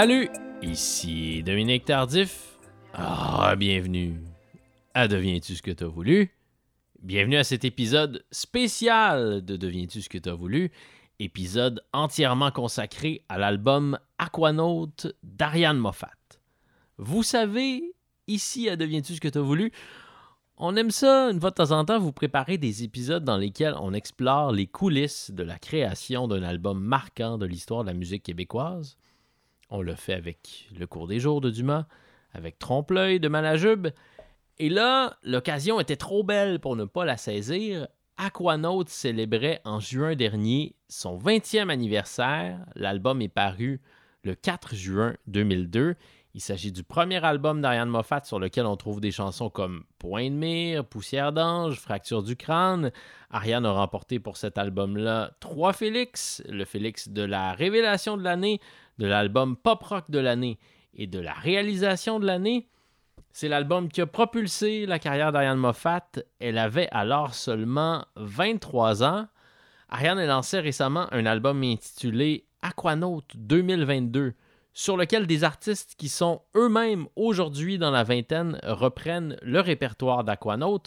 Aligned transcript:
Salut, 0.00 0.28
ici 0.62 1.42
Dominique 1.42 1.84
Tardif. 1.84 2.56
Ah, 2.94 3.56
bienvenue 3.58 4.14
à 4.94 5.08
Deviens-tu 5.08 5.56
ce 5.56 5.62
que 5.62 5.72
t'as 5.72 5.88
voulu? 5.88 6.30
Bienvenue 7.02 7.36
à 7.36 7.42
cet 7.42 7.64
épisode 7.64 8.24
spécial 8.30 9.44
de 9.44 9.56
Deviens-tu 9.56 10.00
ce 10.00 10.08
que 10.08 10.18
t'as 10.18 10.34
voulu? 10.34 10.70
Épisode 11.18 11.82
entièrement 11.92 12.52
consacré 12.52 13.24
à 13.28 13.38
l'album 13.38 13.98
Aquanaut 14.18 14.92
d'Ariane 15.24 15.78
Moffat. 15.78 16.12
Vous 16.98 17.24
savez, 17.24 17.82
ici 18.28 18.68
à 18.68 18.76
Deviens-tu 18.76 19.16
ce 19.16 19.20
que 19.20 19.26
t'as 19.26 19.40
voulu? 19.40 19.72
On 20.58 20.76
aime 20.76 20.92
ça, 20.92 21.28
une 21.32 21.40
fois 21.40 21.50
de 21.50 21.56
temps 21.56 21.72
en 21.72 21.84
temps, 21.84 21.98
vous 21.98 22.12
préparer 22.12 22.56
des 22.56 22.84
épisodes 22.84 23.24
dans 23.24 23.36
lesquels 23.36 23.74
on 23.80 23.92
explore 23.92 24.52
les 24.52 24.68
coulisses 24.68 25.32
de 25.32 25.42
la 25.42 25.58
création 25.58 26.28
d'un 26.28 26.44
album 26.44 26.78
marquant 26.78 27.36
de 27.36 27.46
l'histoire 27.46 27.82
de 27.82 27.88
la 27.88 27.94
musique 27.94 28.22
québécoise. 28.22 28.96
On 29.70 29.82
le 29.82 29.94
fait 29.94 30.14
avec 30.14 30.68
Le 30.78 30.86
cours 30.86 31.06
des 31.06 31.20
jours 31.20 31.40
de 31.40 31.50
Dumas, 31.50 31.86
avec 32.32 32.58
Trompe-l'œil 32.58 33.20
de 33.20 33.28
Malajube. 33.28 33.88
Et 34.58 34.68
là, 34.68 35.16
l'occasion 35.22 35.78
était 35.78 35.96
trop 35.96 36.22
belle 36.22 36.58
pour 36.58 36.74
ne 36.76 36.84
pas 36.84 37.04
la 37.04 37.16
saisir. 37.16 37.86
Aquanaut 38.16 38.84
célébrait 38.86 39.60
en 39.64 39.78
juin 39.78 40.16
dernier 40.16 40.74
son 40.88 41.18
20e 41.18 41.68
anniversaire. 41.68 42.64
L'album 42.74 43.22
est 43.22 43.28
paru 43.28 43.80
le 44.24 44.34
4 44.34 44.74
juin 44.74 45.14
2002 45.26 45.94
il 46.38 46.40
s'agit 46.40 46.70
du 46.70 46.84
premier 46.84 47.24
album 47.24 47.60
d'Ariane 47.60 47.88
Moffat 47.88 48.22
sur 48.22 48.38
lequel 48.38 48.64
on 48.66 48.76
trouve 48.76 49.00
des 49.00 49.10
chansons 49.10 49.50
comme 49.50 49.82
Point 49.98 50.30
de 50.30 50.36
mire, 50.36 50.84
Poussière 50.84 51.32
d'ange, 51.32 51.80
Fracture 51.80 52.22
du 52.22 52.36
crâne. 52.36 52.92
Ariane 53.30 53.66
a 53.66 53.72
remporté 53.72 54.20
pour 54.20 54.36
cet 54.36 54.56
album-là 54.56 55.32
trois 55.40 55.72
Félix, 55.72 56.40
le 56.48 56.64
Félix 56.64 57.08
de 57.08 57.22
la 57.22 57.54
révélation 57.54 58.16
de 58.16 58.22
l'année, 58.22 58.60
de 58.98 59.06
l'album 59.06 59.56
pop 59.56 59.82
rock 59.82 60.10
de 60.10 60.18
l'année 60.18 60.58
et 60.94 61.06
de 61.06 61.18
la 61.18 61.32
réalisation 61.32 62.20
de 62.20 62.26
l'année. 62.26 62.68
C'est 63.32 63.48
l'album 63.48 63.88
qui 63.88 64.00
a 64.00 64.06
propulsé 64.06 64.86
la 64.86 64.98
carrière 64.98 65.32
d'Ariane 65.32 65.58
Moffat. 65.58 66.10
Elle 66.40 66.58
avait 66.58 66.88
alors 66.90 67.34
seulement 67.34 68.04
23 68.16 69.04
ans. 69.04 69.28
Ariane 69.88 70.18
a 70.18 70.26
lancé 70.26 70.58
récemment 70.58 71.06
un 71.12 71.24
album 71.24 71.62
intitulé 71.62 72.46
Aquanaut 72.62 73.22
2022 73.36 74.34
sur 74.72 74.96
lequel 74.96 75.26
des 75.26 75.44
artistes 75.44 75.94
qui 75.96 76.08
sont 76.08 76.42
eux-mêmes 76.56 77.06
aujourd'hui 77.16 77.78
dans 77.78 77.90
la 77.90 78.04
vingtaine 78.04 78.60
reprennent 78.62 79.36
le 79.42 79.60
répertoire 79.60 80.24
d'Aquanaut. 80.24 80.82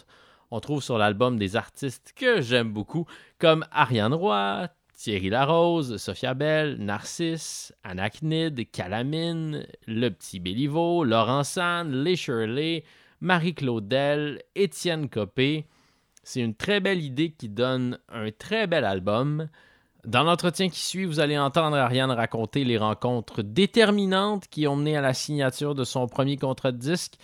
On 0.50 0.60
trouve 0.60 0.84
sur 0.84 0.98
l'album 0.98 1.38
des 1.38 1.56
artistes 1.56 2.14
que 2.16 2.42
j'aime 2.42 2.72
beaucoup, 2.72 3.06
comme 3.40 3.66
Ariane 3.72 4.14
Roy, 4.14 4.68
Thierry 5.02 5.32
Larose, 5.32 5.98
Sophia 5.98 6.36
Bell, 6.36 6.76
Narcisse, 6.78 7.74
Anachnid, 7.84 8.70
Calamine, 8.70 9.66
Le 9.88 10.10
Petit 10.10 10.40
Béliveau, 10.40 11.04
Laurent 11.04 11.44
Sand, 11.44 11.92
Les 11.92 12.16
Shirley, 12.16 12.84
Marie-Claudel, 13.20 14.44
Étienne 14.54 15.10
Copé. 15.10 15.66
C'est 16.22 16.42
une 16.42 16.54
très 16.54 16.82
belle 16.82 17.02
idée 17.02 17.32
qui 17.32 17.50
donne 17.50 17.98
un 18.10 18.30
très 18.30 18.68
bel 18.68 18.86
album. 18.86 19.50
Dans 20.06 20.22
l'entretien 20.22 20.70
qui 20.70 20.82
suit, 20.82 21.06
vous 21.06 21.20
allez 21.20 21.40
entendre 21.40 21.78
Ariane 21.78 22.12
raconter 22.12 22.64
les 22.64 22.78
rencontres 22.78 23.42
déterminantes 23.42 24.50
qui 24.50 24.68
ont 24.68 24.76
mené 24.76 24.98
à 24.98 25.02
la 25.02 25.16
signature 25.16 25.74
de 25.74 25.84
son 25.84 26.06
premier 26.06 26.38
contrat 26.38 26.72
de 26.72 26.78
disque. 26.78 27.16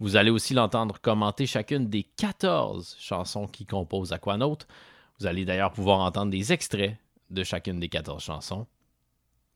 Vous 0.00 0.16
allez 0.16 0.30
aussi 0.30 0.54
l'entendre 0.54 0.98
commenter 1.02 1.44
chacune 1.44 1.90
des 1.90 2.04
14 2.04 2.96
chansons 2.98 3.46
qui 3.46 3.66
composent 3.66 4.14
Aquanaut. 4.14 4.60
Vous 5.20 5.26
allez 5.26 5.44
d'ailleurs 5.44 5.72
pouvoir 5.72 6.00
entendre 6.00 6.30
des 6.30 6.54
extraits 6.54 6.96
de 7.30 7.42
chacune 7.44 7.80
des 7.80 7.88
14 7.88 8.22
chansons. 8.22 8.66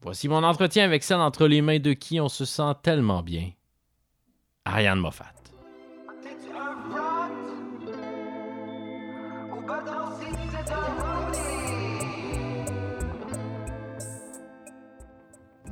Voici 0.03 0.29
mon 0.29 0.43
entretien 0.43 0.85
avec 0.85 1.03
celle 1.03 1.19
entre 1.19 1.47
les 1.47 1.61
mains 1.61 1.79
de 1.79 1.93
qui 1.93 2.21
on 2.21 2.29
se 2.29 2.45
sent 2.45 2.73
tellement 2.83 3.23
bien. 3.23 3.51
Ariane 4.65 4.99
Moffat. 4.99 5.33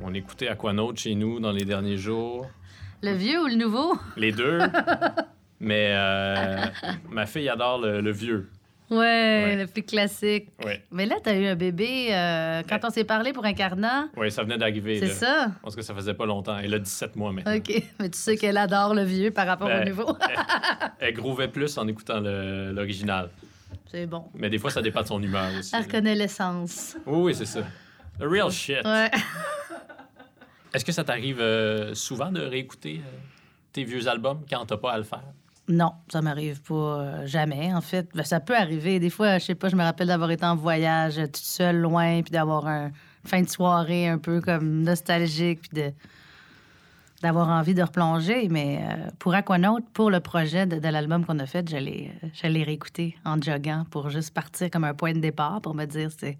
On 0.01 0.13
écoutait 0.13 0.47
Aquanaut 0.47 0.95
chez 0.95 1.13
nous 1.13 1.39
dans 1.39 1.51
les 1.51 1.65
derniers 1.65 1.97
jours. 1.97 2.47
Le 3.01 3.13
vieux 3.13 3.43
ou 3.43 3.47
le 3.47 3.55
nouveau? 3.55 3.97
Les 4.15 4.31
deux. 4.31 4.59
Mais 5.59 5.93
euh, 5.93 6.65
ma 7.09 7.25
fille 7.25 7.49
adore 7.49 7.79
le, 7.79 8.11
vieux. 8.11 8.49
Ouais, 8.89 9.55
le 9.55 9.67
plus 9.67 9.83
classique. 9.83 10.49
Ouais. 10.65 10.83
Mais 10.91 11.05
là, 11.05 11.17
tu 11.23 11.29
as 11.29 11.35
eu 11.35 11.45
un 11.45 11.55
bébé 11.55 12.09
euh, 12.11 12.63
quand 12.67 12.79
on 12.83 12.89
s'est 12.89 13.03
parlé 13.03 13.33
pour 13.33 13.45
un 13.45 13.53
carnat. 13.53 14.07
Oui, 14.17 14.31
ça 14.31 14.43
venait 14.43 14.57
d'arriver. 14.57 14.99
C'est 14.99 15.09
ça? 15.09 15.51
Parce 15.61 15.75
que 15.75 15.81
ça 15.81 15.93
faisait 15.93 16.15
pas 16.15 16.25
longtemps. 16.25 16.57
Elle 16.57 16.73
a 16.73 16.79
17 16.79 17.15
mois 17.15 17.31
maintenant. 17.31 17.55
OK. 17.55 17.83
Mais 17.99 18.09
tu 18.09 18.17
sais 18.17 18.35
qu'elle 18.35 18.57
adore 18.57 18.95
le 18.95 19.03
vieux 19.03 19.31
par 19.31 19.45
rapport 19.45 19.67
au 19.67 19.71
ben, 19.71 19.87
nouveau. 19.87 20.17
elle, 20.99 21.13
elle 21.39 21.51
plus 21.51 21.77
en 21.77 21.87
écoutant 21.87 22.19
l'original. 22.19 23.29
C'est 23.91 24.05
bon. 24.05 24.25
Mais 24.35 24.49
des 24.49 24.57
fois, 24.59 24.69
ça 24.69 24.81
dépend 24.81 25.01
de 25.01 25.07
son 25.07 25.21
humeur 25.21 25.49
aussi. 25.57 25.75
Elle 25.75 25.83
reconnaît 25.83 26.15
l'essence. 26.15 26.95
Oui, 27.05 27.21
oui, 27.25 27.35
c'est 27.35 27.45
ça. 27.45 27.61
The 28.19 28.23
real 28.23 28.51
shit. 28.51 28.85
Ouais. 28.85 29.09
Est-ce 30.73 30.85
que 30.85 30.91
ça 30.91 31.03
t'arrive 31.03 31.39
euh, 31.39 31.95
souvent 31.95 32.31
de 32.31 32.41
réécouter 32.41 33.01
euh, 33.03 33.17
tes 33.73 33.83
vieux 33.83 34.07
albums 34.07 34.45
quand 34.49 34.65
t'as 34.65 34.77
pas 34.77 34.91
à 34.91 34.97
le 34.97 35.03
faire? 35.03 35.23
Non, 35.69 35.93
ça 36.11 36.23
m'arrive 36.23 36.63
pas 36.63 36.73
euh, 36.73 37.27
jamais, 37.27 37.71
en 37.71 37.81
fait. 37.81 38.09
Ben, 38.15 38.23
ça 38.23 38.39
peut 38.39 38.55
arriver. 38.55 38.99
Des 38.99 39.11
fois, 39.11 39.37
je 39.37 39.45
sais 39.45 39.55
pas, 39.55 39.69
je 39.69 39.75
me 39.75 39.83
rappelle 39.83 40.07
d'avoir 40.07 40.31
été 40.31 40.43
en 40.43 40.55
voyage 40.55 41.17
toute 41.17 41.37
seule, 41.37 41.77
loin, 41.77 42.23
puis 42.23 42.31
d'avoir 42.31 42.65
un 42.65 42.89
fin 43.23 43.43
de 43.43 43.47
soirée 43.47 44.07
un 44.07 44.17
peu 44.17 44.41
comme 44.41 44.81
nostalgique, 44.81 45.61
puis 45.61 45.81
de 45.81 45.93
d'avoir 47.21 47.49
envie 47.49 47.73
de 47.73 47.83
replonger. 47.83 48.47
Mais 48.49 48.79
pour 49.19 49.35
Aquanaut, 49.35 49.81
pour 49.93 50.09
le 50.09 50.21
projet 50.21 50.65
de, 50.65 50.87
l'album 50.87 51.25
qu'on 51.25 51.37
a 51.39 51.45
fait, 51.45 51.67
j'allais 51.69 52.13
j'allais 52.33 52.63
réécouter 52.63 53.17
en 53.25 53.39
joguant 53.39 53.85
pour 53.91 54.09
juste 54.09 54.33
partir 54.33 54.71
comme 54.71 54.85
un 54.85 54.93
point 54.93 55.13
de 55.13 55.19
départ 55.19 55.59
pour 55.61 55.75
me 55.75 55.85
dire 55.85 56.09
c'est 56.17 56.37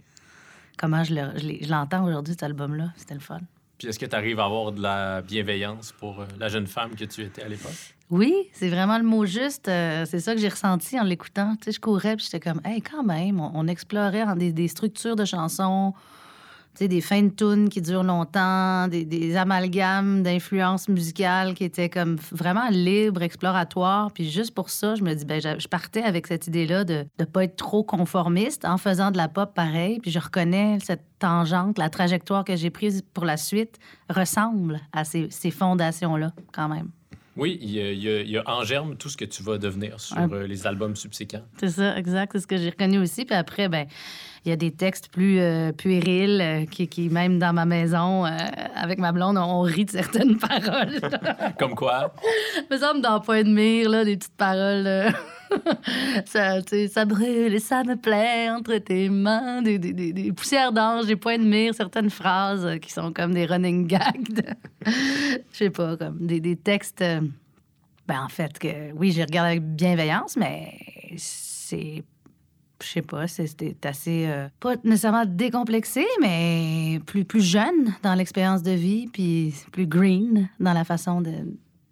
comment 0.78 1.04
je 1.04 1.70
l'entends 1.70 2.06
aujourd'hui, 2.06 2.34
cet 2.34 2.44
album-là. 2.44 2.94
C'était 2.96 3.16
le 3.16 3.20
fun. 3.20 3.42
Puis 3.80 3.88
est-ce 3.88 3.98
que 3.98 4.06
tu 4.06 4.16
arrives 4.16 4.42
à 4.42 4.46
avoir 4.46 4.74
de 4.74 4.82
la 4.82 5.22
bienveillance 5.22 5.94
pour 5.94 6.20
euh, 6.20 6.26
la 6.38 6.50
jeune 6.50 6.68
femme 6.68 6.96
que 6.96 7.06
tu 7.06 7.24
étais 7.24 7.42
à 7.42 7.48
l'époque? 7.48 7.96
Oui, 8.10 8.34
c'est 8.52 8.68
vraiment 8.68 8.98
le 8.98 9.06
mot 9.06 9.26
juste. 9.26 9.70
Euh, 9.70 10.06
c'est 10.06 10.20
ça 10.20 10.36
que 10.36 10.42
j'ai 10.42 10.50
ressenti 10.50 11.00
en 11.00 11.04
l'écoutant. 11.04 11.56
Tu 11.56 11.66
sais, 11.66 11.72
je 11.72 11.80
courais, 11.80 12.18
puis 12.18 12.26
j'étais 12.26 12.42
comme, 12.42 12.60
hey, 12.66 12.82
quand 12.82 13.04
même, 13.04 13.40
on, 13.40 13.68
explorait 13.68 14.26
des, 14.36 14.52
des, 14.52 14.68
structures 14.68 15.16
de 15.16 15.24
chansons, 15.24 15.94
des 16.80 17.02
fins 17.02 17.24
de 17.24 17.30
tunes 17.30 17.70
qui 17.70 17.82
durent 17.82 18.04
longtemps, 18.04 18.88
des, 18.88 19.36
amalgames 19.36 20.24
d'influences 20.24 20.88
musicales 20.88 21.54
qui 21.54 21.64
étaient 21.64 21.90
comme 21.90 22.18
vraiment 22.32 22.70
libres, 22.70 23.22
exploratoires. 23.22 24.12
Puis 24.12 24.30
juste 24.30 24.54
pour 24.54 24.70
ça, 24.70 24.96
je 24.96 25.04
me 25.04 25.14
dis, 25.14 25.26
ben, 25.26 25.42
je 25.42 25.68
partais 25.68 26.04
avec 26.04 26.28
cette 26.28 26.48
idée-là 26.48 26.84
de 26.84 27.06
ne 27.20 27.26
pas 27.26 27.44
être 27.44 27.56
trop 27.56 27.84
conformiste 27.84 28.66
en 28.66 28.78
faisant 28.78 29.12
de 29.12 29.18
la 29.18 29.28
pop 29.28 29.54
pareil. 29.54 30.00
Puis 30.00 30.12
je 30.12 30.20
reconnais 30.20 30.78
cette 30.82 31.04
tangente, 31.20 31.78
la 31.78 31.90
trajectoire 31.90 32.46
que 32.46 32.56
j'ai 32.56 32.70
prise 32.70 33.04
pour 33.14 33.26
la 33.26 33.38
suite 33.38 33.78
ressemble 34.10 34.80
à 34.94 35.04
ces, 35.04 35.30
fondations-là, 35.52 36.32
quand 36.54 36.70
même. 36.70 36.90
Oui, 37.40 37.58
il 37.62 37.72
y, 37.72 38.38
a, 38.38 38.44
en 38.46 38.64
germe 38.64 38.96
tout 38.98 39.10
ce 39.10 39.18
que 39.18 39.26
tu 39.26 39.42
vas 39.44 39.58
devenir 39.58 40.00
sur 40.00 40.18
euh, 40.18 40.46
les 40.46 40.68
albums 40.68 40.96
subséquents. 40.96 41.44
C'est 41.60 41.70
ça, 41.70 41.98
exact. 41.98 42.34
C'est 42.34 42.42
ce 42.42 42.48
que 42.48 42.58
j'ai 42.58 42.70
reconnu 42.70 43.00
aussi. 43.00 43.26
Puis 43.26 43.36
après, 43.36 43.70
ben 43.70 43.88
il 44.46 44.50
y 44.50 44.52
a 44.52 44.56
des 44.56 44.72
textes 44.72 45.10
plus 45.10 45.40
euh, 45.40 45.72
puérils 45.72 46.42
euh, 46.42 46.66
qui, 46.66 46.88
qui, 46.88 47.10
même 47.10 47.40
dans 47.40 47.54
ma 47.54 47.66
maison, 47.66 48.26
euh, 48.26 48.30
avec 48.76 49.00
ma 49.00 49.12
blonde, 49.12 49.38
on, 49.38 49.62
rit 49.62 49.86
de 49.86 49.92
certaines 49.92 50.38
paroles. 50.40 51.00
Comme 51.58 51.76
quoi? 51.76 52.14
Me 52.72 52.78
semble 52.78 53.02
dans 53.02 53.20
Point 53.20 53.44
de 53.44 53.50
mire, 53.50 53.90
là, 53.90 54.06
des 54.06 54.18
petites 54.18 54.38
paroles. 54.38 55.14
ça, 56.26 57.06
brûle 57.06 57.54
et 57.54 57.60
ça 57.60 57.84
me 57.84 57.96
plaît 57.96 58.50
entre 58.50 58.78
tes 58.78 59.10
mains, 59.10 59.62
des, 59.62 59.80
des, 59.80 60.32
poussières 60.32 60.72
d'ange, 60.72 61.08
des 61.08 61.16
points 61.16 61.38
de 61.38 61.44
mire, 61.44 61.74
certaines 61.74 62.10
phrases 62.10 62.80
qui 62.82 62.92
sont 62.92 63.12
comme 63.12 63.34
des 63.34 63.46
running 63.46 63.88
gags. 63.88 64.56
Je 64.86 64.92
sais 65.52 65.70
pas, 65.70 65.98
comme 65.98 66.26
des, 66.26 66.56
textes. 66.56 67.04
Ben, 68.08 68.24
en 68.24 68.30
fait, 68.30 68.58
que 68.58 68.92
oui, 68.94 69.12
j'ai 69.12 69.24
regardé 69.24 69.52
avec 69.52 69.64
bienveillance, 69.64 70.36
mais 70.36 70.74
c'est 71.18 72.04
je 72.82 72.88
sais 72.88 73.02
pas, 73.02 73.28
c'était 73.28 73.76
assez, 73.84 74.26
euh, 74.28 74.48
pas 74.60 74.76
nécessairement 74.84 75.26
décomplexé, 75.26 76.06
mais 76.22 77.00
plus, 77.06 77.26
plus 77.26 77.42
jeune 77.42 77.94
dans 78.04 78.14
l'expérience 78.16 78.64
de 78.64 78.72
vie, 78.72 79.08
puis 79.08 79.54
plus 79.72 79.88
green 79.88 80.50
dans 80.60 80.74
la 80.74 80.86
façon 80.86 81.22
de, 81.22 81.34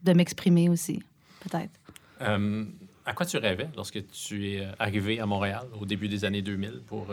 de 0.03 0.13
m'exprimer 0.13 0.69
aussi, 0.69 1.01
peut-être. 1.41 1.79
Euh, 2.21 2.65
à 3.07 3.13
quoi 3.13 3.25
tu 3.25 3.37
rêvais 3.37 3.69
lorsque 3.75 4.05
tu 4.09 4.51
es 4.51 4.59
euh, 4.59 4.71
arrivé 4.77 5.19
à 5.19 5.25
Montréal 5.25 5.63
au 5.79 5.85
début 5.85 6.09
des 6.09 6.25
années 6.25 6.41
2000 6.41 6.81
pour 6.85 7.07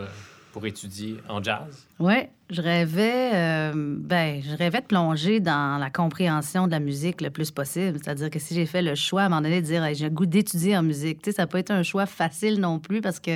pour 0.55 0.65
étudier 0.67 1.17
en 1.29 1.43
jazz? 1.43 1.85
Oui, 1.99 2.15
je 2.49 2.63
rêvais, 2.63 3.31
euh, 3.35 3.73
ben, 3.75 4.41
je 4.41 4.55
rêvais 4.55 4.83
de 4.83 4.87
plonger 4.87 5.41
dans 5.41 5.81
la 5.81 5.91
compréhension 5.91 6.69
de 6.69 6.71
la 6.71 6.79
musique 6.79 7.23
le 7.23 7.31
plus 7.31 7.51
possible. 7.51 7.99
C'est-à-dire 8.01 8.31
que 8.31 8.39
si 8.39 8.55
j'ai 8.55 8.65
fait 8.65 8.81
le 8.81 8.95
choix 8.95 9.23
à 9.23 9.27
un 9.27 9.29
moment 9.31 9.41
donné 9.41 9.61
de 9.61 9.67
dire 9.67 9.85
j'ai 9.95 10.05
le 10.05 10.15
goût 10.15 10.27
d'étudier 10.27 10.79
en 10.79 10.85
musique, 10.85 11.19
ça 11.25 11.43
n'a 11.43 11.47
pas 11.49 11.59
été 11.59 11.73
un 11.73 11.83
choix 11.83 12.07
facile 12.07 12.61
non 12.61 12.79
plus 12.79 13.01
parce 13.01 13.19
que 13.19 13.33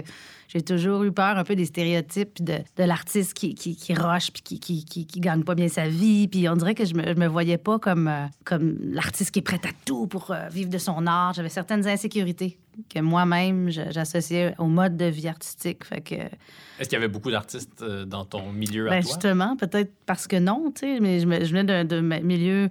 j'ai 0.46 0.62
toujours 0.62 1.02
eu 1.02 1.10
peur 1.10 1.36
un 1.36 1.42
peu 1.42 1.56
des 1.56 1.64
stéréotypes 1.64 2.40
de, 2.40 2.62
l'artiste 2.78 3.34
qui, 3.34 3.56
qui, 3.56 3.74
qui 3.74 3.94
roche 3.94 4.30
puis 4.30 4.60
qui, 4.60 4.84
qui, 4.84 5.20
gagne 5.20 5.42
pas 5.42 5.56
bien 5.56 5.68
sa 5.68 5.88
vie. 5.88 6.28
Puis 6.28 6.48
on 6.48 6.54
dirait 6.54 6.76
que 6.76 6.84
je 6.84 6.94
me, 6.94 7.14
me 7.14 7.26
voyais 7.26 7.58
pas 7.58 7.80
comme, 7.80 8.06
euh, 8.06 8.58
l'artiste 8.80 9.32
qui 9.32 9.40
est 9.40 9.42
prêt 9.42 9.60
à 9.64 9.72
tout 9.84 10.06
pour 10.06 10.30
euh, 10.30 10.46
vivre 10.52 10.70
de 10.70 10.78
son 10.78 11.04
art. 11.08 11.32
J'avais 11.34 11.48
certaines 11.48 11.88
insécurités 11.88 12.60
que 12.88 13.00
moi-même 13.00 13.70
j'associais 13.70 14.54
au 14.58 14.66
mode 14.66 14.96
de 14.96 15.06
vie 15.06 15.28
artistique. 15.28 15.84
Fait 15.84 16.00
que 16.00 16.14
Est-ce 16.14 16.88
qu'il 16.88 16.92
y 16.92 16.96
avait 16.96 17.08
beaucoup 17.08 17.30
d'artistes 17.30 17.82
euh, 17.82 18.04
dans 18.04 18.24
ton 18.24 18.52
milieu 18.52 18.86
à 18.86 18.90
ben, 18.90 19.02
toi? 19.02 19.10
justement, 19.10 19.56
peut-être 19.56 19.92
parce 20.06 20.26
que 20.26 20.36
non, 20.36 20.72
tu 20.74 20.80
sais, 20.80 21.00
mais 21.00 21.20
je, 21.20 21.24
je 21.24 21.52
venais 21.52 21.64
d'un 21.64 21.84
d'un 21.84 22.02
milieu 22.20 22.68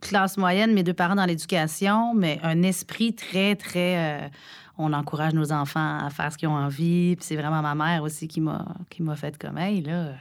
classe 0.00 0.36
moyenne, 0.36 0.74
mes 0.74 0.82
deux 0.82 0.94
parents 0.94 1.14
dans 1.14 1.24
l'éducation, 1.26 2.12
mais 2.14 2.40
un 2.42 2.62
esprit 2.62 3.14
très, 3.14 3.54
très... 3.54 4.24
euh, 4.24 4.28
on 4.78 4.92
encourage 4.92 5.34
nos 5.34 5.52
enfants 5.52 5.98
à 5.98 6.10
faire 6.10 6.32
ce 6.32 6.38
qu'ils 6.38 6.48
ont 6.48 6.56
envie. 6.56 7.14
Puis 7.16 7.24
c'est 7.26 7.36
vraiment 7.36 7.62
ma 7.62 7.74
mère 7.74 8.02
aussi 8.02 8.26
qui 8.28 8.40
m'a 8.40 8.66
qui 8.90 9.02
m'a 9.02 9.16
fait 9.16 9.38
comme, 9.38 9.58
hey, 9.58 9.82
là, 9.82 10.12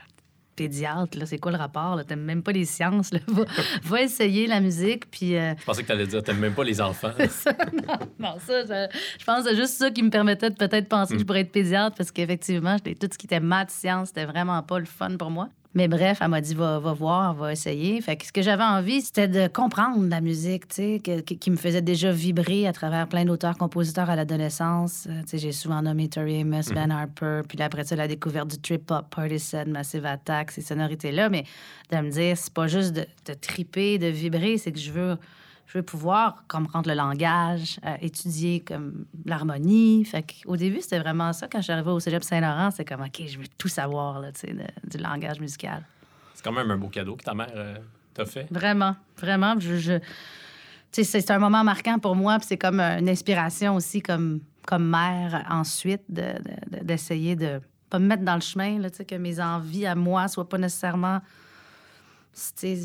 pédiatre, 0.55 1.17
là, 1.17 1.25
c'est 1.25 1.37
quoi 1.37 1.51
le 1.51 1.57
rapport? 1.57 1.95
là? 1.95 2.03
T'aimes 2.03 2.21
même 2.23 2.43
pas 2.43 2.51
les 2.51 2.65
sciences, 2.65 3.11
là. 3.13 3.19
Va, 3.27 3.43
va 3.83 4.01
essayer 4.01 4.47
la 4.47 4.59
musique, 4.59 5.09
puis... 5.09 5.35
euh, 5.37 5.53
Je 5.59 5.63
pensais 5.65 5.81
que 5.81 5.87
tu 5.87 5.93
allais 5.93 6.07
dire 6.07 6.23
t'aimes 6.23 6.39
même 6.39 6.53
pas 6.53 6.63
les 6.63 6.79
enfants. 6.81 7.11
ça, 7.29 7.53
non, 7.73 7.95
non, 8.19 8.35
ça, 8.39 8.61
je, 8.65 8.97
je 9.19 9.25
pense 9.25 9.43
que 9.43 9.49
c'est 9.49 9.55
juste 9.55 9.73
ça 9.77 9.89
qui 9.91 10.03
me 10.03 10.09
permettait 10.09 10.49
de 10.49 10.55
peut-être 10.55 10.87
penser 10.89 11.13
que 11.15 11.19
je 11.19 11.25
pourrais 11.25 11.41
être 11.41 11.51
pédiatre 11.51 11.95
parce 11.95 12.11
qu'effectivement, 12.11 12.77
j'étais- 12.77 12.95
tout 12.95 13.07
ce 13.11 13.17
qui 13.17 13.25
était 13.25 13.39
maths, 13.39 13.71
sciences, 13.71 14.09
c'était 14.09 14.25
vraiment 14.25 14.61
pas 14.63 14.79
le 14.79 14.85
fun 14.85 15.15
pour 15.17 15.29
moi. 15.31 15.49
Mais 15.73 15.87
bref, 15.87 16.17
elle 16.21 16.27
m'a 16.27 16.41
dit 16.41 16.53
va, 16.53 16.79
va 16.79 16.91
voir, 16.91 17.33
va 17.33 17.53
essayer. 17.53 18.01
Fait 18.01 18.17
que 18.17 18.25
ce 18.25 18.33
que 18.33 18.41
j'avais 18.41 18.63
envie, 18.63 19.01
c'était 19.01 19.29
de 19.29 19.47
comprendre 19.47 20.05
la 20.09 20.19
musique, 20.19 20.67
tu 20.67 20.75
sais, 20.75 21.01
que- 21.01 21.21
qui 21.21 21.49
me 21.49 21.55
faisait 21.55 21.81
déjà 21.81 22.11
vibrer 22.11 22.67
à 22.67 22.73
travers 22.73 23.07
plein 23.07 23.23
d'auteurs-compositeurs 23.23 24.09
à 24.09 24.17
l'adolescence. 24.17 25.07
Euh, 25.09 25.21
Tu 25.21 25.27
sais, 25.29 25.37
j'ai 25.37 25.51
souvent 25.53 25.81
nommé 25.81 26.09
Tori 26.09 26.41
Amos, 26.41 26.73
Ben 26.75 26.91
Harper, 26.91 27.41
puis 27.47 27.57
là, 27.57 27.65
après 27.65 27.85
ça, 27.85 27.95
la 27.95 28.09
découverte 28.09 28.49
du 28.49 28.57
trip-hop, 28.59 29.05
Partisan, 29.15 29.65
Massive 29.67 30.05
Attack, 30.05 30.51
ces 30.51 30.61
sonorités-là. 30.61 31.29
Mais 31.29 31.45
de 31.89 31.97
me 31.97 32.09
dire, 32.09 32.37
c'est 32.37 32.53
pas 32.53 32.67
juste 32.67 32.91
de, 32.93 33.05
de 33.27 33.33
triper, 33.33 33.97
de 33.97 34.07
vibrer, 34.07 34.57
c'est 34.57 34.73
que 34.73 34.79
je 34.79 34.91
veux 34.91 35.15
je 35.71 35.77
veux 35.77 35.83
pouvoir 35.83 36.43
comprendre 36.49 36.89
le 36.89 36.95
langage, 36.95 37.79
euh, 37.85 37.95
étudier 38.01 38.59
comme 38.59 39.05
l'harmonie. 39.25 40.03
Fait 40.03 40.25
au 40.45 40.57
début, 40.57 40.81
c'était 40.81 40.99
vraiment 40.99 41.31
ça. 41.31 41.47
Quand 41.47 41.59
je 41.59 41.63
suis 41.63 41.71
arrivée 41.73 41.91
au 41.91 41.99
Cégep 42.01 42.23
Saint-Laurent, 42.25 42.71
c'est 42.71 42.83
comme, 42.83 43.01
OK, 43.01 43.21
je 43.25 43.37
veux 43.37 43.45
tout 43.57 43.69
savoir 43.69 44.19
là, 44.19 44.31
de- 44.31 44.89
du 44.89 44.97
langage 44.97 45.39
musical. 45.39 45.85
C'est 46.33 46.43
quand 46.43 46.51
même 46.51 46.69
un 46.71 46.77
beau 46.77 46.89
cadeau 46.89 47.15
que 47.15 47.23
ta 47.23 47.33
mère 47.33 47.47
euh, 47.55 47.77
t'a 48.13 48.25
fait. 48.25 48.47
Vraiment, 48.51 48.97
vraiment. 49.17 49.55
Je, 49.59 49.77
je- 49.77 49.99
c'est 50.91 51.31
un 51.31 51.39
moment 51.39 51.63
marquant 51.63 51.99
pour 51.99 52.17
moi, 52.17 52.37
puis 52.37 52.47
c'est 52.49 52.57
comme 52.57 52.81
une 52.81 53.07
inspiration 53.07 53.75
aussi 53.75 54.01
comme, 54.01 54.41
comme 54.67 54.89
mère 54.89 55.45
ensuite 55.49 56.01
de- 56.09 56.21
de- 56.21 56.79
de- 56.79 56.83
d'essayer 56.83 57.37
de, 57.37 57.61
pas 57.89 57.99
me 57.99 58.07
mettre 58.07 58.23
dans 58.23 58.35
le 58.35 58.41
chemin, 58.41 58.77
là, 58.79 58.89
que 58.89 59.15
mes 59.15 59.39
envies 59.39 59.85
à 59.85 59.95
moi 59.95 60.27
soient 60.27 60.49
pas 60.49 60.57
nécessairement 60.57 61.19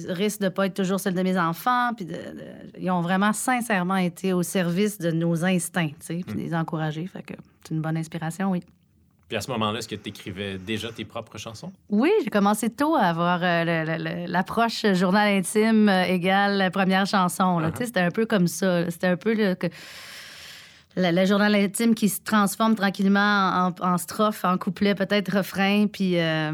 risquent 0.08 0.40
de 0.42 0.48
pas 0.48 0.66
être 0.66 0.74
toujours 0.74 1.00
celles 1.00 1.14
de 1.14 1.22
mes 1.22 1.38
enfants. 1.38 1.92
Puis 1.94 2.04
de- 2.04 2.12
de- 2.12 2.78
ils 2.80 2.90
ont 2.90 3.00
vraiment 3.00 3.32
sincèrement 3.32 3.96
été 3.96 4.32
au 4.32 4.42
service 4.42 4.98
de 4.98 5.10
nos 5.10 5.44
instincts, 5.44 5.92
puis 6.06 6.24
les 6.36 6.54
encourager. 6.54 7.06
Fait 7.06 7.22
que 7.22 7.34
c'est 7.62 7.74
une 7.74 7.80
bonne 7.80 7.96
inspiration, 7.96 8.50
oui. 8.50 8.62
Puis 9.28 9.36
à 9.36 9.40
ce 9.40 9.50
moment-là, 9.50 9.80
est-ce 9.80 9.88
que 9.88 9.96
tu 9.96 10.10
écrivais 10.10 10.56
déjà 10.56 10.92
tes 10.92 11.04
propres 11.04 11.36
chansons? 11.36 11.72
Oui, 11.90 12.12
j'ai 12.22 12.30
commencé 12.30 12.70
tôt 12.70 12.94
à 12.94 13.00
avoir 13.06 13.40
euh, 13.42 14.26
l'approche 14.28 14.86
journal 14.94 15.26
intime 15.36 15.88
euh, 15.88 16.04
égale 16.04 16.70
première 16.70 17.06
chanson. 17.06 17.60
Uh-huh. 17.60 17.84
C'était 17.84 18.00
un 18.00 18.12
peu 18.12 18.24
comme 18.24 18.46
ça. 18.46 18.88
C'était 18.88 19.08
un 19.08 19.16
peu 19.16 19.34
le, 19.34 19.54
que- 19.56 19.66
le, 20.96 21.10
le 21.14 21.26
journal 21.26 21.54
intime 21.54 21.94
qui 21.94 22.08
se 22.08 22.20
transforme 22.22 22.74
tranquillement 22.74 23.20
en, 23.80 23.86
en 23.86 23.98
strophe, 23.98 24.44
en 24.44 24.56
couplet, 24.56 24.94
peut-être 24.94 25.36
refrain, 25.36 25.86
puis 25.86 26.18
euh, 26.18 26.50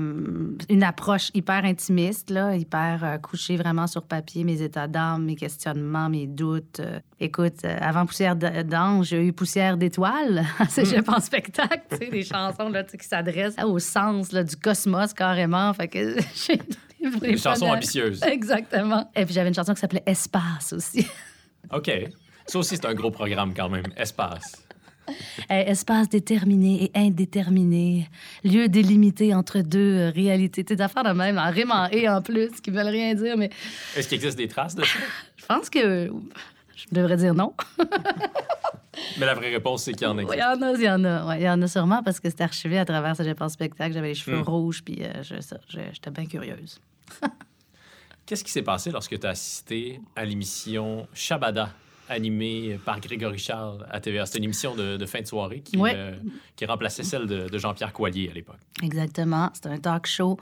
une 0.68 0.82
approche 0.82 1.30
hyper 1.32 1.64
intimiste, 1.64 2.30
là, 2.30 2.56
hyper 2.56 3.04
euh, 3.04 3.18
couchée 3.18 3.56
vraiment 3.56 3.86
sur 3.86 4.02
papier, 4.02 4.42
mes 4.42 4.60
états 4.60 4.88
d'âme, 4.88 5.24
mes 5.24 5.36
questionnements, 5.36 6.08
mes 6.08 6.26
doutes. 6.26 6.80
Euh, 6.80 6.98
écoute, 7.20 7.64
euh, 7.64 7.76
avant 7.80 8.04
Poussière 8.04 8.34
d'ange, 8.34 9.06
j'ai 9.06 9.24
eu 9.24 9.32
Poussière 9.32 9.76
d'étoile 9.76 10.44
à 10.58 10.66
Cégep 10.66 11.08
en 11.08 11.20
spectacle, 11.20 11.82
tu 11.90 11.96
sais, 11.98 12.10
des 12.10 12.24
chansons 12.24 12.68
là, 12.68 12.82
qui 12.82 13.06
s'adressent 13.06 13.62
au 13.64 13.78
sens 13.78 14.32
là, 14.32 14.42
du 14.42 14.56
cosmos 14.56 15.14
carrément. 15.14 15.72
Fait 15.72 15.86
que 15.88 16.16
j'ai 16.34 16.60
Des 17.20 17.36
chansons 17.36 17.66
ambitieuses. 17.66 18.22
Exactement. 18.26 19.08
Et 19.14 19.24
puis 19.24 19.34
j'avais 19.34 19.48
une 19.48 19.54
chanson 19.54 19.72
qui 19.72 19.80
s'appelait 19.80 20.02
Espace 20.04 20.72
aussi. 20.72 21.06
OK. 21.72 21.90
Ça 22.46 22.58
aussi, 22.58 22.76
c'est 22.76 22.86
un 22.86 22.94
gros 22.94 23.10
programme 23.10 23.54
quand 23.54 23.68
même. 23.68 23.84
Espace. 23.96 24.64
Eh, 25.50 25.54
espace 25.70 26.08
déterminé 26.08 26.84
et 26.84 26.90
indéterminé, 26.98 28.08
lieu 28.44 28.68
délimité 28.68 29.34
entre 29.34 29.60
deux 29.60 29.96
euh, 29.98 30.10
réalités. 30.10 30.62
Des 30.62 30.80
affaires 30.80 31.02
de 31.04 31.10
même, 31.10 31.38
en 31.38 31.50
rime 31.50 31.72
en 31.72 31.88
et 31.88 32.08
en 32.08 32.22
plus, 32.22 32.50
qui 32.60 32.70
veulent 32.70 32.86
rien 32.86 33.12
dire, 33.14 33.36
mais 33.36 33.50
Est-ce 33.96 34.08
qu'il 34.08 34.16
existe 34.16 34.38
des 34.38 34.46
traces 34.48 34.74
de 34.76 34.84
ça? 34.84 34.98
je 35.36 35.44
pense 35.44 35.68
que 35.68 36.10
je 36.76 36.84
devrais 36.92 37.16
dire 37.16 37.34
non. 37.34 37.52
Mais 39.18 39.26
la 39.26 39.34
vraie 39.34 39.50
réponse, 39.50 39.82
c'est 39.84 39.92
qu'il 39.92 40.06
y 40.06 40.10
en 40.10 40.16
Il 40.18 40.22
existe. 40.22 40.38
y 40.38 40.42
en 40.44 40.62
a, 40.62 40.72
il 40.72 40.82
y 40.82 40.88
en 40.90 41.04
a. 41.04 41.26
Ouais, 41.26 41.40
il 41.40 41.44
y 41.44 41.48
en 41.50 41.60
a 41.62 41.66
sûrement 41.66 42.02
parce 42.02 42.20
que 42.20 42.30
c'était 42.30 42.44
archivé 42.44 42.78
à 42.78 42.84
travers 42.84 43.16
ce 43.16 43.22
J'ai 43.24 43.34
pas 43.34 43.48
spectacle. 43.48 43.92
J'avais 43.94 44.08
les 44.08 44.14
cheveux 44.14 44.38
Mm. 44.38 44.42
rouges, 44.42 44.82
puis 44.84 44.98
euh, 45.02 45.22
j'étais 45.22 46.10
bien 46.10 46.26
curieuse. 46.26 46.78
Qu'est-ce 48.26 48.44
qui 48.44 48.52
s'est 48.52 48.62
passé 48.62 48.90
lorsque 48.92 49.18
tu 49.18 49.26
as 49.26 49.30
assisté 49.30 50.00
à 50.14 50.24
l'émission 50.24 51.08
Shabada, 51.12 51.70
animée 52.08 52.78
par 52.84 53.00
Grégory 53.00 53.38
Charles 53.38 53.86
à 53.90 54.00
TVA? 54.00 54.26
C'était 54.26 54.38
une 54.38 54.44
émission 54.44 54.74
de, 54.74 54.96
de 54.96 55.06
fin 55.06 55.20
de 55.20 55.26
soirée 55.26 55.60
qui, 55.60 55.76
Ouais. 55.76 55.92
euh, 55.94 56.12
qui 56.56 56.64
remplaçait 56.66 57.02
celle 57.04 57.26
de, 57.26 57.48
de 57.48 57.58
Jean-Pierre 57.58 57.92
Coilier 57.92 58.28
à 58.30 58.34
l'époque. 58.34 58.58
Exactement. 58.82 59.50
C'était 59.54 59.68
un 59.70 59.78
talk 59.78 60.06
show 60.06 60.38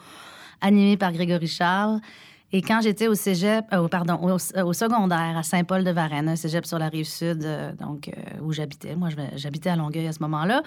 animé 0.61 0.97
par 0.97 1.13
Grégory 1.13 1.47
Charles. 1.49 2.01
Et 2.53 2.63
quand 2.63 2.81
j'étais 2.83 3.07
au 3.07 3.15
cégep, 3.15 3.65
euh, 3.73 3.87
pardon, 3.87 4.15
au, 4.15 4.33
au 4.63 4.73
secondaire 4.73 5.37
à 5.39 5.43
Saint-Paul-de-Varennes, 5.45 6.29
un 6.31 6.37
cégep 6.37 6.67
sur 6.67 6.79
la 6.81 6.89
rive 6.89 7.07
sud, 7.07 7.45
euh, 7.45 7.73
donc 7.75 8.09
euh, 8.09 8.41
où 8.43 8.53
j'habitais. 8.53 8.97
Moi, 8.97 9.09
j'habitais 9.37 9.71
à 9.71 9.77
Longueuil 9.77 10.09
à 10.09 10.13
ce 10.13 10.19
moment-là. 10.23 10.63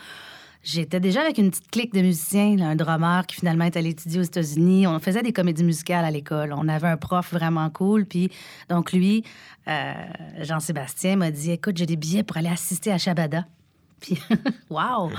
J'étais 0.63 1.01
déjà 1.01 1.21
avec 1.21 1.38
une 1.38 1.51
petite 1.51 1.69
clique 1.69 1.94
de 1.94 2.00
musiciens, 2.00 2.56
là, 2.56 2.68
un 2.68 2.75
drummer 2.77 3.25
qui 3.27 3.36
finalement 3.36 3.65
est 3.65 3.75
allé 3.75 3.89
étudier 3.89 4.22
aux 4.22 4.24
États-Unis. 4.24 4.88
On 4.88 4.98
faisait 5.00 5.22
des 5.22 5.34
comédies 5.34 5.65
musicales 5.65 6.05
à 6.05 6.12
l'école. 6.12 6.53
On 6.53 6.70
avait 6.70 6.88
un 6.88 6.96
prof 6.96 7.34
vraiment 7.34 7.70
cool. 7.70 8.05
Puis, 8.05 8.32
donc, 8.70 8.93
lui, 8.93 9.25
euh, 9.67 9.93
Jean-Sébastien 10.39 11.17
m'a 11.17 11.32
dit 11.32 11.51
Écoute, 11.51 11.75
j'ai 11.75 11.86
des 11.86 11.98
billets 11.98 12.24
pour 12.24 12.38
aller 12.38 12.48
assister 12.48 12.93
à 12.93 12.98
Shabada. 12.98 13.46
Puis, 14.00 14.17
wow! 14.70 15.12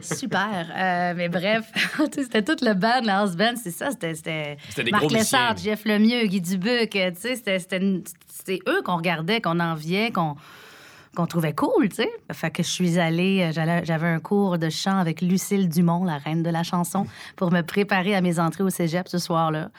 Super! 0.00 0.70
Euh, 0.74 1.12
mais 1.14 1.28
bref, 1.28 1.70
c'était 2.14 2.42
toute 2.42 2.62
le 2.62 2.72
band, 2.72 3.02
la 3.04 3.18
house 3.18 3.36
band, 3.36 3.54
c'est 3.62 3.70
ça. 3.70 3.90
C'était, 3.90 4.56
Marc 4.90 5.10
Lessard. 5.10 5.58
Jeff 5.58 5.84
Lemieux, 5.84 6.26
Guy 6.28 6.40
Dubuc. 6.40 6.96
c'était 7.14 8.60
eux 8.66 8.82
qu'on 8.82 8.96
regardait, 8.96 9.42
qu'on 9.42 9.60
enviait, 9.60 10.12
qu'on, 10.12 10.34
qu'on 11.18 11.26
trouvait 11.26 11.52
cool, 11.52 11.88
tu 11.88 11.96
sais. 11.96 12.10
Fait 12.32 12.50
que 12.52 12.62
je 12.62 12.68
suis 12.68 12.96
allée, 13.00 13.42
euh, 13.42 13.82
j'avais 13.84 14.06
un 14.06 14.20
cours 14.20 14.56
de 14.56 14.68
chant 14.70 14.98
avec 14.98 15.20
Lucille 15.20 15.68
Dumont, 15.68 16.04
la 16.04 16.16
reine 16.16 16.44
de 16.44 16.50
la 16.50 16.62
chanson, 16.62 17.06
pour 17.34 17.50
me 17.50 17.62
préparer 17.62 18.14
à 18.14 18.20
mes 18.20 18.38
entrées 18.38 18.62
au 18.62 18.70
cégep 18.70 19.08
ce 19.08 19.18
soir-là. 19.18 19.70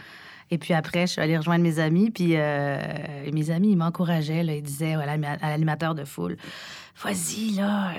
Et 0.51 0.57
puis 0.57 0.73
après, 0.73 1.07
je 1.07 1.13
suis 1.13 1.21
allée 1.21 1.37
rejoindre 1.37 1.63
mes 1.63 1.79
amis, 1.79 2.11
puis 2.11 2.33
euh, 2.35 2.77
mes 3.31 3.51
amis, 3.51 3.71
ils 3.71 3.77
m'encourageaient, 3.77 4.43
ils 4.45 4.61
disaient 4.61 4.95
à 4.95 5.05
l'anima- 5.05 5.37
à 5.41 5.49
l'animateur 5.49 5.95
de 5.95 6.03
foule, 6.03 6.35
vas-y, 7.01 7.51
là, 7.51 7.91
euh, 7.91 7.93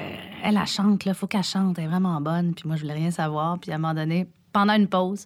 elle, 0.44 0.58
elle 0.60 0.66
chante, 0.66 1.06
là, 1.06 1.14
faut 1.14 1.26
qu'elle 1.26 1.42
chante, 1.42 1.78
elle 1.78 1.86
est 1.86 1.88
vraiment 1.88 2.20
bonne. 2.20 2.52
Puis 2.52 2.64
moi, 2.68 2.76
je 2.76 2.82
voulais 2.82 2.92
rien 2.94 3.10
savoir. 3.10 3.58
Puis 3.58 3.72
à 3.72 3.76
un 3.76 3.78
moment 3.78 3.94
donné, 3.94 4.26
pendant 4.52 4.74
une 4.74 4.88
pause, 4.88 5.24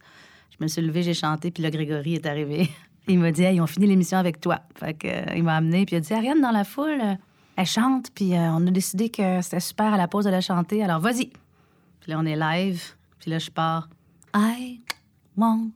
je 0.56 0.62
me 0.62 0.68
suis 0.68 0.82
levée, 0.82 1.02
j'ai 1.02 1.14
chanté, 1.14 1.50
puis 1.50 1.64
le 1.64 1.70
Grégory 1.70 2.14
est 2.14 2.26
arrivé. 2.26 2.70
Il 3.08 3.18
m'a 3.18 3.32
dit, 3.32 3.42
ils 3.42 3.60
ont 3.60 3.66
fini 3.66 3.88
l'émission 3.88 4.18
avec 4.18 4.40
toi. 4.40 4.60
Fait 4.76 4.94
que, 4.94 5.36
il 5.36 5.42
m'a 5.42 5.56
amené, 5.56 5.84
puis 5.84 5.94
il 5.94 5.98
a 5.98 6.00
dit, 6.00 6.14
Ariane, 6.14 6.40
dans 6.40 6.52
la 6.52 6.64
foule, 6.64 7.18
elle 7.56 7.66
chante, 7.66 8.10
puis 8.14 8.34
euh, 8.34 8.50
on 8.52 8.66
a 8.66 8.70
décidé 8.70 9.10
que 9.10 9.40
c'était 9.40 9.60
super 9.60 9.94
à 9.94 9.96
la 9.96 10.08
pause 10.08 10.24
de 10.24 10.30
la 10.30 10.40
chanter, 10.40 10.82
alors 10.82 11.00
vas-y. 11.00 11.30
Puis 12.00 12.12
là, 12.12 12.18
on 12.18 12.26
est 12.26 12.36
live, 12.36 12.82
puis 13.20 13.30
là, 13.30 13.38
je 13.38 13.50
pars, 13.50 13.88
I 14.34 14.80
want 15.36 15.70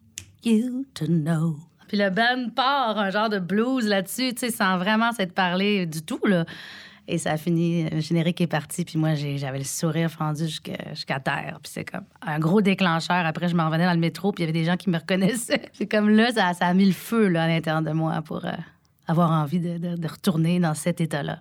you 0.45 0.85
to 0.95 1.07
know. 1.07 1.57
Puis 1.87 1.97
le 1.97 2.11
band 2.11 2.51
part 2.55 2.99
un 2.99 3.11
genre 3.11 3.29
de 3.29 3.39
blues 3.39 3.87
là-dessus, 3.87 4.35
tu 4.35 4.41
sais, 4.41 4.51
sans 4.51 4.77
vraiment 4.77 5.13
s'être 5.13 5.33
parlé 5.33 5.87
du 5.87 6.03
tout, 6.03 6.21
là. 6.25 6.45
Et 7.11 7.17
ça 7.17 7.33
a 7.33 7.37
fini, 7.39 7.89
le 7.89 8.01
générique 8.01 8.39
est 8.43 8.47
parti, 8.47 8.85
puis 8.85 8.99
moi, 8.99 9.15
j'avais 9.15 9.59
le 9.59 9.65
sourire 9.65 10.11
fendu 10.11 10.47
jusqu'à 10.47 11.21
terre. 11.21 11.59
Puis 11.63 11.73
c'est 11.73 11.85
comme 11.85 12.05
un 12.21 12.39
gros 12.39 12.61
déclencheur. 12.61 13.25
Après, 13.25 13.49
je 13.49 13.57
m'en 13.57 13.67
revenais 13.69 13.87
dans 13.87 13.95
le 13.95 13.99
métro, 13.99 14.31
puis 14.31 14.45
il 14.45 14.47
y 14.47 14.51
avait 14.51 14.59
des 14.59 14.67
gens 14.67 14.77
qui 14.77 14.91
me 14.91 14.99
reconnaissaient. 14.99 15.63
C'est 15.73 15.87
comme 15.87 16.11
là, 16.11 16.33
ça, 16.33 16.53
a 16.61 16.75
mis 16.75 16.85
le 16.85 16.93
feu 16.93 17.29
là, 17.29 17.45
à 17.45 17.49
l'intérieur 17.49 17.81
de 17.81 17.93
moi 17.93 18.21
pour 18.21 18.45
euh, 18.45 18.53
avoir 19.07 19.31
envie 19.31 19.59
de 19.59 20.07
retourner 20.07 20.61
dans 20.61 20.75
cet 20.75 21.01
état-là. 21.01 21.41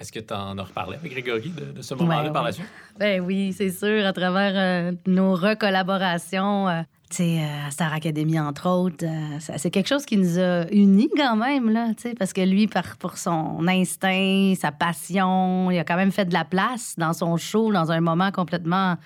Est-ce 0.00 0.12
que 0.12 0.20
tu 0.20 0.32
en 0.32 0.56
as 0.58 0.62
reparlé 0.62 0.96
avec 0.96 1.10
Grégory 1.10 1.50
de, 1.50 1.72
de 1.72 1.82
ce 1.82 1.94
moment-là 1.94 2.30
par 2.30 2.44
la 2.44 2.52
suite? 2.52 2.66
Ben 2.98 3.20
oui, 3.20 3.52
c'est 3.56 3.70
sûr, 3.70 4.06
à 4.06 4.12
travers 4.12 4.52
euh, 4.54 4.92
nos 5.06 5.34
recollaborations, 5.34 6.68
euh, 6.68 6.82
tu 7.10 7.16
sais, 7.16 7.38
euh, 7.40 7.66
à 7.66 7.70
Star 7.70 7.92
Academy, 7.92 8.38
entre 8.38 8.68
autres, 8.68 9.04
euh, 9.04 9.38
c'est 9.56 9.70
quelque 9.70 9.88
chose 9.88 10.04
qui 10.04 10.16
nous 10.16 10.38
a 10.38 10.70
unis 10.70 11.10
quand 11.16 11.36
même, 11.36 11.70
là, 11.70 11.88
tu 11.96 12.02
sais, 12.02 12.14
parce 12.14 12.32
que 12.32 12.42
lui, 12.42 12.66
par, 12.66 12.96
pour 12.98 13.16
son 13.18 13.66
instinct, 13.66 14.54
sa 14.60 14.72
passion, 14.72 15.70
il 15.70 15.78
a 15.78 15.84
quand 15.84 15.96
même 15.96 16.12
fait 16.12 16.26
de 16.26 16.34
la 16.34 16.44
place 16.44 16.94
dans 16.98 17.12
son 17.12 17.36
show, 17.36 17.72
dans 17.72 17.90
un 17.90 18.00
moment 18.00 18.30
complètement 18.30 18.96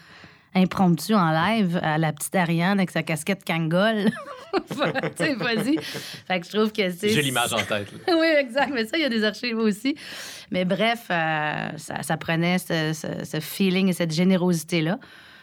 impromptu 0.55 1.15
en 1.15 1.31
live, 1.31 1.79
à 1.83 1.97
la 1.99 2.13
petite 2.13 2.35
Ariane 2.35 2.79
avec 2.79 2.91
sa 2.91 3.03
casquette 3.03 3.45
Kangol. 3.45 4.11
tu 4.71 4.77
sais, 5.17 5.35
vas-y. 5.35 5.79
Fait 5.81 6.41
que 6.41 6.47
je 6.47 6.53
trouve 6.53 6.73
que 6.73 6.91
c'est... 6.91 7.09
J'ai 7.09 7.23
l'image 7.23 7.53
en 7.53 7.63
tête. 7.63 7.89
oui, 8.09 8.27
exact. 8.39 8.71
Mais 8.75 8.85
ça, 8.85 8.99
il 8.99 9.03
y 9.03 9.05
a 9.05 9.09
des 9.09 9.25
archives 9.25 9.57
aussi. 9.59 9.97
Mais 10.51 10.65
bref, 10.65 11.07
euh, 11.11 11.69
ça, 11.79 12.03
ça 12.03 12.17
prenait 12.19 12.59
ce, 12.59 12.93
ce- 12.93 13.25
ce 13.25 13.41
feeling 13.41 13.89
et 13.89 13.93
cette 13.95 14.13
générosité-là. 14.13 14.99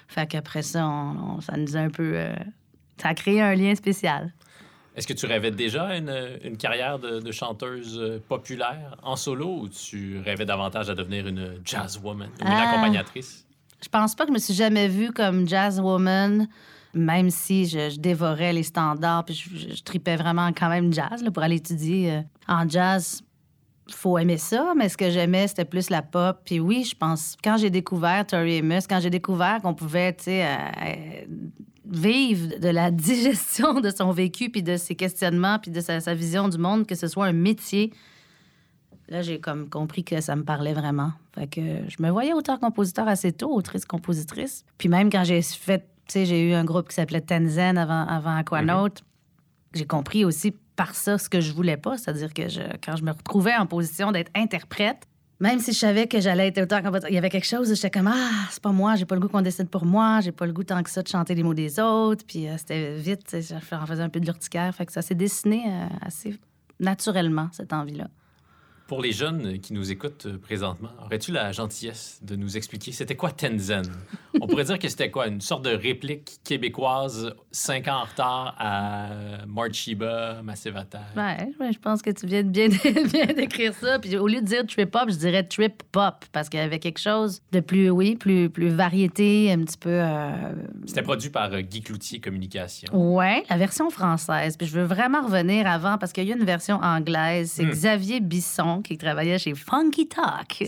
Fait 0.07 0.27
qu'après 0.27 0.61
ça, 0.61 0.85
on- 0.87 1.37
on- 1.37 1.41
ça 1.41 1.57
nous 1.57 1.75
a 1.75 1.79
un 1.79 1.89
peu... 1.89 2.11
euh, 2.15 2.33
ça 3.01 3.09
a 3.09 3.13
créé 3.15 3.41
un 3.41 3.55
lien 3.55 3.73
spécial. 3.75 4.31
Est-ce 4.95 5.07
que 5.07 5.13
tu 5.13 5.25
rêvais 5.27 5.51
déjà 5.51 5.95
une, 5.95 6.13
une 6.43 6.57
carrière 6.57 6.99
de, 6.99 7.19
de 7.19 7.31
chanteuse 7.31 7.97
euh, 7.99 8.19
populaire 8.27 8.95
en 9.01 9.15
solo 9.15 9.61
ou 9.61 9.69
tu 9.69 10.19
rêvais 10.19 10.45
davantage 10.45 10.89
à 10.89 10.95
devenir 10.95 11.25
une 11.27 11.59
jazzwoman 11.63 12.27
ou 12.39 12.45
une 12.45 12.47
Ah. 12.51 12.69
accompagnatrice? 12.69 13.45
Je 13.81 13.89
pense 13.89 14.15
pas 14.15 14.25
que 14.25 14.29
je 14.29 14.33
me 14.33 14.39
suis 14.39 14.53
jamais 14.53 14.87
vue 14.87 15.11
comme 15.11 15.47
jazz 15.47 15.79
woman, 15.79 16.47
même 16.93 17.29
si 17.29 17.65
je, 17.65 17.97
dévorais 17.97 18.53
les 18.53 18.63
standards, 18.63 19.25
puis 19.25 19.35
je, 19.35 19.81
tripais 19.83 20.15
vraiment 20.15 20.49
quand 20.49 20.69
même 20.69 20.91
jazz 20.91 21.23
là, 21.23 21.31
pour 21.31 21.43
aller 21.43 21.57
étudier 21.57 22.11
euh, 22.11 22.21
en 22.47 22.67
jazz. 22.67 23.21
Faut 23.91 24.17
aimer 24.17 24.37
ça, 24.37 24.73
mais 24.75 24.87
ce 24.87 24.97
que 24.97 25.09
j'aimais, 25.09 25.47
c'était 25.47 25.65
plus 25.65 25.89
la 25.89 26.01
pop. 26.01 26.41
Puis 26.45 26.59
oui, 26.59 26.83
je 26.83 26.95
pense, 26.95 27.35
quand 27.43 27.57
j'ai 27.57 27.71
découvert 27.71 28.25
Tori 28.27 28.59
Amos, 28.59 28.81
quand 28.87 28.99
j'ai 28.99 29.09
découvert 29.09 29.61
qu'on 29.63 29.73
pouvait, 29.73 30.15
euh, 30.27 30.57
euh, 30.85 31.25
vivre 31.85 32.59
de 32.59 32.69
la 32.69 32.91
digestion 32.91 33.79
de 33.81 33.89
son 33.89 34.11
vécu, 34.11 34.49
puis 34.49 34.61
de 34.61 34.77
ses 34.77 34.95
questionnements, 34.95 35.57
puis 35.57 35.71
de 35.71 35.81
sa 35.81 36.13
vision 36.13 36.49
du 36.49 36.57
monde, 36.57 36.85
que 36.85 36.95
ce 36.95 37.07
soit 37.07 37.25
un 37.25 37.33
métier, 37.33 37.91
Là, 39.09 39.23
j'ai 39.23 39.39
comme 39.39 39.69
compris 39.69 40.03
que 40.03 40.21
ça 40.21 40.35
me 40.35 40.43
parlait 40.43 40.73
vraiment. 40.73 41.11
Fait 41.33 41.47
que 41.47 41.61
je 41.61 42.01
me 42.01 42.09
voyais 42.09 42.33
auteur-compositeur 42.33 43.07
assez 43.07 43.31
tôt, 43.31 43.51
autrice-compositrice. 43.51 44.65
Puis 44.77 44.87
même 44.87 45.09
quand 45.09 45.23
j'ai 45.23 45.41
fait, 45.41 45.79
tu 46.05 46.13
sais, 46.13 46.25
j'ai 46.25 46.49
eu 46.49 46.53
un 46.53 46.63
groupe 46.63 46.89
qui 46.89 46.95
s'appelait 46.95 47.21
Tenzen 47.21 47.77
avant, 47.77 48.05
avant 48.05 48.35
Aquanaut, 48.35 48.89
j'ai 49.73 49.85
compris 49.85 50.25
aussi 50.25 50.53
par 50.75 50.93
ça 50.95 51.17
ce 51.17 51.27
que 51.27 51.41
je 51.41 51.51
voulais 51.51 51.77
pas. 51.77 51.97
C'est-à-dire 51.97 52.33
que 52.33 52.47
je, 52.49 52.61
quand 52.83 52.95
je 52.95 53.03
me 53.03 53.11
retrouvais 53.11 53.55
en 53.55 53.65
position 53.65 54.11
d'être 54.11 54.31
interprète, 54.35 55.07
même 55.39 55.59
si 55.59 55.71
je 55.71 55.79
savais 55.79 56.07
que 56.07 56.19
j'allais 56.19 56.47
être 56.49 56.61
auteur-compositeur, 56.61 57.09
il 57.09 57.15
y 57.15 57.17
avait 57.17 57.29
quelque 57.29 57.47
chose 57.47 57.71
où 57.71 57.75
j'étais 57.75 57.89
comme 57.89 58.07
Ah, 58.07 58.47
c'est 58.51 58.61
pas 58.61 58.71
moi, 58.71 58.95
j'ai 58.95 59.05
pas 59.05 59.15
le 59.15 59.21
goût 59.21 59.29
qu'on 59.29 59.41
décide 59.41 59.69
pour 59.69 59.85
moi, 59.85 60.19
j'ai 60.21 60.31
pas 60.31 60.45
le 60.45 60.53
goût 60.53 60.63
tant 60.63 60.83
que 60.83 60.89
ça 60.89 61.01
de 61.01 61.07
chanter 61.07 61.33
les 61.33 61.43
mots 61.43 61.53
des 61.53 61.79
autres. 61.79 62.25
Puis 62.27 62.47
euh, 62.47 62.57
c'était 62.57 62.95
vite, 62.95 63.21
sais, 63.29 63.41
j'en 63.41 63.85
faisais 63.85 64.03
un 64.03 64.09
peu 64.09 64.19
de 64.19 64.25
l'urticaire. 64.25 64.75
Fait 64.75 64.85
que 64.85 64.91
ça 64.91 65.01
s'est 65.01 65.15
dessiné 65.15 65.63
euh, 65.65 65.85
assez 66.01 66.37
naturellement, 66.79 67.47
cette 67.51 67.73
envie-là. 67.73 68.07
Pour 68.89 69.03
les 69.03 69.11
jeunes 69.11 69.59
qui 69.59 69.73
nous 69.73 69.91
écoutent 69.91 70.25
euh, 70.25 70.39
présentement, 70.39 70.89
aurais-tu 71.05 71.31
la 71.31 71.51
gentillesse 71.51 72.17
de 72.23 72.35
nous 72.35 72.57
expliquer 72.57 72.91
c'était 72.91 73.15
quoi 73.15 73.29
Tenzen? 73.29 73.83
On 74.41 74.47
pourrait 74.47 74.63
dire 74.65 74.79
que 74.79 74.87
c'était 74.89 75.09
quoi? 75.11 75.27
Une 75.27 75.41
sorte 75.41 75.63
de 75.65 75.71
réplique 75.71 76.39
québécoise, 76.43 77.33
cinq 77.51 77.87
ans 77.87 78.01
en 78.01 78.03
retard 78.03 78.55
à 78.59 79.07
Marchiba, 79.47 80.41
Massivata. 80.43 81.01
Ouais, 81.15 81.37
ouais, 81.59 81.73
je 81.73 81.79
pense 81.79 82.01
que 82.01 82.09
tu 82.09 82.25
viens 82.25 82.43
de 82.43 82.49
bien, 82.49 82.67
bien 83.11 83.25
décrire 83.27 83.73
ça. 83.73 83.99
Puis 83.99 84.17
au 84.17 84.27
lieu 84.27 84.41
de 84.41 84.45
dire 84.45 84.65
trip 84.65 84.95
hop, 84.95 85.09
je 85.09 85.15
dirais 85.15 85.43
trip 85.43 85.83
pop 85.91 86.25
parce 86.31 86.49
qu'il 86.49 86.59
y 86.59 86.63
avait 86.63 86.79
quelque 86.79 86.99
chose 86.99 87.41
de 87.51 87.59
plus, 87.59 87.89
oui, 87.89 88.15
plus, 88.15 88.49
plus 88.49 88.69
variété, 88.69 89.51
un 89.51 89.59
petit 89.63 89.77
peu. 89.77 89.89
euh, 89.89 90.31
C'était 90.85 91.01
produit 91.03 91.29
par 91.29 91.51
euh, 91.53 91.61
Guy 91.61 91.81
Cloutier 91.81 92.19
Communication. 92.19 92.89
Ouais, 93.15 93.43
la 93.49 93.57
version 93.57 93.89
française. 93.89 94.57
Puis 94.57 94.67
je 94.67 94.79
veux 94.79 94.85
vraiment 94.85 95.21
revenir 95.21 95.67
avant 95.67 95.97
parce 95.97 96.13
qu'il 96.13 96.25
y 96.25 96.31
a 96.31 96.35
une 96.35 96.45
version 96.45 96.75
anglaise. 96.81 97.51
C'est 97.53 97.63
Hmm. 97.69 97.71
Xavier 97.71 98.19
Bisson 98.19 98.81
qui 98.81 98.97
travaillait 98.97 99.37
chez 99.37 99.53
Funky 99.53 100.07
Talk. 100.07 100.63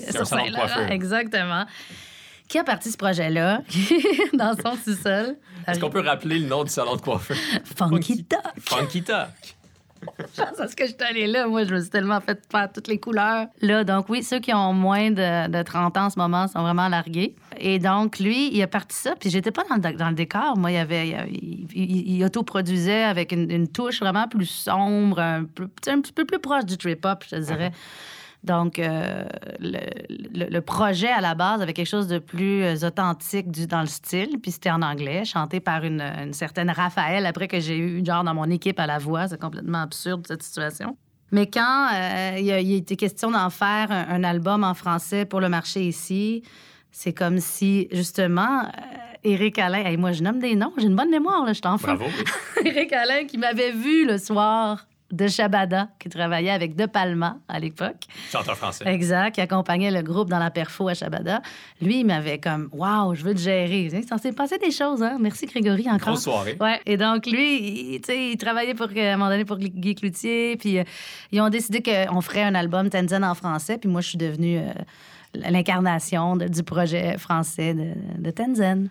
coiffeur. 0.54 0.92
Exactement. 0.92 1.66
Qui 2.52 2.60
a 2.60 2.66
parti 2.66 2.92
ce 2.92 2.98
projet-là 2.98 3.62
dans 4.34 4.54
son 4.62 4.76
sous-sol? 4.76 5.38
Est-ce 5.66 5.80
qu'on 5.80 5.90
peut 5.90 6.02
rappeler 6.06 6.38
le 6.38 6.48
nom 6.48 6.66
du 6.66 6.70
salon 6.70 6.98
de 6.98 7.02
coiffeur? 7.02 7.38
Funky 7.78 8.26
Talk. 8.26 8.42
Funky 8.60 9.02
Talk. 9.04 9.30
à 10.60 10.68
ce 10.68 10.76
que 10.76 10.84
je 10.86 10.90
suis 10.92 10.98
allée 11.10 11.28
là. 11.28 11.48
Moi, 11.48 11.64
je 11.64 11.74
me 11.74 11.80
suis 11.80 11.90
tellement 11.90 12.20
fait 12.20 12.38
faire 12.52 12.70
toutes 12.70 12.90
les 12.90 13.00
couleurs. 13.00 13.48
Là, 13.62 13.86
donc 13.86 14.10
oui, 14.10 14.22
ceux 14.22 14.40
qui 14.40 14.54
ont 14.54 14.74
moins 14.74 15.12
de, 15.12 15.48
de 15.50 15.64
30 15.64 15.96
ans 15.96 16.06
en 16.08 16.10
ce 16.10 16.20
moment 16.20 16.46
sont 16.50 16.62
vraiment 16.62 16.90
largués. 16.90 17.36
Et 17.58 17.80
donc, 17.80 18.20
lui, 18.20 18.54
il 18.54 18.62
a 18.64 18.68
parti 18.68 18.98
ça. 18.98 19.14
Puis 19.18 19.30
j'étais 19.30 19.52
pas 19.52 19.64
dans 19.70 19.76
le, 19.76 19.96
dans 19.96 20.10
le 20.10 20.16
décor. 20.16 20.58
Moi, 20.58 20.72
il, 20.72 20.76
y 20.76 20.78
avait, 20.78 21.08
il, 21.32 21.68
il- 21.74 22.16
il 22.18 22.24
autoproduisait 22.26 23.04
avec 23.04 23.32
une, 23.32 23.50
une 23.50 23.70
touche 23.70 24.02
vraiment 24.02 24.28
plus 24.28 24.48
sombre, 24.48 25.20
un, 25.20 25.46
peu- 25.46 25.70
un 25.88 26.02
petit 26.02 26.12
peu 26.12 26.26
plus 26.26 26.40
proche 26.40 26.66
du 26.66 26.76
trip-hop, 26.78 27.24
je 27.30 27.36
te 27.38 27.42
dirais. 27.42 27.72
Donc, 28.44 28.80
euh, 28.80 29.24
le, 29.60 29.78
le- 30.34 30.50
le 30.50 30.62
projet 30.62 31.10
à 31.10 31.22
la 31.22 31.36
base 31.36 31.62
avait 31.62 31.74
quelque 31.74 31.88
chose 31.90 32.08
de 32.08 32.18
plus 32.18 32.64
euh, 32.64 32.88
authentique 32.88 33.52
du, 33.52 33.68
dans 33.68 33.82
le 33.82 33.88
style. 33.88 34.40
Puis 34.42 34.52
c'était 34.52 34.72
en 34.72 34.82
anglais, 34.82 35.26
chanté 35.26 35.60
par 35.60 35.84
une, 35.84 36.02
une 36.02 36.34
certaine 36.34 36.72
Raphaël, 36.72 37.26
après 37.28 37.48
que 37.48 37.60
j'ai 37.60 37.78
eu 37.78 38.04
genre 38.04 38.24
dans 38.24 38.34
mon 38.34 38.50
équipe 38.50 38.80
à 38.80 38.88
la 38.88 38.98
voix. 38.98 39.28
C'est 39.28 39.40
complètement 39.40 39.82
absurde, 39.84 40.26
cette 40.28 40.42
situation. 40.42 40.98
Mais 41.32 41.48
quand 41.48 41.88
euh, 41.94 42.38
il, 42.40 42.52
a, 42.52 42.60
il 42.60 42.74
a 42.74 42.78
été 42.78 42.96
question 42.96 43.30
d'en 43.32 43.50
faire 43.52 43.92
un, 43.92 44.08
un 44.10 44.24
album 44.24 44.64
en 44.64 44.74
français 44.74 45.26
pour 45.26 45.40
le 45.40 45.48
marché 45.48 45.84
ici, 45.84 46.42
c'est 46.92 47.14
comme 47.14 47.40
si, 47.40 47.88
justement, 47.92 48.64
euh, 48.64 48.68
Éric 49.24 49.60
Alain... 49.60 49.86
Hey, 49.86 49.98
moi, 49.98 50.12
je 50.14 50.24
nomme 50.24 50.40
des 50.40 50.56
noms. 50.56 50.74
J'ai 50.78 50.88
une 50.88 50.96
bonne 50.96 51.12
mémoire, 51.12 51.46
là, 51.46 51.54
je 51.54 51.62
t'en 51.62 51.78
fous. 51.78 51.86
Bravo. 51.86 52.06
Éric 52.66 52.92
Alain 52.92 53.26
qui 53.28 53.38
m'avait 53.38 53.72
vu 53.72 54.06
le 54.06 54.18
soir 54.18 54.88
de 55.12 55.28
Shabada, 55.28 55.90
qui 56.00 56.10
travaillait 56.10 56.52
avec 56.52 56.76
De 56.76 56.86
Palma 56.86 57.38
à 57.48 57.60
l'époque. 57.60 58.06
Chanteur 58.32 58.58
français. 58.58 58.86
Exact, 58.88 59.36
qui 59.36 59.42
accompagnait 59.42 59.92
le 59.92 60.02
groupe 60.02 60.30
dans 60.30 60.40
la 60.40 60.52
perfo 60.52 60.88
à 60.88 60.94
Shabada. 60.94 61.42
Lui, 61.82 62.00
il 62.00 62.06
m'avait 62.06 62.40
comme 62.40 62.70
Waouh, 62.72 63.16
je 63.16 63.24
veux 63.24 63.34
te 63.34 63.40
gérer. 63.40 63.90
Il 63.94 64.20
s'est 64.20 64.32
passé 64.34 64.58
des 64.58 64.72
choses, 64.72 65.02
hein. 65.04 65.18
Merci 65.20 65.46
Grégory 65.46 65.88
encore. 65.90 66.00
Grosse 66.14 66.24
soirée. 66.24 66.58
Ouais. 66.60 66.80
Et 66.86 66.98
donc, 66.98 67.26
lui, 67.26 67.96
il, 67.96 68.02
tu 68.02 68.14
il 68.14 68.38
travaillait 68.38 68.74
pour, 68.74 68.88
à 68.88 69.00
un 69.00 69.18
moment 69.18 69.30
donné 69.30 69.46
pour 69.46 69.58
Guy 69.58 69.96
Cloutier. 69.96 70.56
Puis, 70.58 70.80
euh, 70.80 70.84
ils 71.32 71.42
ont 71.42 71.50
décidé 71.50 71.82
qu'on 71.82 72.22
ferait 72.22 72.44
un 72.44 72.56
album 72.56 72.90
Tenzen 72.90 73.24
en 73.24 73.36
français. 73.36 73.78
Puis, 73.78 73.90
moi, 73.90 74.02
je 74.02 74.10
suis 74.10 74.18
devenue 74.18 74.60
euh, 74.60 74.72
l'incarnation 75.50 76.36
de- 76.36 76.48
du 76.48 76.64
projet 76.64 77.18
français 77.18 77.74
de, 77.74 77.94
de 78.22 78.32
Tenzen. 78.32 78.90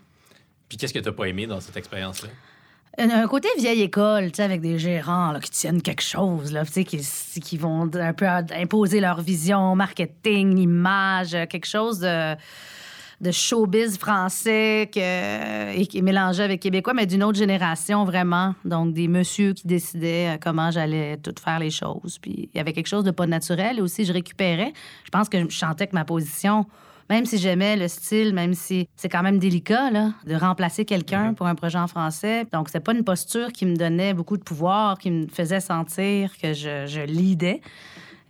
Puis 0.69 0.79
qu'est-ce 0.79 0.95
que 0.95 0.99
t'as 1.01 1.13
pas 1.13 1.25
aimé 1.27 1.47
dans 1.47 1.61
cette 1.61 1.77
expérience-là? 1.77 2.29
Un, 3.01 3.27
côté 3.29 3.49
vieille 3.57 3.81
école, 3.81 4.31
avec 4.39 4.61
des 4.61 4.79
gérants 4.79 5.33
là, 5.33 5.41
qui 5.41 5.51
tiennent 5.51 5.81
quelque 5.81 6.03
chose, 6.03 6.53
là, 6.53 6.65
qui, 6.67 6.85
qui 7.41 7.57
vont 7.57 7.89
un 7.95 8.13
peu 8.13 8.27
imposer 8.27 9.01
leur 9.01 9.23
vision, 9.23 9.75
marketing, 9.75 10.59
image, 10.59 11.31
quelque 11.49 11.67
chose 11.67 12.01
de, 12.01 12.37
showbiz 13.31 13.97
français 13.97 14.91
que, 14.93 15.75
et 15.75 15.87
qui 15.87 15.99
est 15.99 16.03
mélangé 16.03 16.43
avec 16.43 16.61
québécois, 16.61 16.93
mais 16.93 17.07
d'une 17.07 17.25
autre 17.25 17.39
génération, 17.39 18.05
vraiment. 18.05 18.55
Donc, 18.67 18.93
des 18.93 19.09
messieurs 19.09 19.55
qui 19.55 19.67
décidaient 19.67 20.35
euh, 20.35 20.39
comment 20.39 20.71
j'allais 20.71 21.17
tout 21.17 21.35
faire 21.43 21.59
les 21.59 21.71
choses. 21.71 22.19
Puis, 22.21 22.51
il 22.53 22.57
y 22.57 22.61
avait 22.61 22.75
quelque 22.75 22.89
chose 22.89 23.05
de 23.05 23.13
pas 23.13 23.27
naturel. 23.27 23.79
Et 23.79 23.81
aussi, 23.81 24.05
je 24.05 24.13
récupérais. 24.13 24.73
Je 25.05 25.11
pense 25.11 25.31
que 25.31 25.39
je 25.39 25.49
chantais 25.49 25.87
que 25.87 25.95
ma 25.95 26.05
position 26.05 26.67
même 27.11 27.27
si 27.27 27.37
j'aimais 27.39 27.77
le 27.77 27.89
style, 27.89 28.33
même 28.33 28.55
si 28.55 28.89
c'est 28.97 29.09
quand 29.09 29.23
même 29.23 29.39
délicat 29.39 29.91
là, 29.91 30.13
de 30.27 30.35
remplacer 30.37 30.85
quelqu'un 30.85 31.29
Mhm. 31.31 31.35
pour 31.35 31.47
un 31.47 31.55
projet 31.57 31.79
en 31.79 31.89
français. 31.89 32.47
Donc, 32.53 32.69
c'est 32.71 32.81
pas 32.81 32.93
une 32.95 33.05
posture 33.05 33.53
qui 33.53 33.67
me 33.67 33.77
donnait 33.77 34.15
beaucoup 34.15 34.37
de 34.39 34.43
pouvoir, 34.45 34.97
qui 34.99 35.11
me 35.11 35.27
faisait 35.27 35.61
sentir 35.61 36.33
que 36.39 36.53
je, 36.55 36.87
je 36.87 37.01
leadais. 37.01 37.61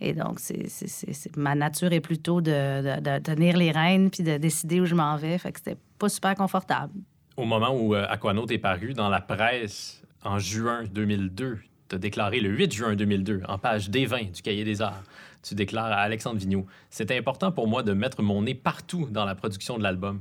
Et 0.00 0.14
donc, 0.14 0.40
c'est, 0.40 0.66
c'est- 0.68 1.36
ma 1.36 1.54
nature 1.54 1.92
est 1.92 2.00
plutôt 2.00 2.40
de, 2.40 2.50
de- 2.50 3.00
de 3.00 3.18
tenir 3.22 3.56
les 3.58 3.70
rênes 3.70 4.08
puis 4.10 4.22
de 4.24 4.38
décider 4.38 4.80
où 4.80 4.86
je 4.86 4.94
m'en 4.94 5.16
vais. 5.16 5.36
Fait 5.36 5.52
que 5.52 5.58
c'était 5.58 5.76
pas 5.98 6.08
super 6.08 6.34
confortable. 6.34 6.94
Au 7.36 7.44
moment 7.44 7.70
où 7.70 7.94
euh, 7.94 8.06
Aquanaut 8.08 8.46
est 8.48 8.58
paru 8.58 8.94
dans 8.94 9.10
la 9.10 9.20
presse 9.20 10.02
en 10.24 10.38
juin 10.38 10.84
2002, 10.90 11.58
tu 11.90 11.96
as 11.96 11.98
déclaré 11.98 12.40
le 12.40 12.48
8 12.48 12.72
juin 12.72 12.94
2002, 12.96 13.42
en 13.46 13.58
page 13.58 13.90
D20 13.90 14.32
du 14.32 14.40
Cahier 14.42 14.64
des 14.64 14.80
Arts, 14.80 15.02
tu 15.42 15.54
déclares 15.54 15.92
à 15.92 16.00
Alexandre 16.00 16.38
Vigneault 16.38 16.66
C'était 16.90 17.16
important 17.16 17.52
pour 17.52 17.68
moi 17.68 17.82
de 17.82 17.92
mettre 17.92 18.22
mon 18.22 18.42
nez 18.42 18.54
partout 18.54 19.08
dans 19.10 19.24
la 19.24 19.34
production 19.34 19.78
de 19.78 19.82
l'album. 19.82 20.20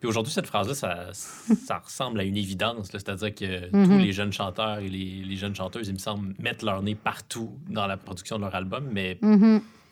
Puis 0.00 0.08
aujourd'hui, 0.08 0.32
cette 0.32 0.46
phrase-là, 0.46 0.74
ça, 0.74 1.10
ça 1.12 1.78
ressemble 1.78 2.20
à 2.20 2.24
une 2.24 2.36
évidence. 2.36 2.88
C'est-à-dire 2.90 3.34
que 3.34 3.70
tous 3.70 3.98
les 3.98 4.12
jeunes 4.12 4.32
chanteurs 4.32 4.78
et 4.78 4.88
les, 4.88 5.22
les 5.24 5.36
jeunes 5.36 5.54
chanteuses, 5.54 5.88
il 5.88 5.94
me 5.94 5.98
semble, 5.98 6.34
mettent 6.38 6.62
leur 6.62 6.82
nez 6.82 6.94
partout 6.94 7.52
dans 7.68 7.86
la 7.86 7.98
production 7.98 8.36
de 8.36 8.42
leur 8.42 8.54
album. 8.54 8.88
Mais 8.90 9.18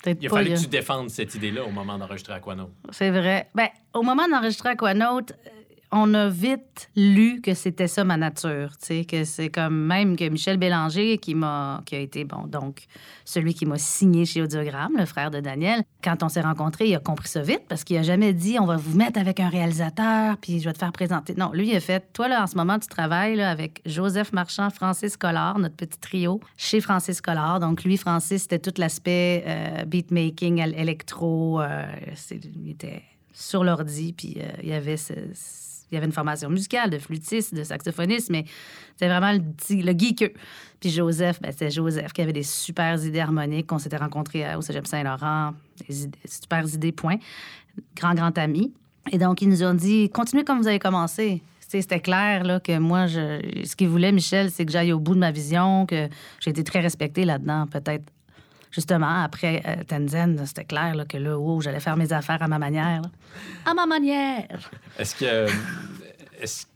Peut-être 0.02 0.18
il 0.22 0.26
a 0.26 0.30
fallu 0.30 0.54
que 0.54 0.60
tu 0.60 0.66
défendes 0.68 1.10
cette 1.10 1.34
idée-là 1.34 1.64
au 1.64 1.70
moment 1.70 1.98
d'enregistrer 1.98 2.34
Aquanaut. 2.34 2.70
C'est 2.90 3.10
vrai. 3.10 3.48
Ben, 3.54 3.68
au 3.94 4.02
moment 4.02 4.28
d'enregistrer 4.28 4.70
Aquanaut, 4.70 5.20
euh, 5.20 5.57
on 5.90 6.12
a 6.14 6.28
vite 6.28 6.90
lu 6.97 7.40
que 7.40 7.54
c'était 7.54 7.87
ça 7.87 8.04
ma 8.04 8.16
nature, 8.16 8.76
tu 8.78 9.04
que 9.04 9.25
c'est 9.25 9.49
comme 9.49 9.87
même 9.87 10.16
que 10.16 10.28
Michel 10.28 10.59
Bélanger 10.59 11.18
qui 11.18 11.35
a 11.42 11.83
été 11.92 12.25
bon 12.25 12.47
donc 12.47 12.85
celui 13.25 13.54
qui 13.54 13.66
m'a 13.66 13.78
signé 13.78 14.25
chez 14.25 14.42
Audiogramme, 14.42 14.97
le 14.97 15.07
frère 15.07 15.30
de 15.30 15.40
Daniel. 15.40 15.83
Quand 16.02 16.23
on 16.23 16.28
s'est 16.28 16.40
rencontrés, 16.40 16.88
il 16.88 16.95
a 16.95 16.99
compris 16.99 17.28
ça 17.28 17.42
vite 17.42 17.62
parce 17.68 17.85
qu'il 17.85 17.97
a 17.97 18.02
jamais 18.02 18.33
dit 18.33 18.59
on 18.59 18.66
va 18.66 18.76
vous 18.76 18.97
mettre 18.97 19.18
avec 19.18 19.40
un 19.40 19.49
réalisateur 19.49 20.37
puis 20.38 20.61
je 20.61 20.64
vais 20.64 20.73
te 20.73 20.78
faire 20.78 20.92
présenter. 20.92 21.35
Non, 21.37 21.52
lui 21.52 21.71
il 21.71 21.76
a 21.76 21.80
fait 21.80 22.12
toi 22.12 22.28
là 22.28 22.42
en 22.42 22.47
ce 22.47 22.57
moment 22.57 22.78
tu 22.78 22.88
travailles 22.88 23.40
avec 23.40 23.80
Joseph 23.87 24.33
Marchand, 24.33 24.71
Francis 24.71 25.16
Collard, 25.16 25.59
notre 25.59 25.76
petit 25.76 25.99
trio 25.99 26.40
chez 26.57 26.80
Francis 26.80 27.21
Collard. 27.21 27.61
Donc 27.61 27.85
lui 27.85 27.97
Francis 27.97 28.42
c'était 28.42 28.59
tout 28.59 28.75
l'aspect 28.76 29.45
euh, 29.47 29.85
beatmaking, 29.85 30.59
électro, 30.59 31.61
euh, 31.62 31.87
il 32.30 32.71
était 32.71 33.02
sur 33.33 33.64
l'ordi 33.64 34.12
puis 34.12 34.37
euh, 34.38 34.50
il 34.62 34.68
y 34.68 34.73
avait 34.73 34.97
ce 34.97 35.14
il 35.90 35.95
y 35.95 35.97
avait 35.99 36.07
une 36.07 36.12
formation 36.12 36.50
musicale 36.50 36.90
de 36.90 36.99
flûtiste, 36.99 37.54
de 37.54 37.64
saxophoniste, 37.64 38.30
mais 38.30 38.45
c'était 38.92 39.09
vraiment 39.09 39.33
le, 39.33 39.38
le. 39.38 40.33
Puis 40.80 40.90
Joseph, 40.90 41.40
ben, 41.40 41.50
c'était 41.50 41.71
Joseph 41.71 42.12
qui 42.12 42.23
avait 42.23 42.33
des 42.33 42.42
super 42.42 43.02
idées 43.04 43.21
harmoniques. 43.21 43.71
On 43.73 43.78
s'était 43.78 43.97
rencontrés 43.97 44.54
au 44.54 44.61
Cégep 44.61 44.87
Saint-Laurent, 44.87 45.54
des, 45.88 46.04
idées, 46.04 46.18
super 46.25 46.66
idées, 46.66 46.92
point. 46.92 47.16
Grand, 47.97 48.14
grand 48.14 48.37
ami. 48.38 48.73
Et 49.11 49.18
donc, 49.18 49.42
ils 49.42 49.49
nous 49.49 49.62
ont 49.62 49.75
dit, 49.75 50.11
continuez 50.11 50.45
comme 50.45 50.59
vous 50.59 50.68
avez 50.68 50.78
commencé. 50.78 51.42
C'était 51.61 52.00
clair 52.00 52.45
là, 52.45 52.61
que 52.61 52.78
moi, 52.78 53.07
je, 53.07 53.40
ce 53.64 53.76
qu'il 53.76 53.88
voulait, 53.88 54.12
Michel, 54.12 54.50
c'est 54.50 54.64
que 54.64 54.73
j'aille 54.73 54.92
au 54.92 55.00
bout 55.00 55.14
de 55.14 55.21
ma 55.21 55.30
vision, 55.30 55.85
que 55.85 56.09
j'ai 56.40 56.50
été 56.50 56.64
très 56.64 56.80
respectée 56.80 57.25
là-dedans, 57.25 57.66
peut-être 57.66 58.04
justement, 58.70 59.22
après 59.22 59.62
euh, 59.66 59.82
Tenzin, 59.87 60.44
c'était 60.44 60.64
clair 60.64 60.94
là, 60.94 61.04
que 61.04 61.16
là, 61.16 61.38
oh, 61.38 61.60
j'allais 61.60 61.80
faire 61.80 61.96
mes 61.96 62.12
affaires 62.12 62.42
à 62.42 62.48
ma 62.48 62.58
manière. 62.58 63.02
À 63.64 63.75
ma 63.75 63.87
manière! 63.87 64.70
Est-ce 64.98 65.14
que. 65.14 65.46
Est-ce 66.40 66.66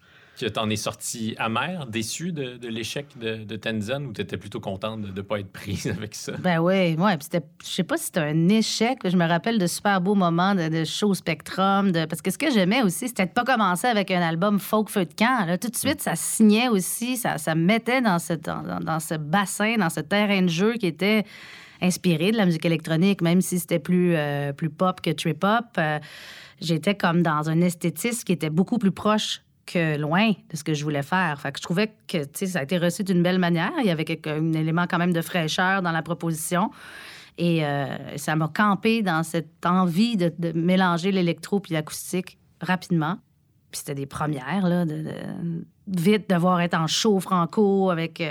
que 0.40 0.46
tu 0.46 0.58
en 0.58 0.70
es 0.70 0.76
sorti 0.76 1.34
amer, 1.38 1.86
déçu 1.86 2.32
de, 2.32 2.58
l'échec 2.66 3.06
de, 3.20 3.44
de, 3.44 3.56
Tenzin 3.56 4.02
ou 4.04 4.12
tu 4.12 4.20
étais 4.22 4.36
plutôt 4.36 4.60
contente 4.60 5.02
de 5.02 5.12
ne 5.12 5.20
pas 5.20 5.38
être 5.40 5.52
prise 5.52 5.86
avec 5.96 6.14
ça? 6.14 6.32
Ben 6.38 6.58
oui, 6.58 6.96
ouais. 6.96 7.16
Puis 7.16 7.40
je 7.62 7.68
sais 7.68 7.82
pas 7.84 7.96
si 7.96 8.06
c'était 8.06 8.20
un 8.20 8.48
échec. 8.48 8.98
Je 9.04 9.16
me 9.16 9.26
rappelle 9.26 9.58
de 9.58 9.66
super 9.66 10.00
beaux 10.00 10.14
moments 10.14 10.54
de, 10.54 10.68
de 10.68 10.84
show 10.84 11.14
Spectrum. 11.14 11.92
De... 11.92 12.06
Parce 12.06 12.22
que 12.22 12.30
ce 12.30 12.38
que 12.38 12.50
j'aimais 12.50 12.82
aussi, 12.82 13.08
c'était 13.08 13.26
de 13.26 13.32
pas 13.32 13.44
commencer 13.44 13.86
avec 13.86 14.10
un 14.10 14.22
album 14.22 14.58
folk 14.58 14.88
feu 14.88 15.04
de 15.04 15.14
camp. 15.14 15.46
Là. 15.46 15.58
Tout 15.58 15.68
de 15.68 15.76
suite, 15.76 16.00
ça 16.00 16.16
signait 16.16 16.68
aussi, 16.68 17.16
ça, 17.16 17.38
ça 17.38 17.54
me 17.54 17.64
mettait 17.64 18.00
dans 18.00 18.18
ce, 18.18 18.32
dans, 18.32 18.80
dans 18.80 19.00
ce 19.00 19.14
bassin, 19.14 19.76
dans 19.76 19.90
ce 19.90 20.00
terrain 20.00 20.42
de 20.42 20.48
jeu 20.48 20.74
qui 20.74 20.86
était 20.86 21.24
inspiré 21.82 22.30
de 22.30 22.36
la 22.36 22.46
musique 22.46 22.64
électronique, 22.64 23.20
même 23.20 23.40
si 23.42 23.58
c'était 23.58 23.80
plus, 23.80 24.14
euh, 24.14 24.52
plus 24.52 24.70
pop 24.70 25.00
que 25.00 25.10
trip-hop. 25.10 25.66
Euh, 25.78 25.98
j'étais 26.60 26.94
comme 26.94 27.22
dans 27.22 27.50
un 27.50 27.60
esthétisme 27.60 28.22
qui 28.24 28.32
était 28.32 28.50
beaucoup 28.50 28.78
plus 28.78 28.92
proche 28.92 29.42
que 29.66 29.98
loin 29.98 30.30
de 30.50 30.56
ce 30.56 30.64
que 30.64 30.74
je 30.74 30.84
voulais 30.84 31.02
faire. 31.02 31.40
Fait 31.40 31.52
je 31.56 31.62
trouvais 31.62 31.92
que 32.06 32.18
ça 32.46 32.60
a 32.60 32.62
été 32.62 32.78
reçu 32.78 33.04
d'une 33.04 33.22
belle 33.22 33.38
manière. 33.38 33.72
Il 33.80 33.86
y 33.86 33.90
avait 33.90 34.06
un 34.26 34.52
élément 34.52 34.86
quand 34.88 34.98
même 34.98 35.12
de 35.12 35.20
fraîcheur 35.20 35.82
dans 35.82 35.92
la 35.92 36.02
proposition. 36.02 36.70
Et 37.38 37.64
euh, 37.64 38.16
ça 38.16 38.36
m'a 38.36 38.48
campé 38.48 39.02
dans 39.02 39.22
cette 39.22 39.64
envie 39.64 40.16
de, 40.16 40.32
mélanger 40.54 41.10
l'électro 41.12 41.60
puis 41.60 41.74
l'acoustique 41.74 42.38
rapidement. 42.60 43.18
Puis 43.70 43.78
c'était 43.78 43.94
des 43.94 44.06
premières, 44.06 44.68
là, 44.68 44.84
de, 44.84 45.04
vite 45.88 46.28
devoir 46.28 46.60
être 46.60 46.74
en 46.74 46.86
show 46.86 47.18
franco 47.20 47.90
avec... 47.90 48.22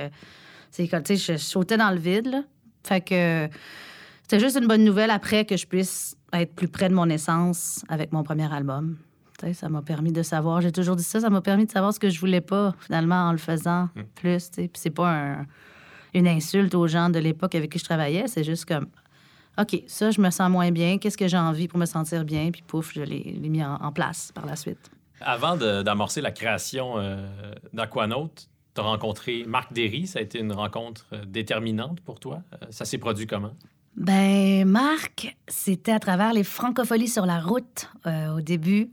tu 0.71 0.87
sais, 0.87 1.15
je 1.15 1.37
sautais 1.37 1.77
dans 1.77 1.89
le 1.89 1.97
vide, 1.97 2.27
là. 2.27 2.43
Fait 2.83 3.01
que 3.01 3.49
c'était 4.31 4.39
juste 4.39 4.57
une 4.57 4.67
bonne 4.67 4.83
nouvelle 4.83 5.11
après 5.11 5.45
que 5.45 5.57
je 5.57 5.67
puisse 5.67 6.15
être 6.33 6.55
plus 6.55 6.69
près 6.69 6.87
de 6.87 6.93
mon 6.93 7.09
essence 7.09 7.83
avec 7.89 8.13
mon 8.13 8.23
premier 8.23 8.51
album. 8.53 8.97
ça 9.53 9.67
m'a 9.69 9.81
permis 9.81 10.13
de 10.13 10.23
savoir, 10.23 10.61
j'ai 10.61 10.71
toujours 10.71 10.95
dit 10.95 11.03
ça, 11.03 11.19
ça 11.19 11.29
m'a 11.29 11.41
permis 11.41 11.65
de 11.65 11.71
savoir 11.71 11.93
ce 11.93 11.99
que 11.99 12.09
je 12.09 12.19
voulais 12.19 12.39
pas, 12.39 12.73
finalement, 12.79 13.27
en 13.27 13.31
le 13.33 13.37
faisant 13.37 13.89
hmm. 13.95 14.03
plus. 14.15 14.49
Puis 14.49 14.69
c'est 14.75 14.89
pas 14.89 15.37
une 16.13 16.27
insulte 16.27 16.73
aux 16.75 16.87
gens 16.87 17.09
de 17.09 17.19
l'époque 17.19 17.55
avec 17.55 17.71
qui 17.71 17.79
je 17.79 17.83
travaillais, 17.83 18.27
c'est 18.27 18.43
juste 18.43 18.65
comme, 18.65 18.87
OK, 19.57 19.83
ça, 19.87 20.11
je 20.11 20.21
me 20.21 20.29
sens 20.29 20.49
moins 20.49 20.71
bien, 20.71 20.97
qu'est-ce 20.97 21.17
que 21.17 21.27
j'ai 21.27 21.37
envie 21.37 21.67
pour 21.67 21.79
me 21.79 21.85
sentir 21.85 22.23
bien, 22.23 22.51
puis 22.51 22.63
pouf, 22.65 22.93
je 22.93 23.01
l'ai 23.01 23.49
mis 23.49 23.63
en, 23.63 23.91
place 23.91 24.31
par 24.33 24.45
la 24.45 24.55
suite. 24.55 24.89
Avant 25.19 25.57
d'amorcer 25.57 26.21
la 26.21 26.31
création 26.31 26.97
euh, 26.97 27.27
d'Aquanaut, 27.73 28.31
tu 28.73 28.81
as 28.81 28.83
rencontré 28.83 29.43
Marc 29.45 29.73
Derry. 29.73 30.07
Ça 30.07 30.19
a 30.19 30.21
été 30.21 30.39
une 30.39 30.53
rencontre 30.53 31.05
euh, 31.13 31.25
déterminante 31.25 32.01
pour 32.01 32.19
toi? 32.19 32.41
Euh, 32.53 32.67
ça 32.69 32.85
s'est 32.85 32.97
produit 32.97 33.27
comment? 33.27 33.53
Ben, 33.95 34.65
Marc, 34.65 35.35
c'était 35.47 35.91
à 35.91 35.99
travers 35.99 36.33
les 36.33 36.43
francopholies 36.43 37.09
sur 37.09 37.25
la 37.25 37.39
route 37.39 37.89
euh, 38.07 38.35
au 38.35 38.41
début 38.41 38.89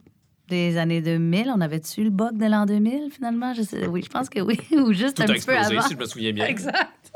des 0.48 0.76
années 0.76 1.00
2000. 1.00 1.52
On 1.54 1.60
avait-tu 1.60 2.04
le 2.04 2.10
bug 2.10 2.36
de 2.36 2.46
l'an 2.46 2.66
2000, 2.66 3.12
finalement? 3.12 3.54
Je 3.54 3.62
sais, 3.62 3.86
oui, 3.86 4.02
je 4.02 4.08
pense 4.08 4.28
que 4.28 4.40
oui. 4.40 4.58
Ou 4.72 4.92
juste 4.92 5.20
un 5.20 5.26
petit 5.26 5.46
peu 5.46 5.56
avant. 5.56 5.82
si 5.82 5.94
je 5.94 5.98
me 5.98 6.06
souviens 6.06 6.32
bien. 6.32 6.46
Exact. 6.48 7.12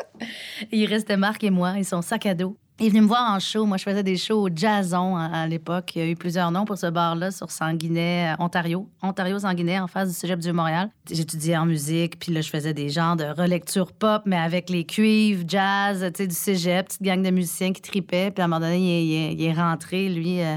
il 0.70 0.86
restait 0.86 1.16
Marc 1.16 1.42
et 1.42 1.50
moi 1.50 1.78
et 1.78 1.84
son 1.84 2.02
sac 2.02 2.26
à 2.26 2.34
dos. 2.34 2.56
Il 2.80 2.86
est 2.86 2.88
venu 2.88 3.02
me 3.02 3.06
voir 3.06 3.32
en 3.34 3.38
show. 3.38 3.66
Moi, 3.66 3.76
je 3.76 3.84
faisais 3.84 4.02
des 4.02 4.16
shows 4.16 4.42
au 4.42 4.48
Jason 4.52 5.16
à, 5.16 5.46
l'époque. 5.46 5.94
Il 5.94 5.98
y 5.98 6.04
a 6.04 6.08
eu 6.08 6.16
plusieurs 6.16 6.50
noms 6.50 6.64
pour 6.64 6.78
ce 6.78 6.86
bar-là 6.86 7.30
sur 7.30 7.50
Sanguinet, 7.50 8.32
euh, 8.32 8.42
Ontario. 8.42 8.88
Ontario-Sanguinet, 9.02 9.78
en 9.78 9.86
face 9.86 10.08
du 10.08 10.14
cégep 10.14 10.40
du 10.40 10.52
Montréal. 10.52 10.90
J'étudiais 11.10 11.56
en 11.56 11.66
musique, 11.66 12.18
puis 12.18 12.32
là, 12.32 12.40
je 12.40 12.48
faisais 12.48 12.72
des 12.72 12.88
genres 12.88 13.14
de 13.14 13.24
relecture 13.24 13.92
pop, 13.92 14.22
mais 14.24 14.38
avec 14.38 14.70
les 14.70 14.84
cuivres, 14.84 15.44
jazz, 15.46 16.00
tu 16.00 16.22
sais, 16.22 16.26
du 16.26 16.34
cégep, 16.34 16.86
petite 16.86 17.02
gang 17.02 17.22
de 17.22 17.30
musiciens 17.30 17.72
qui 17.72 17.82
tripaient. 17.82 18.30
Puis 18.30 18.40
à 18.40 18.46
un 18.46 18.48
moment 18.48 18.60
donné, 18.60 19.32
il, 19.32 19.42
est 19.42 19.52
rentré, 19.52 20.08
lui, 20.08 20.40
euh, 20.40 20.56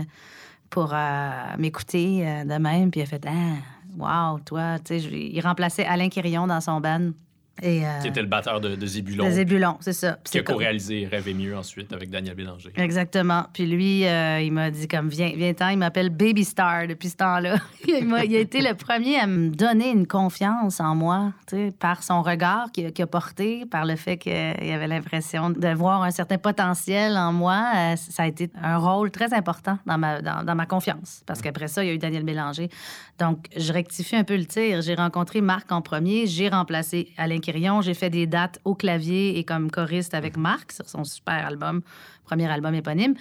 pour 0.69 0.93
euh, 0.93 1.29
m'écouter 1.59 2.43
de 2.45 2.57
même. 2.57 2.91
Puis 2.91 3.01
il 3.01 3.03
a 3.03 3.07
fait 3.07 3.27
Ah, 3.27 4.33
wow, 4.33 4.39
toi, 4.39 4.79
tu 4.79 4.99
sais, 4.99 5.07
il 5.09 5.41
remplaçait 5.41 5.85
Alain 5.85 6.09
Quirion 6.09 6.47
dans 6.47 6.61
son 6.61 6.79
band. 6.79 7.11
Et, 7.61 7.85
euh, 7.85 7.99
qui 8.01 8.09
était 8.09 8.21
le 8.21 8.27
batteur 8.27 8.59
de, 8.59 8.75
de 8.75 8.85
Zébulon. 8.85 9.25
De 9.25 9.31
Zébulon, 9.31 9.77
c'est 9.79 9.93
ça. 9.93 10.17
qui 10.25 10.39
a 10.39 10.43
co-réalisé 10.43 11.07
Rêver 11.09 11.33
mieux 11.33 11.57
ensuite 11.57 11.93
avec 11.93 12.09
Daniel 12.09 12.35
Bélanger. 12.35 12.71
Exactement. 12.75 13.45
Puis 13.53 13.65
lui, 13.65 14.05
euh, 14.05 14.41
il 14.41 14.51
m'a 14.51 14.71
dit 14.71 14.89
comme, 14.89 15.07
viens, 15.07 15.31
viens-t'en, 15.33 15.69
il 15.69 15.77
m'appelle 15.77 16.09
Baby 16.09 16.43
Star 16.43 16.85
depuis 16.87 17.09
ce 17.09 17.15
temps-là. 17.15 17.55
il, 17.87 18.13
a, 18.13 18.25
il, 18.25 18.35
a, 18.35 18.39
été 18.39 18.61
le 18.61 18.73
premier 18.73 19.17
à 19.17 19.25
me 19.25 19.49
donner 19.49 19.89
une 19.89 20.05
confiance 20.05 20.81
en 20.81 20.95
moi, 20.95 21.31
par 21.79 22.03
son 22.03 22.21
regard 22.21 22.71
qu'il 22.73 22.91
a 22.97 23.07
porté, 23.07 23.65
par 23.65 23.85
le 23.85 23.95
fait 23.95 24.17
qu'il 24.17 24.33
avait 24.33 24.87
l'impression 24.87 25.49
de 25.49 25.73
voir 25.73 26.03
un 26.03 26.11
certain 26.11 26.37
potentiel 26.37 27.15
en 27.15 27.31
moi. 27.31 27.63
Euh, 27.75 27.95
ça 27.95 28.23
a 28.23 28.27
été 28.27 28.49
un 28.61 28.77
rôle 28.77 29.11
très 29.11 29.33
important 29.33 29.79
dans 29.85 29.97
ma, 29.97 30.21
dans, 30.21 30.43
dans 30.43 30.55
ma 30.55 30.65
confiance. 30.65 31.23
Parce 31.25 31.41
qu'après 31.41 31.69
ça, 31.69 31.85
il 31.85 31.87
y 31.87 31.89
a 31.91 31.93
eu 31.93 31.99
Daniel 31.99 32.23
Bélanger. 32.23 32.69
Donc, 33.17 33.45
je 33.55 33.71
rectifie 33.71 34.17
un 34.17 34.25
peu 34.25 34.35
le 34.35 34.45
tir. 34.45 34.81
J'ai 34.81 34.95
rencontré 34.95 35.39
Marc 35.39 35.71
en 35.71 35.81
premier, 35.81 36.27
j'ai 36.27 36.49
remplacé 36.49 37.13
Alain 37.17 37.39
j'ai 37.81 37.93
fait 37.93 38.09
des 38.09 38.27
dates 38.27 38.59
au 38.65 38.75
clavier 38.75 39.37
et 39.37 39.43
comme 39.43 39.71
choriste 39.71 40.13
avec 40.13 40.37
Marc 40.37 40.71
sur 40.71 40.87
son 40.87 41.03
super 41.03 41.45
album, 41.45 41.81
premier 42.23 42.49
album 42.49 42.73
éponyme. 42.75 43.15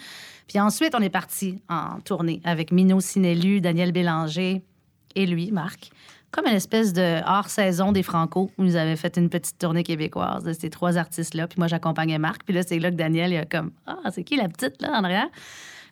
Puis 0.48 0.60
ensuite, 0.60 0.94
on 0.94 1.00
est 1.00 1.10
parti 1.10 1.62
en 1.68 2.00
tournée 2.00 2.40
avec 2.44 2.72
Mino 2.72 3.00
Sinelu, 3.00 3.60
Daniel 3.60 3.92
Bélanger 3.92 4.62
et 5.14 5.26
lui, 5.26 5.50
Marc, 5.52 5.90
comme 6.30 6.46
une 6.46 6.54
espèce 6.54 6.92
de 6.92 7.20
hors-saison 7.26 7.92
des 7.92 8.02
Franco 8.02 8.50
où 8.58 8.64
nous 8.64 8.76
avaient 8.76 8.96
fait 8.96 9.16
une 9.16 9.30
petite 9.30 9.58
tournée 9.58 9.84
québécoise 9.84 10.42
de 10.44 10.52
ces 10.52 10.68
trois 10.70 10.98
artistes-là. 10.98 11.46
Puis 11.46 11.58
moi, 11.58 11.68
j'accompagnais 11.68 12.18
Marc. 12.18 12.42
Puis 12.44 12.54
là, 12.54 12.62
c'est 12.62 12.78
là 12.78 12.90
que 12.90 12.96
Daniel, 12.96 13.32
il 13.32 13.36
a 13.36 13.44
comme 13.44 13.70
Ah, 13.86 14.10
c'est 14.10 14.24
qui 14.24 14.36
la 14.36 14.48
petite 14.48 14.82
là 14.82 14.98
en 14.98 15.04
arrière? 15.04 15.28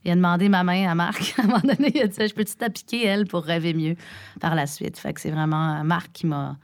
Il 0.05 0.11
a 0.11 0.17
demandé 0.17 0.49
ma 0.49 0.65
main 0.65 0.91
à 0.91 0.95
Marc. 0.97 1.35
à 1.39 1.43
un 1.43 1.47
moment 1.47 1.61
donné, 1.61 1.93
il 1.95 2.03
a 2.03 2.09
dit 2.09 2.17
Je 2.19 2.35
peux-tu 2.35 2.57
t'appliquer, 2.57 3.07
elle, 3.07 3.27
pour 3.27 3.45
rêver 3.45 3.73
mieux 3.73 3.95
par 4.41 4.55
la 4.55 4.67
suite? 4.67 4.99
Fait 4.99 5.13
que 5.13 5.21
c'est 5.21 5.31
vraiment 5.31 5.85
Marc 5.85 6.11
qui 6.13 6.27
m'a 6.27 6.57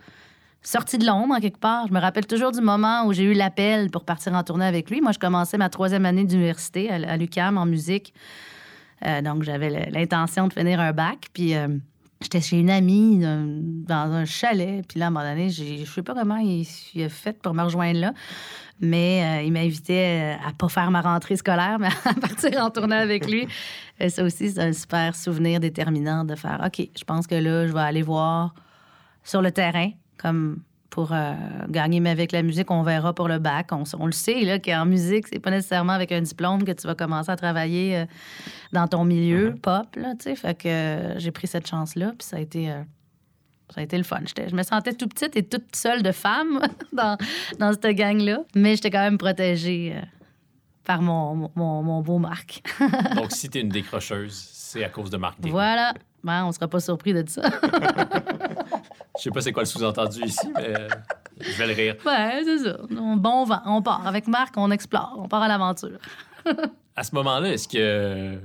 sorti 0.62 0.98
de 0.98 1.06
l'ombre 1.06 1.34
en 1.34 1.40
quelque 1.40 1.58
part. 1.58 1.86
Je 1.86 1.92
me 1.92 2.00
rappelle 2.00 2.26
toujours 2.26 2.52
du 2.52 2.60
moment 2.60 3.04
où 3.06 3.12
j'ai 3.12 3.24
eu 3.24 3.32
l'appel 3.32 3.90
pour 3.90 4.04
partir 4.04 4.32
en 4.34 4.42
tournée 4.42 4.66
avec 4.66 4.90
lui. 4.90 5.00
Moi, 5.00 5.12
je 5.12 5.18
commençais 5.18 5.58
ma 5.58 5.68
troisième 5.68 6.06
année 6.06 6.24
d'université 6.24 6.90
à, 6.90 7.16
l'UCAM 7.16 7.58
en 7.58 7.66
musique. 7.66 8.12
Euh, 9.06 9.22
donc, 9.22 9.42
j'avais 9.44 9.90
l'intention 9.90 10.48
de 10.48 10.52
finir 10.52 10.80
un 10.80 10.92
bac. 10.92 11.28
Puis, 11.32 11.54
euh, 11.54 11.68
j'étais 12.20 12.40
chez 12.40 12.58
une 12.58 12.70
amie 12.70 13.18
dans 13.20 14.12
un 14.12 14.24
chalet. 14.24 14.84
Puis 14.86 14.98
là, 14.98 15.06
à 15.06 15.08
un 15.08 15.10
moment 15.10 15.28
donné, 15.28 15.50
je 15.50 15.84
sais 15.84 16.02
pas 16.02 16.14
comment 16.14 16.38
il, 16.38 16.66
a 17.02 17.08
fait 17.08 17.40
pour 17.40 17.54
me 17.54 17.62
rejoindre 17.62 18.00
là. 18.00 18.12
Mais 18.80 19.40
euh, 19.40 19.42
il 19.42 19.52
m'invitait 19.52 20.36
à 20.44 20.52
pas 20.52 20.68
faire 20.68 20.90
ma 20.90 21.00
rentrée 21.00 21.36
scolaire, 21.36 21.78
mais 21.80 21.88
à 22.04 22.14
partir 22.14 22.62
en 22.62 22.70
tournée 22.70 22.96
avec 22.96 23.28
lui. 23.28 23.46
Et 24.00 24.08
ça 24.08 24.22
aussi, 24.22 24.50
c'est 24.50 24.60
un 24.60 24.72
super 24.72 25.14
souvenir 25.16 25.60
déterminant 25.60 26.24
de 26.24 26.34
faire 26.34 26.60
OK, 26.64 26.88
je 26.96 27.04
pense 27.04 27.26
que 27.26 27.34
là, 27.36 27.66
je 27.66 27.72
vais 27.72 27.80
aller 27.80 28.02
voir 28.02 28.54
sur 29.24 29.42
le 29.42 29.50
terrain 29.50 29.90
comme 30.18 30.60
pour 30.90 31.12
euh, 31.12 31.34
gagner, 31.68 32.00
mais 32.00 32.10
avec 32.10 32.32
la 32.32 32.42
musique, 32.42 32.70
on 32.70 32.82
verra 32.82 33.12
pour 33.12 33.28
le 33.28 33.38
bac. 33.38 33.68
On, 33.72 34.06
le 34.06 34.12
sait, 34.12 34.40
là, 34.40 34.58
qu'en 34.58 34.86
musique, 34.86 35.26
c'est 35.28 35.38
pas 35.38 35.50
nécessairement 35.50 35.92
avec 35.92 36.12
un 36.12 36.22
diplôme 36.22 36.64
que 36.64 36.72
tu 36.72 36.86
vas 36.86 36.94
commencer 36.94 37.30
à 37.30 37.36
travailler 37.36 37.98
euh, 37.98 38.04
dans 38.72 38.88
ton 38.88 39.04
milieu 39.04 39.50
mm-hmm. 39.50 39.60
pop, 39.60 39.96
là, 39.96 40.14
tu 40.18 40.24
sais. 40.24 40.34
Fait 40.34 40.54
que 40.54 40.68
euh, 40.68 41.18
j'ai 41.18 41.30
pris 41.30 41.46
cette 41.46 41.66
chance-là, 41.66 42.14
puis 42.18 42.26
ça 42.26 42.38
a 42.38 42.40
été... 42.40 42.72
ça 43.70 43.80
a 43.80 43.84
été 43.84 43.98
le 43.98 44.02
fun. 44.02 44.22
Je 44.26 44.56
me 44.56 44.62
sentais 44.62 44.94
tout 44.94 45.06
petite 45.06 45.36
et 45.36 45.42
toute 45.42 45.76
seule 45.76 46.02
de 46.02 46.12
femme 46.12 46.60
dans, 46.92 47.18
dans 47.58 47.72
cette 47.72 47.94
gang-là, 47.94 48.40
mais 48.54 48.74
j'étais 48.76 48.90
quand 48.90 49.02
même 49.02 49.18
protégée 49.18 49.94
par 50.84 51.02
mon, 51.02 51.50
mon, 51.54 51.82
mon 51.82 52.00
beau 52.00 52.18
Marc. 52.18 52.62
Donc, 53.14 53.30
si 53.32 53.50
tu 53.50 53.58
es 53.58 53.60
une 53.60 53.68
décrocheuse, 53.68 54.48
c'est 54.52 54.82
à 54.82 54.88
cause 54.88 55.10
de 55.10 55.18
Marc 55.18 55.36
Voilà, 55.42 55.92
Ben, 56.24 56.46
on 56.46 56.52
sera 56.52 56.66
pas 56.66 56.80
surpris 56.80 57.12
de 57.12 57.28
ça. 57.28 57.42
Je 59.18 59.22
sais 59.24 59.30
pas 59.30 59.40
c'est 59.40 59.52
quoi 59.52 59.62
le 59.62 59.66
sous-entendu 59.68 60.22
ici, 60.24 60.46
mais 60.54 60.68
euh, 60.78 60.88
je 61.40 61.50
vais 61.58 61.66
le 61.66 61.74
rire. 61.74 61.96
ouais, 62.06 62.42
c'est 62.44 62.58
ça. 62.58 62.78
On- 62.96 63.16
Bon 63.16 63.44
vent, 63.44 63.60
on 63.66 63.82
part. 63.82 64.06
Avec 64.06 64.26
Marc, 64.28 64.54
on 64.56 64.70
explore, 64.70 65.14
on 65.18 65.28
part 65.28 65.42
à 65.42 65.48
l'aventure. 65.48 65.98
À 66.96 67.04
ce 67.04 67.14
moment-là, 67.14 67.52
est-ce 67.52 67.68
que 67.68 68.38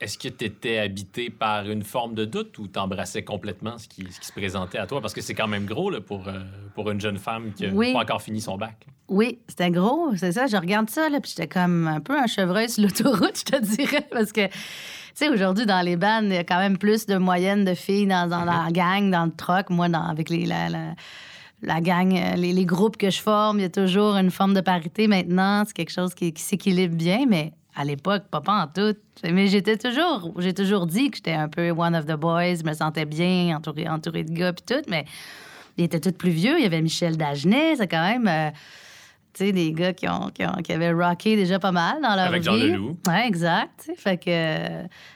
est-ce 0.00 0.18
que 0.18 0.28
tu 0.28 0.44
étais 0.44 0.78
habité 0.78 1.30
par 1.30 1.70
une 1.70 1.82
forme 1.84 2.14
de 2.14 2.24
doute 2.26 2.58
ou 2.58 2.66
t'embrassais 2.66 3.22
complètement 3.22 3.78
ce 3.78 3.88
qui, 3.88 4.06
ce 4.12 4.18
qui 4.20 4.26
se 4.26 4.32
présentait 4.32 4.78
à 4.78 4.86
toi? 4.86 5.00
Parce 5.00 5.14
que 5.14 5.20
c'est 5.22 5.34
quand 5.34 5.46
même 5.48 5.64
gros 5.64 5.88
là, 5.90 6.00
pour, 6.00 6.26
euh, 6.28 6.40
pour 6.74 6.90
une 6.90 7.00
jeune 7.00 7.16
femme 7.18 7.52
qui 7.54 7.62
n'a 7.66 7.72
Oui. 7.72 7.92
pas 7.94 8.00
encore 8.00 8.20
fini 8.20 8.40
son 8.42 8.58
bac. 8.58 8.84
Oui, 9.08 9.38
c'était 9.48 9.70
gros, 9.70 10.10
c'est 10.16 10.32
ça. 10.32 10.46
Je 10.48 10.56
regarde 10.56 10.90
ça, 10.90 11.08
là, 11.08 11.20
puis 11.20 11.30
j'étais 11.34 11.48
comme 11.48 11.86
un 11.88 12.00
peu 12.00 12.18
un 12.18 12.26
chevreuil 12.26 12.68
sur 12.68 12.82
l'autoroute, 12.82 13.38
je 13.46 13.52
te 13.56 13.60
dirais, 13.62 14.06
parce 14.10 14.32
que, 14.32 14.48
sais, 15.24 15.28
aujourd'hui, 15.28 15.66
dans 15.66 15.80
les 15.84 15.96
bandes, 15.96 16.24
il 16.26 16.34
y 16.34 16.36
a 16.36 16.44
quand 16.44 16.58
même 16.58 16.78
plus 16.78 17.06
de 17.06 17.16
moyenne 17.16 17.64
de 17.64 17.74
filles 17.74 18.06
dans, 18.06 18.28
dans 18.28 18.44
la 18.44 18.68
gang, 18.70 19.10
dans 19.10 19.24
le 19.24 19.32
troc. 19.32 19.70
Moi, 19.70 19.88
dans, 19.88 20.02
avec 20.02 20.28
les, 20.30 20.46
la, 20.46 20.68
la, 20.68 20.94
la 21.62 21.80
gang, 21.80 22.14
euh, 22.14 22.34
les, 22.36 22.52
les 22.52 22.64
groupes 22.66 22.96
que 22.96 23.10
je 23.10 23.20
forme, 23.20 23.58
il 23.58 23.62
y 23.62 23.66
a 23.66 23.70
toujours 23.70 24.16
une 24.16 24.30
forme 24.30 24.54
de 24.54 24.60
parité 24.60 25.08
maintenant. 25.08 25.64
C'est 25.66 25.74
quelque 25.74 25.92
chose 25.92 26.14
qui, 26.14 26.32
qui 26.32 26.42
s'équilibre 26.42 26.94
bien, 26.96 27.24
mais 27.28 27.52
à 27.74 27.84
l'époque, 27.84 28.24
pas, 28.30 28.40
pas 28.40 28.62
en 28.62 28.66
tout. 28.66 28.96
Mais 29.24 29.48
j'étais 29.48 29.76
toujours, 29.76 30.32
j'ai 30.38 30.54
toujours 30.54 30.86
dit 30.86 31.10
que 31.10 31.16
j'étais 31.16 31.32
un 31.32 31.48
peu 31.48 31.70
one 31.70 31.94
of 31.94 32.06
the 32.06 32.16
boys, 32.16 32.56
je 32.56 32.64
me 32.64 32.74
sentais 32.74 33.04
bien 33.04 33.56
entourée, 33.56 33.88
entourée 33.88 34.24
de 34.24 34.32
gars, 34.32 34.52
puis 34.52 34.64
tout, 34.66 34.82
mais 34.88 35.04
ils 35.76 35.84
étaient 35.84 36.00
tous 36.00 36.12
plus 36.12 36.30
vieux. 36.30 36.58
Il 36.58 36.62
y 36.62 36.66
avait 36.66 36.80
Michel 36.80 37.16
Dagenet, 37.16 37.76
c'est 37.76 37.88
quand 37.88 38.02
même. 38.02 38.28
euh, 38.28 38.50
tu 39.36 39.44
sais, 39.46 39.52
des 39.52 39.72
gars 39.72 39.92
qui, 39.92 40.08
ont, 40.08 40.30
qui, 40.34 40.44
ont- 40.46 40.62
qui 40.64 40.72
avaient 40.72 40.92
rocké 40.92 41.36
déjà 41.36 41.58
pas 41.58 41.72
mal 41.72 42.00
dans 42.00 42.14
leur 42.14 42.26
Avec 42.26 42.40
vie. 42.42 42.46
Jean 42.46 42.54
Leloup. 42.56 42.96
Ouais, 43.06 43.26
exact. 43.26 43.90
Fait 43.96 44.16
que... 44.16 44.30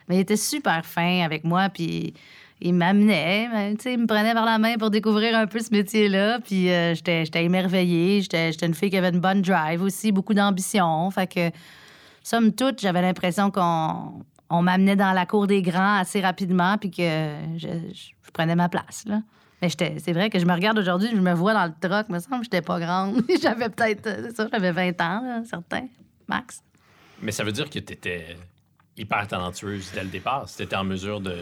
Mais 0.09 0.16
il 0.16 0.20
était 0.20 0.37
super 0.37 0.85
fin 0.85 1.22
avec 1.24 1.42
moi, 1.44 1.68
puis 1.70 2.12
il 2.61 2.74
m'amenait, 2.74 3.48
il 3.87 3.98
me 3.98 4.06
prenait 4.06 4.35
par 4.35 4.44
la 4.44 4.59
main 4.59 4.76
pour 4.76 4.90
découvrir 4.90 5.35
un 5.38 5.46
peu 5.46 5.61
ce 5.61 5.70
métier-là, 5.72 6.40
puis 6.40 6.68
euh, 6.70 6.94
j'étais 6.94 7.24
j'étais 7.24 7.44
émerveillée. 7.44 8.20
J'étais 8.20 8.52
j'étais 8.52 8.66
une 8.66 8.74
fille 8.74 8.90
qui 8.90 8.98
avait 8.98 9.09
une 9.09 9.20
bonne 9.20 9.40
drive 9.40 9.80
aussi, 9.83 10.12
beaucoup 10.12 10.35
d'ambition. 10.35 11.11
Fait 11.11 11.26
que, 11.26 11.50
somme 12.22 12.52
toute, 12.52 12.78
j'avais 12.80 13.00
l'impression 13.00 13.50
qu'on 13.50 14.22
on 14.50 14.62
m'amenait 14.62 14.96
dans 14.96 15.12
la 15.12 15.24
cour 15.24 15.46
des 15.46 15.62
grands 15.62 15.96
assez 16.00 16.20
rapidement, 16.20 16.76
puis 16.76 16.90
que 16.90 17.30
je, 17.56 17.68
je- 17.94 18.11
je 18.26 18.30
prenais 18.35 18.54
ma 18.56 18.68
place, 18.68 19.04
là. 19.06 19.22
Mais 19.62 19.68
c'est 19.68 20.12
vrai 20.12 20.30
que 20.30 20.38
je 20.38 20.46
me 20.46 20.52
regarde 20.54 20.78
aujourd'hui, 20.78 21.08
je 21.12 21.16
me 21.20 21.32
vois 21.34 21.52
dans 21.52 21.66
le 21.66 21.88
troc, 21.88 22.08
me 22.08 22.18
semble 22.18 22.38
que 22.38 22.44
j'étais 22.44 22.62
pas 22.62 22.80
grande. 22.80 23.22
j'avais 23.42 23.68
peut-être, 23.68 24.06
euh, 24.06 24.30
ça, 24.34 24.48
j'avais 24.50 24.72
20 24.72 25.00
ans, 25.02 25.22
là, 25.22 25.42
certain, 25.48 25.86
max. 26.28 26.62
Mais 27.20 27.30
ça 27.32 27.44
veut 27.44 27.52
dire 27.52 27.66
que 27.68 27.78
tu 27.78 27.92
étais 27.92 28.36
hyper 28.96 29.26
talentueuse 29.28 29.90
dès 29.92 30.02
le 30.02 30.08
départ. 30.08 30.48
Si 30.48 30.56
tu 30.56 30.62
étais 30.62 30.76
en 30.76 30.84
mesure 30.84 31.20
de, 31.20 31.36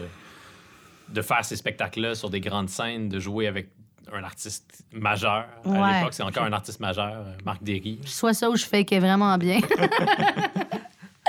de 1.09 1.21
faire 1.21 1.45
ces 1.45 1.55
spectacles-là 1.55 2.15
sur 2.15 2.29
des 2.29 2.41
grandes 2.41 2.69
scènes, 2.69 3.07
de 3.07 3.19
jouer 3.19 3.47
avec 3.47 3.69
un 4.11 4.23
artiste 4.23 4.83
majeur. 4.91 5.45
À 5.63 5.69
Ouais. 5.69 5.93
l'époque, 5.99 6.13
c'est 6.13 6.23
encore 6.23 6.43
un 6.43 6.51
artiste 6.53 6.79
majeur, 6.79 7.23
Marc 7.45 7.63
Derry. 7.63 7.99
Soit 8.05 8.33
ça 8.33 8.49
ou 8.49 8.55
je 8.57 8.65
fakais 8.65 8.99
vraiment 8.99 9.37
bien. 9.37 9.59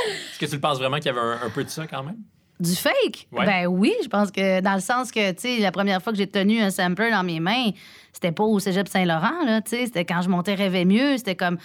Est-ce 0.07 0.39
que 0.39 0.47
tu 0.47 0.55
le 0.55 0.61
penses 0.61 0.79
vraiment 0.79 0.97
qu'il 0.97 1.07
y 1.07 1.09
avait 1.11 1.21
un, 1.21 1.41
un 1.47 1.51
peu 1.51 1.63
de 1.63 1.69
ça 1.69 1.87
quand 1.87 2.03
même? 2.03 2.17
Du 2.61 2.75
fake? 2.75 3.27
Ouais. 3.33 3.47
Ben 3.47 3.67
oui, 3.67 3.93
je 4.03 4.09
pense 4.09 4.31
que 4.31 4.61
dans 4.61 4.75
le 4.75 4.81
sens 4.81 5.11
que, 5.11 5.31
tu 5.33 5.41
sais, 5.41 5.59
la 5.59 5.73
première 5.73 6.03
fois 6.03 6.13
que 6.13 6.19
j'ai 6.19 6.27
tenu 6.27 6.61
un 6.61 6.71
sampler 6.71 7.11
dans 7.11 7.23
mes 7.25 7.41
mains, 7.41 7.71
c'était 8.13 8.33
pas 8.33 8.45
au 8.45 8.59
cégep 8.61 8.87
Saint-Laurent, 8.87 9.45
là, 9.47 9.63
tu 9.63 9.71
sais, 9.71 9.87
c'était 9.87 10.05
quand 10.05 10.21
je 10.23 10.29
montais 10.29 10.55
Rêver 10.55 10.85
mieux, 10.85 11.17
c'était 11.17 11.37
comme. 11.37 11.57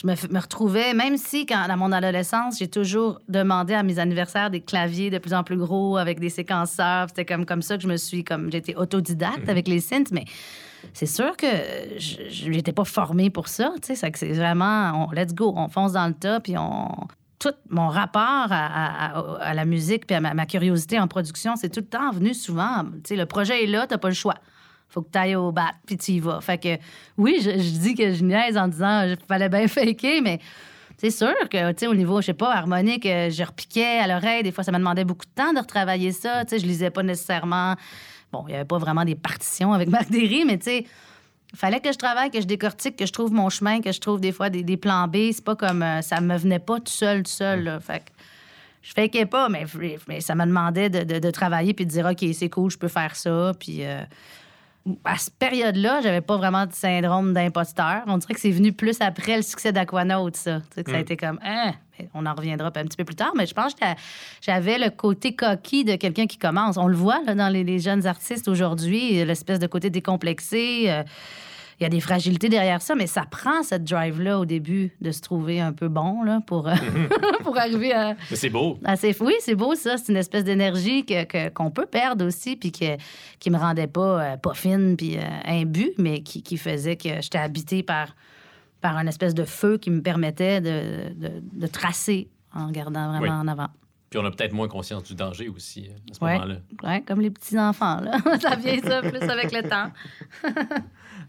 Je 0.00 0.06
me, 0.06 0.38
retrouvais, 0.38 0.94
même 0.94 1.16
si, 1.16 1.44
quand, 1.44 1.66
dans 1.66 1.76
mon 1.76 1.90
adolescence, 1.90 2.60
j'ai 2.60 2.68
toujours 2.68 3.20
demandé 3.28 3.74
à 3.74 3.82
mes 3.82 3.98
anniversaires 3.98 4.48
des 4.48 4.60
claviers 4.60 5.10
de 5.10 5.18
plus 5.18 5.34
en 5.34 5.42
plus 5.42 5.56
gros 5.56 5.96
avec 5.96 6.20
des 6.20 6.28
séquenceurs. 6.30 7.08
C'était 7.08 7.24
comme, 7.24 7.44
comme 7.44 7.62
ça 7.62 7.76
que 7.76 7.82
je 7.82 7.88
me 7.88 7.96
suis, 7.96 8.22
comme, 8.22 8.52
j'étais 8.52 8.76
autodidacte 8.76 9.48
avec 9.48 9.66
les 9.66 9.80
synths, 9.80 10.12
mais 10.12 10.24
c'est 10.92 11.06
sûr 11.06 11.36
que 11.36 11.48
je 11.98 12.16
j'étais 12.28 12.70
pas 12.70 12.84
formée 12.84 13.28
pour 13.28 13.48
ça, 13.48 13.72
tu 13.84 13.96
sais, 13.96 14.10
c'est 14.14 14.32
vraiment, 14.34 15.08
on- 15.08 15.10
let's 15.10 15.34
go, 15.34 15.52
on 15.56 15.68
fonce 15.68 15.94
dans 15.94 16.06
le 16.06 16.14
tas, 16.14 16.38
puis 16.38 16.56
on, 16.56 16.90
tout 17.38 17.54
mon 17.70 17.88
rapport 17.88 18.48
à, 18.50 19.54
la 19.54 19.64
musique 19.64 20.06
puis 20.06 20.16
à 20.16 20.20
ma, 20.20 20.46
curiosité 20.46 20.98
en 20.98 21.08
production, 21.08 21.56
c'est 21.56 21.68
tout 21.68 21.80
le 21.80 21.86
temps 21.86 22.10
venu 22.10 22.34
souvent. 22.34 22.84
Tu 22.84 23.00
sais, 23.04 23.16
le 23.16 23.26
projet 23.26 23.64
est 23.64 23.66
là, 23.66 23.86
t'as 23.86 23.98
pas 23.98 24.08
le 24.08 24.14
choix. 24.14 24.34
Faut 24.88 25.02
que 25.02 25.10
tu 25.12 25.18
ailles 25.18 25.36
au 25.36 25.52
bat, 25.52 25.72
puis 25.86 25.96
tu 25.96 26.12
y 26.12 26.20
vas. 26.20 26.40
Fait 26.40 26.58
que 26.58 26.76
oui, 27.16 27.38
je, 27.42 27.50
dis 27.50 27.94
que 27.94 28.12
je 28.12 28.24
niaise 28.24 28.56
en 28.56 28.68
disant 28.68 29.04
qu'il 29.04 29.26
fallait 29.26 29.48
bien 29.48 29.68
faker, 29.68 30.22
mais 30.22 30.40
c'est 30.96 31.10
sûr 31.10 31.34
que, 31.50 31.72
tu 31.72 31.78
sais, 31.78 31.86
au 31.86 31.94
niveau, 31.94 32.20
je 32.20 32.26
sais 32.26 32.34
pas, 32.34 32.52
harmonique, 32.52 33.06
euh, 33.06 33.30
je 33.30 33.44
repiquais 33.44 33.98
à 33.98 34.08
l'oreille. 34.08 34.42
Des 34.42 34.50
fois, 34.50 34.64
ça 34.64 34.72
me 34.72 34.78
demandait 34.78 35.04
beaucoup 35.04 35.26
de 35.26 35.30
temps 35.30 35.52
de 35.52 35.60
retravailler 35.60 36.10
ça. 36.10 36.44
Tu 36.44 36.50
sais, 36.50 36.58
je 36.58 36.66
lisais 36.66 36.90
pas 36.90 37.02
nécessairement. 37.02 37.76
Bon, 38.32 38.44
il 38.48 38.52
y 38.52 38.54
avait 38.54 38.64
pas 38.64 38.78
vraiment 38.78 39.04
des 39.04 39.14
partitions 39.14 39.72
avec 39.72 39.88
Marc 39.90 40.10
Derry, 40.10 40.44
mais 40.44 40.58
tu 40.58 40.64
sais, 40.64 40.86
fallait 41.54 41.80
que 41.80 41.92
je 41.92 41.98
travaille, 41.98 42.30
que 42.30 42.40
je 42.40 42.46
décortique, 42.46 42.96
que 42.96 43.06
je 43.06 43.12
trouve 43.12 43.32
mon 43.32 43.48
chemin, 43.48 43.80
que 43.80 43.92
je 43.92 44.00
trouve 44.00 44.20
des 44.20 44.32
fois 44.32 44.50
des, 44.50 44.76
plans 44.76 45.08
B. 45.08 45.32
C'est 45.32 45.44
pas 45.44 45.56
comme. 45.56 45.82
euh, 45.82 46.02
ça 46.02 46.20
me 46.20 46.36
venait 46.36 46.58
pas 46.58 46.78
tout 46.78 46.92
seul, 46.92 47.22
tout 47.22 47.30
seul. 47.30 47.64
Là. 47.64 47.78
Que 47.78 47.94
je 48.82 48.92
fakais 48.92 49.26
pas, 49.26 49.48
mais, 49.48 49.66
ça 50.20 50.34
me 50.34 50.44
demandait 50.44 50.88
de, 50.88 51.30
travailler 51.30 51.74
puis 51.74 51.84
de 51.84 51.90
dire 51.90 52.06
OK, 52.06 52.24
c'est 52.32 52.48
cool, 52.48 52.70
je 52.70 52.78
peux 52.78 52.88
faire 52.88 53.16
ça. 53.16 53.30
Euh, 53.30 54.02
à 55.04 55.16
cette 55.16 55.34
période-là, 55.34 56.00
j'avais 56.02 56.20
pas 56.20 56.36
vraiment 56.36 56.66
de 56.66 56.72
syndrome 56.72 57.32
d'imposteur. 57.32 58.02
On 58.06 58.18
dirait 58.18 58.34
que 58.34 58.40
c'est 58.40 58.50
venu 58.50 58.72
plus 58.72 59.00
après 59.00 59.36
le 59.36 59.42
succès 59.42 59.72
d'Aquanaut, 59.72 60.30
ça. 60.34 60.60
Tu 60.60 60.66
sais, 60.76 60.84
que 60.84 60.90
ça 60.90 60.96
a 60.96 61.00
Mm. 61.00 61.02
été 61.02 61.16
comme, 61.16 61.38
hein, 61.44 61.72
on 62.14 62.24
en 62.26 62.34
reviendra 62.34 62.68
un 62.68 62.70
petit 62.84 62.96
peu 62.96 63.04
plus 63.04 63.16
tard, 63.16 63.32
mais 63.36 63.46
je 63.46 63.54
pense 63.54 63.74
que 63.74 63.84
j'avais 64.40 64.78
le 64.78 64.90
côté 64.90 65.34
coquille 65.34 65.84
de 65.84 65.96
quelqu'un 65.96 66.26
qui 66.26 66.38
commence. 66.38 66.76
On 66.76 66.86
le 66.86 66.96
voit 66.96 67.20
là, 67.26 67.34
dans 67.34 67.48
les, 67.48 67.64
les 67.64 67.78
jeunes 67.78 68.06
artistes 68.06 68.48
aujourd'hui, 68.48 69.24
l'espèce 69.24 69.58
de 69.58 69.66
côté 69.66 69.90
décomplexé. 69.90 70.84
euh, 70.88 71.02
il 71.80 71.84
y 71.84 71.86
a 71.86 71.88
des 71.88 72.00
fragilités 72.00 72.48
derrière 72.48 72.82
ça, 72.82 72.94
mais 72.96 73.06
ça 73.06 73.24
prend 73.30 73.62
cette 73.62 73.84
drive-là 73.84 74.40
au 74.40 74.44
début 74.44 74.90
de 75.00 75.12
se 75.12 75.20
trouver 75.20 75.60
un 75.60 75.72
peu 75.72 75.88
bon 75.88 76.22
là, 76.24 76.40
pour, 76.46 76.68
euh, 76.68 76.74
pour 77.44 77.56
arriver 77.56 77.92
à, 77.92 78.16
Mais 78.30 78.36
c'est 78.36 78.50
beau. 78.50 78.78
ah, 78.84 78.96
c'est- 78.96 79.20
oui, 79.22 79.34
c'est 79.40 79.54
beau 79.54 79.74
ça. 79.76 79.96
C'est 79.96 80.10
une 80.12 80.18
espèce 80.18 80.42
d'énergie 80.44 81.04
que, 81.06 81.24
que- 81.24 81.48
qu'on 81.50 81.70
peut 81.70 81.86
perdre 81.86 82.26
aussi, 82.26 82.56
puis 82.56 82.72
que, 82.72 82.96
qui 83.38 83.50
me 83.50 83.58
rendait 83.58 83.86
pas, 83.86 84.32
euh, 84.32 84.36
pas 84.36 84.54
fine, 84.54 84.96
puis 84.96 85.16
euh, 85.18 85.22
imbu, 85.44 85.92
mais 85.98 86.22
qui, 86.22 86.42
qui 86.42 86.56
faisait 86.56 86.96
que 86.96 87.20
j'étais 87.20 87.38
habitée 87.38 87.82
par, 87.84 88.16
par 88.80 88.96
un 88.96 89.06
espèce 89.06 89.34
de 89.34 89.44
feu 89.44 89.78
qui 89.78 89.90
me 89.90 90.02
permettait 90.02 90.60
de, 90.60 91.12
de- 91.14 91.42
de 91.52 91.66
tracer 91.68 92.28
en 92.54 92.70
gardant 92.70 93.08
vraiment 93.10 93.22
Oui. 93.22 93.30
en 93.30 93.46
avant. 93.48 93.68
Puis 94.10 94.18
on 94.18 94.24
a 94.24 94.30
peut-être 94.30 94.54
moins 94.54 94.68
conscience 94.68 95.02
du 95.02 95.14
danger 95.14 95.48
aussi 95.50 95.86
euh, 95.86 95.92
à 96.10 96.14
ce 96.14 96.24
Ouais. 96.24 96.32
moment-là. 96.34 96.54
Ouais, 96.82 97.02
comme 97.02 97.20
les 97.20 97.30
petits-enfants, 97.30 98.00
là. 98.00 98.18
ça 98.40 98.56
vient 98.56 98.78
ça 98.82 99.02
plus 99.02 99.20
avec 99.28 99.52
le 99.52 99.68
temps. 99.68 99.92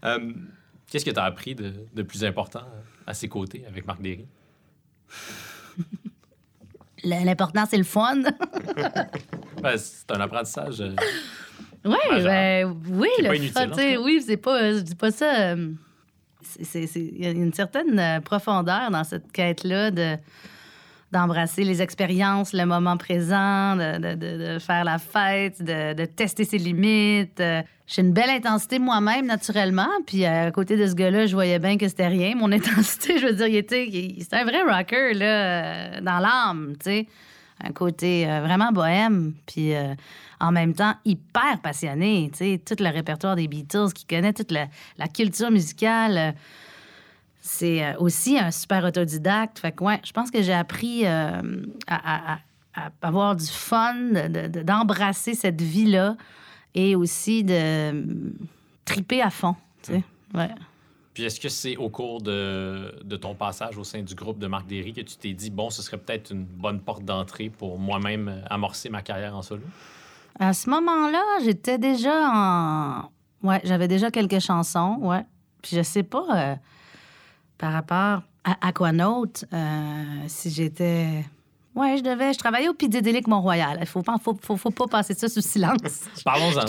Euh, 0.04 0.32
Qu'est-ce 0.90 1.04
que 1.04 1.10
tu 1.10 1.18
as 1.20 1.24
appris 1.24 1.54
de, 1.54 1.72
de 1.94 2.02
plus 2.02 2.24
important 2.24 2.64
à 3.06 3.14
ses 3.14 3.28
côtés 3.28 3.64
avec 3.68 3.86
Marc 3.86 4.02
Derry? 4.02 4.26
L'important, 7.04 7.64
c'est 7.68 7.78
le 7.78 7.84
fun. 7.84 8.22
Ben, 9.62 9.76
c'est 9.76 10.10
un 10.12 10.20
apprentissage. 10.20 10.80
euh, 10.80 10.94
ben, 11.84 12.80
oui, 12.88 13.08
C'est 13.16 13.22
le 13.22 13.28
pas 13.28 13.36
inutile, 13.36 13.52
fun, 13.52 14.02
oui, 14.02 14.22
c'est 14.26 14.36
pas, 14.38 14.72
je 14.72 14.78
dis 14.78 14.94
pas 14.94 15.10
ça. 15.10 15.50
euh, 15.50 15.72
Il 16.58 17.22
y 17.22 17.26
a 17.26 17.30
une 17.30 17.52
certaine 17.52 18.22
profondeur 18.22 18.90
dans 18.90 19.04
cette 19.04 19.30
quête-là 19.30 19.90
de 19.90 20.16
d'embrasser 21.12 21.64
les 21.64 21.82
expériences, 21.82 22.52
le 22.52 22.64
moment 22.66 22.96
présent, 22.96 23.74
de, 23.76 24.14
de- 24.14 24.58
faire 24.58 24.84
la 24.84 24.98
fête, 24.98 25.62
de, 25.62 26.04
tester 26.04 26.44
ses 26.44 26.58
limites. 26.58 27.40
Euh, 27.40 27.62
J'ai 27.86 28.02
une 28.02 28.12
belle 28.12 28.30
intensité 28.30 28.78
moi-même, 28.78 29.26
naturellement. 29.26 29.88
Puis 30.06 30.24
euh, 30.24 30.48
à 30.48 30.50
côté 30.52 30.76
de 30.76 30.86
ce 30.86 30.94
gars-là, 30.94 31.26
je 31.26 31.34
voyais 31.34 31.58
bien 31.58 31.76
que 31.76 31.88
c'était 31.88 32.06
rien. 32.06 32.36
Mon 32.36 32.52
intensité, 32.52 33.18
je 33.18 33.26
veux 33.26 33.32
dire, 33.32 33.48
il 33.48 33.56
était, 33.56 33.88
c'était 34.20 34.36
un 34.36 34.44
vrai 34.44 34.62
rocker, 34.62 35.14
là, 35.14 35.26
euh, 35.26 36.00
dans 36.00 36.18
l'âme, 36.18 36.74
tu 36.78 36.90
sais. 36.90 37.06
Un 37.62 37.72
côté 37.72 38.24
vraiment 38.24 38.72
bohème. 38.72 39.34
Puis 39.44 39.74
en 40.40 40.50
même 40.50 40.72
temps, 40.72 40.94
hyper 41.04 41.60
passionné, 41.62 42.30
tu 42.32 42.38
sais. 42.38 42.60
Tout 42.64 42.82
le 42.82 42.88
répertoire 42.88 43.36
des 43.36 43.48
Beatles, 43.48 43.92
qui 43.94 44.06
connaît 44.06 44.32
toute 44.32 44.50
la, 44.50 44.68
culture 45.08 45.50
musicale. 45.50 46.34
C'est 47.40 47.84
euh, 47.84 47.96
aussi 47.98 48.38
un 48.38 48.50
super 48.50 48.84
autodidacte. 48.84 49.58
Fait 49.58 49.72
que, 49.72 49.82
ouais, 49.84 50.00
je 50.04 50.12
pense 50.12 50.30
que 50.30 50.42
j'ai 50.42 50.52
appris 50.52 51.06
euh, 51.06 51.40
à, 51.86 51.96
à- 51.96 52.34
à- 52.34 52.38
à 52.74 52.90
avoir 53.02 53.34
du 53.36 53.46
fun, 53.46 53.94
de- 53.94 54.48
de- 54.48 54.62
d'embrasser 54.62 55.34
cette 55.34 55.60
vie-là 55.60 56.16
et 56.74 56.94
aussi 56.94 57.42
de 57.42 57.52
euh, 57.54 58.02
triper 58.84 59.22
à 59.22 59.30
fond. 59.30 59.56
Tu 59.82 59.92
sais. 59.94 60.04
Ouais. 60.34 60.50
Puis 61.12 61.24
est-ce 61.24 61.40
que 61.40 61.48
c'est 61.48 61.76
au 61.76 61.88
cours 61.88 62.22
de, 62.22 62.94
de 63.02 63.16
ton 63.16 63.34
passage 63.34 63.76
au 63.76 63.82
sein 63.82 64.02
du 64.02 64.14
groupe 64.14 64.38
de 64.38 64.46
Marc 64.46 64.66
Derry 64.68 64.92
que 64.92 65.00
tu 65.00 65.16
t'es 65.16 65.32
dit, 65.32 65.50
bon, 65.50 65.68
ce 65.68 65.82
serait 65.82 65.98
peut-être 65.98 66.30
une 66.30 66.44
bonne 66.44 66.80
porte 66.80 67.04
d'entrée 67.04 67.50
pour 67.50 67.78
moi-même 67.80 68.42
amorcer 68.48 68.88
ma 68.88 69.02
carrière 69.02 69.34
en 69.34 69.42
solo? 69.42 69.62
À 70.38 70.52
ce 70.52 70.70
moment-là, 70.70 71.22
j'étais 71.44 71.76
déjà 71.78 72.30
en. 72.32 73.10
Ouais, 73.42 73.60
j'avais 73.64 73.88
déjà 73.88 74.10
quelques 74.12 74.38
chansons, 74.38 74.98
ouais. 75.00 75.24
Puis 75.62 75.76
je 75.76 75.82
sais 75.82 76.04
pas, 76.04 76.26
euh, 76.34 76.54
par 77.60 77.72
rapport 77.74 78.22
à 78.42 78.66
Aquanaut, 78.66 79.44
euh, 79.52 80.04
si 80.26 80.50
j'étais 80.50 81.24
Ouais, 81.76 81.96
je 81.98 82.02
devais. 82.02 82.32
Je 82.32 82.38
travaillais 82.38 82.68
au 82.68 82.74
Pidédélique 82.74 83.28
Mont-Royal. 83.28 83.78
Il 83.80 83.86
faut 83.86 84.02
pas, 84.02 84.16
faut, 84.22 84.36
faut, 84.42 84.56
faut 84.56 84.70
pas 84.70 84.88
passer 84.88 85.14
ça 85.14 85.28
sous 85.28 85.40
silence. 85.40 85.78
Parlons-en. 86.24 86.64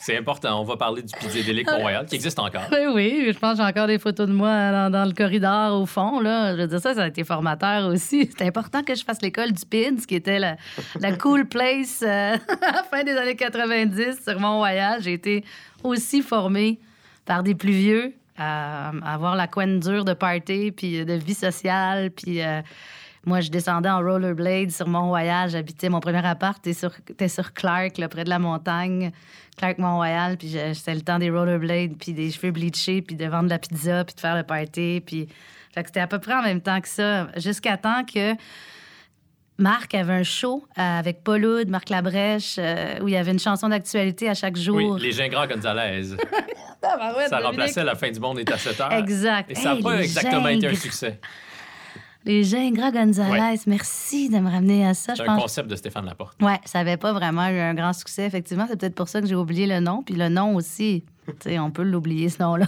C'est 0.00 0.18
important. 0.18 0.60
On 0.60 0.64
va 0.64 0.76
parler 0.76 1.02
du 1.02 1.14
Pizédélique 1.18 1.66
Mont-Royal, 1.66 2.04
qui 2.04 2.16
existe 2.16 2.38
encore. 2.38 2.64
Oui, 2.70 2.86
oui. 2.92 3.32
Je 3.32 3.38
pense 3.38 3.52
que 3.52 3.62
j'ai 3.62 3.68
encore 3.68 3.86
des 3.86 3.98
photos 3.98 4.28
de 4.28 4.32
moi 4.34 4.70
dans, 4.70 4.90
dans 4.90 5.04
le 5.06 5.12
corridor 5.12 5.80
au 5.80 5.86
fond. 5.86 6.20
Là. 6.20 6.54
Je 6.56 6.62
veux 6.62 6.66
dire, 6.66 6.80
ça, 6.80 6.94
ça 6.94 7.04
a 7.04 7.08
été 7.08 7.24
formateur 7.24 7.86
aussi. 7.86 8.26
C'était 8.30 8.46
important 8.46 8.82
que 8.82 8.94
je 8.94 9.02
fasse 9.02 9.22
l'école 9.22 9.52
du 9.52 9.64
PIDS, 9.64 10.04
qui 10.06 10.16
était 10.16 10.38
la, 10.38 10.56
la 11.00 11.16
cool 11.16 11.46
place 11.46 12.02
euh, 12.02 12.36
à 12.62 12.72
la 12.72 12.82
fin 12.82 13.04
des 13.04 13.16
années 13.16 13.36
90 13.36 14.24
sur 14.24 14.38
Mont-Royal. 14.38 15.02
J'ai 15.02 15.14
été 15.14 15.44
aussi 15.82 16.20
formée 16.20 16.78
par 17.24 17.42
des 17.42 17.54
plus 17.54 17.72
vieux 17.72 18.12
à, 18.42 19.14
avoir 19.14 19.36
la 19.36 19.46
couenne 19.46 19.80
dure 19.80 20.04
de 20.04 20.14
party, 20.14 20.72
puis 20.72 21.04
de 21.04 21.14
vie 21.14 21.34
sociale, 21.34 22.10
puis... 22.10 22.42
euh, 22.42 22.60
moi, 23.24 23.40
je 23.40 23.50
descendais 23.50 23.88
en 23.88 24.00
rollerblade 24.00 24.72
sur 24.72 24.88
Mont-Royal. 24.88 25.48
J'habitais 25.48 25.88
mon 25.88 26.00
premier 26.00 26.26
appart, 26.26 26.58
était 26.58 26.72
sur, 26.72 26.90
sur 27.28 27.52
Clark, 27.52 27.96
là, 27.98 28.08
près 28.08 28.24
de 28.24 28.28
la 28.28 28.40
montagne. 28.40 29.12
Clark 29.56 29.78
Mont-Royal, 29.78 30.36
puis 30.36 30.56
c'était 30.74 30.96
le 30.96 31.02
temps 31.02 31.20
des 31.20 31.30
rollerblades, 31.30 31.96
puis 32.00 32.14
des 32.14 32.32
cheveux 32.32 32.50
bleachés, 32.50 33.00
puis 33.00 33.14
de 33.14 33.24
vendre 33.26 33.44
de 33.44 33.50
la 33.50 33.60
pizza, 33.60 34.04
puis 34.04 34.16
de 34.16 34.20
faire 34.20 34.36
le 34.36 34.42
party. 34.42 35.02
Puis... 35.06 35.28
Fait 35.72 35.82
que 35.82 35.88
c'était 35.88 36.00
à 36.00 36.06
peu 36.06 36.18
près 36.18 36.34
en 36.34 36.42
même 36.42 36.60
temps 36.60 36.80
que 36.80 36.88
ça, 36.88 37.28
jusqu'à 37.36 37.76
temps 37.76 38.04
que 38.04 38.34
Marc 39.58 39.94
avait 39.94 40.12
un 40.14 40.22
show 40.22 40.64
euh, 40.78 40.98
avec 40.98 41.22
Paul 41.22 41.44
Oud, 41.44 41.68
Marc 41.68 41.90
Labrèche, 41.90 42.56
euh, 42.58 42.98
où 43.02 43.08
il 43.08 43.14
y 43.14 43.16
avait 43.16 43.32
une 43.32 43.38
chanson 43.38 43.68
d'actualité 43.68 44.28
à 44.28 44.34
chaque 44.34 44.56
jour. 44.56 44.76
Oui, 44.76 45.00
les 45.00 45.12
Gingras 45.12 45.46
Gonzalez. 45.46 46.16
Tabarouette, 46.80 47.28
Ça 47.28 47.36
Dominique. 47.36 47.46
remplaçait 47.60 47.84
La 47.84 47.94
fin 47.94 48.10
du 48.10 48.18
monde 48.18 48.38
est 48.40 48.50
à 48.50 48.58
7 48.58 48.80
heures. 48.80 48.92
Exact. 48.94 49.50
Et 49.50 49.54
ça 49.54 49.70
n'a 49.70 49.76
Hey, 49.76 49.82
pas 49.82 50.00
exactement 50.02 50.48
été 50.48 50.66
un 50.66 50.74
succès. 50.74 51.20
Les 52.24 52.42
Gingras 52.44 52.90
Gonzalez, 52.92 53.30
Ouais. 53.40 53.56
merci 53.66 54.28
de 54.28 54.38
me 54.38 54.48
ramener 54.50 54.86
à 54.86 54.94
ça. 54.94 55.14
C'est 55.14 55.22
un 55.22 55.26
pense 55.26 55.42
concept 55.42 55.68
de 55.68 55.76
Stéphane 55.76 56.06
Laporte. 56.06 56.40
Ouais, 56.40 56.58
ça 56.64 56.78
n'avait 56.78 56.96
pas 56.96 57.12
vraiment 57.12 57.48
eu 57.48 57.58
un 57.58 57.74
grand 57.74 57.92
succès, 57.92 58.24
effectivement. 58.24 58.66
C'est 58.68 58.78
peut-être 58.80 58.94
pour 58.94 59.08
ça 59.08 59.20
que 59.20 59.26
j'ai 59.26 59.34
oublié 59.34 59.66
le 59.66 59.80
nom. 59.80 60.02
Puis 60.02 60.14
le 60.14 60.28
nom 60.28 60.54
aussi, 60.54 61.04
on 61.46 61.70
peut 61.70 61.82
l'oublier, 61.82 62.28
ce 62.28 62.42
nom-là. 62.42 62.66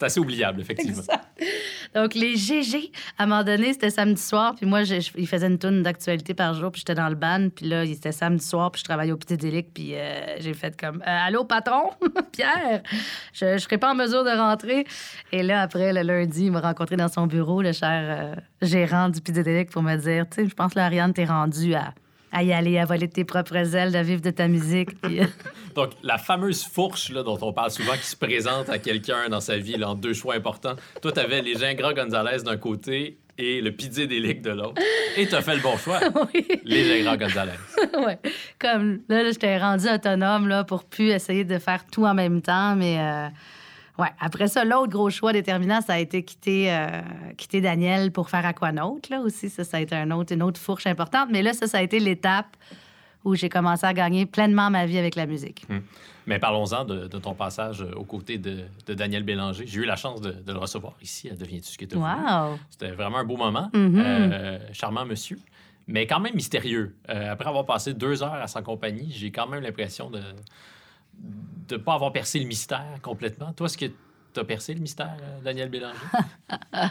C'est 0.00 0.06
assez 0.06 0.20
oubliable, 0.20 0.60
effectivement. 0.62 1.02
Donc, 1.94 2.14
les 2.14 2.36
GG, 2.36 2.90
à 3.18 3.24
un 3.24 3.26
moment 3.26 3.42
donné, 3.44 3.72
c'était 3.72 3.90
samedi 3.90 4.22
soir. 4.22 4.54
Puis 4.54 4.64
moi, 4.64 4.82
je, 4.84 5.00
je- 5.00 5.10
il 5.16 5.26
faisait 5.28 5.46
une 5.48 5.58
tourne 5.58 5.82
d'actualité 5.82 6.32
par 6.34 6.54
jour. 6.54 6.70
Puis 6.72 6.80
j'étais 6.80 6.94
dans 6.94 7.08
le 7.08 7.16
ban. 7.16 7.48
Puis 7.54 7.66
là, 7.68 7.84
il 7.84 7.92
était 7.92 8.12
samedi 8.12 8.44
soir. 8.44 8.70
Puis 8.72 8.80
je 8.80 8.84
travaillais 8.84 9.12
au 9.12 9.16
Petit. 9.16 9.36
Puis 9.62 9.94
euh, 9.94 10.36
j'ai 10.38 10.54
fait 10.54 10.78
comme 10.80 11.02
Euh, 11.06 11.26
Allô, 11.26 11.44
patron? 11.44 11.90
Pierre, 12.32 12.82
je 13.34 13.44
ne 13.44 13.58
serai 13.58 13.76
pas 13.76 13.90
en 13.92 13.94
mesure 13.94 14.24
de 14.24 14.30
rentrer. 14.30 14.86
Et 15.32 15.42
là, 15.42 15.62
après, 15.62 15.92
le 15.92 16.02
lundi, 16.02 16.46
il 16.46 16.52
m'a 16.52 16.60
rencontré 16.60 16.96
dans 16.96 17.08
son 17.08 17.26
bureau, 17.26 17.60
le 17.60 17.72
cher 17.72 18.34
euh, 18.36 18.40
gérant 18.62 19.08
du 19.10 19.20
Petit 19.20 19.64
pour 19.70 19.82
me 19.82 19.96
dire 19.96 20.26
Tu 20.30 20.42
sais, 20.44 20.48
je 20.48 20.54
pense, 20.54 20.74
là, 20.74 20.86
Ariane, 20.86 21.12
t'es 21.12 21.24
rendue 21.24 21.74
à, 21.74 21.92
à 22.32 22.42
y 22.42 22.52
aller, 22.52 22.78
à 22.78 22.84
voler 22.84 23.06
de 23.08 23.12
tes 23.12 23.24
propres 23.24 23.74
ailes, 23.76 23.96
à 23.96 24.02
vivre 24.02 24.22
de 24.22 24.30
ta 24.30 24.48
musique. 24.48 25.00
Puis. 25.02 25.20
euh, 25.20 25.26
Donc, 25.74 25.90
la 26.02 26.18
fameuse 26.18 26.64
fourche 26.64 27.10
là, 27.10 27.22
dont 27.22 27.38
on 27.42 27.52
parle 27.52 27.70
souvent, 27.70 27.94
qui 27.94 28.06
se 28.06 28.16
présente 28.16 28.68
à 28.68 28.78
quelqu'un 28.78 29.28
dans 29.28 29.40
sa 29.40 29.56
vie 29.56 29.76
là, 29.76 29.90
en 29.90 29.94
deux 29.94 30.14
choix 30.14 30.34
importants. 30.34 30.74
Toi, 31.02 31.12
tu 31.12 31.20
avais 31.20 31.42
les 31.42 31.54
Gingras 31.56 31.92
Gonzalez 31.94 32.42
d'un 32.44 32.56
côté 32.56 33.18
et 33.38 33.60
le 33.62 33.72
Pizédélique 33.72 34.42
de 34.42 34.50
l'autre. 34.50 34.82
Et 35.16 35.26
tu 35.26 35.34
as 35.34 35.40
fait 35.40 35.54
le 35.56 35.62
bon 35.62 35.76
choix. 35.78 35.98
oui. 36.34 36.46
Les 36.64 36.84
Gingras 36.84 37.16
Gonzalez. 37.16 37.52
ouais. 38.06 38.18
Comme 38.58 39.00
là, 39.08 39.22
là, 39.22 39.30
j'étais 39.30 39.56
rendue 39.58 39.88
autonome 39.88 40.46
là, 40.48 40.62
pour 40.64 40.84
plus 40.84 41.08
essayer 41.10 41.44
de 41.44 41.58
faire 41.58 41.84
tout 41.90 42.04
en 42.04 42.12
même 42.14 42.42
temps. 42.42 42.76
Mais 42.76 42.98
euh, 42.98 43.28
ouais. 44.00 44.08
après 44.20 44.48
ça, 44.48 44.64
l'autre 44.64 44.90
gros 44.90 45.10
choix 45.10 45.32
déterminant, 45.32 45.80
ça 45.80 45.94
a 45.94 45.98
été 45.98 46.22
quitter, 46.22 46.72
euh, 46.72 47.00
quitter 47.36 47.60
Daniel 47.60 48.12
pour 48.12 48.30
faire 48.30 48.44
Aquanaut. 48.46 49.00
Là 49.10 49.20
aussi, 49.20 49.48
ça, 49.50 49.64
ça 49.64 49.76
a 49.76 49.80
été 49.80 49.94
un 49.94 50.10
autre, 50.10 50.32
une 50.32 50.42
autre 50.42 50.60
fourche 50.60 50.86
importante. 50.86 51.28
Mais 51.30 51.42
là, 51.42 51.52
ça, 51.52 51.66
ça 51.66 51.78
a 51.78 51.82
été 51.82 52.00
l'étape 52.00 52.56
où 53.24 53.34
j'ai 53.34 53.48
commencé 53.48 53.86
à 53.86 53.92
gagner 53.92 54.26
pleinement 54.26 54.70
ma 54.70 54.86
vie 54.86 54.98
avec 54.98 55.14
la 55.14 55.26
musique. 55.26 55.66
Mais 56.26 56.38
parlons-en 56.38 56.84
de, 56.84 57.06
de 57.06 57.18
ton 57.18 57.34
passage 57.34 57.84
aux 57.96 58.04
côtés 58.04 58.38
de, 58.38 58.60
de 58.86 58.94
Daniel 58.94 59.24
Bélanger. 59.24 59.66
J'ai 59.66 59.80
eu 59.80 59.84
la 59.84 59.96
chance 59.96 60.20
de, 60.20 60.32
de 60.32 60.52
le 60.52 60.58
recevoir 60.58 60.94
ici 61.02 61.28
à 61.28 61.34
Deviens-tu 61.34 61.72
ce 61.72 61.78
que 61.78 61.84
tu 61.84 61.96
Wow! 61.96 62.58
C'était 62.70 62.92
vraiment 62.92 63.18
un 63.18 63.24
beau 63.24 63.36
moment. 63.36 63.68
Mhm. 63.74 63.98
Euh, 63.98 64.58
charmant 64.72 65.04
monsieur. 65.04 65.38
Mais 65.86 66.06
quand 66.06 66.20
même 66.20 66.34
mystérieux. 66.34 66.94
Euh, 67.08 67.32
après 67.32 67.48
avoir 67.48 67.66
passé 67.66 67.94
deux 67.94 68.22
heures 68.22 68.34
à 68.34 68.46
sa 68.46 68.62
compagnie, 68.62 69.10
j'ai 69.10 69.30
quand 69.30 69.48
même 69.48 69.62
l'impression 69.62 70.08
de 70.08 70.20
ne 71.70 71.76
pas 71.76 71.94
avoir 71.94 72.12
percé 72.12 72.38
le 72.38 72.46
mystère 72.46 72.98
complètement. 73.02 73.52
Toi, 73.52 73.66
est-ce 73.66 73.78
que 73.78 73.86
tu 73.86 74.40
as 74.40 74.44
percé 74.44 74.74
le 74.74 74.80
mystère, 74.80 75.16
euh, 75.22 75.40
Daniel 75.42 75.68
Bélanger? 75.68 75.98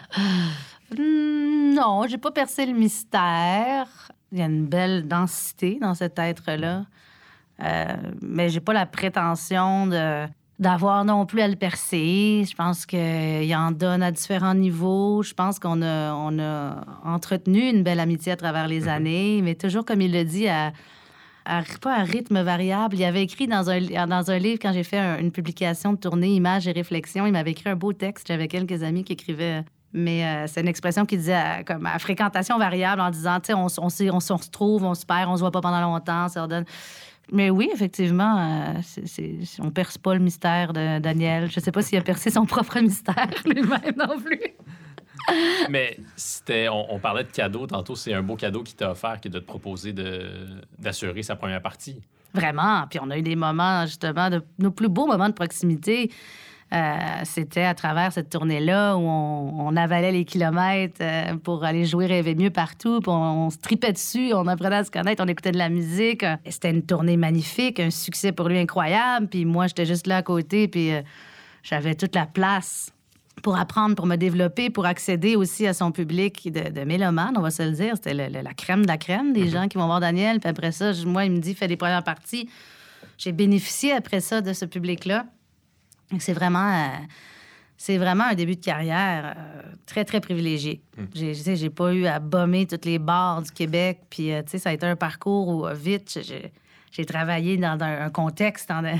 Non, 0.98 2.08
j'ai 2.08 2.18
pas 2.18 2.32
percé 2.32 2.66
le 2.66 2.74
mystère. 2.74 3.88
Il 4.32 4.40
y 4.40 4.42
a 4.42 4.46
une 4.46 4.66
belle 4.66 5.08
densité 5.08 5.78
dans 5.80 5.94
cet 5.94 6.18
être-là. 6.18 6.86
Euh, 7.64 7.96
mais 8.24 8.50
j'ai 8.50 8.60
pas 8.60 8.74
la 8.74 8.88
prétention 8.88 9.86
de 9.88 10.26
d'avoir 10.60 11.06
non 11.06 11.26
plus 11.26 11.42
à 11.42 11.48
le 11.48 11.56
percer. 11.56 12.44
Je 12.50 12.54
pense 12.54 12.86
qu'il 12.86 13.56
en 13.56 13.72
donne 13.72 14.04
à 14.04 14.12
différents 14.12 14.54
niveaux. 14.54 15.24
Je 15.24 15.34
pense 15.34 15.58
qu'on 15.58 15.82
a, 15.82 16.14
on 16.14 16.38
a 16.38 16.84
entretenu 17.06 17.70
une 17.70 17.82
belle 17.82 18.02
amitié 18.02 18.34
à 18.34 18.36
travers 18.36 18.68
les 18.68 18.90
années, 18.90 19.42
mais 19.42 19.56
toujours, 19.56 19.86
comme 19.86 20.02
il 20.02 20.12
le 20.12 20.26
dit, 20.26 20.50
à, 20.50 20.74
pas 21.82 21.96
à 21.96 22.04
rythme 22.04 22.42
variable. 22.42 22.96
Il 22.98 23.04
avait 23.04 23.24
écrit 23.24 23.48
dans 23.48 23.70
un, 23.70 23.80
dans 24.08 24.32
un 24.32 24.38
livre, 24.38 24.60
quand 24.62 24.74
j'ai 24.74 24.84
fait 24.84 24.98
un- 25.00 25.18
une 25.20 25.32
publication 25.32 25.94
de 25.94 25.98
tournée 25.98 26.30
Images 26.36 26.68
et 26.68 26.72
réflexions, 26.72 27.26
il 27.26 27.32
m'avait 27.32 27.52
écrit 27.52 27.70
un 27.70 27.76
beau 27.76 27.94
texte. 27.94 28.28
J'avais 28.28 28.48
quelques 28.48 28.84
amis 28.84 29.04
qui 29.04 29.14
écrivaient. 29.14 29.64
Mais 29.92 30.24
euh, 30.24 30.46
c'est 30.48 30.62
une 30.62 30.68
expression 30.68 31.06
qui 31.06 31.18
disait 31.18 31.36
euh, 31.36 31.64
comme 31.66 31.86
à 31.88 31.98
fréquentation 31.98 32.58
variable 32.60 33.02
en 33.02 33.10
disant, 33.10 33.40
tu 33.40 33.48
sais, 33.48 33.54
on, 33.56 33.68
se 33.70 34.50
trouve, 34.52 34.84
on 34.84 34.94
se 34.94 35.06
perd, 35.06 35.30
on 35.30 35.36
se 35.36 35.40
voit 35.42 35.50
pas 35.52 35.62
pendant 35.62 35.82
longtemps, 35.82 36.28
ça 36.28 36.44
redonne. 36.44 36.66
Mais 37.32 37.50
oui, 37.50 37.70
effectivement, 37.74 38.38
euh, 38.40 38.74
c'est- 38.84 39.40
on 39.60 39.72
perce 39.72 39.98
pas 39.98 40.14
le 40.14 40.20
mystère 40.20 40.74
de 40.74 41.00
Daniel. 41.00 41.50
Je 41.52 41.60
sais 41.60 41.72
pas 41.72 41.82
s'il 41.82 41.98
a 41.98 42.02
percé 42.02 42.30
son 42.30 42.46
propre 42.46 42.80
mystère 42.80 43.28
lui-même 43.46 43.96
non 43.98 44.20
plus. 44.20 44.40
Mais 45.70 45.98
c'était, 46.16 46.68
on, 46.70 47.00
parlait 47.00 47.24
de 47.24 47.32
cadeau 47.32 47.68
tantôt. 47.68 47.96
C'est 47.96 48.14
un 48.14 48.22
beau 48.22 48.36
cadeau 48.36 48.64
qu'il 48.64 48.76
t'a 48.76 48.92
offert 48.92 49.20
que 49.22 49.30
de 49.30 49.40
te 49.40 49.46
proposer 49.46 49.94
d'assurer 50.78 51.24
sa 51.24 51.36
première 51.36 51.62
partie. 51.62 52.02
Vraiment. 52.34 52.86
Puis 52.90 53.00
on 53.02 53.10
a 53.10 53.18
eu 53.18 53.22
des 53.22 53.36
moments, 53.36 53.86
justement, 53.86 54.30
de 54.30 54.44
nos 54.60 54.72
plus 54.72 54.90
beaux 54.90 55.08
moments 55.08 55.30
de 55.30 55.34
proximité. 55.34 56.12
euh, 56.72 56.98
c'était 57.24 57.64
à 57.64 57.74
travers 57.74 58.14
cette 58.14 58.30
tournée-là 58.30 58.96
où 58.96 59.02
on, 59.02 59.76
avalait 59.76 60.12
les 60.12 60.26
kilomètres 60.26 61.02
euh, 61.02 61.36
pour 61.38 61.64
aller 61.64 61.86
jouer 61.86 62.06
Rêver 62.06 62.36
mieux 62.36 62.52
partout. 62.52 63.00
Puis 63.00 63.12
on, 63.12 63.50
se 63.50 63.58
tripait 63.58 63.94
dessus, 63.94 64.34
on 64.34 64.46
apprenait 64.48 64.78
à 64.78 64.84
se 64.84 64.92
connaître, 64.92 65.24
on 65.24 65.28
écoutait 65.28 65.52
de 65.52 65.58
la 65.58 65.70
musique. 65.70 66.24
C'était 66.46 66.70
une 66.70 66.84
tournée 66.84 67.18
magnifique, 67.18 67.80
un 67.80 67.90
succès 67.90 68.32
pour 68.32 68.50
lui 68.50 68.60
incroyable. 68.60 69.28
Puis 69.28 69.46
moi, 69.46 69.66
j'étais 69.68 69.86
juste 69.86 70.06
là 70.06 70.18
à 70.18 70.22
côté, 70.22 70.68
puis 70.68 70.94
euh, 70.94 71.02
j'avais 71.64 71.96
toute 71.96 72.14
la 72.14 72.28
place 72.28 72.92
pour 73.44 73.58
apprendre, 73.58 73.96
pour 73.96 74.06
me 74.06 74.16
développer, 74.16 74.70
pour 74.70 74.86
accéder 74.86 75.36
aussi 75.36 75.66
à 75.68 75.74
son 75.74 75.92
public 75.92 76.52
de, 76.52 76.70
de 76.70 76.82
mélomanes, 76.86 77.36
on 77.38 77.42
va 77.42 77.52
se 77.52 77.64
le 77.64 77.72
dire. 77.72 77.94
C'était 77.96 78.14
la 78.14 78.54
crème 78.54 78.84
de 78.84 78.88
la 78.88 78.98
crème 78.98 79.34
des 79.34 79.48
gens 79.50 79.68
qui 79.68 79.78
vont 79.78 79.86
voir 79.86 80.00
Daniel. 80.00 80.40
Puis 80.40 80.50
après 80.50 80.72
ça, 80.72 80.92
moi, 81.06 81.26
il 81.26 81.32
me 81.32 81.40
dit, 81.40 81.54
fais 81.56 81.68
des 81.68 81.78
premières 81.78 82.04
parties. 82.04 82.50
J'ai 83.18 83.32
bénéficié 83.32 83.94
après 83.94 84.20
ça 84.20 84.42
de 84.42 84.54
ce 84.54 84.66
public-là. 84.66 85.26
C'est 86.20 86.34
vraiment, 86.34 86.68
euh, 86.72 86.88
c'est 87.78 87.98
vraiment 87.98 88.24
un 88.26 88.34
début 88.34 88.56
de 88.56 88.64
carrière 88.64 89.36
euh, 89.38 89.62
très, 89.86 90.06
très 90.06 90.20
privilégié. 90.22 90.82
J'ai, 91.14 91.34
sais, 91.34 91.56
j'ai 91.56 91.70
pas 91.70 91.94
eu 91.94 92.06
à 92.08 92.20
bomber 92.20 92.66
toutes 92.66 92.86
les 92.86 92.98
bars 93.00 93.42
du 93.42 93.52
Québec. 93.52 94.00
Puis, 94.10 94.32
euh, 94.34 94.42
tu 94.44 94.52
sais, 94.52 94.58
ça 94.58 94.70
a 94.70 94.74
été 94.74 94.86
un 94.86 94.96
parcours 94.96 95.48
où, 95.50 95.68
vite, 95.74 96.20
j'ai, 96.26 96.52
j'ai 96.92 97.06
travaillé 97.06 97.58
dans 97.58 97.78
un, 97.82 98.06
un 98.06 98.10
contexte, 98.10 98.70
dans 98.70 98.82
de- 98.82 98.98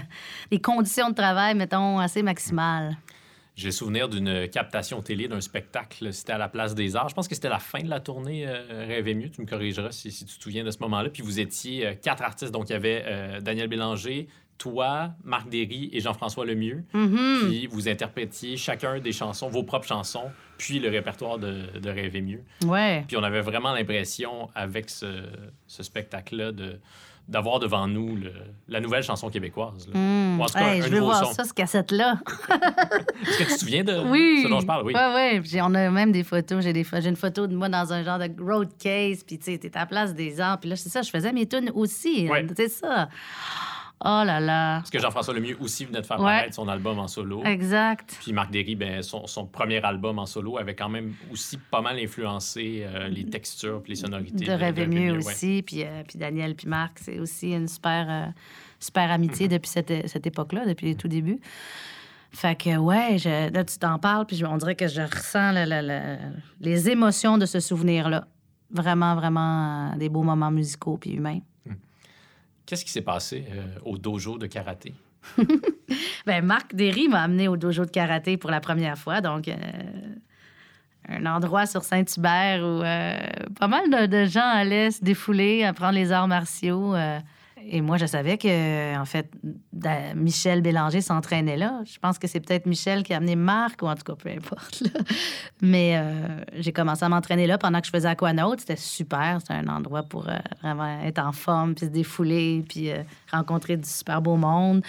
des 0.52 0.60
conditions 0.62 1.10
de 1.10 1.16
travail, 1.16 1.56
mettons, 1.56 1.98
assez 2.00 2.22
maximales. 2.22 2.96
J'ai 3.60 3.72
souvenir 3.72 4.08
d'une 4.08 4.48
captation 4.48 5.02
télé 5.02 5.28
d'un 5.28 5.42
spectacle. 5.42 6.14
C'était 6.14 6.32
à 6.32 6.38
la 6.38 6.48
Place 6.48 6.76
des 6.76 6.96
Arts. 6.96 7.10
Je 7.10 7.14
pense 7.14 7.28
que 7.28 7.36
c'était 7.36 7.50
la 7.50 7.60
fin 7.60 7.82
de 7.84 7.90
la 7.90 8.00
tournée 8.00 8.48
euh, 8.48 8.86
Rêver 8.88 9.14
mieux. 9.14 9.30
Tu 9.30 9.42
me 9.42 9.46
corrigeras 9.46 9.92
si, 9.92 10.12
si 10.12 10.24
tu 10.24 10.38
te 10.38 10.42
souviens 10.42 10.64
de 10.64 10.72
ce 10.72 10.80
moment-là. 10.80 11.10
Puis 11.10 11.24
vous 11.24 11.42
étiez 11.42 11.86
euh, 11.86 11.94
quatre 11.94 12.24
artistes. 12.24 12.54
Donc 12.54 12.70
il 12.70 12.72
y 12.72 12.76
avait 12.78 13.04
euh, 13.06 13.42
Daniel 13.42 13.68
Bélanger, 13.68 14.30
toi, 14.58 15.12
Marc 15.26 15.50
Derry 15.50 15.90
et 15.92 16.00
Jean-François 16.00 16.46
Lemieux. 16.46 16.86
Mhm. 16.94 17.50
Puis 17.50 17.68
vous 17.68 17.90
interprétiez 17.90 18.56
chacun 18.56 19.00
des 19.00 19.12
chansons, 19.12 19.50
vos 19.50 19.64
propres 19.64 19.88
chansons, 19.88 20.32
puis 20.58 20.80
le 20.80 20.90
répertoire 20.90 21.38
de, 21.38 21.78
de 21.78 21.90
Rêver 21.90 22.22
mieux. 22.22 22.44
Ouais. 22.64 23.04
Puis 23.10 23.18
on 23.18 23.24
avait 23.24 23.42
vraiment 23.42 23.74
l'impression, 23.74 24.50
avec 24.56 24.90
ce, 24.90 25.24
ce 25.68 25.84
spectacle-là, 25.84 26.54
de 26.54 26.80
d'avoir 27.30 27.60
devant 27.60 27.88
nous 27.88 28.16
le- 28.16 28.34
la 28.68 28.80
nouvelle 28.82 29.04
chanson 29.04 29.30
québécoise. 29.30 29.88
là. 29.94 30.00
Hmm. 30.00 30.40
Ou 30.40 30.44
en 30.44 30.46
tout 30.48 30.54
cas, 30.54 30.74
Hey, 30.74 30.82
un 30.82 30.86
je 30.86 30.90
veux 30.90 31.00
voir 31.00 31.26
son. 31.26 31.34
ça, 31.34 31.44
ce 31.46 31.54
cassette-là. 31.54 32.20
Est-ce 33.22 33.38
que 33.38 33.44
tu 33.44 33.54
te 33.54 33.60
souviens 33.60 33.84
de 33.84 34.00
Oui. 34.10 34.42
ce 34.44 34.48
dont 34.50 34.60
je 34.60 34.66
parle? 34.66 34.86
Oui. 34.86 34.94
Ouais. 34.94 35.40
Puis 35.42 35.60
on 35.62 35.74
a 35.76 35.90
même 35.90 36.12
des 36.12 36.24
photos. 36.24 36.64
J'ai, 36.64 36.74
des, 36.74 36.84
j'ai 37.00 37.10
une 37.10 37.16
photo 37.16 37.48
de 37.48 37.56
moi 37.56 37.70
dans 37.70 37.94
un 37.94 38.04
genre 38.04 38.20
de 38.20 38.30
road 38.44 38.70
case. 38.78 39.24
Puis 39.24 39.38
tu 39.40 39.46
sais, 39.52 39.58
t'es 39.58 39.76
à 39.76 39.82
la 39.82 39.86
place 39.86 40.14
des 40.14 40.40
arts. 40.42 40.60
Puis 40.60 40.70
là, 40.70 40.76
c'est 40.76 40.90
ça, 40.90 41.02
je 41.02 41.10
faisais 41.10 41.32
mes 41.32 41.48
tunes 41.48 41.72
aussi. 41.74 42.28
C'est 42.56 42.70
ça. 42.70 43.10
Oh 44.06 44.24
là 44.26 44.40
là. 44.40 44.78
Parce 44.78 44.90
que 44.92 45.00
Jean-François 45.00 45.34
Lemieux 45.34 45.58
aussi 45.60 45.84
venait 45.84 46.00
de 46.02 46.06
faire 46.06 46.20
Ouais. 46.20 46.26
paraître 46.38 46.56
son 46.56 46.68
album 46.70 47.00
en 47.00 47.08
solo. 47.10 47.44
Exact. 47.44 48.18
Puis 48.22 48.32
Marc 48.32 48.50
Derry, 48.50 48.76
ben, 48.76 49.02
son, 49.02 49.28
son 49.28 49.46
premier 49.46 49.84
album 49.84 50.20
en 50.20 50.26
solo 50.26 50.58
avait 50.58 50.74
quand 50.76 50.88
même 50.88 51.14
aussi 51.32 51.58
pas 51.58 51.82
mal 51.82 52.00
influencé 52.00 52.84
euh, 52.86 53.10
les 53.10 53.26
textures 53.26 53.82
puis 53.84 53.92
les 53.92 53.96
sonorités. 53.98 54.46
de 54.46 54.52
rêver 54.54 54.88
mieux 54.88 55.12
ouais. 55.12 55.18
aussi. 55.18 55.64
Puis, 55.66 55.84
euh, 55.84 56.04
puis 56.08 56.18
Daniel, 56.18 56.56
puis 56.56 56.68
Marc, 56.68 57.00
c'est 57.00 57.20
aussi 57.20 57.52
une 57.52 57.68
super, 57.68 58.06
euh, 58.10 58.26
super 58.80 59.12
amitié 59.12 59.48
Mm-hmm. 59.48 59.52
depuis 59.52 59.70
cette, 59.70 60.08
cette 60.08 60.26
époque-là, 60.28 60.66
depuis 60.66 60.86
les 60.88 60.96
tout 60.96 61.10
débuts. 61.10 61.42
Fait 62.32 62.56
que, 62.56 62.78
ouais, 62.78 63.18
je- 63.18 63.52
là, 63.52 63.64
tu 63.66 63.78
t'en 63.80 63.98
parles, 64.00 64.26
puis 64.26 64.38
je- 64.38 64.46
on 64.46 64.56
dirait 64.58 64.76
que 64.76 64.88
je 64.88 65.02
ressens 65.02 65.52
le- 65.52 65.66
le- 65.66 65.88
le- 65.88 66.18
les 66.62 66.90
émotions 66.90 67.38
de 67.38 67.46
ce 67.46 67.60
souvenir-là. 67.60 68.28
Vraiment, 68.72 69.16
vraiment 69.16 69.96
des 69.98 70.10
beaux 70.10 70.22
moments 70.24 70.52
musicaux 70.52 70.98
puis 70.98 71.10
humains. 71.12 71.40
Qu'est-ce 72.70 72.86
qui 72.86 72.92
s'est 72.92 73.02
passé 73.02 73.48
euh, 73.52 73.66
au 73.84 73.98
dojo 73.98 74.38
de 74.38 74.46
karaté? 74.46 74.94
Ben, 76.28 76.46
Marc 76.46 76.76
Derry 76.76 77.08
m'a 77.08 77.24
amené 77.24 77.48
au 77.48 77.58
dojo 77.58 77.84
de 77.84 77.90
karaté 77.90 78.38
pour 78.38 78.52
la 78.52 78.60
première 78.60 78.96
fois, 78.96 79.22
donc 79.22 79.48
euh, 79.48 79.56
un 81.08 81.26
endroit 81.26 81.66
sur 81.66 81.84
Saint-Hubert 81.84 82.62
où 82.62 82.84
euh, 82.84 83.18
pas 83.58 83.68
mal 83.68 83.90
de, 83.90 84.06
de 84.06 84.26
gens 84.26 84.48
allaient 84.48 84.92
se 84.92 85.04
défouler, 85.04 85.64
apprendre 85.64 85.94
les 85.94 86.12
arts 86.12 86.28
martiaux. 86.28 86.94
Et 87.68 87.82
moi, 87.82 87.98
je 87.98 88.06
savais 88.06 88.38
que, 88.38 88.98
en 88.98 89.06
fait, 89.06 89.32
Michel 90.16 90.62
Bélanger 90.62 91.02
s'entraînait 91.02 91.58
là. 91.58 91.82
Je 91.86 91.98
pense 92.00 92.18
que 92.18 92.28
c'est 92.28 92.40
peut-être 92.40 92.66
Michel 92.66 93.04
qui 93.04 93.14
a 93.14 93.18
amené 93.18 93.36
Marc, 93.36 93.82
ou 93.82 93.88
en 93.88 93.96
tout 93.96 94.04
cas, 94.04 94.16
peu 94.16 94.30
importe. 94.30 94.84
Mais 95.62 95.98
euh, 95.98 96.44
j'ai 96.58 96.72
commencé 96.72 97.04
à 97.04 97.10
m'entraîner 97.10 97.48
là 97.48 97.58
pendant 97.58 97.80
que 97.80 97.88
je 97.88 97.92
faisais 97.92 98.08
Aquanaut. 98.08 98.56
C'était 98.58 98.76
super. 98.76 99.38
C'était 99.40 99.54
un 99.54 99.68
endroit 99.68 100.04
pour 100.04 100.30
euh, 100.30 100.38
vraiment 100.62 101.02
être 101.02 101.20
en 101.20 101.32
forme, 101.32 101.76
puis 101.76 101.86
se 101.86 101.92
défouler, 101.92 102.64
puis 102.68 102.92
euh, 102.92 103.04
rencontrer 103.32 103.78
du 103.78 103.88
super 103.88 104.22
beau 104.22 104.36
monde. 104.36 104.84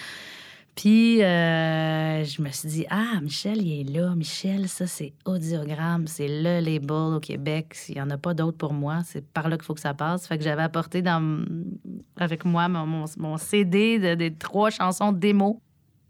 Puis, 0.81 1.21
euh, 1.21 2.23
je 2.23 2.41
me 2.41 2.49
suis 2.49 2.67
dit, 2.67 2.85
ah, 2.89 3.19
Michel, 3.21 3.61
il 3.61 3.81
est 3.81 3.93
là. 3.93 4.15
Michel, 4.15 4.67
ça, 4.67 4.87
c'est 4.87 5.13
Audiogramme. 5.25 6.07
C'est 6.07 6.27
le 6.27 6.59
label 6.59 7.13
au 7.15 7.19
Québec. 7.19 7.77
Il 7.89 7.95
n'y 7.95 8.01
en 8.01 8.09
a 8.09 8.17
pas 8.17 8.33
d'autre 8.33 8.57
pour 8.57 8.73
moi. 8.73 9.01
C'est 9.05 9.23
par 9.31 9.47
là 9.47 9.57
qu'il 9.57 9.65
faut 9.65 9.75
que 9.75 9.79
ça 9.79 9.93
passe. 9.93 10.25
Fait 10.27 10.39
que 10.39 10.43
j'avais 10.43 10.63
apporté 10.63 11.03
dans, 11.03 11.45
avec 12.17 12.45
moi 12.45 12.67
mon, 12.67 12.87
mon- 12.87 13.05
mon 13.17 13.37
CD 13.37 13.99
de, 13.99 14.15
des 14.15 14.33
trois 14.33 14.71
chansons 14.71 15.11
démo 15.11 15.61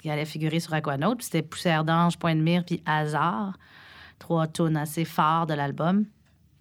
qui 0.01 0.09
allaient 0.09 0.23
figurer 0.23 0.61
sur 0.61 0.73
Aquanaut. 0.73 1.15
Puis 1.15 1.25
c'était 1.25 1.41
Poussière 1.41 1.83
d'ange, 1.83 2.17
Point 2.17 2.35
de 2.37 2.41
mire, 2.41 2.63
puis 2.63 2.81
Hasard. 2.85 3.57
Trois 4.19 4.47
tunes 4.47 4.77
assez 4.77 5.03
forts 5.03 5.47
de 5.47 5.53
l'album. 5.53 6.05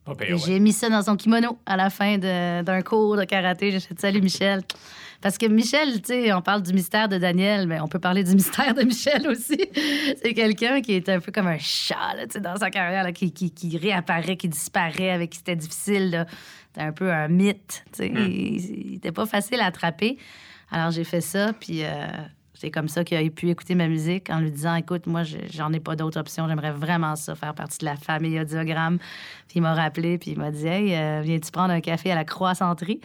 Ouais. 0.09 0.37
J'ai 0.47 0.59
mis 0.59 0.73
ça 0.73 0.89
dans 0.91 1.03
son 1.03 1.15
kimono 1.15 1.59
à 1.65 1.77
la 1.77 1.91
fin 1.91 2.19
d'un 2.19 2.83
cours 2.83 3.17
de 3.17 3.23
karaté. 3.23 3.71
J'ai 3.71 3.79
fait 3.79 4.01
Salut 4.01 4.21
Michel. 4.21 4.63
Parce 5.21 5.37
que 5.37 5.47
Michel, 5.47 6.01
tu 6.01 6.09
sais, 6.09 6.33
on 6.33 6.41
parle 6.41 6.63
du 6.63 6.73
mystère 6.73 7.09
de 7.09 7.19
Daniel, 7.19 7.67
mais 7.67 7.79
on 7.81 7.89
peut 7.89 7.99
parler 7.99 8.25
du 8.25 8.35
mystère 8.35 8.73
de 8.75 8.83
Michel 8.83 9.27
aussi. 9.29 9.61
C'est 10.23 10.33
quelqu'un 10.35 10.81
qui 10.81 10.93
est 10.95 11.09
un 11.09 11.21
peu 11.21 11.31
comme 11.33 11.47
un 11.49 11.59
chat 11.59 11.97
tu 12.23 12.33
sais, 12.33 12.41
dans 12.41 12.57
sa 12.57 12.71
carrière, 12.71 13.05
là, 13.05 13.13
qui, 13.13 13.31
qui, 13.33 13.51
qui 13.51 13.77
réapparaît, 13.77 14.37
qui 14.37 14.49
disparaît, 14.49 15.11
avec 15.11 15.31
qui 15.31 15.39
c'était 15.39 15.57
difficile. 15.57 16.27
C'était 16.69 16.87
un 16.87 16.93
peu 16.93 17.13
un 17.13 17.29
mythe. 17.29 17.85
tu 17.93 17.99
sais. 17.99 18.09
Il 18.09 18.93
n'était 18.93 19.13
pas 19.13 19.27
facile 19.27 19.61
à 19.61 19.67
attraper. 19.67 20.17
Alors 20.71 20.91
j'ai 20.93 21.05
fait 21.05 21.21
ça, 21.21 21.53
puis 21.53 21.83
euh, 21.85 22.07
c'est 22.55 22.71
comme 22.71 22.87
ça 22.89 23.03
qu'il 23.03 23.19
a 23.19 23.29
pu 23.31 23.51
écouter 23.51 23.75
ma 23.75 23.89
musique 23.89 24.31
en 24.31 24.39
lui 24.39 24.51
disant 24.53 24.75
Écoute, 24.77 25.07
moi, 25.09 25.25
je- 25.25 25.37
j'en 25.51 25.73
ai 25.73 25.81
pas 25.81 25.97
d'autre 25.97 26.21
option. 26.21 26.47
J'aimerais 26.47 26.71
vraiment 26.71 27.17
ça, 27.17 27.35
faire 27.35 27.55
partie 27.55 27.79
de 27.79 27.87
la 27.87 27.97
famille 27.97 28.39
Audiogramme. 28.41 28.99
Puis 29.49 29.57
il 29.57 29.63
m'a 29.63 29.75
rappelé, 29.75 30.17
puis 30.17 30.31
il 30.31 30.39
m'a 30.39 30.51
dit 30.53 30.67
Hey, 30.69 30.95
euh, 30.95 31.21
viens-tu 31.25 31.51
prendre 31.51 31.73
un 31.73 31.81
café 31.81 32.13
à 32.13 32.15
la 32.15 32.25
Croix-Centrie, 32.25 33.01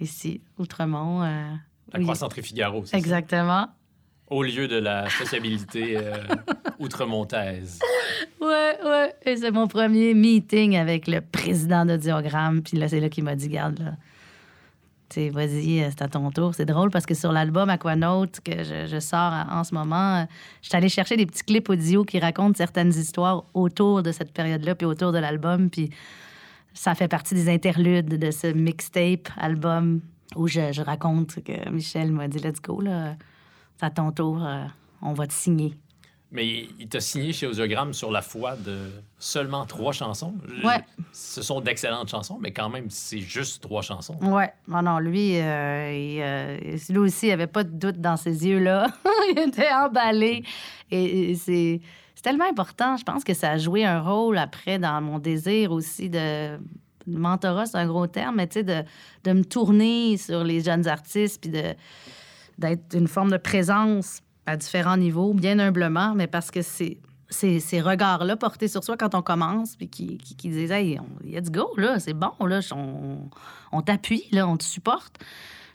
ici, 0.00 0.40
Outremont. 0.58 1.22
euh, 1.22 1.44
La 1.92 2.00
croissance 2.00 2.32
Figaro, 2.34 2.82
c'est 2.84 2.92
ça? 2.92 2.98
Exactement. 2.98 3.68
Au 4.28 4.42
lieu 4.42 4.66
de 4.68 4.76
la 4.76 5.08
sociabilité 5.10 5.96
euh, 5.98 6.14
outremontaise. 6.78 7.78
Ouais, 8.40 8.78
ouais. 8.84 9.14
Et 9.24 9.36
c'est 9.36 9.50
mon 9.50 9.66
premier 9.68 10.14
meeting 10.14 10.76
avec 10.76 11.06
le 11.06 11.20
président 11.20 11.84
d'Audiogramme. 11.84 12.62
Puis 12.62 12.78
là, 12.78 12.88
c'est 12.88 13.00
là 13.00 13.08
qu'il 13.08 13.24
m'a 13.24 13.34
dit 13.36 13.48
Garde, 13.48 13.78
là. 13.80 13.92
Tu 15.10 15.20
sais, 15.20 15.28
vas-y, 15.28 15.82
euh, 15.82 15.88
c'est 15.90 16.00
à 16.02 16.08
ton 16.08 16.30
tour. 16.30 16.54
C'est 16.54 16.64
drôle 16.64 16.90
parce 16.90 17.04
que 17.04 17.14
sur 17.14 17.30
l'album 17.30 17.68
Aquanaut 17.68 18.26
que 18.42 18.64
je, 18.64 18.86
je 18.86 18.98
sors 18.98 19.32
en, 19.32 19.58
en 19.60 19.64
ce 19.64 19.74
moment, 19.74 20.16
euh, 20.16 20.24
je 20.62 20.68
suis 20.68 20.76
allée 20.76 20.88
chercher 20.88 21.16
des 21.18 21.26
petits 21.26 21.44
clips 21.44 21.68
audio 21.68 22.04
qui 22.04 22.18
racontent 22.18 22.56
certaines 22.56 22.88
histoires 22.88 23.44
autour 23.52 24.02
de 24.02 24.10
cette 24.10 24.32
période-là, 24.32 24.74
puis 24.74 24.86
autour 24.86 25.12
de 25.12 25.18
l'album. 25.18 25.68
Puis 25.68 25.90
ça 26.74 26.94
fait 26.94 27.08
partie 27.08 27.34
des 27.34 27.48
interludes 27.48 28.18
de 28.18 28.30
ce 28.30 28.48
mixtape 28.48 29.28
album 29.36 30.00
où 30.36 30.48
je, 30.48 30.72
je 30.72 30.82
raconte 30.82 31.42
que 31.42 31.70
Michel 31.70 32.12
m'a 32.12 32.28
dit 32.28 32.38
Let's 32.38 32.60
go, 32.60 32.80
là. 32.80 33.16
C'est 33.76 33.86
à 33.86 33.90
ton 33.90 34.12
tour, 34.12 34.44
euh, 34.44 34.64
on 35.02 35.14
va 35.14 35.26
te 35.26 35.32
signer. 35.32 35.76
Mais 36.34 36.66
il 36.80 36.88
t'a 36.88 37.00
signé 37.00 37.32
chez 37.32 37.46
Audiogramme 37.46 37.92
sur 37.92 38.10
la 38.10 38.20
foi 38.20 38.56
de 38.56 38.90
seulement 39.20 39.66
trois 39.66 39.92
chansons. 39.92 40.34
Ouais. 40.64 40.84
Ce 41.12 41.42
sont 41.42 41.60
d'excellentes 41.60 42.08
chansons, 42.08 42.38
mais 42.40 42.52
quand 42.52 42.68
même, 42.68 42.90
c'est 42.90 43.20
juste 43.20 43.62
trois 43.62 43.82
chansons. 43.82 44.16
Ouais. 44.20 44.52
Non, 44.66 44.82
non, 44.82 44.98
lui, 44.98 45.40
euh, 45.40 45.92
il, 45.92 46.20
euh, 46.20 46.76
lui 46.88 46.98
aussi, 46.98 47.28
il 47.28 47.30
avait 47.30 47.46
pas 47.46 47.62
de 47.62 47.70
doute 47.70 48.00
dans 48.00 48.16
ses 48.16 48.48
yeux-là. 48.48 48.88
il 49.30 49.38
était 49.38 49.72
emballé. 49.72 50.42
Et, 50.90 51.36
c'est 51.36 51.80
tellement 52.24 52.48
important. 52.48 52.96
Je 52.96 53.04
pense 53.04 53.22
que 53.22 53.34
ça 53.34 53.50
a 53.50 53.58
joué 53.58 53.84
un 53.84 54.00
rôle 54.00 54.38
après 54.38 54.78
dans 54.80 55.00
mon 55.00 55.20
désir 55.20 55.70
aussi 55.70 56.10
de. 56.10 56.58
Mentorat, 57.06 57.66
c'est 57.66 57.76
un 57.76 57.86
gros 57.86 58.06
terme, 58.06 58.36
mais 58.36 58.46
tu 58.46 58.54
sais, 58.54 58.62
de, 58.62 58.82
de 59.24 59.32
me 59.34 59.44
tourner 59.44 60.16
sur 60.16 60.42
les 60.42 60.62
jeunes 60.62 60.88
artistes 60.88 61.38
puis 61.38 61.50
d'être 61.50 62.96
une 62.96 63.08
forme 63.08 63.30
de 63.30 63.36
présence 63.36 64.22
à 64.46 64.56
différents 64.56 64.96
niveaux, 64.96 65.34
bien 65.34 65.58
humblement, 65.58 66.14
mais 66.14 66.26
parce 66.26 66.50
que 66.50 66.62
c'est 66.62 66.96
ces, 67.28 67.60
ces 67.60 67.82
regards-là 67.82 68.36
portés 68.36 68.68
sur 68.68 68.82
soi 68.82 68.96
quand 68.96 69.14
on 69.14 69.20
commence, 69.20 69.76
puis 69.76 69.88
qui, 69.88 70.16
qui, 70.16 70.34
qui 70.34 70.48
disent 70.48 70.72
Hey, 70.72 70.98
on, 70.98 71.26
let's 71.26 71.50
go, 71.50 71.68
là, 71.76 71.98
c'est 71.98 72.14
bon, 72.14 72.32
là, 72.40 72.60
on, 72.74 73.28
on 73.70 73.82
t'appuie, 73.82 74.24
là, 74.32 74.48
on 74.48 74.56
te 74.56 74.64
supporte. 74.64 75.18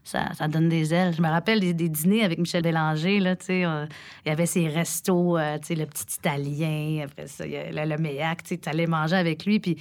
Ça, 0.04 0.30
ça 0.34 0.48
donne 0.48 0.70
des 0.70 0.94
ailes. 0.94 1.14
Je 1.16 1.22
me 1.22 1.28
rappelle 1.28 1.60
des, 1.60 1.74
des 1.74 1.90
dîners 1.90 2.24
avec 2.24 2.40
Michel 2.40 2.64
Bélanger, 2.64 3.20
là, 3.20 3.36
tu 3.36 3.46
sais. 3.46 3.66
euh, 3.66 3.86
il 4.26 4.30
y 4.30 4.32
avait 4.32 4.46
ses 4.46 4.68
restos, 4.68 5.38
euh, 5.38 5.58
tu 5.60 5.68
sais, 5.68 5.76
le 5.76 5.86
petit 5.86 6.06
Italien, 6.18 7.06
après 7.06 7.28
ça, 7.28 7.46
il 7.46 7.52
y 7.52 7.58
a 7.58 7.72
le, 7.72 7.90
le 7.90 7.98
Méac, 7.98 8.44
tu 8.44 8.56
sais, 8.56 8.70
allais 8.70 8.88
manger 8.88 9.18
avec 9.18 9.46
lui, 9.46 9.60
puis 9.60 9.78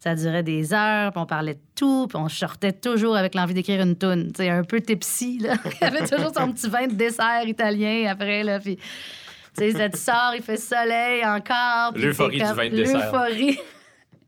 ça 0.00 0.14
durait 0.14 0.42
des 0.42 0.72
heures, 0.72 1.12
puis 1.12 1.20
on 1.20 1.26
parlait 1.26 1.54
de 1.54 1.60
tout, 1.76 2.06
puis 2.08 2.18
on 2.18 2.28
sortait 2.28 2.72
toujours 2.72 3.16
avec 3.16 3.34
l'envie 3.34 3.54
d'écrire 3.54 3.82
une 3.82 3.96
toune. 3.96 4.32
Tu 4.32 4.42
sais, 4.42 4.48
un 4.48 4.64
peu 4.64 4.80
tipsy, 4.80 5.38
là. 5.38 5.54
il 5.80 5.86
avait 5.86 6.06
toujours 6.06 6.32
son 6.34 6.50
petit 6.52 6.68
vin 6.68 6.86
de 6.86 6.94
dessert 6.94 7.46
italien 7.46 8.06
après, 8.10 8.42
là, 8.42 8.58
puis... 8.58 8.78
Tu 9.58 9.72
sais, 9.72 9.90
tu 9.90 9.98
sors, 9.98 10.32
il 10.36 10.42
fait 10.42 10.56
soleil 10.56 11.24
encore. 11.26 11.92
L'euphorie 11.96 12.38
du 12.38 12.44
vin 12.44 12.68
de 12.68 12.76
dessert. 12.76 13.12
L'euphorie. 13.12 13.58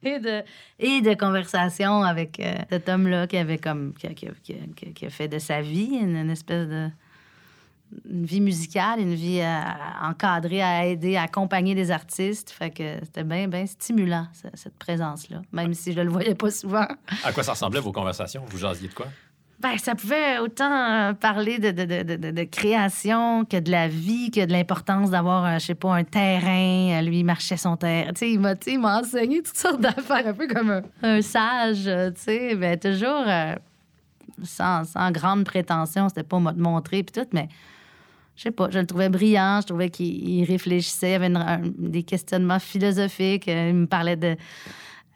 Et 0.04 0.18
de, 0.18 0.42
et 0.80 1.00
de 1.00 1.14
conversation 1.14 2.02
avec 2.02 2.40
euh, 2.40 2.54
cet 2.70 2.88
homme-là 2.88 3.26
qui 3.26 3.36
avait 3.36 3.58
comme 3.58 3.92
qui 3.94 4.06
a, 4.08 4.14
qui 4.14 4.26
a- 4.26 4.32
qui 4.42 4.52
a- 4.54 4.92
qui 4.94 5.10
fait 5.10 5.28
de 5.28 5.38
sa 5.38 5.60
vie 5.60 5.96
une, 6.00 6.16
une 6.16 6.30
espèce 6.30 6.66
de 6.68 6.88
une 8.08 8.24
vie 8.24 8.40
musicale, 8.40 9.00
une 9.00 9.14
vie 9.14 9.40
euh, 9.42 9.60
encadrée 10.02 10.62
à 10.62 10.86
aider, 10.86 11.16
à 11.16 11.24
accompagner 11.24 11.74
des 11.74 11.90
artistes. 11.90 12.50
Fait 12.50 12.70
que 12.70 12.96
c'était 13.02 13.22
bien, 13.22 13.48
bien 13.48 13.66
stimulant, 13.66 14.26
ce- 14.32 14.48
cette 14.54 14.78
présence-là, 14.78 15.42
même 15.52 15.74
si 15.74 15.92
je 15.92 16.00
le 16.00 16.08
voyais 16.10 16.34
pas 16.34 16.50
souvent. 16.50 16.86
À 17.22 17.32
quoi 17.32 17.42
ça 17.42 17.52
ressemblait 17.52 17.80
vos 17.80 17.92
conversations? 17.92 18.44
Vous 18.46 18.56
jasiez 18.58 18.88
de 18.88 18.94
quoi? 18.94 19.08
Ben, 19.62 19.78
ça 19.78 19.94
pouvait 19.94 20.38
autant 20.40 20.72
euh, 20.72 21.12
parler 21.12 21.58
de, 21.58 21.70
de, 21.70 21.84
de, 21.84 22.30
de- 22.32 22.42
création 22.42 23.44
que 23.44 23.58
de 23.60 23.70
la 23.70 23.86
vie, 23.86 24.32
que 24.32 24.44
de 24.44 24.50
l'importance 24.50 25.10
d'avoir, 25.10 25.60
je 25.60 25.66
sais 25.66 25.76
pas, 25.76 25.94
un 25.94 26.02
terrain. 26.02 26.98
Euh, 26.98 27.02
Lui, 27.02 27.20
il 27.20 27.24
marchait 27.24 27.56
son 27.56 27.76
terrain. 27.76 28.12
Tu 28.12 28.18
sais, 28.18 28.32
il 28.32 28.80
m'a, 28.80 28.98
enseigné 28.98 29.40
toutes 29.40 29.56
sortes 29.56 29.80
d'affaires, 29.80 30.26
un 30.26 30.34
peu 30.34 30.48
comme 30.48 30.82
un, 31.02 31.22
sage, 31.22 31.86
euh, 31.86 32.10
tu 32.10 32.22
sais. 32.22 32.56
Ben, 32.56 32.76
toujours 32.76 33.24
sans, 34.42 34.84
sans 34.84 35.10
grande 35.12 35.44
prétention. 35.44 36.08
C'était 36.08 36.24
pas 36.24 36.40
moi 36.40 36.52
de 36.52 36.60
montrer, 36.60 37.04
puis 37.04 37.22
tout, 37.22 37.28
mais 37.32 37.48
je 38.34 38.42
sais 38.42 38.50
pas, 38.50 38.68
je 38.70 38.80
le 38.80 38.86
trouvais 38.86 39.08
brillant. 39.08 39.60
Je 39.60 39.68
trouvais 39.68 39.90
qu'il 39.90 40.28
il 40.28 40.44
réfléchissait. 40.44 41.12
Il 41.12 41.36
avait 41.36 41.60
des 41.78 42.02
questionnements 42.02 42.58
philosophiques. 42.58 43.46
Il 43.46 43.74
me 43.74 43.86
parlait 43.86 44.16
de... 44.16 44.36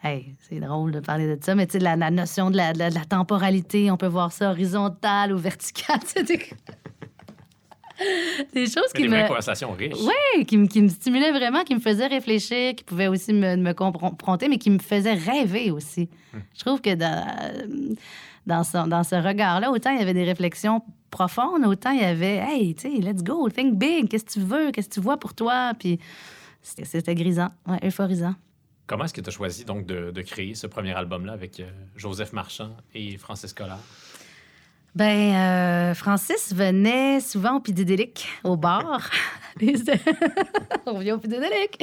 Hey, 0.03 0.37
c'est 0.49 0.61
drôle 0.61 0.93
de 0.93 1.01
parler 1.01 1.37
de 1.37 1.43
ça, 1.43 1.55
mais 1.55 1.67
tu 1.67 1.73
sais, 1.73 1.79
la, 1.79 1.97
la 1.97 2.11
notion 2.11 2.51
de 2.51 2.57
la, 2.57 2.73
de 2.73 2.79
la- 2.79 2.91
de 2.91 2.95
la 2.95 3.05
temporalité, 3.05 3.91
on 3.91 3.97
peut 3.97 4.07
voir 4.07 4.31
ça 4.31 4.51
horizontal 4.51 5.33
ou 5.33 5.39
vertical. 5.39 5.99
sais, 6.07 6.23
des... 8.53 8.67
choses 8.67 8.93
qui 8.95 9.03
des 9.03 9.09
me... 9.09 9.27
conversations 9.27 9.73
riches. 9.73 9.95
Oui, 10.35 10.45
qui, 10.45 10.59
me- 10.59 10.67
qui 10.67 10.83
me 10.83 10.89
stimulaient 10.89 11.33
vraiment, 11.33 11.65
qui 11.65 11.75
me 11.75 11.81
faisaient 11.81 12.07
réfléchir, 12.07 12.75
qui 12.75 12.85
pouvaient 12.85 13.09
aussi 13.09 13.33
me, 13.33 13.57
me 13.57 13.73
confronter, 13.73 14.49
mais 14.49 14.59
qui 14.59 14.71
me 14.71 14.79
faisaient 14.79 15.15
rêver 15.15 15.71
aussi. 15.71 16.09
Je 16.55 16.61
trouve 16.61 16.81
que 16.83 16.95
dans, 16.95 17.27
dans, 18.47 18.65
ce, 18.65 18.87
dans 18.87 19.03
ce 19.03 19.15
regard-là, 19.17 19.71
autant 19.71 19.91
il 19.93 19.99
y 19.99 20.03
avait 20.03 20.15
des 20.15 20.25
réflexions 20.25 20.83
profondes, 21.11 21.65
autant 21.67 21.91
il 21.93 22.01
y 22.03 22.05
avait 22.05 22.37
Hey, 22.37 22.75
tu 22.75 22.83
sais, 22.83 23.01
let's 23.01 23.23
go, 23.25 23.49
think 23.49 23.77
big, 23.79 24.09
qu'est-ce 24.09 24.25
que 24.27 24.33
tu 24.33 24.41
veux, 24.41 24.71
qu'est-ce 24.73 24.91
que 24.91 24.95
tu 24.95 25.01
vois 25.01 25.17
pour 25.17 25.33
toi? 25.33 25.73
Puis 25.79 25.99
c'était 26.61 26.85
c'était 26.85 27.15
grisant, 27.15 27.49
ouais, 27.67 27.79
euphorisant. 27.83 28.35
Comment 28.87 29.05
est-ce 29.05 29.15
que 29.15 29.21
tu 29.21 29.29
as 29.29 29.33
choisi 29.33 29.65
donc 29.65 29.85
de, 29.87 30.13
de 30.13 30.23
créer 30.23 30.55
ce 30.55 30.67
premier 30.67 30.93
album-là 30.93 31.33
avec 31.33 31.59
euh, 31.59 31.65
Joseph 31.97 32.33
Marchand 32.33 32.71
et 32.95 33.17
Francis 33.17 33.53
Collard? 33.53 33.81
Ben, 34.95 35.35
euh, 35.35 35.95
Francis 35.95 36.55
venait 36.55 37.21
souvent 37.21 37.57
au 37.57 37.61
Pidédélic, 37.61 38.29
au 38.45 38.57
bar. 38.57 39.11
On 40.87 40.95
revient 40.95 41.13
au 41.13 41.19
Pidédélic. 41.19 41.83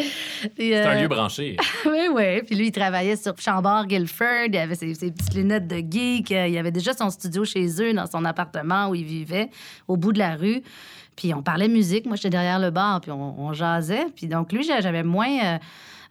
C'est 0.58 0.76
un 0.84 1.02
lieu 1.02 1.08
branché. 1.08 1.58
oui, 1.86 2.08
oui. 2.12 2.42
Puis 2.44 2.56
lui, 2.56 2.68
il 2.68 2.72
travaillait 2.72 3.16
sur 3.16 3.38
Chambord, 3.38 3.86
Guilford. 3.88 4.48
Il 4.48 4.58
avait 4.58 4.76
ses, 4.76 4.94
ses 4.94 5.12
petites 5.12 5.34
lunettes 5.34 5.68
de 5.68 5.78
geek. 5.78 6.30
Il 6.32 6.58
avait 6.58 6.72
déjà 6.72 6.94
son 6.94 7.10
studio 7.10 7.46
chez 7.46 7.68
eux, 7.82 7.94
dans 7.94 8.08
son 8.08 8.26
appartement 8.26 8.90
où 8.90 8.96
il 8.96 9.06
vivait, 9.06 9.50
au 9.88 9.98
bout 9.98 10.14
de 10.14 10.20
la 10.20 10.36
rue. 10.36 10.62
Puis 11.16 11.34
on 11.34 11.44
parlait 11.44 11.68
musique. 11.68 12.06
Moi, 12.06 12.16
j'étais 12.16 12.30
derrière 12.32 12.60
le 12.60 12.72
bar, 12.72 13.02
puis 13.02 13.12
on, 13.12 13.40
on 13.40 13.54
jasait. 13.54 14.06
Puis 14.16 14.28
donc, 14.28 14.52
lui, 14.54 14.64
j'avais 14.64 15.04
moins... 15.04 15.56
euh, 15.56 15.58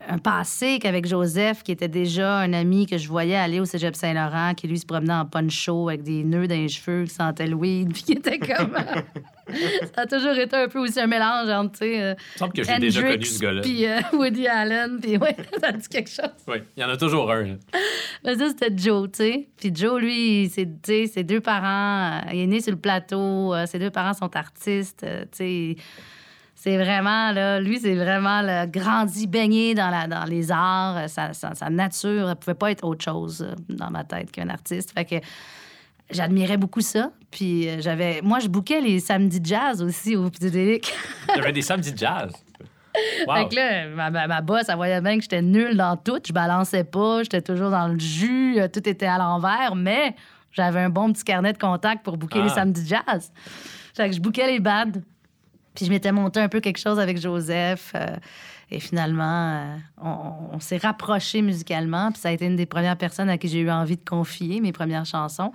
un 0.08 0.18
passé 0.18 0.78
qu'avec 0.80 1.06
Joseph, 1.06 1.62
qui 1.62 1.72
était 1.72 1.88
déjà 1.88 2.38
un 2.38 2.52
ami 2.52 2.86
que 2.86 2.98
je 2.98 3.08
voyais 3.08 3.36
aller 3.36 3.60
au 3.60 3.64
cégep 3.64 3.94
Saint-Laurent, 3.96 4.54
qui 4.54 4.68
lui 4.68 4.78
se 4.78 4.86
promenait 4.86 5.12
en 5.12 5.26
poncho 5.26 5.88
avec 5.88 6.02
des 6.02 6.24
nœuds 6.24 6.46
dans 6.46 6.54
les 6.54 6.68
cheveux, 6.68 7.04
qui 7.04 7.14
sentait 7.14 7.46
le 7.46 7.54
weed, 7.54 7.92
puis 7.92 8.02
qui 8.02 8.12
était 8.12 8.38
comme. 8.38 8.74
ça 9.94 10.02
a 10.02 10.06
toujours 10.06 10.36
été 10.36 10.56
un 10.56 10.68
peu 10.68 10.78
aussi 10.78 11.00
un 11.00 11.06
mélange 11.06 11.48
entre, 11.48 11.72
tu 11.72 11.78
sais. 11.78 12.02
euh, 12.02 12.14
semble 12.36 12.52
que 12.52 12.62
j'ai 12.62 12.78
déjà 12.78 13.02
connu 13.02 13.24
ce 13.24 13.38
gars-là. 13.40 13.60
Puis 13.62 13.86
euh, 13.86 14.00
Woody 14.12 14.46
Allen, 14.46 14.98
puis 15.00 15.16
ouais, 15.16 15.36
ça 15.60 15.72
dit 15.72 15.88
quelque 15.88 16.10
chose. 16.10 16.30
Oui, 16.48 16.58
il 16.76 16.82
y 16.82 16.84
en 16.84 16.88
a 16.90 16.96
toujours 16.96 17.30
un. 17.30 17.42
là. 17.42 17.54
Mais 18.24 18.36
ça, 18.36 18.48
c'était 18.48 18.72
Joe, 18.76 19.10
tu 19.10 19.18
sais. 19.18 19.48
Puis 19.56 19.72
Joe, 19.74 20.00
lui, 20.00 20.50
c'est, 20.52 20.66
tu 20.66 20.72
sais, 20.84 21.06
ses 21.06 21.24
deux 21.24 21.40
parents, 21.40 22.20
euh, 22.26 22.32
il 22.32 22.40
est 22.40 22.46
né 22.46 22.60
sur 22.60 22.72
le 22.72 22.78
plateau, 22.78 23.54
euh, 23.54 23.66
ses 23.66 23.78
deux 23.78 23.90
parents 23.90 24.14
sont 24.14 24.34
artistes, 24.36 25.04
euh, 25.04 25.22
tu 25.32 25.38
sais. 25.38 25.76
C'est 26.62 26.76
vraiment, 26.76 27.32
là, 27.32 27.58
lui, 27.58 27.80
c'est 27.80 27.96
vraiment 27.96 28.40
là, 28.40 28.68
grandi, 28.68 29.26
baigné 29.26 29.74
dans, 29.74 29.90
la, 29.90 30.06
dans 30.06 30.24
les 30.24 30.52
arts. 30.52 31.08
Sa, 31.08 31.32
sa- 31.32 31.56
sa 31.56 31.70
nature 31.70 32.28
ne 32.28 32.34
pouvait 32.34 32.54
pas 32.54 32.70
être 32.70 32.84
autre 32.84 33.04
chose 33.04 33.42
euh, 33.42 33.54
dans 33.68 33.90
ma 33.90 34.04
tête 34.04 34.30
qu'un 34.30 34.48
artiste. 34.48 34.92
Fait 34.96 35.04
que 35.04 35.16
j'admirais 36.10 36.58
beaucoup 36.58 36.80
ça. 36.80 37.10
Puis 37.32 37.68
euh, 37.68 37.80
j'avais... 37.80 38.20
Moi, 38.22 38.38
je 38.38 38.46
bouquais 38.46 38.80
les 38.80 39.00
samedis 39.00 39.40
jazz 39.42 39.82
aussi 39.82 40.14
au 40.14 40.30
y 40.40 40.80
avait 41.36 41.50
des 41.52 41.62
samedis 41.62 41.94
jazz? 41.96 42.30
Wow. 43.26 43.34
Fait 43.36 43.48
que 43.48 43.54
là, 43.56 43.88
ma, 43.88 44.10
ma, 44.10 44.26
ma 44.26 44.40
boss, 44.42 44.64
elle 44.68 44.76
voyait 44.76 45.00
bien 45.00 45.16
que 45.16 45.22
j'étais 45.22 45.40
nulle 45.40 45.78
dans 45.78 45.96
tout. 45.96 46.20
Je 46.28 46.32
balançais 46.32 46.84
pas, 46.84 47.22
j'étais 47.22 47.40
toujours 47.40 47.70
dans 47.70 47.88
le 47.88 47.98
jus, 47.98 48.60
euh, 48.60 48.68
tout 48.68 48.86
était 48.86 49.06
à 49.06 49.16
l'envers, 49.16 49.74
mais 49.74 50.14
j'avais 50.52 50.80
un 50.80 50.90
bon 50.90 51.10
petit 51.10 51.24
carnet 51.24 51.54
de 51.54 51.58
contact 51.58 52.04
pour 52.04 52.18
booker 52.18 52.40
Ah. 52.42 52.44
les 52.44 52.50
samedis 52.50 52.86
jazz. 52.86 53.32
Fait 53.96 54.10
que 54.10 54.14
je 54.14 54.20
bookais 54.20 54.46
les 54.46 54.60
bandes. 54.60 55.02
Puis 55.74 55.86
je 55.86 55.90
m'étais 55.90 56.12
monté 56.12 56.40
un 56.40 56.48
peu 56.48 56.60
quelque 56.60 56.78
chose 56.78 56.98
avec 56.98 57.18
Joseph. 57.18 57.92
euh, 57.94 58.16
et 58.72 58.80
finalement, 58.80 59.60
euh, 59.60 59.76
on, 60.52 60.58
s'est 60.58 60.78
rapprochés 60.78 61.42
musicalement. 61.42 62.10
Puis 62.10 62.22
ça 62.22 62.30
a 62.30 62.32
été 62.32 62.46
une 62.46 62.56
des 62.56 62.64
premières 62.64 62.96
personnes 62.96 63.28
à 63.28 63.36
qui 63.36 63.48
j'ai 63.48 63.60
eu 63.60 63.70
envie 63.70 63.98
de 63.98 64.04
confier 64.04 64.62
mes 64.62 64.72
premières 64.72 65.04
chansons. 65.04 65.52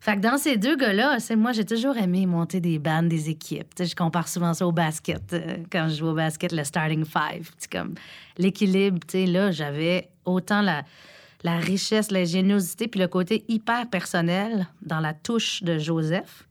Fait 0.00 0.14
que 0.14 0.20
dans 0.20 0.36
ces 0.36 0.58
deux 0.58 0.76
gars-là, 0.76 1.16
moi, 1.36 1.52
j'ai 1.52 1.64
toujours 1.64 1.96
aimé 1.96 2.26
monter 2.26 2.60
des 2.60 2.78
bandes, 2.78 3.08
des 3.08 3.30
équipes. 3.30 3.72
Je 3.78 3.94
compare 3.94 4.28
souvent 4.28 4.52
ça 4.52 4.66
au 4.66 4.72
basket. 4.72 5.32
euh, 5.32 5.56
quand 5.72 5.88
je 5.88 5.96
joue 5.96 6.08
au 6.08 6.14
basket, 6.14 6.52
le 6.52 6.64
starting 6.64 7.04
five. 7.04 7.50
Comme 7.72 7.94
l'équilibre. 8.36 8.98
Là, 9.14 9.50
j'avais 9.50 10.10
autant 10.26 10.60
la, 10.60 10.82
la 11.44 11.56
richesse, 11.56 12.08
puis 12.08 13.00
le 13.00 13.06
côté 13.06 13.44
hyper 13.48 13.88
personnel 13.88 14.68
dans 14.82 15.00
la 15.00 15.14
touche 15.14 15.62
de 15.62 15.78
Joseph. 15.78 16.47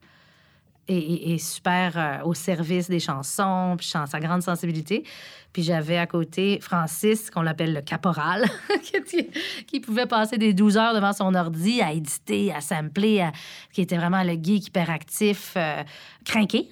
Et, 0.90 1.38
super 1.38 1.98
euh, 1.98 2.24
au 2.24 2.34
service 2.34 2.90
des 2.90 3.02
chansons, 3.02 3.76
puis 3.78 3.88
sa 3.88 4.20
grande 4.22 4.42
sensibilité. 4.42 5.04
Puis 5.52 5.64
j'avais 5.64 5.98
à 5.98 6.08
côté 6.08 6.60
Francis, 6.62 7.30
qu'on 7.30 7.42
l'appelle 7.42 7.74
le 7.74 7.82
caporal, 7.82 8.46
qui, 9.68 9.80
pouvait 9.82 10.06
passer 10.06 10.38
des 10.38 10.54
12 10.54 10.78
heures 10.78 10.94
devant 10.94 11.12
son 11.12 11.36
ordi 11.36 11.82
à 11.82 11.92
éditer, 11.92 12.54
à 12.54 12.62
sampler, 12.62 13.28
qui 13.74 13.82
était 13.82 13.98
vraiment 13.98 14.24
le 14.24 14.34
geek 14.42 14.68
hyperactif, 14.68 15.54
euh, 15.58 15.84
craqué. 16.24 16.70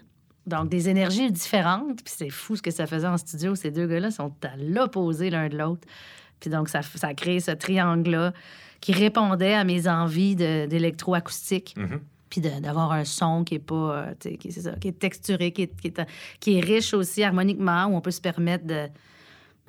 Donc, 0.47 0.69
des 0.69 0.87
énergies 0.87 1.31
différentes. 1.31 2.03
Puis 2.03 2.13
c'est 2.17 2.29
fou 2.29 2.55
ce 2.55 2.61
que 2.61 2.71
ça 2.71 2.87
faisait 2.87 3.07
en 3.07 3.17
studio. 3.17 3.55
Ces 3.55 3.71
deux 3.71 3.87
gars-là 3.87 4.11
sont 4.11 4.33
à 4.43 4.55
l'opposé 4.57 5.29
l'un 5.29 5.49
de 5.49 5.57
l'autre. 5.57 5.87
Puis 6.39 6.49
donc, 6.49 6.69
ça, 6.69 6.81
ça 6.83 7.07
a 7.07 7.13
créé 7.13 7.39
ce 7.39 7.51
triangle-là 7.51 8.33
qui 8.81 8.91
répondait 8.91 9.55
à 9.55 9.63
mes 9.63 9.87
envies 9.87 10.35
d'électroacoustique 10.35 11.73
Mhm. 11.75 12.01
D'avoir 12.41 12.91
un 12.91 13.05
son 13.05 13.43
qui 13.43 13.55
est 13.55 13.59
pas 13.59 13.75
euh, 13.75 14.13
qui, 14.37 14.51
c'est 14.51 14.61
ça, 14.61 14.71
qui 14.73 14.87
est 14.89 14.99
texturé 14.99 15.51
qui 15.51 15.63
est, 15.63 15.81
qui, 16.39 16.51
est, 16.51 16.57
est 16.57 16.59
riche 16.59 16.93
aussi 16.93 17.23
harmoniquement 17.23 17.85
où 17.85 17.95
on 17.95 18.01
peut 18.01 18.11
se 18.11 18.21
permettre 18.21 18.65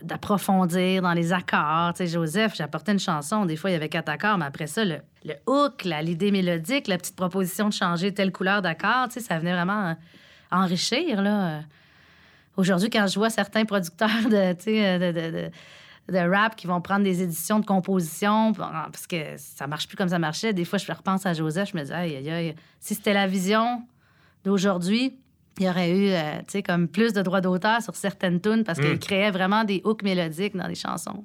d'approfondir 0.03 1.01
dans 1.03 1.15
les 1.15 1.33
accords. 1.33 1.95
Tu 1.95 1.99
sais, 1.99 2.07
Joseph, 2.07 2.55
j'apportais 2.55 2.93
une 2.93 2.99
chanson, 2.99 3.47
des 3.47 3.57
fois 3.57 3.71
il 3.71 3.73
y 3.73 3.77
avait 3.77 3.89
quatre 3.89 4.11
accords, 4.11 4.37
mais 4.39 4.45
après 4.45 4.67
ça, 4.67 4.85
le, 4.85 4.99
le 5.25 5.35
hook, 5.47 5.85
l'idée 5.85 6.31
mélodique, 6.31 6.87
la 6.89 6.99
petite 6.99 7.17
proposition 7.17 7.69
de 7.69 7.73
changer 7.73 8.13
telle 8.13 8.31
couleur 8.33 8.61
d'accord, 8.61 9.09
tu 9.09 9.15
sais, 9.15 9.21
ça 9.21 9.39
venait 9.39 9.55
vraiment 9.55 9.89
euh, 9.91 9.95
enrichir, 10.51 11.23
là. 11.23 11.63
Aujourd'hui, 12.57 12.89
quand 12.89 13.07
je 13.07 13.19
vois 13.19 13.29
certains 13.31 13.65
producteurs 13.65 14.09
de, 14.31 14.53
tu 14.55 14.65
sais, 14.65 14.87
euh, 14.87 15.13
de- 15.13 15.51
de 16.09 16.19
rap 16.19 16.55
qui 16.57 16.67
vont 16.67 16.81
prendre 16.81 17.03
des 17.05 17.23
éditions 17.23 17.59
de 17.61 17.67
composition 17.67 18.51
bon, 18.53 18.65
parce 18.93 19.07
que 19.07 19.17
ça 19.37 19.67
marche 19.67 19.89
plus 19.89 19.97
comme 19.97 20.09
ça 20.09 20.19
marchait. 20.19 20.53
Des 20.53 20.65
fois, 20.65 20.79
je 20.79 20.91
repense 20.93 21.27
à 21.27 21.33
Joseph, 21.35 21.71
je 21.73 21.77
me 21.79 21.83
dis, 21.85 21.93
aïe, 21.93 22.17
aïe, 22.17 22.31
aïe, 22.31 22.55
si 22.81 22.95
c'était 22.95 23.13
la 23.15 23.27
vision 23.27 23.83
d'aujourd'hui, 24.45 25.19
il 25.59 25.65
y 25.65 25.69
aurait 25.69 25.91
eu, 25.91 26.11
euh, 26.11 26.39
tu 26.41 26.45
sais, 26.49 26.63
comme 26.63 26.87
plus 26.87 27.13
de 27.13 27.23
droits 27.23 27.41
d'auteur 27.41 27.81
sur 27.83 27.97
certaines 27.97 28.41
tunes 28.41 28.63
parce 28.63 28.79
qu'il 28.79 28.93
Mm. 28.93 28.99
créait 28.99 29.31
vraiment 29.31 29.65
des 29.65 29.81
hooks 29.85 30.03
mélodiques 30.03 30.55
dans 30.57 30.67
les 30.69 30.75
chansons. 30.75 31.25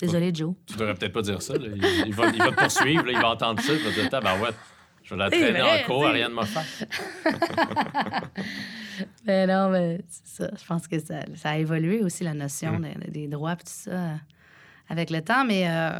Désolé, 0.00 0.32
Joe. 0.34 0.54
Tu 0.66 0.74
devrais 0.76 0.94
peut-être 0.94 1.12
pas 1.12 1.22
dire 1.22 1.40
ça. 1.40 1.52
là. 1.54 1.66
Il, 1.72 1.84
il 2.08 2.14
va, 2.14 2.26
il 2.30 2.38
va 2.38 2.50
te 2.50 2.56
poursuivre, 2.56 3.04
là, 3.04 3.12
il 3.12 3.18
va 3.20 3.28
entendre 3.30 3.60
ça, 3.60 3.72
il 3.72 3.78
va 3.78 3.90
te 3.90 3.94
dire 4.00 4.08
Tabarouette, 4.10 4.56
je 5.04 5.10
vais 5.14 5.16
la 5.18 5.30
traîner 5.30 5.60
vrai, 5.60 5.82
en 5.84 5.86
cours, 5.86 6.02
sais. 6.02 6.08
Ariane 6.08 6.32
Moffat. 6.32 6.62
Mais 9.26 9.46
non, 9.46 9.70
mais 9.70 10.00
c'est 10.08 10.42
ça. 10.44 10.50
Je 10.60 10.66
pense 10.66 10.86
que 10.88 10.98
ça, 10.98 11.20
ça 11.36 11.50
a 11.50 11.56
évolué 11.58 12.02
aussi, 12.02 12.24
la 12.24 12.34
notion 12.34 12.78
Mm. 12.78 12.86
des, 13.06 13.10
des 13.10 13.28
droits 13.28 13.52
et 13.54 13.56
tout 13.56 13.62
ça 13.66 14.14
avec 14.88 15.10
le 15.10 15.22
temps. 15.22 15.44
Mais, 15.44 15.64
euh, 15.68 15.90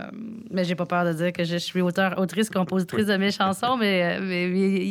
mais 0.50 0.64
j'ai 0.64 0.74
pas 0.74 0.86
peur 0.86 1.04
de 1.04 1.12
dire 1.12 1.32
que 1.32 1.44
je 1.44 1.56
suis 1.56 1.80
auteur, 1.80 2.18
autrice, 2.18 2.50
compositrice 2.50 3.06
de 3.06 3.16
mes 3.16 3.30
chansons, 3.40 3.76
mais, 3.76 4.18
euh, 4.18 4.20
mais, 4.20 4.48
mais 4.48 4.86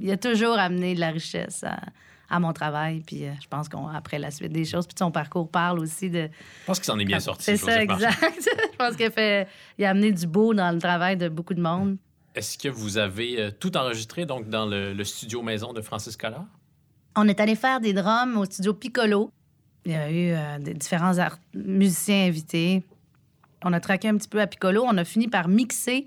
il, 0.00 0.10
a 0.10 0.16
toujours 0.16 0.58
amené 0.58 0.94
de 0.94 1.00
la 1.00 1.10
richesse 1.10 1.62
à, 1.64 1.76
à 2.28 2.40
mon 2.40 2.52
travail. 2.52 3.02
Puis 3.06 3.24
euh, 3.24 3.30
je 3.40 3.46
pense 3.46 3.68
qu'après 3.68 4.18
la 4.18 4.30
suite 4.32 4.52
des 4.52 4.64
choses, 4.64 4.86
puis 4.86 4.96
son 4.98 5.10
parcours 5.12 5.48
parle 5.50 5.78
aussi 5.78 6.10
de. 6.10 6.28
Je 6.62 6.66
pense 6.66 6.78
qu'il 6.78 6.86
s'en 6.86 6.98
est 6.98 7.04
bien 7.04 7.20
sorti. 7.20 7.44
C'est 7.44 7.56
ça, 7.56 7.80
exact. 7.82 8.18
je 8.72 8.76
pense 8.76 8.96
qu'il 8.96 9.06
a, 9.06 9.10
fait- 9.10 9.46
il 9.78 9.84
a 9.84 9.90
amené 9.90 10.10
du 10.12 10.26
beau 10.26 10.52
dans 10.54 10.72
le 10.72 10.78
travail 10.80 11.16
de 11.16 11.28
beaucoup 11.28 11.54
de 11.54 11.62
monde. 11.62 11.96
Est-ce 12.34 12.58
que 12.58 12.68
vous 12.68 12.98
avez 12.98 13.50
tout 13.60 13.74
enregistré 13.78 14.26
donc 14.26 14.48
dans 14.50 14.66
le, 14.66 14.92
le 14.92 15.04
studio 15.04 15.40
maison 15.40 15.72
de 15.72 15.80
Francis 15.80 16.16
Collard? 16.18 16.44
On 17.16 17.28
est 17.28 17.40
allé 17.40 17.54
faire 17.54 17.80
des 17.80 17.94
drums 17.94 18.36
au 18.36 18.44
studio 18.44 18.74
Piccolo. 18.74 19.30
Il 19.86 19.92
y 19.92 19.94
a 19.94 20.10
eu 20.10 20.32
euh, 20.32 20.58
des 20.58 20.74
différents 20.74 21.14
musiciens 21.54 22.26
invités. 22.26 22.84
On 23.64 23.72
a 23.72 23.80
traqué 23.80 24.08
un 24.08 24.16
petit 24.16 24.28
peu 24.28 24.40
à 24.40 24.46
Piccolo. 24.46 24.84
On 24.86 24.98
a 24.98 25.04
fini 25.04 25.26
par 25.26 25.48
mixer 25.48 26.06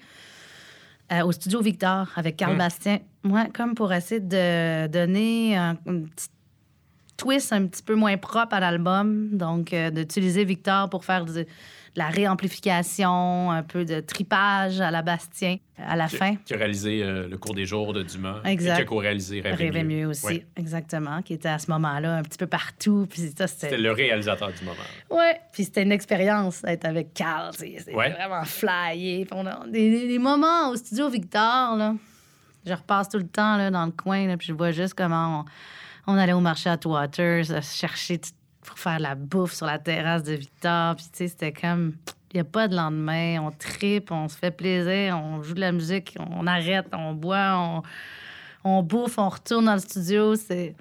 euh, 1.11 1.23
au 1.23 1.31
studio 1.31 1.61
Victor 1.61 2.07
avec 2.15 2.37
Carl. 2.37 2.55
Bastien. 2.57 2.99
Ouais, 3.23 3.49
comme 3.53 3.73
pour 3.73 3.91
essayer 3.91 4.21
de 4.21 4.85
donner 4.87 5.57
un, 5.57 5.71
un 5.87 6.01
petit 6.01 6.29
twist 7.19 7.51
un 7.53 7.67
petit 7.67 7.83
peu 7.83 7.95
moins 7.95 8.17
propre 8.17 8.55
à 8.55 8.59
l'album. 8.59 9.29
Donc, 9.37 9.73
euh, 9.73 9.89
d'utiliser 9.91 10.45
Victor 10.45 10.89
pour 10.89 11.03
faire 11.05 11.25
de, 11.25 11.33
de 11.33 11.45
la 11.95 12.07
réamplification, 12.07 13.51
un 13.51 13.63
peu 13.63 13.85
de 13.85 13.99
tripage 13.99 14.79
à 14.81 14.91
la 14.91 15.01
Bastien 15.01 15.57
à 15.77 15.95
la 15.95 16.07
Qui, 16.07 16.17
fin. 16.17 16.35
qui 16.45 16.53
a 16.53 16.57
réalisé 16.57 17.01
euh, 17.03 17.27
Le 17.29 17.37
cours 17.37 17.55
des 17.55 17.65
jours 17.65 17.93
de 17.93 18.03
Dumas. 18.03 18.41
Exact. 18.45 18.73
Et 18.73 18.75
qui 18.77 18.81
a 18.81 18.85
co-réalisé 18.85 19.41
Rêver, 19.41 19.55
Rêver 19.69 19.83
mieux 19.83 20.07
aussi, 20.07 20.25
Ouais. 20.25 20.45
exactement, 20.57 21.21
qui 21.21 21.33
était 21.33 21.47
à 21.49 21.57
ce 21.59 21.71
moment-là 21.71 22.17
un 22.17 22.21
petit 22.23 22.37
peu 22.37 22.47
partout. 22.47 23.07
Puis 23.09 23.31
ça, 23.37 23.47
C'était 23.47 23.77
le 23.77 23.91
réalisateur 23.91 24.49
du 24.51 24.63
moment. 24.65 24.77
Ouais, 25.09 25.39
puis 25.53 25.63
c'était 25.63 25.83
une 25.83 25.91
expérience 25.91 26.61
d'être 26.61 26.85
avec 26.85 27.13
Carl. 27.13 27.53
C'était 27.53 27.93
Ouais. 27.95 28.09
vraiment 28.11 28.43
flyé. 28.43 29.25
Des, 29.67 29.89
des- 29.89 30.07
des 30.07 30.19
moments 30.19 30.69
au 30.69 30.75
studio 30.75 31.09
Victor, 31.09 31.75
là. 31.77 31.95
Je 32.65 32.73
repasse 32.73 33.07
tout 33.09 33.17
le 33.17 33.27
temps 33.27 33.55
là, 33.55 33.71
dans 33.71 33.85
le 33.85 33.91
coin, 33.93 34.27
là, 34.27 34.35
puis 34.35 34.47
je 34.47 34.53
vois 34.53 34.71
juste 34.71 34.93
comment 34.93 35.39
on, 35.39 35.45
on 36.09 36.17
allait 36.17 36.33
au 36.33 36.39
marché 36.39 36.69
à 36.69 36.77
Waters, 36.85 37.51
à 37.51 37.61
chercher 37.61 38.19
pour 38.61 38.77
faire 38.77 38.99
la 38.99 39.15
bouffe 39.15 39.53
sur 39.53 39.65
la 39.65 39.79
terrasse 39.79 40.23
de 40.23 40.33
Victor. 40.33 40.95
Puis 40.95 41.05
tu 41.05 41.17
sais, 41.17 41.27
c'était 41.29 41.53
comme. 41.53 41.93
Il 42.31 42.35
n'y 42.37 42.41
a 42.41 42.43
pas 42.43 42.67
de 42.67 42.75
lendemain. 42.75 43.39
On 43.41 43.49
tripe, 43.51 44.11
on 44.11 44.27
se 44.27 44.37
fait 44.37 44.51
plaisir, 44.51 45.17
on 45.17 45.41
joue 45.41 45.55
de 45.55 45.61
la 45.61 45.71
musique, 45.71 46.15
on 46.19 46.45
arrête, 46.45 46.85
on 46.93 47.13
boit, 47.13 47.55
on, 47.57 47.81
on 48.63 48.83
bouffe, 48.83 49.17
on 49.17 49.29
retourne 49.29 49.65
dans 49.65 49.73
le 49.73 49.79
studio. 49.79 50.35
C'est- 50.35 50.75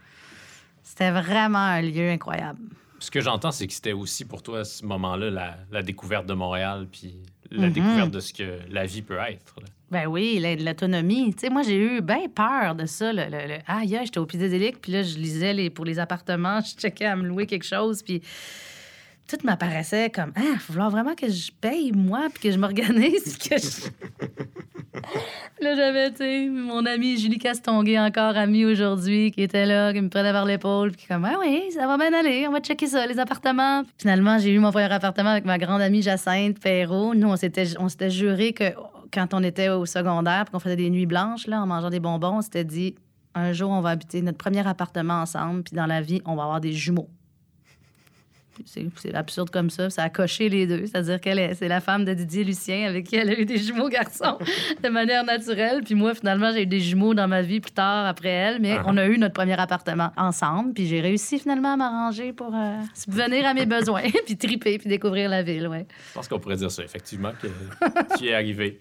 C'était 0.83 1.11
vraiment 1.11 1.59
un 1.59 1.81
lieu 1.83 2.11
incroyable. 2.11 2.59
Ce 2.99 3.11
que 3.11 3.21
j'entends, 3.21 3.51
c'est 3.53 3.67
que 3.67 3.73
c'était 3.73 3.93
aussi 3.93 4.25
pour 4.25 4.43
toi, 4.43 4.61
à 4.61 4.65
ce 4.65 4.85
moment-là, 4.85 5.31
la, 5.31 5.57
la 5.71 5.83
découverte 5.83 6.27
de 6.27 6.35
Montréal, 6.35 6.87
puis 6.91 7.15
la 7.51 7.69
Mhm. 7.69 7.73
découverte 7.73 8.11
de 8.11 8.21
ce 8.21 8.33
que 8.35 8.59
la 8.71 8.85
vie 8.87 9.03
peut 9.03 9.19
être. 9.19 9.55
là. 9.61 9.67
Ben 9.91 10.07
oui, 10.07 10.39
la- 10.39 10.55
l'autonomie. 10.57 11.33
Tu 11.35 11.41
sais, 11.47 11.51
moi, 11.51 11.63
j'ai 11.63 11.77
eu 11.79 12.01
bien 12.03 12.29
peur 12.35 12.75
de 12.75 12.85
ça. 12.85 13.13
Le, 13.13 13.23
le, 13.31 13.59
Ah, 13.67 13.85
yeah, 13.85 14.05
j'étais 14.05 14.19
au 14.19 14.27
Pidédélique, 14.27 14.81
puis 14.83 14.93
là, 14.93 15.03
je 15.03 15.17
lisais 15.17 15.55
les, 15.55 15.71
pour 15.71 15.85
les 15.87 15.99
appartements, 15.99 16.61
je 16.65 16.75
checkais 16.79 17.07
à 17.07 17.17
me 17.17 17.23
louer 17.27 17.47
quelque 17.47 17.65
chose, 17.65 18.03
puis 18.03 18.21
tout 19.29 19.37
m'apparaissait 19.45 20.11
comme, 20.11 20.33
ah, 20.37 20.41
il 20.55 20.59
faut 20.59 20.73
vraiment 20.73 21.15
que 21.15 21.29
je 21.29 21.51
paye, 21.61 21.93
moi, 21.93 22.29
puis 22.33 22.45
que 22.45 22.51
je 22.51 22.59
m'organise, 22.59 23.37
que 23.49 23.57
je... 23.59 23.89
là, 25.63 25.75
j'avais, 25.75 26.11
tu 26.11 26.17
sais, 26.19 26.49
mon 26.49 26.85
amie 26.87 27.19
Julie 27.19 27.39
Castonguay, 27.39 27.99
encore 27.99 28.37
amie 28.37 28.65
aujourd'hui, 28.67 29.31
qui 29.31 29.43
était 29.43 29.65
là, 29.67 29.93
qui 29.95 30.01
me 30.03 30.09
prenait 30.11 30.33
par 30.33 30.45
l'épaule, 30.45 30.93
puis 30.93 31.07
comme, 31.09 31.25
ah 31.25 31.37
oui, 31.41 31.65
ça 31.73 31.87
va 31.87 31.97
bien 31.97 32.13
aller, 32.13 32.47
on 32.49 32.53
va 32.53 32.61
checker 32.61 32.87
ça, 32.87 33.07
les 33.07 33.19
appartements. 33.19 33.83
Finalement, 33.99 34.39
j'ai 34.39 34.51
eu 34.53 34.59
mon 34.59 34.71
premier 34.71 34.91
appartement 34.93 35.31
avec 35.31 35.45
ma 35.47 35.59
grande 35.59 35.81
amie 35.83 36.03
Jacinthe 36.03 36.59
Perrault. 36.59 37.15
Nous, 37.15 37.29
on 37.29 37.37
s'était 37.37 38.11
juré 38.11 38.53
que 38.53 38.65
quand 39.13 39.35
on 39.35 39.43
était 39.43 39.69
au 39.69 39.87
secondaire, 39.87 40.47
qu'on 40.51 40.59
faisait 40.59 40.77
des 40.77 40.91
nuits 40.91 41.07
blanches, 41.07 41.47
là, 41.47 41.61
en 41.63 41.67
mangeant 41.67 41.91
des 41.91 42.01
bonbons, 42.01 42.39
on 42.39 42.43
s'était 42.43 42.65
dit, 42.65 42.95
un 43.35 43.53
jour, 43.53 43.71
on 43.71 43.81
va 43.81 43.91
habiter 43.91 44.23
notre 44.23 44.39
premier 44.39 44.67
appartement 44.67 45.23
ensemble, 45.23 45.63
puis 45.63 45.77
dans 45.77 45.87
la 45.87 46.01
vie, 46.01 46.21
on 46.25 46.35
va 46.35 46.45
avoir 46.45 46.61
des 46.61 46.73
jumeaux. 46.73 47.09
C'est 48.65 49.15
absurde 49.15 49.51
comme 49.51 49.71
ça. 49.71 49.91
Ça 49.91 50.03
a 50.03 50.09
coché 50.11 50.49
les 50.49 50.67
deux. 50.67 50.87
C'est-à-dire 50.87 51.21
qu'elle 51.21 51.55
c'est 51.55 51.69
la 51.69 51.81
femme 51.81 52.05
de 52.05 52.15
Didier 52.15 52.45
Lucien 52.45 52.89
avec 52.89 53.07
qui 53.07 53.17
elle 53.17 53.31
a 53.31 53.39
eu 53.39 53.45
des 53.45 53.59
jumeaux 53.59 53.89
garçons 53.89 54.39
de 54.83 54.89
manière 54.89 55.25
naturelle. 55.25 55.83
Puis 55.85 55.95
moi, 55.95 56.15
finalement, 56.15 56.53
j'ai 56.53 56.63
eu 56.63 56.67
des 56.67 56.81
jumeaux 56.81 57.15
dans 57.15 57.29
ma 57.29 57.43
vie 57.43 57.61
plus 57.61 57.73
tard 57.73 58.07
après 58.07 58.29
elle. 58.29 58.61
Mais 58.61 58.77
uh-huh. 58.77 58.85
on 58.87 58.97
a 58.97 59.07
eu 59.07 59.19
notre 59.19 59.35
premier 59.35 59.59
appartement 59.59 60.13
ensemble. 60.17 60.73
Puis 60.73 60.87
j'ai 60.87 61.01
réussi 61.01 61.39
finalement 61.39 61.75
à 61.75 61.77
m'arranger 61.77 62.33
pour 62.33 62.55
euh, 62.55 62.81
subvenir 62.95 63.47
à 63.47 63.55
mes 63.55 63.67
besoins, 63.79 64.03
puis 64.25 64.37
triper, 64.37 64.79
puis 64.79 64.89
découvrir 64.89 65.29
la 65.29 65.43
ville. 65.43 65.69
Ouais. 65.69 65.87
Je 66.09 66.15
pense 66.15 66.29
qu'on 66.29 66.39
pourrait 66.39 66.57
dire 66.57 66.71
ça, 66.71 66.83
effectivement, 66.83 67.33
que 67.41 67.49
tu 68.17 68.25
y 68.25 68.29
es 68.29 68.35
arrivé. 68.35 68.81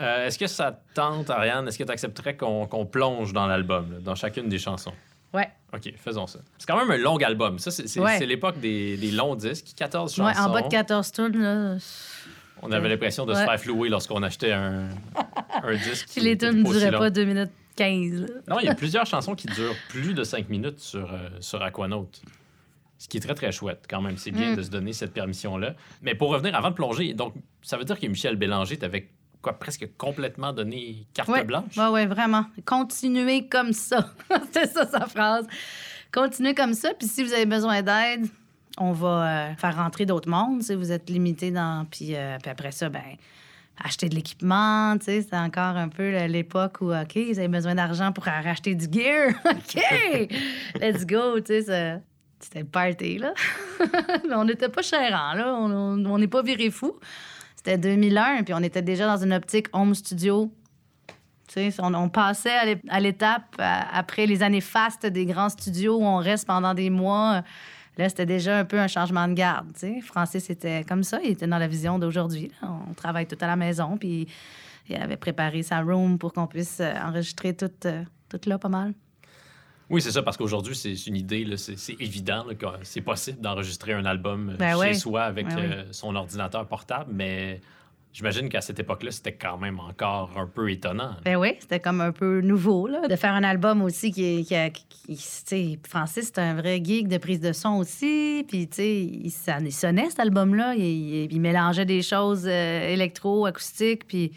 Euh, 0.00 0.26
est-ce 0.26 0.38
que 0.38 0.46
ça 0.46 0.80
tente, 0.94 1.30
Ariane? 1.30 1.68
Est-ce 1.68 1.78
que 1.78 1.84
tu 1.84 1.92
accepterais 1.92 2.36
qu'on 2.36 2.86
plonge 2.86 3.32
dans 3.32 3.46
l'album, 3.46 4.00
dans 4.02 4.14
chacune 4.14 4.48
des 4.48 4.58
chansons? 4.58 4.94
Ouais. 5.34 5.48
OK, 5.74 5.92
faisons 5.96 6.26
ça. 6.26 6.38
C'est 6.56 6.66
quand 6.66 6.78
même 6.78 6.90
un 6.90 6.96
long 6.96 7.16
album. 7.18 7.58
Ça, 7.58 7.70
c'est 7.70 8.26
l'époque 8.26 8.58
des, 8.60 8.96
des, 8.96 9.10
longs 9.10 9.34
disques, 9.34 9.74
14 9.76 10.14
chansons. 10.14 10.24
Ouais, 10.24 10.38
en 10.38 10.52
bas 10.52 10.62
de 10.62 10.68
14 10.68 11.12
tunes, 11.12 11.42
là. 11.42 11.76
On 12.62 12.72
avait 12.72 12.88
l'impression 12.88 13.24
de 13.24 13.34
se 13.34 13.38
faire 13.38 13.60
flouer 13.60 13.88
lorsqu'on 13.88 14.22
achetait 14.22 14.52
un, 14.52 14.88
un 15.62 15.74
disque. 15.76 16.08
Puis 16.12 16.22
les 16.22 16.36
tunes 16.36 16.62
ne 16.62 16.72
duraient 16.72 16.90
pas 16.90 17.10
2 17.10 17.24
minutes 17.24 17.50
15. 17.76 18.26
Non, 18.48 18.58
il 18.60 18.66
y 18.66 18.68
a 18.68 18.74
plusieurs 18.76 19.06
chansons 19.06 19.34
qui 19.34 19.46
durent 19.46 19.76
plus 19.88 20.14
de 20.14 20.24
5 20.24 20.48
minutes 20.48 20.80
sur, 20.80 21.12
euh, 21.12 21.28
sur 21.40 21.62
Aquanaut. 21.62 22.10
Ce 22.98 23.06
qui 23.06 23.18
est 23.18 23.20
très, 23.20 23.34
très 23.34 23.52
chouette, 23.52 23.86
quand 23.88 24.02
même. 24.02 24.16
C'est 24.16 24.32
bien 24.32 24.52
mm. 24.52 24.56
de 24.56 24.62
se 24.62 24.70
donner 24.70 24.92
cette 24.92 25.12
permission-là. 25.12 25.74
Mais 26.02 26.16
pour 26.16 26.30
revenir, 26.30 26.56
avant 26.56 26.70
de 26.70 26.74
plonger, 26.74 27.14
donc, 27.14 27.34
ça 27.62 27.76
veut 27.76 27.84
dire 27.84 28.00
que 28.00 28.06
Michel 28.08 28.34
Bélanger, 28.34 28.76
t'avait 28.76 29.08
quoi, 29.42 29.58
presque 29.58 29.88
complètement 29.96 30.52
donné 30.52 31.06
carte 31.14 31.46
blanche? 31.46 31.76
Oui, 31.76 31.84
oui, 31.92 32.06
vraiment. 32.06 32.46
Continuez 32.64 33.48
comme 33.48 33.72
ça. 33.72 34.12
C'est 34.52 34.66
ça 34.66 34.86
sa 34.86 35.06
phrase. 35.06 35.46
Continuez 36.12 36.54
comme 36.54 36.74
ça, 36.74 36.94
puis 36.94 37.06
si 37.06 37.22
vous 37.22 37.32
avez 37.32 37.46
besoin 37.46 37.82
d'aide, 37.82 38.28
on 38.78 38.92
va 38.92 39.08
euh, 39.50 39.54
faire 39.56 39.76
rentrer 39.76 40.06
d'autres 40.06 40.28
mondes. 40.28 40.62
Si 40.62 40.74
vous 40.74 40.92
êtes 40.92 41.10
limité 41.10 41.50
dans. 41.50 41.86
Puis, 41.90 42.14
euh, 42.14 42.38
puis 42.42 42.50
après 42.50 42.72
ça, 42.72 42.88
ben 42.88 43.16
acheter 43.82 44.08
de 44.08 44.14
l'équipement, 44.14 44.96
tu 44.98 45.04
sais, 45.04 45.22
c'est 45.22 45.36
encore 45.36 45.76
un 45.76 45.88
peu 45.88 46.26
l'époque 46.26 46.80
où, 46.80 46.92
OK, 46.92 47.16
vous 47.16 47.38
avez 47.38 47.46
besoin 47.46 47.76
d'argent 47.76 48.10
pour 48.10 48.24
racheter 48.24 48.74
du 48.74 48.86
gear. 48.90 49.30
OK, 49.44 50.28
let's 50.80 51.06
go, 51.06 51.38
tu 51.38 51.62
sais, 51.62 52.00
c'était 52.40 52.60
le 52.60 52.66
party, 52.66 53.18
là. 53.18 53.34
Mais 54.28 54.34
on 54.34 54.44
n'était 54.44 54.68
pas 54.68 54.82
chérants, 54.82 55.34
là. 55.34 55.54
On 55.54 56.18
n'est 56.18 56.28
pas 56.28 56.42
viré 56.42 56.70
fou. 56.70 56.98
C'était 57.68 57.90
2001, 57.90 58.44
puis 58.44 58.54
on 58.54 58.62
était 58.62 58.80
déjà 58.80 59.06
dans 59.06 59.22
une 59.22 59.34
optique 59.34 59.66
home 59.74 59.94
studio. 59.94 60.50
On, 61.80 61.92
on, 61.92 62.08
passait 62.08 62.78
à 62.88 62.98
l'étape 62.98 63.56
après 63.58 64.24
les 64.24 64.42
années 64.42 64.62
fastes 64.62 65.04
des 65.04 65.26
grands 65.26 65.50
studios 65.50 65.98
où 65.98 66.02
on 66.02 66.16
reste 66.16 66.46
pendant 66.46 66.72
des 66.72 66.88
mois. 66.88 67.42
Là, 67.98 68.08
c'était 68.08 68.24
déjà 68.24 68.60
un 68.60 68.64
peu 68.64 68.80
un 68.80 68.86
changement 68.86 69.28
de 69.28 69.34
garde. 69.34 69.66
Francis 70.02 70.44
c'était 70.44 70.82
comme 70.84 71.02
ça. 71.02 71.20
Il 71.22 71.32
était 71.32 71.46
dans 71.46 71.58
la 71.58 71.66
vision 71.66 71.98
d'aujourd'hui. 71.98 72.50
On 72.62 72.94
travaille 72.94 73.26
tout 73.26 73.36
à 73.38 73.46
la 73.46 73.56
maison, 73.56 73.98
puis 73.98 74.28
il 74.88 74.96
avait 74.96 75.18
préparé 75.18 75.62
sa 75.62 75.82
room 75.82 76.16
pour 76.18 76.32
qu'on 76.32 76.46
puisse 76.46 76.80
euh, 76.80 76.94
enregistrer 77.04 77.54
tout, 77.54 77.70
euh, 77.84 78.02
tout 78.30 78.40
là 78.46 78.58
pas 78.58 78.70
mal. 78.70 78.94
Oui, 79.90 80.02
c'est 80.02 80.10
ça, 80.10 80.22
parce 80.22 80.36
qu'aujourd'hui, 80.36 80.74
c'est 80.74 81.06
une 81.06 81.16
idée, 81.16 81.46
c'est 81.56 82.00
évident 82.00 82.44
que 82.58 82.66
c'est 82.82 83.00
possible 83.00 83.40
d'enregistrer 83.40 83.94
un 83.94 84.04
album 84.04 84.54
ben 84.58 84.78
chez 84.82 84.94
soi 84.94 85.22
avec 85.22 85.48
ben 85.48 85.58
euh, 85.58 85.84
son 85.92 86.14
ordinateur 86.14 86.66
portable, 86.66 87.10
mais 87.10 87.60
j'imagine 88.12 88.50
qu'à 88.50 88.60
cette 88.60 88.78
époque-là, 88.78 89.10
c'était 89.10 89.32
quand 89.32 89.56
même 89.56 89.80
encore 89.80 90.32
un 90.36 90.46
peu 90.46 90.70
étonnant. 90.70 91.12
Ben 91.24 91.36
oui, 91.36 91.54
c'était 91.58 91.80
comme 91.80 92.02
un 92.02 92.12
peu 92.12 92.42
nouveau, 92.42 92.86
là, 92.86 93.08
de 93.08 93.16
faire 93.16 93.32
un 93.32 93.44
album 93.44 93.80
aussi 93.80 94.12
qui, 94.12 94.44
qui, 94.44 95.16
qui, 95.16 95.78
Francis, 95.88 96.32
c'est 96.34 96.40
un 96.40 96.54
vrai 96.54 96.82
geek 96.84 97.08
de 97.08 97.16
prise 97.16 97.40
de 97.40 97.52
son 97.54 97.76
aussi, 97.76 98.44
puis 98.46 98.68
tu 98.68 98.76
sais, 98.76 98.94
il, 98.94 99.30
sonnait 99.30 100.10
cet 100.10 100.20
album-là, 100.20 100.74
il, 100.74 101.40
mélangeait 101.40 101.86
des 101.86 102.02
choses 102.02 102.46
euh, 102.46 102.92
électro-acoustiques, 102.92 104.06
puis 104.06 104.32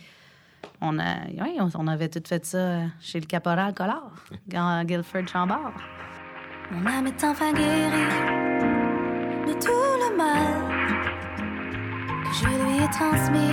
on, 0.81 0.99
a, 0.99 1.27
oui, 1.39 1.57
on, 1.75 1.87
avait 1.87 2.09
tout 2.09 2.23
fait 2.27 2.43
ça 2.45 2.79
chez 2.99 3.19
le 3.19 3.25
caporal 3.25 3.73
Collard, 3.73 4.11
Guilford 4.47 5.27
Chambord. 5.27 5.73
Mon 6.71 6.85
âme 6.87 7.07
est 7.07 7.23
enfin 7.23 7.53
guérie 7.53 7.91
de 9.47 9.53
tout 9.53 9.69
le 9.69 10.17
mal 10.17 10.71
que 12.23 12.33
je 12.33 12.47
lui 12.47 12.83
ai 12.83 12.89
transmis 12.89 13.51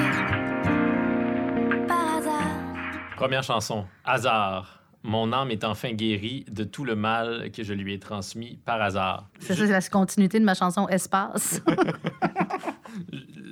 par 1.86 2.16
hasard. 2.16 3.16
Première 3.16 3.42
chanson, 3.42 3.84
Hasard. 4.04 4.82
Mon 5.04 5.32
âme 5.32 5.50
est 5.50 5.64
enfin 5.64 5.92
guérie 5.92 6.44
de 6.50 6.64
tout 6.64 6.84
le 6.84 6.96
mal 6.96 7.50
que 7.52 7.62
je 7.62 7.72
lui 7.72 7.94
ai 7.94 7.98
transmis 7.98 8.58
par 8.64 8.80
hasard. 8.80 9.28
C'est 9.38 9.54
ça, 9.54 9.66
c'est 9.66 9.72
la 9.72 9.80
continuité 9.80 10.40
de 10.40 10.44
ma 10.44 10.54
chanson 10.54 10.88
Espace. 10.88 11.60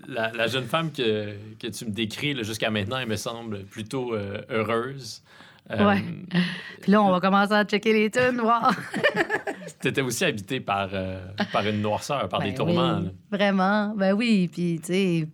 la, 0.08 0.46
jeune 0.46 0.66
femme 0.66 0.92
que, 0.92 1.34
que 1.58 1.66
tu 1.68 1.86
me 1.86 1.90
décris 1.90 2.42
jusqu'à 2.44 2.70
maintenant, 2.70 2.98
elle 2.98 3.08
me 3.08 3.16
semble 3.16 3.64
plutôt 3.64 4.14
euh, 4.14 4.40
heureuse. 4.50 5.22
Euh, 5.70 5.86
ouais. 5.86 6.04
Puis 6.80 6.92
là, 6.92 7.02
on 7.02 7.10
va 7.10 7.20
commencer 7.20 7.52
à 7.52 7.64
checker 7.64 7.92
les 7.92 8.10
tunes, 8.10 8.38
voir. 8.40 8.72
tu 9.80 9.88
étais 9.88 10.00
aussi 10.00 10.24
habité 10.24 10.60
par, 10.60 10.90
euh, 10.92 11.20
par 11.52 11.66
une 11.66 11.80
noirceur, 11.80 12.28
par 12.28 12.40
des 12.40 12.50
ben 12.50 12.54
tourments. 12.54 13.02
vraiment. 13.30 13.92
Ben 13.96 14.12
oui. 14.12 14.48
Puis, 14.52 14.80
tu 14.80 14.92
sais, 14.92 15.28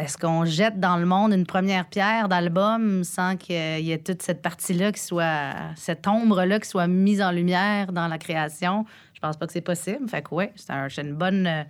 est-ce 0.00 0.16
qu'on 0.16 0.44
jette 0.44 0.78
dans 0.78 0.96
le 0.96 1.06
monde 1.06 1.32
une 1.32 1.46
première 1.46 1.86
pierre 1.86 2.28
d'album 2.28 3.02
sans 3.02 3.36
qu'il 3.36 3.80
y 3.80 3.90
ait 3.90 3.98
toute 3.98 4.22
cette 4.22 4.42
partie-là 4.42 4.92
qui 4.92 5.02
soit, 5.02 5.54
cette 5.74 6.06
ombre-là 6.06 6.60
qui 6.60 6.68
soit 6.68 6.86
mise 6.86 7.20
en 7.20 7.32
lumière 7.32 7.92
dans 7.92 8.06
la 8.06 8.18
création? 8.18 8.86
Je 9.14 9.20
pense 9.20 9.36
pas 9.36 9.48
que 9.48 9.52
c'est 9.52 9.60
possible. 9.60 10.08
Fait 10.08 10.22
que, 10.22 10.32
ouais, 10.32 10.52
c'est 10.54 11.02
une 11.02 11.14
bonne 11.14 11.66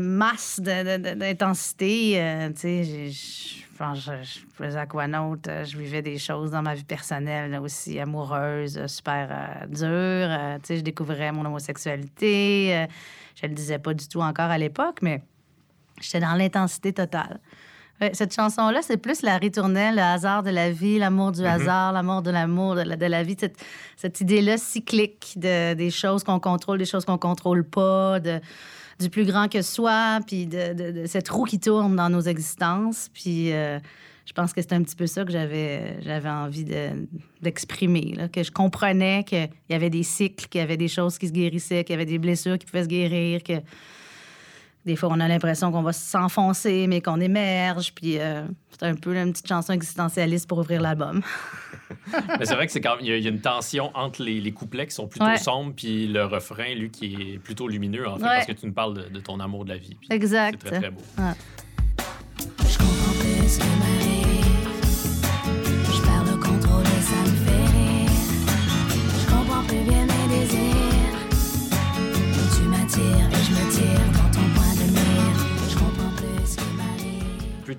masse 0.00 0.60
d'intensité. 0.60 2.14
Euh, 2.16 2.48
tu 2.50 2.60
sais, 2.60 3.10
je, 3.10 4.10
faisais 4.54 4.78
aquanaut, 4.78 5.38
euh, 5.46 5.64
je 5.64 5.78
vivais 5.78 6.02
des 6.02 6.18
choses 6.18 6.50
dans 6.50 6.62
ma 6.62 6.74
vie 6.74 6.84
personnelle 6.84 7.58
aussi 7.62 7.98
amoureuses, 7.98 8.76
euh, 8.76 8.86
super 8.86 9.66
dures. 9.68 10.58
tu 10.62 10.66
sais, 10.66 10.76
je 10.78 10.82
découvrais 10.82 11.32
mon 11.32 11.44
homosexualité. 11.44 12.86
je 13.40 13.46
le 13.46 13.54
disais 13.54 13.78
pas 13.78 13.94
du 13.94 14.06
tout 14.08 14.20
encore 14.20 14.50
à 14.50 14.58
l'époque, 14.58 14.98
mais 15.02 15.22
j'étais 16.00 16.20
dans 16.20 16.34
l'intensité 16.34 16.92
totale. 16.92 17.40
cette 18.12 18.34
chanson-là, 18.34 18.80
c'est 18.82 18.96
plus 18.98 19.22
la 19.22 19.38
ritournelle, 19.38 19.96
le 19.96 20.02
hasard 20.02 20.42
de 20.42 20.50
la 20.50 20.70
vie, 20.70 20.98
l'amour 20.98 21.32
du 21.32 21.40
mm-hmm. 21.40 21.60
hasard, 21.60 21.92
l'amour 21.92 22.22
de 22.22 22.30
l'amour, 22.30 22.74
de, 22.74 22.82
la, 22.82 23.22
vie, 23.22 23.36
cette, 23.38 23.56
cette 23.96 24.20
idée-là 24.20 24.58
cyclique 24.58 25.34
de, 25.36 25.74
des 25.74 25.90
choses 25.90 26.24
qu'on 26.24 26.40
contrôle, 26.40 26.78
des 26.78 26.86
choses 26.86 27.04
qu'on 27.04 27.18
contrôle 27.18 27.64
pas, 27.64 28.20
de, 28.20 28.40
du 29.00 29.10
plus 29.10 29.24
grand 29.24 29.48
que 29.48 29.62
soi, 29.62 30.20
puis 30.26 30.46
de, 30.46 31.04
cette 31.06 31.28
roue 31.28 31.44
qui 31.44 31.58
tourne 31.58 31.96
dans 31.96 32.10
nos 32.10 32.20
existences. 32.20 33.10
Puis 33.12 33.52
euh, 33.52 33.78
je 34.26 34.32
pense 34.32 34.52
que 34.52 34.60
c'est 34.60 34.72
un 34.72 34.82
petit 34.82 34.96
peu 34.96 35.06
ça 35.06 35.24
que 35.24 35.32
j'avais, 35.32 35.98
envie 36.26 36.64
d'exprimer, 37.42 38.16
que 38.32 38.42
je 38.42 38.52
comprenais 38.52 39.24
qu'il 39.24 39.48
y 39.68 39.74
avait 39.74 39.90
des 39.90 40.02
cycles, 40.02 40.46
qu'il 40.48 40.60
y 40.60 40.64
avait 40.64 40.76
des 40.76 40.88
choses 40.88 41.18
qui 41.18 41.26
se 41.26 41.32
guérissaient, 41.32 41.82
qu'il 41.84 41.94
y 41.94 41.96
avait 41.96 42.06
des 42.06 42.18
blessures 42.18 42.58
qui 42.58 42.66
pouvaient 42.66 42.84
se 42.84 42.88
guérir, 42.88 43.42
que 43.42 43.54
des 44.86 44.96
fois, 44.96 45.10
on 45.12 45.20
a 45.20 45.28
l'impression 45.28 45.70
qu'on 45.70 45.82
va 45.82 45.92
s'enfoncer, 45.92 46.86
mais 46.86 47.00
qu'on 47.02 47.20
émerge. 47.20 47.92
Puis 47.94 48.18
euh, 48.18 48.44
c'est 48.70 48.84
un 48.84 48.94
peu 48.94 49.14
une 49.14 49.32
petite 49.32 49.48
chanson 49.48 49.72
existentialiste 49.72 50.48
pour 50.48 50.58
ouvrir 50.58 50.80
l'album. 50.80 51.22
mais 52.38 52.44
c'est 52.44 52.54
vrai 52.54 52.66
que 52.66 52.72
c'est 52.72 52.80
quand 52.80 52.96
il 53.00 53.08
y, 53.08 53.26
a 53.26 53.28
une 53.28 53.40
tension 53.40 53.90
entre 53.94 54.22
les, 54.22 54.52
couplets 54.52 54.86
qui 54.86 54.94
sont 54.94 55.06
plutôt 55.08 55.36
sombres, 55.36 55.72
puis 55.76 56.06
le 56.06 56.24
refrain, 56.24 56.74
lui, 56.74 56.90
qui 56.90 57.14
est 57.34 57.38
plutôt 57.38 57.68
lumineux, 57.68 58.08
en 58.08 58.16
fait, 58.16 58.22
parce 58.22 58.46
que 58.46 58.52
tu 58.52 58.66
nous 58.66 58.72
parles 58.72 59.10
de, 59.10 59.20
ton 59.20 59.38
amour 59.40 59.64
de 59.64 59.70
la 59.70 59.78
vie. 59.78 59.96
exact. 60.08 60.60
C'est 60.62 60.70
très, 60.70 60.80
très 60.80 60.90
beau. 60.90 61.02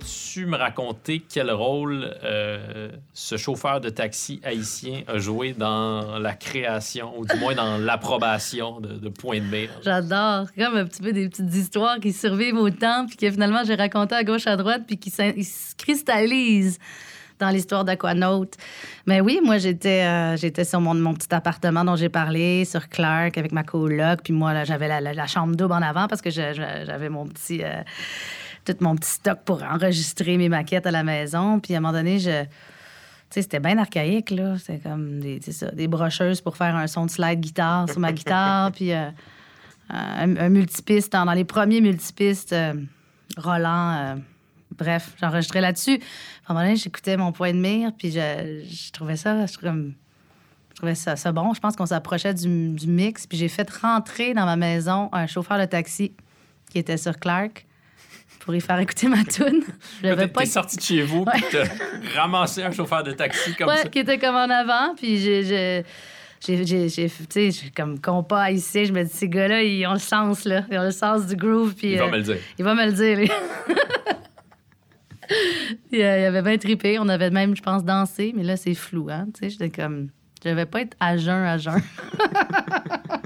Peux-tu 0.01 0.47
me 0.47 0.57
raconter 0.57 1.21
quel 1.27 1.51
rôle 1.51 2.11
euh, 2.23 2.89
ce 3.13 3.37
chauffeur 3.37 3.81
de 3.81 3.89
taxi 3.89 4.41
haïtien 4.43 5.01
a 5.07 5.19
joué 5.19 5.53
dans 5.53 6.17
la 6.17 6.33
création, 6.33 7.13
ou 7.19 7.25
du 7.25 7.35
moins 7.37 7.53
dans 7.53 7.77
l'approbation 7.77 8.79
de, 8.79 8.93
de 8.93 9.09
Point 9.09 9.41
de 9.41 9.45
Mire? 9.45 9.69
J'adore. 9.83 10.47
Comme 10.57 10.75
un 10.77 10.85
petit 10.85 11.03
peu 11.03 11.13
des 11.13 11.29
petites 11.29 11.53
histoires 11.53 11.99
qui 11.99 12.13
survivent 12.13 12.57
au 12.57 12.71
temps, 12.71 13.05
puis 13.05 13.15
que 13.15 13.29
finalement 13.29 13.63
j'ai 13.63 13.75
raconté 13.75 14.15
à 14.15 14.23
gauche, 14.23 14.47
à 14.47 14.57
droite, 14.57 14.83
puis 14.87 14.97
qui 14.97 15.11
se 15.11 15.75
cristallisent 15.75 16.79
dans 17.37 17.49
l'histoire 17.49 17.85
d'Aquanaut. 17.85 18.49
Mais 19.05 19.21
oui, 19.21 19.39
moi, 19.43 19.59
j'étais 19.59 20.03
euh, 20.03 20.35
j'étais 20.35 20.63
sur 20.63 20.81
mon, 20.81 20.95
mon 20.95 21.13
petit 21.13 21.33
appartement 21.33 21.83
dont 21.83 21.95
j'ai 21.95 22.09
parlé, 22.09 22.65
sur 22.65 22.89
Clark, 22.89 23.37
avec 23.37 23.51
ma 23.51 23.63
coloc. 23.63 24.21
Puis 24.23 24.33
moi, 24.33 24.63
j'avais 24.63 24.87
la, 24.87 25.27
chambre 25.27 25.55
double 25.55 25.73
en 25.73 25.81
avant 25.81 26.07
parce 26.07 26.21
que 26.21 26.31
j'avais 26.31 27.09
mon 27.09 27.27
petit... 27.27 27.63
euh, 27.63 27.81
tout 28.66 28.76
mon 28.80 28.95
petit 28.95 29.09
stock 29.09 29.39
pour 29.45 29.64
enregistrer 29.64 30.38
mes 30.38 30.49
maquettes 30.49 30.86
à 30.86 30.91
la 30.91 31.03
maison. 31.03 31.59
Puis 31.59 31.74
à 31.74 31.78
un 31.78 31.80
moment 31.82 31.93
donné, 31.93 32.20
je... 32.20 32.43
Tu 32.43 33.36
sais, 33.36 33.41
c'était 33.43 33.62
bien 33.62 33.78
archaïque, 33.78 34.30
là. 34.32 34.57
C'était 34.57 34.80
comme 34.80 35.22
des, 35.22 35.39
ça, 35.39 35.72
des 35.72 35.88
brocheuses 35.88 36.41
pour 36.41 36.57
faire 36.57 36.76
un 36.76 36.88
son 36.88 37.05
de 37.05 37.12
slide 37.12 37.39
guitare 37.39 37.89
sur 37.89 37.99
ma 37.99 38.12
guitare. 38.12 38.72
puis 38.76 38.91
euh, 38.91 39.09
un, 39.89 40.36
un 40.36 40.49
multipiste, 40.49 41.14
dans 41.14 41.32
les 41.32 41.45
premiers 41.45 41.80
multipistes, 41.80 42.51
euh, 42.51 42.74
Roland. 43.38 43.93
euh, 43.93 44.16
bref, 44.78 45.14
j'enregistrais 45.20 45.62
là-dessus. 45.62 45.99
À 46.45 46.51
un 46.51 46.53
moment 46.53 46.66
donné, 46.66 46.76
j'écoutais 46.76 47.16
mon 47.16 47.32
point 47.32 47.53
de 47.53 47.59
mire, 47.59 47.91
puis 47.97 48.12
je, 48.12 48.64
je 48.70 48.91
trouvais 48.91 49.16
ça, 49.16 49.45
je 49.45 49.53
trouvais, 49.53 49.72
je 49.72 50.76
trouvais 50.76 50.95
ça, 50.95 51.16
ça 51.16 51.32
bon. 51.32 51.53
Je 51.53 51.59
pense 51.62 51.78
qu'on 51.78 51.86
s'approchait 51.86 52.34
du, 52.34 52.70
du 52.74 52.88
mix, 52.88 53.28
puis 53.28 53.38
j'ai 53.38 53.47
fait 53.47 53.70
rentrer 53.70 54.34
dans 54.34 54.45
ma 54.45 54.57
maison 54.57 55.09
un 55.14 55.28
chauffeur 55.28 55.57
de 55.57 55.66
taxi 55.66 56.14
qui 56.70 56.80
était 56.80 56.97
sur 56.97 57.18
Clark 57.18 57.66
pour 58.43 58.55
y 58.55 58.61
faire 58.61 58.79
écouter 58.79 59.07
ma 59.07 59.23
tune. 59.23 59.63
T'es 60.01 60.27
pas 60.27 60.41
t'es 60.41 60.47
sorti 60.47 60.77
de 60.77 60.81
chez 60.81 61.01
vous, 61.03 61.25
puis 61.25 61.43
t'as 61.51 61.63
ramassé 62.21 62.63
un 62.63 62.71
chauffeur 62.71 63.03
de 63.03 63.11
taxi 63.11 63.55
comme 63.55 63.69
ouais, 63.69 63.83
ça. 63.83 63.89
qui 63.89 63.99
était 63.99 64.17
comme 64.17 64.35
en 64.35 64.49
avant. 64.49 64.95
Puis 64.95 65.17
j'ai. 65.17 65.43
j'ai- 65.43 65.85
j'ai, 66.43 67.11
comme 67.75 68.01
compas 68.01 68.49
ici, 68.49 68.85
je 68.87 68.93
me 68.93 69.03
dis, 69.03 69.11
ces 69.11 69.29
gars-là, 69.29 69.61
ils 69.61 69.85
ont 69.85 69.93
le 69.93 69.99
sens, 69.99 70.45
là. 70.45 70.63
Ils 70.71 70.79
ont 70.79 70.83
le 70.83 70.89
sens 70.89 71.27
du 71.27 71.35
groove. 71.35 71.75
Puis, 71.75 71.91
Il 71.91 71.99
va 71.99 72.05
euh, 72.05 72.09
me 72.09 72.17
le 72.17 72.23
dire. 72.23 72.37
il 72.57 72.65
va 72.65 72.73
me 72.73 72.85
le 72.87 72.91
dire, 72.93 73.15
lui. 73.19 73.29
Puis, 75.91 76.01
euh, 76.01 76.19
il 76.19 76.25
avait 76.25 76.41
bien 76.41 76.57
trippé. 76.57 76.97
On 76.99 77.07
avait 77.09 77.29
même, 77.29 77.55
je 77.55 77.61
pense, 77.61 77.83
dansé, 77.85 78.33
mais 78.35 78.41
là, 78.41 78.57
c'est 78.57 78.73
flou, 78.73 79.07
hein. 79.11 79.27
Tu 79.35 79.41
sais, 79.41 79.49
j'étais 79.51 79.69
comme. 79.69 80.09
Je 80.43 80.49
devais 80.49 80.65
pas 80.65 80.81
être 80.81 80.97
à 80.99 81.15
jeun, 81.15 81.43
à 81.45 81.59
jeun. 81.59 81.79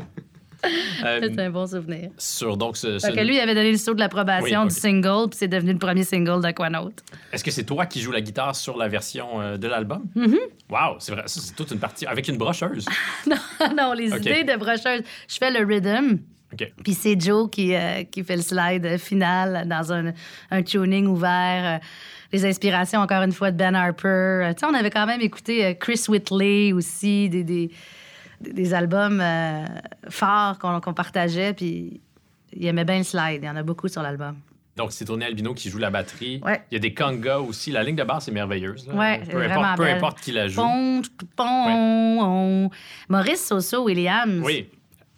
Euh, 1.03 1.19
c'est 1.21 1.39
un 1.39 1.49
bon 1.49 1.67
souvenir. 1.67 2.09
sur 2.17 2.57
donc 2.57 2.77
ce, 2.77 2.99
ce- 2.99 3.11
lui, 3.23 3.35
il 3.35 3.39
avait 3.39 3.53
donné 3.55 3.71
le 3.71 3.77
saut 3.77 3.93
de 3.93 3.99
l'approbation 3.99 4.61
Oui, 4.63 4.67
du 4.69 4.73
single, 4.75 5.29
puis 5.29 5.37
c'est 5.37 5.47
devenu 5.47 5.73
le 5.73 5.79
premier 5.79 6.03
single 6.03 6.41
d'Aquanaut. 6.41 6.91
Est-ce 7.31 7.43
que 7.43 7.51
c'est 7.51 7.63
toi 7.65 7.85
qui 7.85 8.01
joues 8.01 8.11
la 8.11 8.21
guitare 8.21 8.55
sur 8.55 8.77
la 8.77 8.87
version 8.87 9.41
euh, 9.41 9.57
de 9.57 9.67
l'album? 9.67 10.05
Mm-hmm. 10.15 10.37
Wow, 10.69 10.95
c'est 10.99 11.11
vrai, 11.11 11.23
c'est 11.27 11.55
toute 11.55 11.71
une 11.71 11.79
partie 11.79 12.05
avec 12.05 12.27
une 12.27 12.37
brocheuse. 12.37 12.85
non, 13.27 13.35
non, 13.77 13.93
les 13.93 14.09
idées 14.15 14.43
de 14.43 14.57
brocheuse. 14.57 15.01
Je 15.27 15.35
fais 15.37 15.51
le 15.51 15.65
rhythm. 15.65 16.19
OK. 16.53 16.71
Puis 16.83 16.93
c'est 16.93 17.19
Joe 17.19 17.49
qui, 17.51 17.75
euh, 17.75 18.03
qui 18.03 18.23
fait 18.23 18.35
le 18.35 18.41
slide 18.41 18.97
final 18.97 19.67
dans 19.67 19.91
un, 19.91 20.13
un 20.51 20.61
tuning 20.63 21.07
ouvert. 21.07 21.79
les 22.31 22.45
inspirations, 22.45 22.99
encore 23.01 23.23
une 23.23 23.31
fois, 23.31 23.51
de 23.51 23.57
Ben 23.57 23.75
Harper. 23.75 24.51
Tu 24.55 24.59
sais, 24.59 24.65
on 24.71 24.73
avait 24.75 24.91
quand 24.91 25.05
même 25.07 25.21
écouté 25.21 25.75
Chris 25.79 26.01
Whitley 26.07 26.71
aussi, 26.71 27.29
des, 27.29 27.43
des, 27.43 27.71
des 28.41 28.73
albums 28.73 29.19
euh, 29.21 29.65
forts 30.09 30.59
qu'on 30.59 30.79
qu'on 30.81 30.93
partageait. 30.93 31.53
Puis 31.53 32.01
il 32.53 32.65
aimait 32.65 32.85
bien 32.85 32.99
le 32.99 33.03
slide. 33.03 33.39
Il 33.41 33.45
y 33.45 33.49
en 33.49 33.55
a 33.55 33.63
beaucoup 33.63 33.87
sur 33.87 34.01
l'album. 34.01 34.35
Donc, 34.75 34.91
c'est 34.91 35.05
Tourné 35.05 35.25
Albino 35.25 35.53
qui 35.53 35.69
joue 35.69 35.77
la 35.77 35.89
batterie. 35.89 36.41
Ouais. 36.43 36.61
Il 36.69 36.73
y 36.73 36.77
a 36.77 36.79
des 36.79 36.93
congas 36.93 37.37
aussi. 37.37 37.71
La 37.71 37.81
ligne 37.81 37.95
de 37.95 38.03
basse 38.03 38.27
est 38.27 38.31
merveilleuse. 38.31 38.89
Ouais, 38.93 39.21
peu, 39.29 39.41
importe, 39.41 39.77
peu 39.77 39.85
importe 39.85 40.19
qui 40.19 40.33
la 40.33 40.49
joue. 40.49 40.61
Pon, 40.61 41.01
pon, 41.37 41.45
on. 41.45 42.69
Maurice 43.07 43.45
Soso 43.45 43.85
Williams. 43.85 44.41
Oui, 44.43 44.67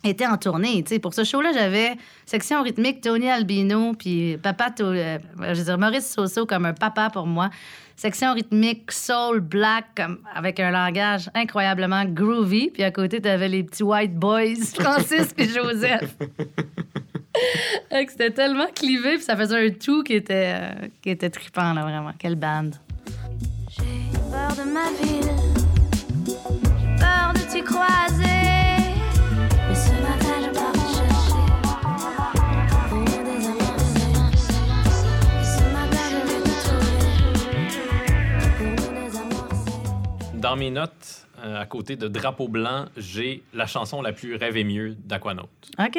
était 0.03 0.28
en 0.28 0.38
tournée. 0.38 0.84
Pour 1.01 1.13
ce 1.13 1.24
show-là, 1.24 1.51
j'avais 1.53 1.95
section 2.26 2.61
rythmique 2.61 3.01
Tony 3.01 3.30
Albino, 3.30 3.93
puis 3.93 4.38
papa, 4.38 4.72
To- 4.72 4.86
euh, 4.86 5.18
je 5.39 5.53
veux 5.53 5.63
dire, 5.63 5.78
Maurice 5.78 6.07
Soso 6.13 6.45
comme 6.45 6.65
un 6.65 6.74
papa 6.74 7.09
pour 7.09 7.26
moi. 7.26 7.49
Section 7.99 8.35
rythmique 8.35 8.91
soul 8.91 9.39
black, 9.39 9.85
comme, 9.95 10.19
avec 10.35 10.59
un 10.59 10.69
langage 10.69 11.31
incroyablement 11.33 12.05
groovy. 12.05 12.69
Puis 12.69 12.83
à 12.83 12.91
côté, 12.91 13.19
tu 13.19 13.27
avais 13.27 13.47
les 13.47 13.63
petits 13.63 13.81
white 13.81 14.13
boys, 14.13 14.53
Francis 14.79 15.33
et 15.35 15.47
Joseph. 15.47 16.15
C'était 18.07 18.29
tellement 18.29 18.67
clivé, 18.73 19.15
puis 19.15 19.23
ça 19.23 19.35
faisait 19.35 19.67
un 19.67 19.71
tout 19.71 20.03
qui 20.03 20.13
était, 20.13 20.53
euh, 20.55 20.87
qui 21.01 21.09
était 21.09 21.31
trippant, 21.31 21.73
là, 21.73 21.81
vraiment. 21.81 22.11
Quelle 22.19 22.35
bande. 22.35 22.75
J'ai 23.69 23.83
peur 24.29 24.55
de 24.55 24.69
ma 24.71 24.91
ville, 25.01 25.31
j'ai 26.27 26.99
peur 26.99 27.33
de 27.33 27.51
t'y 27.51 27.63
croiser. 27.63 28.36
Dans 40.38 40.55
mes 40.55 40.69
notes, 40.71 41.27
euh, 41.43 41.61
à 41.61 41.65
côté 41.65 41.95
de 41.95 42.07
Drapeau 42.07 42.47
blanc, 42.47 42.85
j'ai 42.95 43.43
la 43.53 43.65
chanson 43.67 44.01
la 44.01 44.13
plus 44.13 44.35
rêve 44.35 44.57
et 44.57 44.63
mieux 44.63 44.95
d'Aquanaut. 44.95 45.49
OK. 45.79 45.97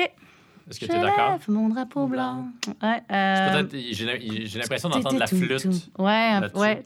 Est-ce 0.70 0.80
que 0.80 0.84
tu 0.84 0.92
es 0.92 1.00
d'accord? 1.00 1.38
Mon 1.48 1.70
drapeau 1.70 2.06
blanc. 2.06 2.46
Ouais, 2.82 3.00
euh, 3.10 3.64
j'ai 3.72 4.04
l'im- 4.04 4.18
j'ai 4.44 4.58
l'impression 4.58 4.90
d'entendre 4.90 5.18
la 5.18 5.26
flûte. 5.26 5.62
tout. 5.62 6.02
Ouais, 6.02 6.38
ouais. 6.54 6.82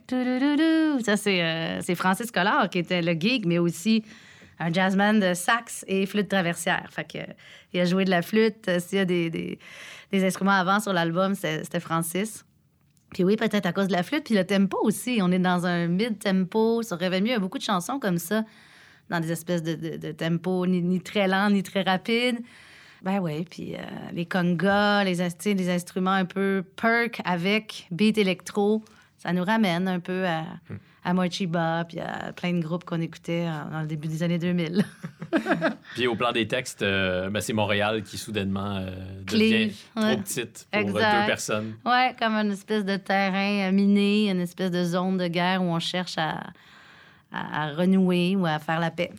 Ça, 1.03 1.17
c'est 1.17 1.43
euh, 1.43 1.81
c'est 1.81 1.95
Francis 1.95 2.31
Collard 2.31 2.69
qui 2.69 2.79
était 2.79 3.01
le 3.01 3.11
geek, 3.11 3.45
mais 3.45 3.57
aussi 3.59 4.05
un 4.59 4.71
jazzman 4.71 5.19
de 5.19 5.33
sax 5.33 5.83
et 5.89 6.05
flûte 6.05 6.29
traversière. 6.29 6.87
Fait 6.91 7.03
que, 7.03 7.17
il 7.73 7.81
a 7.81 7.85
joué 7.85 8.05
de 8.05 8.09
la 8.09 8.21
flûte. 8.21 8.69
S'il 8.79 8.99
y 8.99 9.01
a 9.01 9.05
des, 9.05 9.29
des, 9.29 9.59
des 10.13 10.23
instruments 10.23 10.51
avant 10.51 10.79
sur 10.79 10.93
l'album, 10.93 11.35
c'était 11.35 11.81
Francis. 11.81 12.45
Puis 13.13 13.23
oui, 13.23 13.35
peut-être 13.35 13.65
à 13.65 13.73
cause 13.73 13.87
de 13.87 13.93
la 13.93 14.03
flûte. 14.03 14.25
Puis 14.25 14.35
le 14.35 14.45
tempo 14.45 14.77
aussi. 14.81 15.19
On 15.21 15.31
est 15.31 15.39
dans 15.39 15.65
un 15.65 15.87
mid-tempo. 15.87 16.81
Ça 16.83 16.97
mieux. 16.97 17.27
Il 17.27 17.35
y 17.35 17.39
beaucoup 17.39 17.57
de 17.57 17.63
chansons 17.63 17.99
comme 17.99 18.17
ça, 18.17 18.43
dans 19.09 19.19
des 19.19 19.31
espèces 19.31 19.63
de, 19.63 19.75
de, 19.75 20.11
tempo 20.11 20.65
ni, 20.65 20.81
ni 20.81 21.01
très 21.01 21.27
lent, 21.27 21.49
ni 21.49 21.63
très 21.63 21.83
rapide. 21.83 22.39
Ben 23.03 23.19
oui, 23.19 23.45
puis 23.49 23.75
euh, 23.75 23.79
les 24.13 24.25
congas, 24.25 25.03
les, 25.03 25.15
les 25.45 25.69
instruments 25.69 26.11
un 26.11 26.23
peu 26.23 26.63
perk 26.77 27.21
avec 27.25 27.85
beat 27.91 28.17
électro, 28.17 28.81
ça 29.17 29.33
nous 29.33 29.43
ramène 29.43 29.89
un 29.89 29.99
peu 29.99 30.25
à, 30.25 30.45
à 31.05 31.13
Mochiba, 31.13 31.85
puis 31.87 31.99
à 31.99 32.31
plein 32.33 32.53
de 32.53 32.61
groupes 32.61 32.83
qu'on 32.85 33.01
écoutait 33.01 33.45
dans 33.71 33.81
le 33.81 33.87
début 33.87 34.07
des 34.07 34.23
années 34.23 34.37
2000. 34.39 34.83
Puis 35.95 36.05
au 36.07 36.15
plan 36.15 36.31
des 36.31 36.47
textes, 36.47 36.81
euh, 36.83 37.29
ben, 37.29 37.41
c'est 37.41 37.53
Montréal 37.53 38.03
qui 38.03 38.17
soudainement 38.19 38.77
euh, 38.77 38.91
devient 39.25 39.71
trop 39.95 40.17
petite 40.17 40.67
pour 40.71 40.79
euh, 40.79 40.83
Exact. 40.83 41.21
deux 41.21 41.25
personnes. 41.27 41.73
ouais, 41.85 42.15
comme 42.19 42.33
une 42.35 42.51
espèce 42.51 42.85
de 42.85 42.95
terrain 42.97 43.71
miné, 43.71 44.29
une 44.29 44.41
espèce 44.41 44.69
de 44.71 44.83
zone 44.83 45.17
de 45.17 45.27
guerre 45.27 45.61
où 45.63 45.65
on 45.65 45.79
cherche 45.79 46.17
à, 46.19 46.43
à- 47.31 47.63
à 47.63 47.71
renouer 47.73 48.35
ou 48.35 48.45
à 48.45 48.59
faire 48.59 48.79
la 48.79 48.91
paix. 48.91 49.11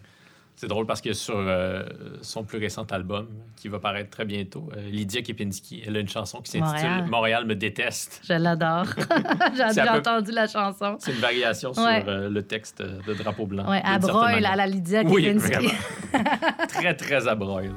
C'est 0.57 0.69
drôle 0.69 0.87
parce 0.87 1.01
que 1.01 1.13
sur 1.13 1.35
euh, 1.37 1.83
son 2.23 2.45
plus 2.45 2.59
récent 2.59 2.85
album, 2.93 3.27
qui 3.57 3.69
va 3.69 3.81
paraître 3.81 4.11
très 4.11 4.25
bientôt, 4.25 4.69
euh, 4.77 4.89
Lydia 4.89 5.21
Kepinski, 5.21 5.83
elle 5.85 5.97
a 5.97 6.01
une 6.01 6.09
chanson 6.09 6.41
qui 6.41 6.53
s'intitule 6.53 6.89
Montréal. 6.89 7.07
Montréal 7.11 7.45
me 7.47 7.57
déteste. 7.57 8.21
Je 8.25 8.35
l'adore. 8.35 8.85
J'ai 9.75 9.83
peu- 9.83 9.89
entendu 9.91 10.31
la 10.31 10.47
chanson. 10.47 10.97
C'est 11.01 11.11
une 11.13 11.19
variation 11.21 11.71
Ouais. 11.73 12.03
sur 12.03 12.09
euh, 12.09 12.29
le 12.29 12.43
texte 12.43 12.83
de 12.83 13.15
Drapeau 13.15 13.47
blanc. 13.47 13.69
Ouais, 13.69 13.83
à 13.85 13.99
broil, 13.99 14.47
à 14.47 14.55
la 14.55 14.67
Lydia 14.69 15.03
Oui, 15.05 15.25
Kepinski. 15.25 15.53
vraiment. 15.53 15.71
très, 16.69 16.95
très 16.95 17.27
à 17.27 17.35
broil. 17.35 17.73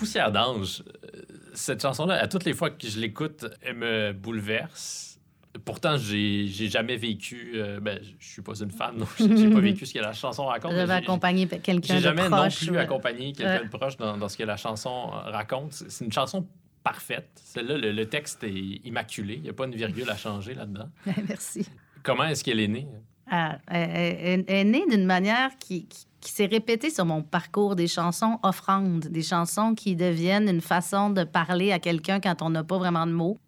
Poussière 0.00 0.32
d'ange, 0.32 0.82
euh, 1.04 1.20
cette 1.54 1.82
chanson-là, 1.82 2.14
à 2.14 2.26
toutes 2.26 2.44
les 2.44 2.54
fois 2.54 2.70
que 2.70 2.88
je 2.88 2.98
l'écoute, 2.98 3.44
elle 3.60 3.76
me 3.76 4.12
bouleverse. 4.12 5.18
Pourtant, 5.64 5.96
j'ai 5.98 6.46
j'ai 6.46 6.68
jamais 6.70 6.96
vécu. 6.96 7.52
euh, 7.56 7.80
ben, 7.80 8.00
je 8.18 8.26
suis 8.26 8.40
pas 8.42 8.54
une 8.60 8.70
fan, 8.70 8.96
donc 8.96 9.08
j'ai 9.18 9.50
pas 9.50 9.60
vécu 9.60 9.84
ce 9.84 9.92
que 9.92 9.98
la 9.98 10.12
chanson 10.14 10.46
raconte. 10.46 10.70
Je 10.72 10.76
mais 10.76 10.82
devais 10.84 10.94
j'ai- 10.98 11.04
accompagner 11.04 11.46
quelqu'un 11.48 11.94
J'ai 11.94 12.00
de 12.00 12.04
jamais 12.04 12.28
proche. 12.28 12.62
non 12.62 12.68
plus 12.68 12.78
accompagné 12.78 13.32
quelqu'un 13.32 13.58
Ouais. 13.58 13.64
de 13.64 13.68
proche 13.70 13.96
dans, 13.98 14.16
dans 14.16 14.28
ce 14.28 14.38
que 14.38 14.44
la 14.44 14.56
chanson 14.56 15.08
raconte. 15.08 15.72
C'est 15.74 15.90
c'est 15.90 16.04
une 16.04 16.12
chanson 16.12 16.46
parfaite. 16.82 17.28
Celle-là, 17.44 17.76
le, 17.76 17.92
le 17.92 18.06
texte 18.08 18.42
est 18.44 18.80
immaculé. 18.84 19.34
Il 19.34 19.42
n'y 19.42 19.48
a 19.50 19.52
pas 19.52 19.66
une 19.66 19.74
virgule 19.74 20.08
à 20.08 20.16
changer 20.16 20.54
là-dedans. 20.54 20.88
Merci. 21.28 21.66
Comment 22.02 22.24
est-ce 22.24 22.42
qu'elle 22.42 22.60
est 22.60 22.68
née? 22.68 22.86
Ah, 23.30 23.58
elle, 23.68 23.90
elle- 23.90 24.44
elle 24.48 24.56
est 24.56 24.64
née 24.64 24.84
d'une 24.88 25.04
manière 25.04 25.50
qui, 25.58 25.86
qui- 25.86 26.06
qui 26.20 26.32
s'est 26.32 26.46
répétée 26.46 26.90
sur 26.90 27.04
mon 27.04 27.22
parcours 27.22 27.76
des 27.76 27.88
chansons 27.88 28.38
offrandes, 28.42 29.06
des 29.06 29.22
chansons 29.22 29.74
qui 29.74 29.96
deviennent 29.96 30.48
une 30.48 30.60
façon 30.60 31.10
de 31.10 31.24
parler 31.24 31.72
à 31.72 31.78
quelqu'un 31.78 32.20
quand 32.20 32.42
on 32.42 32.50
n'a 32.50 32.62
pas 32.62 32.78
vraiment 32.78 33.06
de 33.06 33.12
mots. 33.12 33.38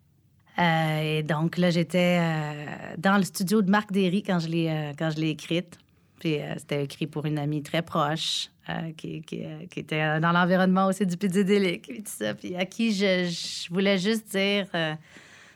Euh, 0.58 1.18
et 1.18 1.22
donc 1.22 1.58
là, 1.58 1.70
j'étais 1.70 2.18
euh, 2.20 2.94
dans 2.98 3.16
le 3.16 3.24
studio 3.24 3.62
de 3.62 3.70
Marc 3.70 3.92
Derry 3.92 4.22
quand 4.22 4.38
je 4.38 4.48
l'ai 4.48 4.68
euh, 4.68 4.92
quand 4.98 5.10
je 5.10 5.20
l'ai 5.20 5.30
écrite. 5.30 5.78
Puis 6.18 6.38
c'était 6.56 6.84
écrit 6.84 7.08
pour 7.08 7.26
une 7.26 7.36
amie 7.36 7.64
très 7.64 7.82
proche 7.82 8.48
qui, 8.96 9.22
qui, 9.22 9.44
était 9.74 10.20
dans 10.20 10.30
l'environnement 10.30 10.86
aussi 10.86 11.04
du 11.04 11.16
pédidélique 11.16 11.90
et 11.90 11.96
tout 11.96 12.12
ça. 12.16 12.32
Puis 12.34 12.54
à 12.54 12.64
qui 12.64 12.94
je, 12.94 13.28
je 13.28 13.68
voulais 13.74 13.98
juste 13.98 14.30
dire 14.30 14.68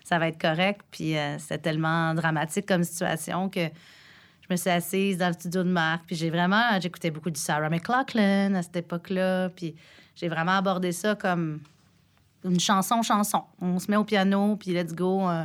ça 0.03 0.19
va 0.19 0.27
être 0.27 0.41
correct. 0.41 0.81
Puis 0.91 1.15
c'était 1.39 1.59
tellement 1.59 2.15
dramatique 2.15 2.67
comme 2.67 2.83
situation 2.83 3.49
que 3.49 3.69
je 4.49 4.53
me 4.55 4.57
suis 4.57 4.71
assise 4.71 5.19
dans 5.19 5.29
le 5.29 5.33
studio 5.35 5.63
de 5.65 5.71
Marc. 5.71 6.05
Puis 6.07 6.17
j'ai 6.17 6.31
vraiment 6.31 6.81
j'écoutais 6.81 7.11
beaucoup 7.11 7.31
du 7.31 7.41
Sarah 7.41 7.69
McLachlan 7.69 8.55
à 8.55 8.63
cette 8.63 8.77
époque-là. 8.77 9.51
Puis 9.51 9.75
j'ai 10.15 10.29
vraiment 10.29 10.57
abordé 10.59 10.93
ça 10.93 11.15
comme 11.15 11.61
une 12.45 12.61
chanson 12.61 13.03
chanson. 13.03 13.43
On 13.61 13.79
se 13.79 13.91
met 13.91 13.97
au 13.97 14.05
piano 14.05 14.57
puis 14.57 14.73
let's 14.73 14.95
go. 14.95 15.29
euh, 15.29 15.45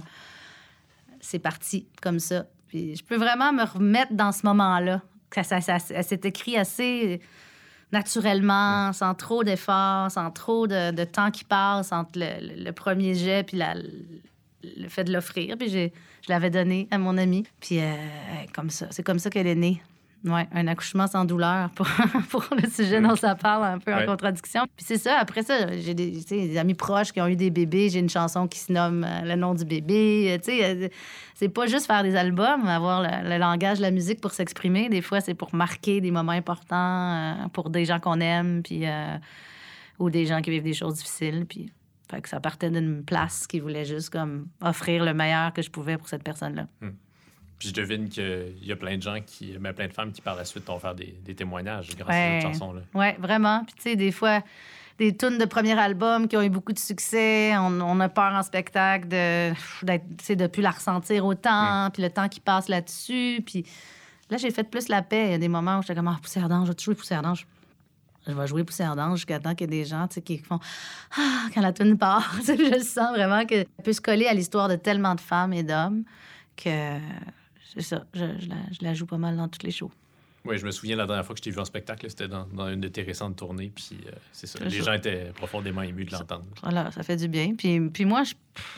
c'est 1.20 1.40
parti 1.40 1.88
comme 2.02 2.20
ça. 2.20 2.46
Puis 2.68 2.96
je 2.96 3.04
peux 3.04 3.16
vraiment 3.18 3.52
me 3.54 3.64
remettre 3.64 4.14
dans 4.14 4.32
ce 4.32 4.46
moment-là. 4.46 5.02
Ça, 5.34 5.44
ça, 5.44 5.62
ça, 5.62 5.80
ça 5.80 6.04
s'est 6.04 6.22
écrit 6.24 6.58
assez 6.58 7.22
naturellement, 7.92 8.94
sans 8.94 9.14
trop 9.16 9.44
d'efforts, 9.44 10.10
sans 10.12 10.32
trop 10.32 10.66
de, 10.68 10.92
de 10.92 11.04
temps 11.04 11.30
qui 11.32 11.44
passe 11.44 11.92
entre 11.92 12.12
le, 12.16 12.26
le- 12.56 12.64
le 12.64 12.72
premier 12.72 13.14
jet 13.16 13.44
puis 13.44 13.58
la- 13.58 13.76
le 14.64 14.88
fait 14.90 15.04
de 15.04 15.12
l'offrir. 15.14 15.58
Puis 15.58 15.70
j'ai- 15.70 15.94
je 16.26 16.32
l'avais 16.32 16.50
donné 16.50 16.88
à 16.92 16.98
mon 16.98 17.18
amie. 17.18 17.44
Puis 17.60 17.80
euh, 17.80 17.94
comme 18.54 18.70
ça, 18.70 18.88
c'est 18.92 19.04
comme 19.04 19.20
ça 19.20 19.30
qu'elle 19.30 19.48
est 19.48 19.56
née. 19.56 19.82
Ouais, 20.24 20.48
un 20.54 20.68
accouchement 20.68 21.08
sans 21.08 21.26
douleur 21.26 21.72
pour, 21.72 21.88
pour 22.30 22.46
le 22.56 22.70
sujet 22.70 23.02
dont 23.02 23.16
ça 23.16 23.34
parle, 23.34 23.64
un 23.64 23.80
peu 23.80 23.92
Ouais. 23.92 24.04
en 24.04 24.06
contradiction. 24.06 24.66
Puis 24.78 24.86
c'est 24.88 25.00
ça, 25.00 25.18
après 25.18 25.42
ça, 25.42 25.76
j'ai 25.80 25.96
des, 25.96 26.12
des 26.12 26.58
amis 26.60 26.76
proches 26.76 27.12
qui 27.12 27.20
ont 27.22 27.28
eu 27.28 27.36
des 27.36 27.50
bébés. 27.50 27.90
J'ai 27.90 27.98
une 28.02 28.10
chanson 28.10 28.48
qui 28.48 28.60
se 28.60 28.72
nomme 28.72 29.04
euh, 29.04 29.22
Le 29.24 29.36
nom 29.36 29.56
du 29.56 29.66
bébé. 29.66 30.28
Euh, 30.30 30.38
Tu 30.38 30.52
sais, 30.60 30.64
euh, 30.64 30.88
c'est 31.34 31.50
pas 31.50 31.66
juste 31.66 31.88
faire 31.88 32.04
des 32.04 32.16
albums, 32.16 32.68
avoir 32.68 33.02
le, 33.02 33.28
le 33.30 33.38
langage, 33.40 33.80
la 33.80 33.90
musique 33.90 34.22
pour 34.22 34.30
s'exprimer. 34.30 34.90
Des 34.90 35.02
fois, 35.02 35.22
c'est 35.22 35.34
pour 35.34 35.56
marquer 35.56 36.02
des 36.02 36.12
moments 36.12 36.34
importants 36.34 36.76
euh, 37.16 37.48
pour 37.52 37.72
des 37.72 37.86
gens 37.86 38.00
qu'on 38.00 38.20
aime, 38.20 38.62
puis, 38.64 38.82
euh, 38.86 39.18
ou 39.98 40.12
des 40.12 40.28
gens 40.28 40.40
qui 40.44 40.52
vivent 40.52 40.62
des 40.62 40.76
choses 40.76 40.94
difficiles. 40.98 41.48
Puis, 41.50 41.72
fait 42.12 42.22
que 42.22 42.30
ça 42.30 42.40
partait 42.40 42.70
d'une 42.70 43.04
place 43.04 43.48
qui 43.48 43.60
voulait 43.60 43.86
juste 43.86 44.10
comme 44.10 44.48
offrir 44.62 45.04
le 45.06 45.14
meilleur 45.14 45.54
que 45.54 45.62
je 45.62 45.70
pouvais 45.70 45.98
pour 45.98 46.10
cette 46.10 46.24
personne-là. 46.24 46.68
Puis 47.58 47.70
je 47.70 47.74
devine 47.74 48.10
qu'il 48.10 48.66
y 48.66 48.72
a 48.72 48.76
plein 48.76 48.98
de 48.98 49.02
gens 49.02 49.18
qui, 49.26 49.56
mais 49.60 49.72
plein 49.72 49.88
de 49.88 49.94
femmes 49.94 50.12
qui 50.12 50.22
par 50.22 50.36
la 50.36 50.46
suite 50.46 50.66
vont 50.66 50.80
faire 50.80 50.96
des, 50.96 51.16
des 51.24 51.36
témoignages 51.36 51.96
grâce 51.96 52.10
à 52.10 52.42
cette 52.42 52.54
chanson-là. 52.54 52.82
Oui, 52.94 53.08
vraiment. 53.20 53.64
Puis, 53.64 53.76
tu 53.76 53.82
sais, 53.84 53.96
des 53.96 54.12
fois, 54.12 54.42
des 54.98 55.16
tunes 55.16 55.38
de 55.38 55.46
premier 55.46 55.78
album 55.78 56.28
qui 56.28 56.36
ont 56.38 56.42
eu 56.42 56.50
beaucoup 56.50 56.74
de 56.74 56.80
succès, 56.80 57.56
on, 57.58 57.80
on 57.82 58.00
a 58.00 58.10
peur 58.10 58.34
en 58.34 58.42
spectacle 58.42 59.08
de 59.08 59.52
de 59.84 60.48
plus 60.48 60.62
la 60.62 60.72
ressentir 60.72 61.26
autant, 61.26 61.90
puis 61.94 62.02
le 62.02 62.10
temps 62.10 62.28
qui 62.30 62.40
passe 62.40 62.68
là-dessus. 62.68 63.44
Puis 63.46 63.64
là, 64.32 64.38
j'ai 64.38 64.50
fait 64.50 64.64
plus 64.64 64.88
la 64.90 65.04
paix. 65.04 65.26
Il 65.28 65.32
y 65.32 65.36
a 65.36 65.38
des 65.38 65.48
moments 65.48 65.78
où 65.78 65.82
j'étais 65.82 65.96
comme, 65.96 66.08
ah, 66.08 66.20
Poussière 66.22 66.50
d'ange, 66.50 66.68
je 66.68 66.72
vais 66.72 66.78
jouer 66.80 66.96
Poussière 66.96 67.22
d'ange. 67.22 67.46
Je 68.28 68.34
vais 68.34 68.48
jouer 68.48 68.64
Poussière 68.64 68.96
d'ange 68.96 69.20
jusqu'à 69.20 69.40
temps 69.40 69.56
qu'il 69.56 69.72
y 69.72 69.76
ait 69.76 69.84
des 69.84 69.86
gens 69.86 70.08
qui 70.08 70.38
font 70.38 70.60
Ah, 71.18 71.48
quand 71.54 71.62
la 71.62 71.74
tune 71.74 71.98
part. 71.98 72.36
Je 72.46 72.84
sens 72.84 73.10
vraiment 73.12 73.46
qu'elle 73.46 73.66
peut 73.84 73.94
se 73.94 74.02
coller 74.02 74.28
à 74.28 74.34
l'histoire 74.34 74.70
de 74.70 74.76
tellement 74.76 75.16
de 75.16 75.22
femmes 75.22 75.54
et 75.54 75.64
d'hommes 75.64 76.04
que 76.56 76.98
c'est 77.74 77.82
ça. 77.82 78.04
Je, 78.14 78.26
je 78.40 78.50
la, 78.50 78.56
je 78.72 78.78
la 78.82 78.94
joue 78.94 79.06
pas 79.06 79.18
mal 79.18 79.38
dans 79.38 79.48
toutes 79.48 79.64
les 79.64 79.72
shows. 79.72 79.92
Oui, 80.44 80.58
je 80.58 80.66
me 80.66 80.72
souviens 80.72 80.96
la 80.96 81.06
dernière 81.06 81.24
fois 81.24 81.36
que 81.36 81.40
je 81.40 81.44
t'ai 81.44 81.52
vu 81.52 81.60
en 81.60 81.66
spectacle, 81.66 82.10
c'était 82.10 82.28
dans, 82.28 82.48
dans 82.48 82.68
une 82.68 82.82
de 82.82 82.88
tes 82.88 83.04
récentes 83.04 83.36
tournées, 83.36 83.72
puis 83.76 84.00
euh, 84.08 84.12
c'est 84.32 84.48
ça. 84.48 84.58
Les 84.64 84.80
ça. 84.80 84.86
gens 84.86 84.94
étaient 84.94 85.32
profondément 85.36 85.84
émus 85.84 86.06
de 86.06 86.12
l'entendre. 86.12 86.46
Voilà, 86.64 86.90
ça 86.90 87.04
fait 87.04 87.16
du 87.16 87.28
bien. 87.28 87.54
Puis, 87.56 87.80
puis 87.92 88.06
moi, 88.06 88.24
je, 88.24 88.34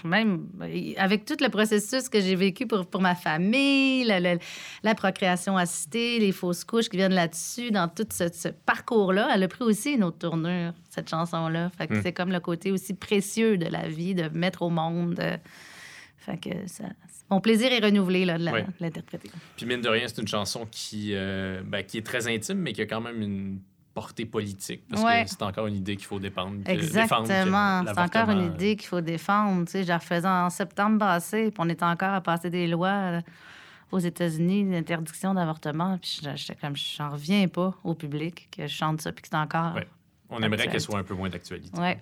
même 0.05 0.45
avec 0.97 1.24
tout 1.24 1.38
le 1.39 1.47
processus 1.47 2.09
que 2.09 2.20
j'ai 2.20 2.36
vécu 2.36 2.68
pour, 2.68 2.86
pour 2.86 2.99
ma 3.01 3.16
famille, 3.16 4.03
la, 4.03 4.20
la- 4.20 4.36
la 4.84 4.93
procréation 4.95 5.55
assistée, 5.55 6.20
les 6.20 6.34
fausses 6.34 6.66
couches 6.66 6.89
qui 6.89 6.97
viennent 6.97 7.14
là-dessus, 7.14 7.72
dans 7.72 7.88
tout 7.88 8.05
ce, 8.11 8.28
ce 8.32 8.49
parcours-là, 8.49 9.30
elle 9.34 9.43
a 9.43 9.47
pris 9.47 9.64
aussi 9.64 9.93
une 9.93 10.03
autre 10.03 10.18
tournure, 10.18 10.74
cette 10.89 11.09
chanson-là. 11.09 11.70
Fait 11.78 11.88
que 11.88 11.93
Mm. 11.93 12.01
c'est 12.03 12.11
comme 12.14 12.32
le 12.34 12.41
côté 12.41 12.72
aussi 12.74 12.93
précieux 12.93 13.57
de 13.57 13.68
la 13.68 13.88
vie, 13.88 14.14
de 14.16 14.28
mettre 14.38 14.64
au 14.64 14.70
monde. 14.70 15.18
euh, 15.22 15.38
fait 16.18 16.38
que 16.38 16.49
ça, 16.68 16.86
mon 17.34 17.42
plaisir 17.42 17.72
est 17.72 17.80
renouvelé 17.84 18.26
là, 18.26 18.38
de 18.38 18.44
Oui. 18.50 18.62
l'interpréter. 18.80 19.32
Puis 19.58 19.66
mine 19.66 19.82
de 19.82 19.90
rien, 19.90 20.08
c'est 20.08 20.22
une 20.22 20.28
chanson 20.28 20.68
qui, 20.70 21.12
euh, 21.14 21.62
ben, 21.66 21.84
qui 21.84 21.98
est 21.98 22.06
très 22.06 22.28
intime, 22.28 22.58
mais 22.60 22.74
qui 22.74 22.82
a 22.82 22.86
quand 22.86 23.02
même 23.02 23.22
une 23.22 23.60
portée 23.94 24.26
politique, 24.26 24.82
parce 24.90 25.04
Ouais. 25.04 25.24
que 25.24 25.30
c'est 25.30 25.42
encore 25.44 25.68
une 25.68 25.76
idée 25.76 25.96
qu'il 25.96 26.06
faut 26.08 26.20
défendre. 26.20 26.58
Exactement. 26.66 27.84
C'est 27.86 28.00
encore 28.00 28.30
une 28.32 28.46
idée 28.54 28.76
qu'il 28.76 28.88
faut 28.88 29.02
défendre. 29.02 29.66
Tu 29.66 29.72
sais, 29.72 29.84
je 29.84 29.88
la 29.90 29.98
refaisais 29.98 30.28
en 30.28 30.50
septembre 30.50 30.98
passé, 31.00 31.46
puis 31.52 31.54
on 31.60 31.70
est 31.70 31.84
encore 31.84 32.14
à 32.14 32.22
passer 32.22 32.50
des 32.50 32.66
lois 32.68 33.22
aux 33.92 34.00
États-Unis 34.00 34.64
d'interdiction 34.72 35.34
d'avortement. 35.36 36.00
Puis 36.00 36.22
j'étais 36.36 36.56
comme, 36.56 36.76
j'en 36.76 37.12
reviens 37.12 37.48
pas 37.48 37.76
au 37.84 37.94
public 37.94 38.48
que 38.56 38.64
je 38.68 38.74
chante 38.74 39.02
ça, 39.02 39.12
puis 39.12 39.22
que 39.22 39.28
c'est 39.30 39.38
encore. 39.38 39.76
Ouais. 39.76 39.88
On 40.30 40.42
aimerait 40.42 40.68
qu'elle 40.68 40.82
soit 40.82 40.98
un 40.98 41.04
peu 41.04 41.14
moins 41.14 41.30
d'actualité. 41.30 41.80
Ouais. 41.80 42.00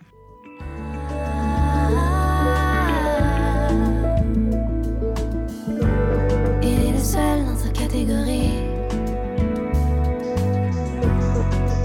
Catégorie. 8.06 8.50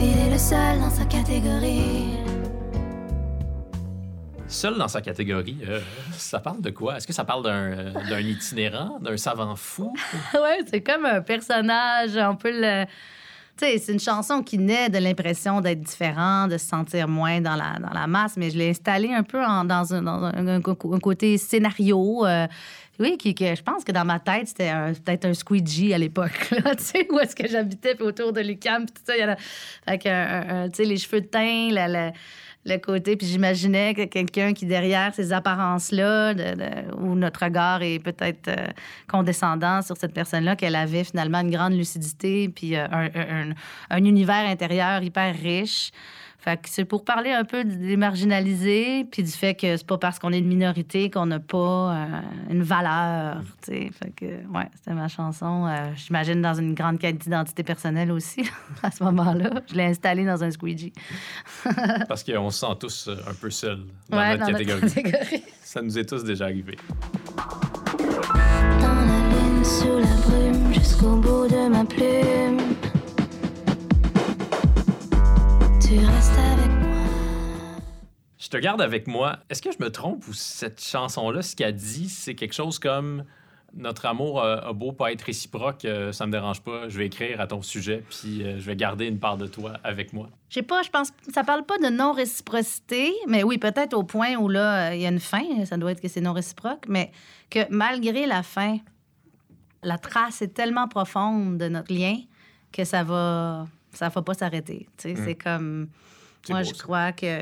Il 0.00 0.18
est 0.26 0.30
le 0.32 0.38
seul 0.38 0.78
dans 0.80 0.90
sa 0.90 1.04
catégorie. 1.04 2.04
Seul 4.48 4.78
dans 4.78 4.88
sa 4.88 5.00
catégorie, 5.02 5.58
euh, 5.68 5.80
ça 6.12 6.38
parle 6.38 6.62
de 6.62 6.70
quoi? 6.70 6.96
Est-ce 6.96 7.06
que 7.06 7.12
ça 7.12 7.24
parle 7.24 7.42
d'un 7.42 7.50
euh, 7.52 7.92
d'un 8.08 8.20
itinérant, 8.20 8.98
d'un 9.00 9.16
savant 9.18 9.56
fou? 9.56 9.92
ouais, 10.34 10.60
c'est 10.70 10.80
comme 10.82 11.04
un 11.04 11.20
personnage, 11.20 12.12
on 12.16 12.36
peut 12.36 12.52
le. 12.52 12.84
Tu 13.58 13.64
sais, 13.64 13.78
c'est 13.78 13.92
une 13.94 14.00
chanson 14.00 14.42
qui 14.42 14.58
naît 14.58 14.90
de 14.90 14.98
l'impression 14.98 15.62
d'être 15.62 15.80
différent, 15.80 16.46
de 16.46 16.58
se 16.58 16.66
sentir 16.66 17.08
moins 17.08 17.40
dans 17.40 17.56
la, 17.56 17.78
dans 17.80 17.92
la 17.92 18.06
masse, 18.06 18.36
mais 18.36 18.50
je 18.50 18.58
l'ai 18.58 18.68
installé 18.68 19.12
un 19.14 19.22
peu 19.22 19.42
en- 19.42 19.64
dans, 19.64 19.94
un, 19.94 20.02
dans 20.02 20.24
un- 20.24 20.46
un 20.46 20.60
un 20.60 20.98
côté 21.00 21.38
scénario. 21.38 22.24
euh, 22.26 22.46
oui, 22.98 23.16
qui, 23.18 23.34
je 23.38 23.62
pense 23.62 23.84
que 23.84 23.92
dans 23.92 24.04
ma 24.04 24.18
tête, 24.18 24.48
c'était 24.48 24.72
peut-être 25.04 25.24
un 25.26 25.34
squeegee 25.34 25.92
à 25.94 25.98
l'époque, 25.98 26.32
tu 26.50 26.56
sais, 26.84 27.06
où 27.10 27.18
est-ce 27.18 27.36
que 27.36 27.46
j'habitais, 27.48 27.94
puis 27.94 28.04
autour 28.04 28.32
de 28.32 28.40
l'UQAM, 28.40 28.86
puis 28.86 28.94
tout 28.94 29.02
ça. 29.06 29.16
y 29.16 29.22
a- 29.22 29.36
tu 30.68 30.76
sais, 30.76 30.84
les 30.84 30.96
cheveux 30.96 31.20
de 31.20 31.26
teint, 31.26 31.68
la- 31.70 32.12
le 32.68 32.78
côté, 32.78 33.16
puis 33.16 33.28
j'imaginais 33.28 33.94
que 33.94 34.06
quelqu'un 34.06 34.52
qui, 34.52 34.66
derrière 34.66 35.14
ces 35.14 35.32
apparences-là, 35.32 36.34
où 36.98 37.14
notre 37.14 37.44
regard 37.44 37.80
est 37.82 38.00
peut-être 38.00 38.48
euh, 38.48 38.66
condescendant 39.08 39.82
sur 39.82 39.96
cette 39.96 40.12
personne-là, 40.12 40.56
qu'elle 40.56 40.74
avait 40.74 41.04
finalement 41.04 41.38
une 41.42 41.52
grande 41.52 41.74
lucidité, 41.74 42.48
puis 42.48 42.74
euh, 42.74 42.86
un 43.90 44.04
univers 44.04 44.48
intérieur 44.48 45.00
hyper 45.02 45.32
riche. 45.40 45.92
Fait 46.46 46.56
que 46.58 46.68
c'est 46.68 46.84
pour 46.84 47.04
parler 47.04 47.32
un 47.32 47.42
peu 47.42 47.64
des 47.64 47.96
marginalisés, 47.96 49.04
puis 49.10 49.24
du 49.24 49.30
fait 49.32 49.54
que 49.56 49.76
c'est 49.76 49.84
pas 49.86 49.98
parce 49.98 50.20
qu'on 50.20 50.32
est 50.32 50.38
une 50.38 50.46
minorité 50.46 51.10
qu'on 51.10 51.26
n'a 51.26 51.40
pas 51.40 51.92
euh, 51.92 52.06
une 52.50 52.62
valeur, 52.62 53.40
tu 53.64 53.72
sais. 53.72 53.90
Fait 53.92 54.10
que, 54.14 54.26
ouais, 54.26 54.68
c'était 54.76 54.94
ma 54.94 55.08
chanson. 55.08 55.66
euh, 55.66 55.90
J'imagine 55.96 56.40
dans 56.40 56.54
une 56.54 56.74
grande 56.74 57.00
quête 57.00 57.18
d'identité 57.18 57.64
personnelle 57.64 58.12
aussi, 58.12 58.48
à 58.84 58.92
ce 58.92 59.02
moment-là. 59.02 59.50
Je 59.68 59.74
l'ai 59.74 59.86
installée 59.86 60.24
dans 60.24 60.44
un 60.44 60.52
squeegee. 60.52 60.92
Parce 62.08 62.22
qu'on 62.22 62.50
se 62.50 62.60
sent 62.60 62.74
tous 62.78 63.08
euh, 63.08 63.16
un 63.28 63.34
peu 63.34 63.50
seuls 63.50 63.80
dans 64.08 64.18
ouais, 64.18 64.36
notre 64.38 64.52
dans 64.52 64.52
catégorie. 64.52 64.82
notre 64.82 64.94
catégorie. 64.94 65.42
Ça 65.62 65.82
nous 65.82 65.98
est 65.98 66.04
tous 66.08 66.22
déjà 66.22 66.44
arrivé. 66.44 66.76
Dans 68.80 68.94
la 68.94 69.28
lune, 69.30 69.64
sous 69.64 69.98
la 69.98 70.14
brume, 70.28 70.72
jusqu'au 70.74 71.16
bout 71.16 71.48
de 71.48 71.68
ma 71.68 71.84
plume. 71.84 72.60
Tu 75.80 75.98
restes. 75.98 76.25
Je 78.46 78.50
te 78.50 78.58
garde 78.58 78.80
avec 78.80 79.08
moi. 79.08 79.40
Est-ce 79.50 79.60
que 79.60 79.72
je 79.72 79.82
me 79.82 79.90
trompe 79.90 80.28
ou 80.28 80.32
cette 80.32 80.80
chanson-là, 80.80 81.42
ce 81.42 81.56
qu'elle 81.56 81.74
dit, 81.74 82.08
c'est 82.08 82.36
quelque 82.36 82.54
chose 82.54 82.78
comme 82.78 83.24
notre 83.74 84.06
amour 84.06 84.40
a 84.40 84.72
beau 84.72 84.92
pas 84.92 85.10
être 85.10 85.22
réciproque, 85.22 85.84
euh, 85.84 86.12
ça 86.12 86.26
me 86.26 86.30
dérange 86.30 86.60
pas, 86.62 86.88
je 86.88 86.96
vais 86.96 87.06
écrire 87.06 87.40
à 87.40 87.48
ton 87.48 87.60
sujet, 87.60 88.04
puis 88.08 88.44
euh, 88.44 88.60
je 88.60 88.64
vais 88.64 88.76
garder 88.76 89.06
une 89.06 89.18
part 89.18 89.36
de 89.36 89.48
toi 89.48 89.72
avec 89.82 90.12
moi. 90.12 90.30
Je 90.48 90.54
sais 90.54 90.62
pas, 90.62 90.82
je 90.82 90.90
pense 90.90 91.08
ça 91.34 91.42
parle 91.42 91.66
pas 91.66 91.76
de 91.78 91.88
non-réciprocité, 91.88 93.12
mais 93.26 93.42
oui, 93.42 93.58
peut-être 93.58 93.94
au 93.94 94.04
point 94.04 94.36
où 94.36 94.48
là, 94.48 94.90
euh, 94.90 94.94
il 94.94 95.00
y 95.00 95.06
a 95.06 95.08
une 95.08 95.18
fin, 95.18 95.42
ça 95.64 95.76
doit 95.76 95.90
être 95.90 96.00
que 96.00 96.08
c'est 96.08 96.20
non 96.20 96.32
réciproque, 96.32 96.86
mais 96.88 97.10
que 97.50 97.60
malgré 97.68 98.26
la 98.26 98.44
fin, 98.44 98.78
la 99.82 99.98
trace 99.98 100.40
est 100.40 100.54
tellement 100.54 100.86
profonde 100.86 101.58
de 101.58 101.68
notre 101.68 101.92
lien 101.92 102.16
que 102.70 102.84
ça 102.84 103.02
va 103.02 103.66
ça 103.92 104.08
va 104.08 104.22
pas 104.22 104.34
s'arrêter. 104.34 104.86
Tu 104.96 105.08
sais, 105.08 105.20
Mm. 105.20 105.24
C'est 105.24 105.34
comme 105.34 105.88
moi, 106.52 106.62
beau, 106.62 106.68
je 106.68 106.74
ça. 106.74 106.82
crois 106.82 107.12
que 107.12 107.40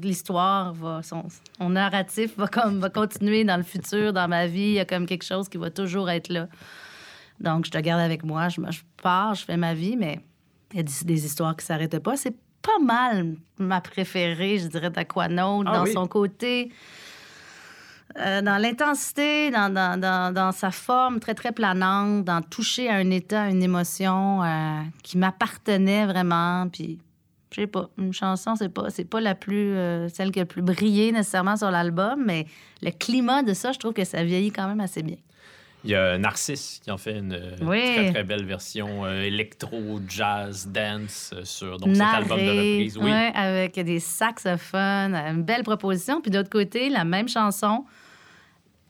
l'histoire 0.00 0.72
va, 0.74 1.02
son, 1.02 1.24
son 1.58 1.70
narratif 1.70 2.36
va 2.36 2.46
comme 2.48 2.80
va 2.80 2.90
continuer 2.90 3.44
dans 3.44 3.56
le 3.56 3.62
futur, 3.62 4.12
dans 4.12 4.28
ma 4.28 4.46
vie. 4.46 4.60
Il 4.60 4.72
y 4.74 4.80
a 4.80 4.84
comme 4.84 5.06
quelque 5.06 5.24
chose 5.24 5.48
qui 5.48 5.58
va 5.58 5.70
toujours 5.70 6.10
être 6.10 6.28
là. 6.28 6.48
Donc, 7.40 7.66
je 7.66 7.70
te 7.70 7.78
garde 7.78 8.00
avec 8.00 8.24
moi. 8.24 8.48
Je, 8.48 8.60
je 8.70 8.80
pars, 9.02 9.34
je 9.34 9.44
fais 9.44 9.56
ma 9.56 9.74
vie, 9.74 9.96
mais 9.96 10.20
il 10.72 10.76
y 10.78 10.80
a 10.80 10.82
des, 10.82 10.92
des 11.04 11.26
histoires 11.26 11.56
qui 11.56 11.64
s'arrêtent 11.66 11.98
pas. 11.98 12.16
C'est 12.16 12.36
pas 12.62 12.78
mal 12.82 13.34
ma 13.58 13.80
préférée, 13.80 14.58
je 14.58 14.68
dirais, 14.68 14.90
d'Aquanaut, 14.90 15.62
Ah 15.66 15.78
dans 15.78 15.82
oui? 15.84 15.92
son 15.92 16.06
côté 16.06 16.72
euh, 18.16 18.42
dans 18.42 18.58
l'intensité, 18.58 19.50
dans, 19.50 19.72
dans, 19.72 19.98
dans, 19.98 20.32
dans 20.32 20.52
sa 20.52 20.70
forme 20.70 21.18
très, 21.18 21.34
très 21.34 21.50
planante, 21.52 22.24
dans 22.24 22.42
toucher 22.42 22.88
à 22.88 22.94
un 22.94 23.10
état, 23.10 23.42
à 23.44 23.48
une 23.50 23.62
émotion 23.62 24.42
euh, 24.44 24.80
qui 25.02 25.18
m'appartenait 25.18 26.06
vraiment. 26.06 26.68
Puis, 26.68 27.00
je 27.54 27.60
sais 27.60 27.66
pas, 27.66 27.88
une 27.98 28.12
chanson, 28.12 28.56
c'est 28.56 28.68
pas, 28.68 28.90
c'est 28.90 29.04
pas 29.04 29.20
la 29.20 29.34
plus, 29.34 29.74
euh, 29.76 30.08
celle 30.08 30.32
qui 30.32 30.40
a 30.40 30.42
le 30.42 30.48
plus 30.48 30.62
brillé 30.62 31.12
nécessairement 31.12 31.56
sur 31.56 31.70
l'album, 31.70 32.24
mais 32.26 32.46
le 32.82 32.90
climat 32.90 33.42
de 33.42 33.54
ça, 33.54 33.70
je 33.70 33.78
trouve 33.78 33.92
que 33.92 34.04
ça 34.04 34.24
vieillit 34.24 34.50
quand 34.50 34.66
même 34.66 34.80
assez 34.80 35.02
bien. 35.02 35.16
Il 35.84 35.90
y 35.90 35.94
a 35.94 36.16
Narcisse 36.16 36.80
qui 36.82 36.90
en 36.90 36.96
fait 36.96 37.18
une 37.18 37.34
euh, 37.34 37.56
Oui. 37.60 37.82
très 37.82 38.10
très 38.10 38.24
belle 38.24 38.44
version 38.44 39.04
euh, 39.04 39.22
électro, 39.22 40.00
jazz, 40.08 40.66
dance 40.66 41.34
sur 41.44 41.78
donc, 41.78 41.94
cet 41.94 42.02
album 42.02 42.38
de 42.38 42.50
reprise. 42.50 42.96
Oui. 42.98 43.04
ouais, 43.04 43.32
avec 43.34 43.78
des 43.78 44.00
saxophones, 44.00 45.14
une 45.14 45.42
belle 45.42 45.62
proposition. 45.62 46.20
Puis 46.22 46.30
de 46.30 46.38
l'autre 46.38 46.50
côté, 46.50 46.88
la 46.88 47.04
même 47.04 47.28
chanson, 47.28 47.84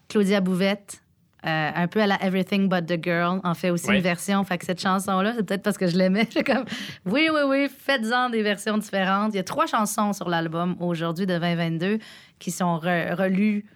Claudia 0.08 0.40
Bouvette, 0.40 1.02
euh, 1.46 1.70
un 1.74 1.86
peu 1.88 2.00
à 2.00 2.06
la 2.06 2.22
Everything 2.24 2.68
But 2.68 2.86
the 2.86 3.02
Girl, 3.02 3.40
en 3.44 3.54
fait 3.54 3.70
aussi 3.70 3.88
Ouais. 3.88 3.96
une 3.96 4.02
version. 4.02 4.42
Fait 4.44 4.56
que 4.58 4.64
cette 4.64 4.80
chanson-là, 4.80 5.34
c'est 5.36 5.42
peut-être 5.44 5.62
parce 5.62 5.76
que 5.78 5.86
je 5.86 5.96
l'aimais. 5.96 6.26
J'ai 6.32 6.42
comme, 6.42 6.64
oui, 7.06 7.28
oui, 7.32 7.40
oui, 7.46 7.68
faites-en 7.68 8.30
des 8.30 8.42
versions 8.42 8.78
différentes. 8.78 9.34
Il 9.34 9.36
y 9.36 9.40
a 9.40 9.44
trois 9.44 9.66
chansons 9.66 10.12
sur 10.12 10.28
l'album 10.28 10.76
aujourd'hui 10.80 11.26
de 11.26 11.36
2022 11.38 11.98
qui 12.38 12.50
sont 12.50 12.78
re- 12.78 13.14
relues 13.14 13.66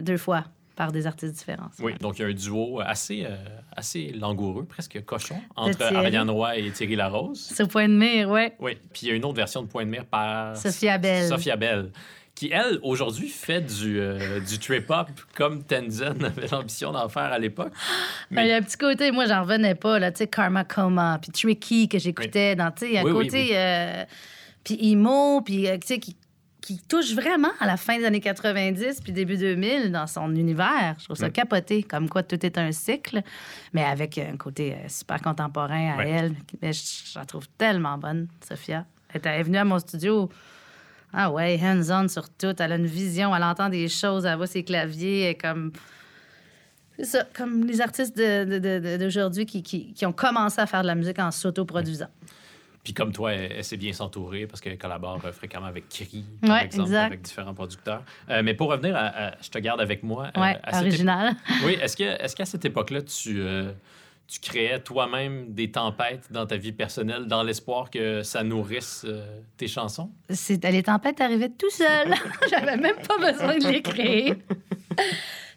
deux 0.00 0.16
fois 0.16 0.44
par 0.76 0.92
des 0.92 1.08
artistes 1.08 1.34
différents. 1.34 1.70
Oui, 1.80 1.94
donc 2.00 2.18
il 2.18 2.22
y 2.22 2.24
a 2.24 2.28
un 2.28 2.32
duo 2.32 2.80
assez, 2.80 3.24
euh, 3.24 3.34
assez 3.76 4.12
langoureux, 4.12 4.64
presque 4.64 5.04
cochon, 5.04 5.40
entre. 5.56 5.82
Ariane 5.82 6.30
Roy 6.30 6.56
et 6.58 6.70
Thierry 6.70 6.94
Larose. 6.94 7.40
Sur 7.52 7.66
Point 7.66 7.88
de 7.88 7.94
mire, 7.94 8.30
ouais. 8.30 8.54
Oui, 8.60 8.78
puis 8.92 9.06
il 9.06 9.08
y 9.08 9.12
a 9.12 9.14
une 9.16 9.24
autre 9.24 9.34
version 9.34 9.62
de 9.62 9.66
Point 9.66 9.84
de 9.86 9.90
mire 9.90 10.04
par 10.06 10.56
Sophia 10.56 10.96
Bell. 10.96 11.26
Sophia 11.26 11.56
Bell, 11.56 11.90
qui, 12.38 12.50
elle, 12.52 12.78
aujourd'hui, 12.82 13.28
fait 13.28 13.60
du, 13.62 13.98
euh, 13.98 14.38
du 14.40 14.58
trip-hop 14.58 15.08
comme 15.34 15.64
Tenzin 15.64 16.14
avait 16.22 16.46
l'ambition 16.52 16.92
d'en 16.92 17.08
faire 17.08 17.32
à 17.32 17.38
l'époque. 17.38 17.72
Ben, 18.30 18.42
Il 18.42 18.48
y 18.48 18.52
a 18.52 18.56
un 18.56 18.62
petit 18.62 18.76
côté, 18.76 19.10
moi, 19.10 19.26
j'en 19.26 19.42
revenais 19.42 19.74
pas, 19.74 19.98
là, 19.98 20.12
tu 20.12 20.18
sais, 20.18 20.28
Karma 20.28 20.62
Coma, 20.64 21.18
puis 21.20 21.32
Tricky 21.32 21.88
que 21.88 21.98
j'écoutais 21.98 22.54
dans, 22.54 22.70
tu 22.70 22.86
sais, 22.92 22.98
un 22.98 23.02
Oui, 23.02 23.12
côté, 23.12 23.48
oui. 23.48 23.50
euh, 23.54 24.04
puis 24.62 24.78
emo, 24.92 25.40
puis, 25.40 25.66
euh, 25.68 25.78
tu 25.78 25.86
sais, 25.88 25.98
qui, 25.98 26.16
qui 26.60 26.78
touche 26.86 27.12
vraiment 27.14 27.50
à 27.60 27.66
la 27.66 27.76
fin 27.76 27.98
des 27.98 28.04
années 28.04 28.20
90 28.20 29.00
puis 29.00 29.10
début 29.12 29.36
2000 29.36 29.90
dans 29.90 30.06
son 30.06 30.32
univers. 30.36 30.94
Je 30.98 31.04
trouve 31.06 31.16
ça 31.16 31.30
capoté, 31.30 31.82
comme 31.82 32.08
quoi 32.08 32.22
tout 32.22 32.44
est 32.44 32.56
un 32.58 32.70
cycle, 32.72 33.22
mais 33.72 33.82
avec 33.84 34.18
un 34.18 34.36
côté 34.36 34.76
super 34.86 35.20
contemporain 35.22 35.94
à 35.94 35.96
Ouais. 35.96 36.10
elle. 36.10 36.34
Mais 36.62 36.72
je, 36.72 36.82
je 37.12 37.18
la 37.18 37.24
trouve 37.24 37.48
tellement 37.56 37.96
bonne, 37.98 38.28
Sophia. 38.46 38.84
Elle 39.14 39.22
est 39.26 39.42
venue 39.42 39.56
à 39.58 39.64
mon 39.64 39.78
studio. 39.78 40.28
Ah 41.12 41.30
ouais, 41.30 41.58
hands-on 41.62 42.08
sur 42.08 42.28
tout. 42.28 42.54
Elle 42.58 42.72
a 42.72 42.76
une 42.76 42.86
vision, 42.86 43.34
elle 43.34 43.42
entend 43.42 43.68
des 43.68 43.88
choses, 43.88 44.24
elle 44.26 44.36
voit 44.36 44.46
ses 44.46 44.62
claviers, 44.64 45.22
elle 45.22 45.30
est 45.30 45.34
comme... 45.36 45.72
C'est 46.98 47.04
ça, 47.04 47.24
comme 47.32 47.64
les 47.64 47.80
artistes 47.80 48.16
d'aujourd'hui 48.18 49.46
qui, 49.46 49.62
qui, 49.62 49.92
qui 49.92 50.04
ont 50.06 50.12
commencé 50.12 50.60
à 50.60 50.66
faire 50.66 50.82
de 50.82 50.86
la 50.88 50.94
musique 50.94 51.18
en 51.18 51.30
s'autoproduisant. 51.30 52.08
Puis 52.82 52.92
comme 52.94 53.12
toi, 53.12 53.32
elle, 53.34 53.52
elle 53.58 53.64
sait 53.64 53.76
bien 53.76 53.92
s'entourer 53.92 54.46
parce 54.46 54.60
qu'elle 54.60 54.78
collabore 54.78 55.20
euh, 55.24 55.32
fréquemment 55.32 55.66
avec 55.66 55.88
Kiri, 55.88 56.24
par 56.40 56.50
Ouais, 56.50 56.64
exemple, 56.64 56.88
exact. 56.88 57.04
avec 57.06 57.22
différents 57.22 57.54
producteurs. 57.54 58.02
Euh, 58.30 58.42
mais 58.42 58.54
pour 58.54 58.70
revenir 58.70 58.96
à, 58.96 59.28
à 59.28 59.32
Je 59.42 59.48
te 59.50 59.58
garde 59.58 59.80
avec 59.80 60.02
moi. 60.02 60.30
euh, 60.36 60.40
Ouais, 60.40 60.58
à 60.62 60.72
cette 60.72 60.82
original. 60.82 61.34
ép- 61.48 61.66
Oui, 61.66 61.78
est-ce 61.80 62.34
qu'à 62.36 62.44
cette 62.44 62.64
époque-là, 62.64 63.02
tu, 63.02 63.40
euh, 63.40 63.72
tu 64.28 64.40
créais 64.40 64.78
toi-même 64.80 65.54
des 65.54 65.70
tempêtes 65.70 66.30
dans 66.30 66.46
ta 66.46 66.56
vie 66.58 66.72
personnelle 66.72 67.26
dans 67.26 67.42
l'espoir 67.42 67.88
que 67.90 68.22
ça 68.22 68.42
nourrisse 68.44 69.04
euh, 69.08 69.24
tes 69.56 69.68
chansons? 69.68 70.10
C'est, 70.28 70.62
les 70.70 70.82
tempêtes 70.82 71.20
arrivaient 71.20 71.48
tout 71.48 71.70
seul. 71.70 72.14
J'avais 72.50 72.76
même 72.76 72.96
pas 73.08 73.16
besoin 73.16 73.56
de 73.58 73.66
les 73.68 73.80
créer. 73.82 74.34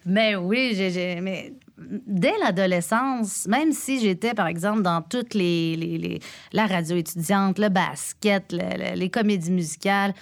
Mais 0.05 0.36
oui, 0.36 0.72
j'ai, 0.76 0.89
j'ai- 0.89 1.22
mais 1.22 1.53
dès 1.78 2.34
l'adolescence, 2.43 3.45
même 3.47 3.72
si 3.72 3.99
j'étais, 3.99 4.34
par 4.34 4.47
exemple, 4.47 4.82
dans 4.82 5.01
toutes 5.01 5.34
les, 5.34 5.76
les- 5.76 5.97
les- 5.97 6.19
la 6.53 6.65
radio 6.65 6.95
étudiante, 6.95 7.59
le 7.59 7.69
basket, 7.69 8.51
le- 8.51 8.59
le- 8.59 8.95
les 8.95 9.09
comédies 9.09 9.51
musicales, 9.51 10.13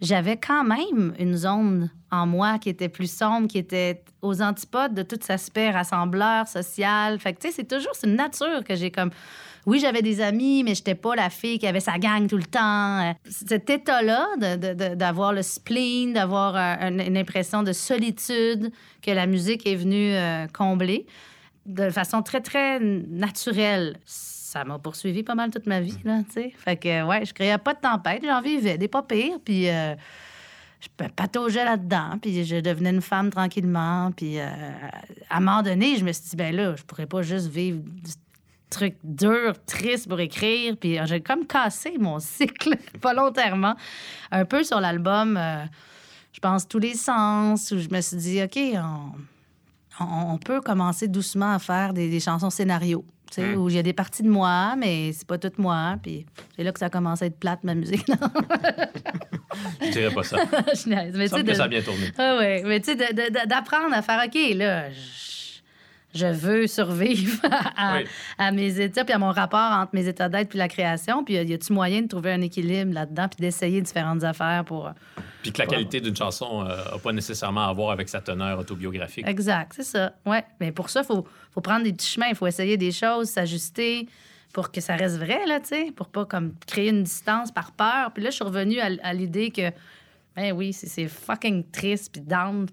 j'avais 0.00 0.36
quand 0.36 0.64
même 0.64 1.14
une 1.18 1.36
zone 1.36 1.90
en 2.10 2.26
moi 2.26 2.58
qui 2.58 2.68
était 2.68 2.88
plus 2.88 3.10
sombre, 3.10 3.48
qui 3.48 3.58
était 3.58 4.02
aux 4.22 4.42
antipodes 4.42 4.94
de 4.94 5.02
tout 5.02 5.16
cet 5.20 5.30
aspect 5.30 5.70
rassembleur, 5.70 6.46
social. 6.48 7.18
Fait 7.18 7.32
que, 7.32 7.40
tu 7.40 7.48
sais, 7.48 7.54
c'est 7.54 7.68
toujours 7.68 7.92
une 8.04 8.16
nature 8.16 8.62
que 8.64 8.74
j'ai 8.74 8.90
comme... 8.90 9.10
Oui, 9.66 9.80
j'avais 9.80 10.02
des 10.02 10.20
amis, 10.20 10.62
mais 10.62 10.76
j'étais 10.76 10.94
pas 10.94 11.16
la 11.16 11.28
fille 11.28 11.58
qui 11.58 11.66
avait 11.66 11.80
sa 11.80 11.98
gang 11.98 12.28
tout 12.28 12.36
le 12.36 12.44
temps. 12.44 13.14
Cet 13.28 13.68
état-là 13.68 14.28
d'avoir 14.94 15.32
le 15.32 15.42
spleen, 15.42 16.12
d'avoir 16.12 16.54
une 16.54 17.16
impression 17.16 17.64
de 17.64 17.72
solitude 17.72 18.70
que 19.02 19.10
la 19.10 19.26
musique 19.26 19.66
est 19.66 19.74
venue 19.74 20.14
euh, 20.14 20.46
combler 20.52 21.06
de 21.66 21.90
façon 21.90 22.22
très, 22.22 22.40
très 22.40 22.78
naturelle. 22.78 23.96
Ça 24.56 24.64
m'a 24.64 24.78
poursuivi 24.78 25.22
pas 25.22 25.34
mal 25.34 25.50
toute 25.50 25.66
ma 25.66 25.82
vie, 25.82 25.98
là, 26.02 26.22
tu 26.24 26.32
sais. 26.32 26.52
Fait 26.56 26.78
que, 26.78 27.04
ouais, 27.04 27.26
je 27.26 27.34
créais 27.34 27.58
pas 27.58 27.74
de 27.74 27.78
tempête, 27.78 28.22
j'en 28.24 28.40
vivais 28.40 28.78
des 28.78 28.88
pas 28.88 29.02
pires, 29.02 29.38
puis 29.44 29.68
euh, 29.68 29.94
je 30.80 30.88
pa- 30.96 31.10
pataugeais 31.10 31.66
là-dedans, 31.66 32.16
puis 32.22 32.42
je 32.42 32.56
devenais 32.56 32.88
une 32.88 33.02
femme 33.02 33.28
tranquillement, 33.28 34.12
puis 34.16 34.38
euh, 34.40 34.46
à 35.28 35.36
un 35.36 35.40
moment 35.40 35.62
donné, 35.62 35.96
je 35.98 36.06
me 36.06 36.12
suis 36.12 36.30
dit, 36.30 36.36
ben 36.36 36.56
là, 36.56 36.74
je 36.74 36.82
pourrais 36.84 37.04
pas 37.04 37.20
juste 37.20 37.48
vivre 37.48 37.80
du 37.82 38.12
truc 38.70 38.94
dur, 39.04 39.52
triste 39.66 40.08
pour 40.08 40.20
écrire, 40.20 40.74
puis 40.80 40.98
euh, 40.98 41.04
j'ai 41.04 41.20
comme 41.20 41.46
cassé 41.46 41.98
mon 41.98 42.18
cycle 42.18 42.78
volontairement, 43.02 43.76
un 44.30 44.46
peu 44.46 44.64
sur 44.64 44.80
l'album, 44.80 45.38
je 46.32 46.40
pense, 46.40 46.66
tous 46.66 46.78
les 46.78 46.94
sens, 46.94 47.72
où 47.72 47.78
je 47.78 47.90
me 47.90 48.00
suis 48.00 48.16
dit, 48.16 48.42
OK, 48.42 48.58
on 50.00 50.38
peut 50.38 50.62
commencer 50.62 51.08
doucement 51.08 51.52
à 51.52 51.58
faire 51.58 51.92
des 51.92 52.20
chansons 52.20 52.48
scénarios. 52.48 53.04
Tu 53.30 53.42
sais, 53.42 53.42
Mm. 53.42 53.58
Où 53.62 53.68
il 53.68 53.74
y 53.76 53.78
a 53.78 53.82
des 53.82 53.92
parties 53.92 54.22
de 54.22 54.28
moi, 54.30 54.74
mais 54.76 55.12
c'est 55.12 55.26
pas 55.26 55.38
tout 55.38 55.52
moi. 55.58 55.96
Puis 56.02 56.26
c'est 56.56 56.62
là 56.64 56.72
que 56.72 56.78
ça 56.78 56.86
a 56.86 56.90
commencé 56.90 57.24
à 57.24 57.26
être 57.28 57.38
plate, 57.38 57.64
ma 57.64 57.74
musique. 57.74 58.06
Non, 58.08 58.16
Je 59.80 59.90
dirais 59.90 60.12
pas 60.14 60.22
ça. 60.22 60.36
je. 60.74 60.88
Mais 61.16 61.28
que 61.28 61.40
de- 61.42 61.54
ça 61.54 61.64
a 61.64 61.68
bien 61.68 61.80
tourné. 61.82 62.12
Ah 62.18 62.36
ouais, 62.38 62.62
mais 62.66 62.80
tu 62.80 62.94
sais, 62.96 63.12
d'apprendre 63.46 63.94
à 63.94 64.02
faire, 64.02 64.22
OK, 64.26 64.54
là, 64.56 64.90
je, 64.90 64.96
je 66.16 66.26
veux 66.26 66.66
survivre 66.66 67.38
à, 67.76 67.96
Oui. 67.98 68.04
à 68.38 68.50
mes 68.52 68.80
états, 68.80 69.04
puis 69.04 69.14
à 69.14 69.18
mon 69.18 69.30
rapport 69.30 69.72
entre 69.72 69.90
mes 69.94 70.08
états 70.08 70.28
d'être 70.28 70.48
puis 70.48 70.58
la 70.58 70.68
création. 70.68 71.24
Puis 71.24 71.34
y 71.34 71.54
a-tu 71.54 71.72
moyen 71.72 72.02
de 72.02 72.08
trouver 72.08 72.32
un 72.32 72.40
équilibre 72.40 72.92
là-dedans, 72.92 73.28
puis 73.28 73.40
d'essayer 73.40 73.80
différentes 73.80 74.24
affaires 74.24 74.64
pour... 74.64 74.90
Puis 75.42 75.52
que 75.52 75.58
la 75.58 75.66
qualité 75.66 76.00
d'une 76.00 76.16
chanson 76.16 76.64
n'a 76.64 76.98
pas 77.02 77.12
nécessairement 77.12 77.68
à 77.68 77.72
voir 77.72 77.90
avec 77.92 78.08
sa 78.08 78.20
teneur 78.20 78.58
autobiographique. 78.58 79.26
Exact, 79.26 79.72
c'est 79.76 79.84
ça. 79.84 80.12
Ouais. 80.24 80.44
Mais 80.60 80.72
pour 80.72 80.90
ça, 80.90 81.02
il 81.02 81.06
faut, 81.06 81.26
faut 81.52 81.60
prendre 81.60 81.84
des 81.84 81.92
petits 81.92 82.08
chemins, 82.08 82.26
il 82.28 82.34
faut 82.34 82.46
essayer 82.48 82.76
des 82.76 82.90
choses, 82.92 83.28
s'ajuster 83.28 84.08
pour 84.52 84.72
que 84.72 84.80
ça 84.80 84.96
reste 84.96 85.18
vrai, 85.18 85.44
là, 85.46 85.60
tu 85.60 85.68
sais, 85.68 85.92
pour 85.94 86.08
pas 86.08 86.24
comme 86.24 86.54
créer 86.66 86.88
une 86.88 87.02
distance 87.02 87.52
par 87.52 87.72
peur. 87.72 88.10
Puis 88.14 88.22
là, 88.24 88.30
je 88.30 88.36
suis 88.36 88.44
revenue 88.44 88.80
à, 88.80 88.88
à 89.02 89.12
l'idée 89.12 89.50
que, 89.50 89.70
ben 90.34 90.52
oui, 90.52 90.72
c'est, 90.72 90.86
c'est 90.86 91.08
fucking 91.08 91.62
triste, 91.70 92.10
puis 92.12 92.22
down. 92.22 92.66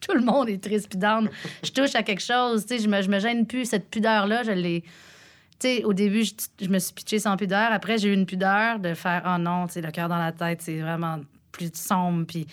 Tout 0.00 0.14
le 0.14 0.22
monde 0.22 0.48
est 0.48 0.62
triste, 0.62 0.88
puis 0.88 0.98
down. 0.98 1.28
Je 1.62 1.70
touche 1.70 1.94
à 1.94 2.02
quelque 2.02 2.22
chose, 2.22 2.66
tu 2.66 2.76
sais, 2.76 2.82
je 2.82 2.88
me, 2.88 3.02
je 3.02 3.08
me 3.08 3.18
gêne 3.18 3.46
plus. 3.46 3.64
Cette 3.64 3.90
pudeur-là, 3.90 4.42
je 4.42 4.52
l'ai. 4.52 4.82
Tu 5.58 5.68
sais, 5.68 5.84
au 5.84 5.92
début, 5.92 6.24
je, 6.24 6.32
je 6.60 6.68
me 6.68 6.78
suis 6.78 6.92
pitchée 6.92 7.18
sans 7.18 7.36
pudeur. 7.36 7.72
Après, 7.72 7.98
j'ai 7.98 8.08
eu 8.08 8.14
une 8.14 8.26
pudeur 8.26 8.78
de 8.78 8.94
faire, 8.94 9.22
oh 9.26 9.38
non, 9.38 9.66
tu 9.66 9.74
sais, 9.74 9.80
le 9.80 9.90
cœur 9.90 10.08
dans 10.08 10.18
la 10.18 10.32
tête, 10.32 10.62
c'est 10.62 10.80
vraiment 10.80 11.20
plus 11.52 11.70
sombre, 11.74 12.26
puis 12.26 12.46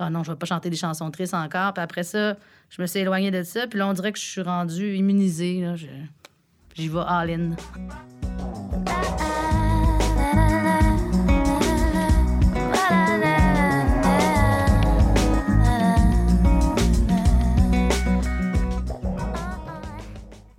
oh 0.00 0.08
non, 0.10 0.24
je 0.24 0.32
vais 0.32 0.36
pas 0.36 0.46
chanter 0.46 0.70
des 0.70 0.76
chansons 0.76 1.10
tristes 1.10 1.34
encore. 1.34 1.74
Puis 1.74 1.82
après 1.82 2.02
ça, 2.02 2.36
je 2.70 2.82
me 2.82 2.86
suis 2.86 3.00
éloignée 3.00 3.30
de 3.30 3.42
ça. 3.42 3.66
Puis 3.66 3.78
là, 3.78 3.88
on 3.88 3.92
dirait 3.92 4.12
que 4.12 4.18
je 4.18 4.24
suis 4.24 4.42
rendue 4.42 4.96
immunisée. 4.96 5.60
Là. 5.60 5.74
J'y 6.74 6.88
vais 6.88 7.00
all-in. 7.06 7.56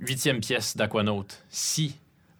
Huitième 0.09 0.39
pièce 0.39 0.75
d'Aquanaut. 0.75 1.25
Si. 1.51 1.95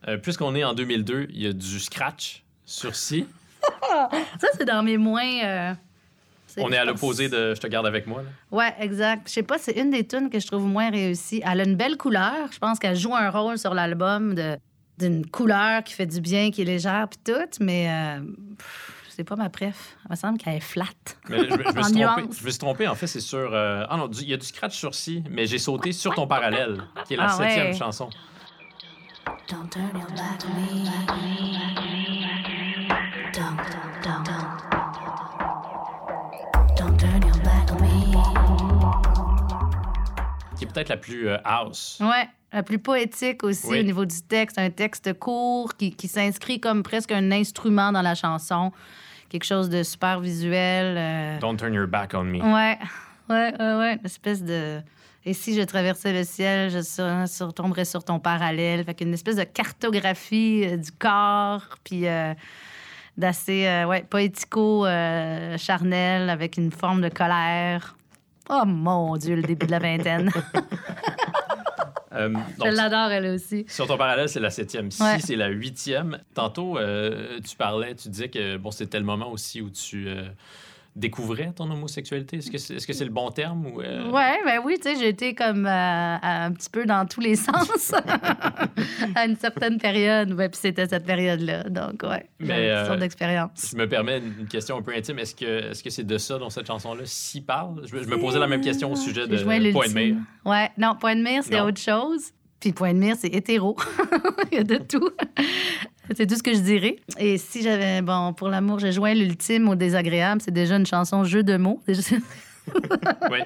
Euh, 0.07 0.17
Puisqu'on 0.17 0.55
est 0.55 0.63
en 0.63 0.73
2002, 0.73 1.27
il 1.29 1.41
y 1.43 1.45
a 1.47 1.53
du 1.53 1.79
scratch 1.79 2.43
sur 2.65 2.95
Si. 2.95 3.27
Ça, 4.41 4.47
c'est 4.57 4.65
dans 4.65 4.81
mes 4.81 4.97
moins. 4.97 5.43
euh, 5.43 5.73
On 6.57 6.71
est 6.71 6.77
à 6.77 6.85
l'opposé 6.85 7.29
de 7.29 7.53
Je 7.53 7.59
te 7.61 7.67
garde 7.67 7.85
avec 7.85 8.07
moi. 8.07 8.23
là. 8.23 8.29
Ouais, 8.57 8.73
exact. 8.79 9.27
Je 9.27 9.33
sais 9.33 9.43
pas, 9.43 9.59
c'est 9.59 9.73
une 9.79 9.91
des 9.91 10.07
tunes 10.07 10.31
que 10.31 10.39
je 10.39 10.47
trouve 10.47 10.65
moins 10.65 10.89
réussie. 10.89 11.41
Elle 11.45 11.61
a 11.61 11.63
une 11.63 11.75
belle 11.75 11.95
couleur. 11.97 12.51
Je 12.51 12.57
pense 12.57 12.79
qu'elle 12.79 12.95
joue 12.97 13.13
un 13.15 13.29
rôle 13.29 13.59
sur 13.59 13.73
l'album 13.75 14.33
de 14.35 14.57
d'une 14.97 15.25
couleur 15.25 15.81
qui 15.85 15.93
fait 15.93 16.05
du 16.07 16.19
bien, 16.19 16.51
qui 16.51 16.63
est 16.63 16.65
légère, 16.65 17.07
puis 17.07 17.19
tout, 17.23 17.63
mais 17.63 17.87
euh, 17.89 18.19
pff, 18.57 18.98
c'est 19.19 19.25
pas 19.25 19.35
ma 19.35 19.49
préf. 19.49 19.97
Il 20.05 20.11
me 20.11 20.15
semble 20.15 20.37
qu'elle 20.37 20.53
est 20.55 20.59
flat. 20.61 20.85
Mais 21.27 21.39
je, 21.39 21.43
je 21.49 21.49
me 21.57 21.63
En 21.77 21.83
suis 21.83 21.93
trompé. 21.99 22.21
nuance. 22.21 22.39
Je 22.39 22.45
me 22.45 22.49
suis 22.51 22.57
trompé, 22.59 22.87
en 22.87 22.95
fait, 22.95 23.07
c'est 23.07 23.19
sur. 23.19 23.53
euh, 23.53 23.83
Ah 23.89 23.97
non, 23.97 24.09
il 24.11 24.29
y 24.29 24.33
a 24.33 24.37
du 24.37 24.45
scratch 24.45 24.77
sur 24.77 24.95
Si, 24.95 25.25
mais 25.29 25.45
j'ai 25.45 25.57
sauté 25.59 25.91
sur 25.91 26.15
ton 26.15 26.25
parallèle, 26.25 26.81
qui 27.05 27.15
est 27.15 27.17
la 27.17 27.25
Ah 27.29 27.37
ouais. 27.37 27.49
septième 27.49 27.75
chanson. 27.75 28.09
Don't 29.49 29.67
turn 29.69 29.89
your 29.93 30.07
back 30.11 30.39
on 30.45 30.53
me. 30.55 30.85
Don't, 33.33 33.57
don't, 34.03 34.23
don't. 34.23 34.23
Don't 36.77 36.97
turn 36.97 37.21
your 37.21 37.37
back 37.43 37.69
on 37.73 37.81
me. 37.83 37.89
peut-être 40.73 40.89
la 40.89 40.97
plus 40.97 41.27
euh, 41.27 41.37
house. 41.43 41.97
Ouais, 41.99 42.29
la 42.53 42.61
plus 42.63 42.77
poétique 42.79 43.43
aussi 43.43 43.67
Oui. 43.67 43.79
au 43.79 43.83
niveau 43.83 44.05
du 44.05 44.21
texte. 44.21 44.57
Un 44.59 44.69
texte 44.69 45.13
court 45.17 45.75
qui, 45.75 45.91
qui 45.95 46.07
s'inscrit 46.07 46.59
comme 46.59 46.83
presque 46.83 47.11
un 47.11 47.31
instrument 47.31 47.91
dans 47.91 48.03
la 48.03 48.13
chanson. 48.15 48.71
Quelque 49.29 49.43
chose 49.45 49.69
de 49.69 49.83
super 49.83 50.19
visuel. 50.19 50.95
euh, 50.97 51.39
Don't 51.39 51.55
turn 51.57 51.73
your 51.73 51.87
back 51.87 52.13
on 52.15 52.23
me. 52.23 52.41
Ouais, 52.41 52.77
ouais, 53.29 53.53
ouais, 53.59 53.75
ouais. 53.77 53.93
Une 53.99 54.05
espèce 54.05 54.43
de. 54.43 54.81
Et 55.25 55.33
si 55.33 55.53
je 55.55 55.61
traversais 55.61 56.11
le 56.13 56.23
ciel, 56.23 56.71
je 56.71 56.81
sur- 56.81 57.27
sur- 57.27 57.53
tomberais 57.53 57.85
sur 57.85 58.03
ton 58.03 58.17
parallèle. 58.19 58.83
Fait 58.85 58.95
qu'une 58.95 59.13
espèce 59.13 59.35
de 59.35 59.43
cartographie 59.43 60.63
euh, 60.65 60.77
du 60.77 60.91
corps, 60.91 61.61
puis 61.83 62.07
euh, 62.07 62.33
d'assez, 63.17 63.83
ouais, 63.87 64.03
poético-charnel, 64.09 66.29
avec 66.29 66.57
une 66.57 66.71
forme 66.71 67.01
de 67.01 67.09
colère. 67.09 67.95
Oh 68.49 68.63
mon 68.65 69.15
Dieu, 69.17 69.35
le 69.35 69.43
début 69.43 69.65
de 69.67 69.71
la 69.71 69.79
vingtaine. 69.79 70.31
Euh, 72.13 72.33
je 72.53 72.57
donc, 72.57 72.73
l'adore, 72.75 73.11
elle 73.11 73.27
aussi. 73.27 73.65
Sur 73.67 73.87
ton 73.87 73.97
parallèle, 73.97 74.29
c'est 74.29 74.39
la 74.39 74.49
septième. 74.49 74.89
Ouais. 74.99 75.19
c'est 75.19 75.35
la 75.35 75.47
huitième. 75.47 76.19
Tantôt, 76.33 76.77
euh, 76.77 77.39
tu 77.47 77.55
parlais, 77.55 77.95
tu 77.95 78.09
disais 78.09 78.29
que 78.29 78.57
bon, 78.57 78.71
c'était 78.71 78.99
le 78.99 79.05
moment 79.05 79.31
aussi 79.31 79.61
où 79.61 79.69
tu 79.69 80.07
euh, 80.07 80.27
découvrais 80.95 81.51
ton 81.55 81.69
homosexualité? 81.71 82.37
Est-ce 82.37 82.51
que 82.51 82.57
c'est 82.57 82.73
est 82.75 82.77
-ce 82.89 82.93
c'est 82.93 83.05
le 83.05 83.11
bon 83.11 83.29
terme? 83.31 83.65
Ou, 83.67 83.81
euh, 83.81 84.09
Ouais, 84.11 84.37
ben 84.45 84.59
oui, 84.63 84.77
tu 84.81 84.93
sais, 84.95 85.07
été 85.07 85.33
comme 85.35 85.65
euh, 85.65 86.17
un 86.21 86.51
petit 86.51 86.69
peu 86.69 86.85
dans 86.85 87.05
tous 87.05 87.21
les 87.21 87.35
sens 87.47 87.93
à 89.15 89.25
une 89.25 89.35
certaine 89.35 89.77
période. 89.77 90.31
Ouais, 90.33 90.49
puis 90.49 90.59
c'était 90.61 90.87
cette 90.87 91.05
période-là. 91.05 91.63
Donc, 91.69 92.03
ouais, 92.03 92.25
Mais, 92.39 92.47
j'avais 92.47 92.67
toutes 92.69 92.77
euh, 92.77 92.85
sortes 92.87 92.99
d'expériences. 92.99 93.69
Je 93.71 93.77
me 93.77 93.87
permets 93.87 94.17
une 94.19 94.47
question 94.47 94.77
un 94.77 94.81
peu 94.81 94.93
intime. 94.95 95.19
Est-ce 95.19 95.35
que 95.35 95.71
est-ce 95.71 95.83
que 95.83 95.89
c'est 95.89 96.03
de 96.05 96.17
ça 96.17 96.37
dont 96.37 96.49
cette 96.49 96.67
chanson-là 96.67 97.03
s'y 97.05 97.41
parle? 97.41 97.81
Je, 97.87 97.95
me- 97.95 98.03
je 98.03 98.07
me 98.07 98.17
posais 98.19 98.39
la 98.39 98.47
même 98.47 98.61
question 98.61 98.91
au 98.91 98.95
sujet 98.95 99.27
de 99.27 99.37
Point 99.71 99.87
de 99.89 99.93
mire. 99.93 100.15
Ouais, 100.45 100.69
non, 100.77 100.95
point 100.99 101.15
de 101.15 101.21
mire, 101.21 101.43
c'est 101.43 101.57
Non. 101.57 101.65
autre 101.65 101.79
chose. 101.81 102.31
Puis 102.59 102.73
point 102.73 102.93
de 102.93 102.99
mire, 102.99 103.15
c'est 103.17 103.29
hétéro. 103.33 103.77
Il 104.51 104.57
y 104.57 104.61
a 104.61 104.63
de 104.63 104.77
tout. 104.77 105.09
C'est 106.15 106.27
tout 106.27 106.35
ce 106.35 106.43
que 106.43 106.53
je 106.53 106.59
dirais. 106.59 106.95
Et 107.17 107.37
si 107.37 107.61
j'avais, 107.61 108.01
bon, 108.01 108.33
pour 108.33 108.49
l'amour, 108.49 108.79
j'ai 108.79 108.91
joint 108.91 109.13
l'ultime 109.13 109.69
au 109.69 109.75
désagréable. 109.75 110.41
C'est 110.43 110.53
déjà 110.53 110.75
une 110.77 110.85
chanson 110.85 111.23
jeu 111.23 111.43
de 111.43 111.57
mots. 111.57 111.81
Je 111.87 112.01
Oui. 113.31 113.39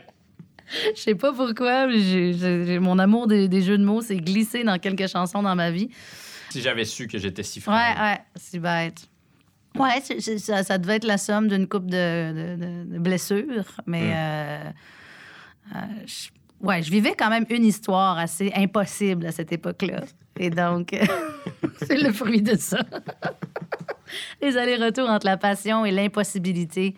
sais 0.95 1.15
pas 1.15 1.33
pourquoi, 1.33 1.87
mais 1.87 2.79
mon 2.79 2.97
amour 2.99 3.27
des, 3.27 3.47
des 3.47 3.61
jeux 3.61 3.77
de 3.77 3.83
mots 3.85 4.01
s'est 4.01 4.17
glissé 4.17 4.63
dans 4.63 4.77
quelques 4.79 5.07
chansons 5.07 5.43
dans 5.43 5.55
ma 5.55 5.71
vie. 5.71 5.89
Si 6.49 6.61
j'avais 6.61 6.85
su 6.85 7.07
que 7.07 7.17
j'étais 7.17 7.43
si 7.43 7.59
Ouais, 7.59 7.63
frêle. 7.65 7.97
ouais, 8.01 8.19
c'est 8.35 8.59
bête. 8.59 9.07
Ouais, 9.77 10.01
ça, 10.39 10.63
ça 10.63 10.77
devait 10.77 10.95
être 10.97 11.05
la 11.05 11.17
somme 11.17 11.47
d'une 11.47 11.67
coupe 11.67 11.87
de, 11.89 12.31
de- 12.31 12.55
de- 12.85 12.93
de 12.93 12.99
blessures, 12.99 13.65
mais 13.87 14.01
Mm. 14.03 14.13
euh, 14.15 14.63
euh, 15.75 15.79
je, 16.05 16.29
ouais, 16.65 16.83
je 16.83 16.91
vivais 16.91 17.15
quand 17.17 17.29
même 17.29 17.45
une 17.49 17.65
histoire 17.65 18.17
assez 18.19 18.51
impossible 18.55 19.25
à 19.25 19.31
cette 19.31 19.51
époque-là. 19.51 20.01
Et 20.39 20.49
donc, 20.49 20.95
c'est 21.85 21.97
le 21.97 22.11
fruit 22.11 22.41
de 22.41 22.55
ça. 22.55 22.79
Les 24.41 24.57
allers-retours 24.57 25.09
entre 25.09 25.25
la 25.25 25.37
passion 25.37 25.85
et 25.85 25.91
l'impossibilité 25.91 26.95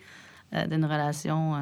euh, 0.54 0.66
d'une 0.66 0.84
relation 0.84 1.54
euh, 1.54 1.58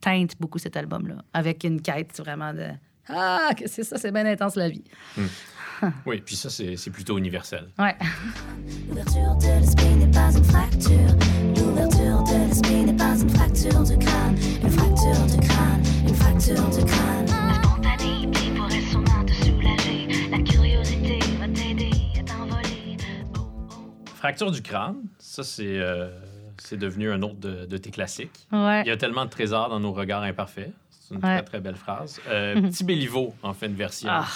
teintent 0.00 0.38
beaucoup 0.38 0.58
cet 0.58 0.76
album-là, 0.76 1.16
avec 1.32 1.64
une 1.64 1.80
quête 1.80 2.16
vraiment 2.18 2.52
de 2.52 2.68
Ah, 3.08 3.50
que 3.56 3.68
c'est 3.68 3.84
ça, 3.84 3.96
c'est 3.98 4.12
bien 4.12 4.26
intense 4.26 4.56
la 4.56 4.68
vie. 4.68 4.84
Oui, 6.06 6.22
puis 6.24 6.36
ça, 6.36 6.48
c'est 6.48 6.74
c'est 6.76 6.90
plutôt 6.90 7.18
universel. 7.18 7.68
Ouais. 7.78 7.94
L'ouverture 8.88 9.36
de 9.36 9.60
l'esprit 9.60 9.94
n'est 9.96 10.10
pas 10.10 10.30
une 10.34 10.44
fracture. 10.44 11.14
L'ouverture 11.54 12.22
de 12.24 12.48
l'esprit 12.48 12.84
n'est 12.86 12.96
pas 12.96 13.14
une 13.14 13.28
fracture 13.28 13.82
du 13.84 13.98
crâne. 13.98 14.36
Une 14.62 14.70
fracture 14.70 15.26
du 15.26 15.46
crâne. 15.46 15.82
Une 16.08 16.14
fracture 16.14 16.70
du 16.70 16.84
crâne. 16.86 17.75
Fracture 24.26 24.50
du 24.50 24.60
crâne, 24.62 24.96
ça, 25.18 25.44
c'est 25.44 25.78
euh, 25.78 26.08
c'est 26.58 26.76
devenu 26.76 27.12
un 27.12 27.22
autre 27.22 27.36
de, 27.36 27.64
de 27.64 27.76
tes 27.76 27.90
classiques. 27.90 28.48
Ouais. 28.50 28.82
Il 28.82 28.88
y 28.88 28.90
a 28.90 28.96
tellement 28.96 29.24
de 29.24 29.30
trésors 29.30 29.68
dans 29.68 29.78
nos 29.78 29.92
regards 29.92 30.22
imparfaits. 30.24 30.72
C'est 30.90 31.14
une 31.14 31.24
Ouais. 31.24 31.36
très, 31.36 31.42
très 31.44 31.60
belle 31.60 31.76
phrase. 31.76 32.20
Euh, 32.28 32.60
Petit 32.62 32.82
Béliveau 32.82 33.34
en 33.44 33.52
fait 33.54 33.66
une 33.66 33.74
version. 33.76 34.08
Ah. 34.10 34.26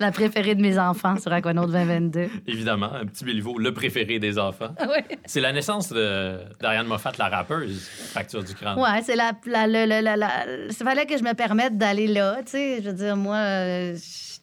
La 0.00 0.10
préférée 0.10 0.54
de 0.54 0.60
mes 0.62 0.78
enfants 0.78 1.16
sur 1.18 1.32
Aquanaut 1.32 1.66
2022. 1.66 2.28
évidemment, 2.46 2.92
un 2.92 3.06
Petit 3.06 3.24
Béliveau, 3.24 3.58
le 3.58 3.72
préféré 3.72 4.18
des 4.18 4.38
enfants. 4.38 4.74
ouais. 4.88 5.04
C'est 5.24 5.40
la 5.40 5.52
naissance 5.52 5.90
de- 5.92 6.38
d'Ariane 6.60 6.86
Moffat, 6.86 7.12
la 7.18 7.28
rappeuse, 7.28 7.88
Fracture 8.10 8.42
du 8.42 8.54
crâne. 8.54 8.78
Ouais, 8.78 9.02
c'est 9.02 9.16
la, 9.16 9.32
la, 9.46 9.66
la, 9.66 10.02
la, 10.02 10.16
la- 10.16 10.44
fallait 10.72 11.06
que 11.06 11.16
je 11.16 11.22
me 11.22 11.32
permette 11.34 11.78
d'aller 11.78 12.06
là, 12.08 12.38
tu 12.44 12.52
sais. 12.52 12.82
Je 12.82 12.88
veux 12.90 12.94
dire, 12.96 13.16
moi, 13.16 13.36
euh, 13.36 13.96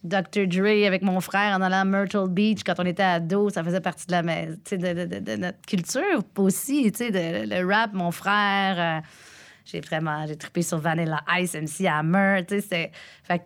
Dr. 0.03 0.47
Dre 0.47 0.87
avec 0.87 1.01
mon 1.03 1.19
frère 1.21 1.55
en 1.57 1.61
allant 1.61 1.81
à 1.81 1.85
Myrtle 1.85 2.29
Beach 2.29 2.61
quand 2.65 2.73
on 2.79 2.85
était 2.85 3.03
ado, 3.03 3.49
ça 3.49 3.63
faisait 3.63 3.81
partie 3.81 4.07
de 4.07 4.11
la 4.13 4.21
de, 4.23 4.55
de- 4.77 5.05
de- 5.05 5.19
de 5.19 5.35
notre 5.35 5.61
culture 5.67 6.23
aussi, 6.37 6.91
tu 6.91 6.97
sais, 7.11 7.45
le 7.45 7.65
rap, 7.71 7.93
mon 7.93 8.11
frère. 8.11 8.75
euh, 8.79 9.01
j'ai 9.65 9.79
vraiment, 9.79 10.25
j'ai 10.27 10.35
trippé 10.35 10.63
sur 10.63 10.79
Vanilla 10.79 11.21
Ice, 11.39 11.53
MC 11.53 11.85
Hammer, 11.87 12.43
tu 12.47 12.55
sais, 12.55 12.61
c'est... 12.67 12.91
Fait 13.23 13.43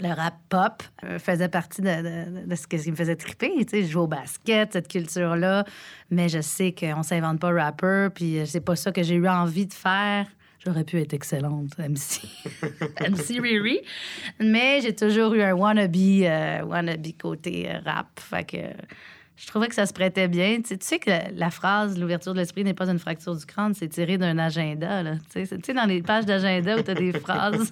le 0.00 0.08
rap 0.08 0.34
pop 0.48 0.82
euh, 1.04 1.18
faisait 1.18 1.48
partie 1.48 1.82
de, 1.82 1.86
de- 1.88 2.46
de 2.46 2.54
ce 2.54 2.66
qui 2.66 2.90
me 2.90 2.96
faisait 2.96 3.16
triper. 3.16 3.52
Tu 3.64 3.64
sais, 3.68 3.82
je 3.82 3.88
joue 3.90 4.00
au 4.00 4.06
basket, 4.06 4.72
cette 4.72 4.88
culture-là. 4.88 5.64
Mais 6.10 6.28
je 6.28 6.40
sais 6.40 6.72
qu'on 6.72 7.02
s'invente 7.02 7.40
pas 7.40 7.50
rapper, 7.52 8.08
puis 8.14 8.38
euh, 8.38 8.46
c'est 8.46 8.60
pas 8.60 8.76
ça 8.76 8.92
que 8.92 9.02
j'ai 9.02 9.14
eu 9.14 9.28
envie 9.28 9.66
de 9.66 9.72
faire. 9.74 10.26
J'aurais 10.64 10.84
pu 10.84 10.98
être 10.98 11.12
excellente, 11.12 11.76
MC. 11.78 12.22
MC 13.10 13.40
Riri. 13.40 13.80
Mais 14.40 14.80
j'ai 14.80 14.94
toujours 14.94 15.34
eu 15.34 15.42
un 15.42 15.52
wannabe, 15.52 15.94
euh, 15.96 16.62
wannabe 16.64 17.06
côté 17.20 17.70
euh, 17.70 17.80
rap. 17.84 18.08
Fait 18.18 18.44
que 18.44 18.56
je 19.36 19.46
trouvais 19.46 19.68
que 19.68 19.74
ça 19.74 19.84
se 19.84 19.92
prêtait 19.92 20.26
bien. 20.28 20.56
Tu 20.62 20.68
sais, 20.68 20.76
tu 20.78 20.86
sais 20.86 20.98
que 20.98 21.10
la, 21.10 21.30
la 21.32 21.50
phrase 21.50 21.98
«l'ouverture 22.00 22.32
de 22.32 22.38
l'esprit 22.38 22.64
n'est 22.64 22.72
pas 22.72 22.88
une 22.88 22.98
fracture 22.98 23.36
du 23.36 23.44
crâne», 23.44 23.74
c'est 23.74 23.88
tiré 23.88 24.16
d'un 24.16 24.38
agenda. 24.38 25.02
Là. 25.02 25.16
Tu 25.34 25.44
sais, 25.44 25.56
tu 25.58 25.64
sais, 25.66 25.74
dans 25.74 25.84
les 25.84 26.00
pages 26.02 26.24
d'agenda 26.24 26.78
où 26.78 26.82
tu 26.82 26.90
as 26.92 26.94
des 26.94 27.12
phrases 27.20 27.70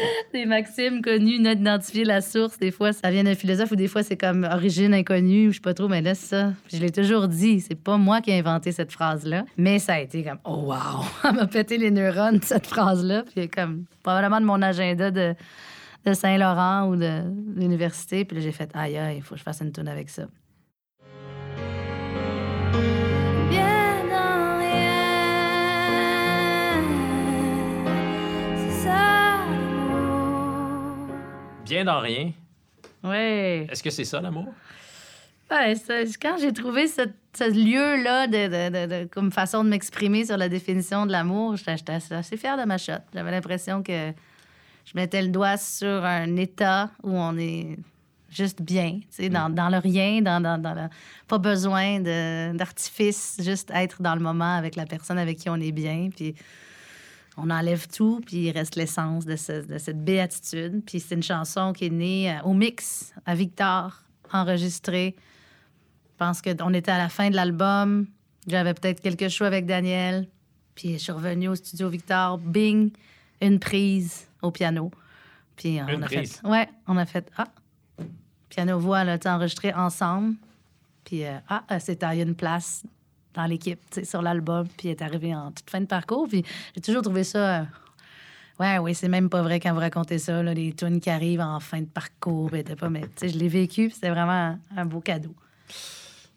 des 0.32 0.46
maximes 0.46 1.02
connues, 1.02 1.38
non 1.38 1.52
identifier 1.52 2.04
la 2.04 2.20
source. 2.20 2.58
Des 2.58 2.70
fois, 2.70 2.92
ça 2.92 3.10
vient 3.10 3.24
d'un 3.24 3.34
philosophe 3.34 3.72
ou 3.72 3.76
des 3.76 3.88
fois, 3.88 4.02
c'est 4.02 4.16
comme 4.16 4.44
origine 4.44 4.94
inconnue 4.94 5.48
ou 5.48 5.50
je 5.50 5.56
sais 5.56 5.60
pas 5.60 5.74
trop, 5.74 5.88
mais 5.88 6.02
là, 6.02 6.14
ça. 6.14 6.52
Je 6.72 6.78
l'ai 6.78 6.90
toujours 6.90 7.28
dit, 7.28 7.60
c'est 7.60 7.74
pas 7.74 7.96
moi 7.96 8.20
qui 8.20 8.30
ai 8.30 8.38
inventé 8.38 8.72
cette 8.72 8.92
phrase-là. 8.92 9.44
Mais 9.56 9.78
ça 9.78 9.94
a 9.94 10.00
été 10.00 10.22
comme, 10.22 10.38
oh 10.44 10.72
wow, 10.72 11.04
elle 11.24 11.34
m'a 11.34 11.46
pété 11.46 11.78
les 11.78 11.90
neurones, 11.90 12.40
cette 12.42 12.66
phrase-là. 12.66 13.24
Puis 13.34 13.48
comme, 13.48 13.84
probablement 14.02 14.40
de 14.40 14.46
mon 14.46 14.62
agenda 14.62 15.10
de, 15.10 15.34
de 16.04 16.12
Saint-Laurent 16.12 16.88
ou 16.88 16.96
de, 16.96 17.22
de 17.22 17.60
l'université. 17.60 18.24
Puis 18.24 18.36
là, 18.36 18.42
j'ai 18.42 18.52
fait, 18.52 18.70
aïe, 18.74 18.96
aïe, 18.96 19.16
il 19.18 19.22
faut 19.22 19.34
que 19.34 19.38
je 19.38 19.44
fasse 19.44 19.60
une 19.60 19.72
tune 19.72 19.88
avec 19.88 20.10
ça. 20.10 20.24
Bien 31.68 31.84
dans 31.84 32.00
rien. 32.00 32.32
Ouais. 33.02 33.66
Est-ce 33.70 33.82
que 33.82 33.90
c'est 33.90 34.04
ça, 34.04 34.20
l'amour? 34.20 34.52
Ouais, 35.50 35.74
ça- 35.76 36.02
quand 36.20 36.36
j'ai 36.38 36.52
trouvé 36.52 36.86
ce, 36.88 37.02
ce 37.36 37.44
lieu-là 37.50 38.26
de, 38.26 38.32
de- 38.32 38.86
de- 38.86 39.02
de- 39.04 39.08
comme 39.08 39.30
façon 39.32 39.64
de 39.64 39.68
m'exprimer 39.70 40.24
sur 40.24 40.36
la 40.36 40.48
définition 40.48 41.06
de 41.06 41.12
l'amour, 41.12 41.56
j'étais 41.56 41.92
assez, 42.10 42.36
fière 42.36 42.56
de 42.58 42.64
ma 42.64 42.76
shot. 42.78 42.92
J'avais 43.14 43.30
l'impression 43.30 43.82
que 43.82 44.12
je 44.84 44.92
mettais 44.94 45.22
le 45.22 45.28
doigt 45.28 45.56
sur 45.56 46.04
un 46.04 46.36
état 46.36 46.90
où 47.02 47.10
on 47.12 47.36
est 47.38 47.76
juste 48.30 48.60
bien, 48.60 48.98
tu 49.00 49.06
sais, 49.10 49.28
dans, 49.30 49.48
dans 49.48 49.70
le 49.70 49.78
rien, 49.78 50.20
dans, 50.20 50.40
dans, 50.42 50.58
dans 50.60 50.74
la- 50.74 50.90
pas 51.28 51.38
besoin 51.38 52.00
d'artifice, 52.54 53.38
juste 53.42 53.70
être 53.74 54.02
dans 54.02 54.14
le 54.14 54.20
moment 54.20 54.54
avec 54.56 54.76
la 54.76 54.84
personne 54.84 55.18
avec 55.18 55.38
qui 55.38 55.48
on 55.48 55.56
est 55.56 55.72
bien. 55.72 56.10
Puis 56.14 56.34
on 57.40 57.50
enlève 57.50 57.86
tout, 57.88 58.20
puis 58.26 58.36
il 58.48 58.50
reste 58.50 58.74
l'essence 58.76 59.24
de, 59.24 59.36
ce- 59.36 59.64
de 59.66 59.78
cette 59.78 60.02
béatitude. 60.04 60.82
Puis 60.84 61.00
c'est 61.00 61.14
une 61.14 61.22
chanson 61.22 61.72
qui 61.72 61.86
est 61.86 61.90
née 61.90 62.30
euh, 62.32 62.42
au 62.42 62.52
mix 62.52 63.12
à 63.26 63.34
Victor, 63.34 64.02
enregistrée. 64.32 65.14
Je 66.10 66.16
pense 66.24 66.42
qu'on 66.42 66.74
était 66.74 66.90
à 66.90 66.98
la 66.98 67.08
fin 67.08 67.30
de 67.30 67.36
l'album. 67.36 68.06
J'avais 68.46 68.74
peut-être 68.74 69.00
quelques 69.00 69.28
choix 69.28 69.46
avec 69.46 69.66
Daniel. 69.66 70.26
Puis 70.74 70.94
je 70.94 70.98
suis 70.98 71.12
revenue 71.12 71.48
au 71.48 71.54
studio 71.54 71.88
Victor. 71.88 72.38
Bing, 72.38 72.90
une 73.40 73.58
prise 73.60 74.26
au 74.42 74.50
piano. 74.50 74.90
Puis 75.56 75.78
on 75.80 75.88
Une 75.88 76.02
a 76.02 76.06
prise? 76.06 76.36
fait. 76.36 76.46
Ouais, 76.48 76.68
on 76.86 76.96
a 76.96 77.06
fait. 77.06 77.30
Ah, 77.36 77.46
piano-voix, 78.48 79.04
là, 79.04 79.18
enregistré 79.26 79.72
ensemble. 79.74 80.34
Puis 81.04 81.24
euh, 81.24 81.36
ah, 81.48 81.78
s'est 81.80 81.96
taillée 81.96 82.22
une 82.22 82.34
place 82.34 82.82
dans 83.34 83.44
l'équipe, 83.46 83.78
tu 83.90 84.00
sais, 84.00 84.04
sur 84.04 84.22
l'album. 84.22 84.66
Puis 84.76 84.88
est 84.88 85.02
arrivée 85.02 85.34
en 85.34 85.50
toute 85.52 85.68
fin 85.70 85.80
de 85.80 85.86
parcours. 85.86 86.26
Puis 86.28 86.44
j'ai 86.74 86.80
toujours 86.80 87.02
trouvé 87.02 87.24
ça. 87.24 87.60
euh, 87.60 87.64
Ouais, 88.60 88.78
oui, 88.78 88.92
c'est 88.94 89.08
même 89.08 89.28
pas 89.30 89.40
vrai 89.42 89.60
quand 89.60 89.72
vous 89.72 89.78
racontez 89.78 90.18
ça, 90.18 90.42
là, 90.42 90.52
les 90.52 90.72
tunes 90.72 91.00
qui 91.00 91.10
arrivent 91.10 91.40
en 91.40 91.60
fin 91.60 91.80
de 91.80 91.86
parcours. 91.86 92.50
ben, 92.50 92.64
pas, 92.64 92.88
mais 92.90 93.02
tu 93.02 93.08
sais, 93.16 93.28
je 93.28 93.38
l'ai 93.38 93.46
vécu, 93.48 93.86
puis 93.86 93.94
c'était 93.94 94.10
vraiment 94.10 94.32
un, 94.32 94.58
un 94.76 94.84
beau 94.84 94.98
cadeau. 95.00 95.32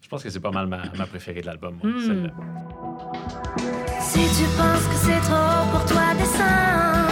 Je 0.02 0.08
pense 0.08 0.22
que 0.22 0.30
c'est 0.30 0.40
pas 0.40 0.52
mal 0.52 0.68
ma, 0.68 0.84
ma 0.98 1.08
préférée 1.08 1.42
de 1.42 1.48
l'album, 1.48 1.80
moi, 1.82 1.92
Hmm. 1.92 2.00
celle-là. 2.06 2.30
Si 4.02 4.20
tu 4.20 4.46
penses 4.56 4.86
que 4.88 4.96
c'est 4.96 5.20
trop 5.22 5.72
pour 5.72 5.84
toi, 5.86 6.14
descends. 6.20 7.08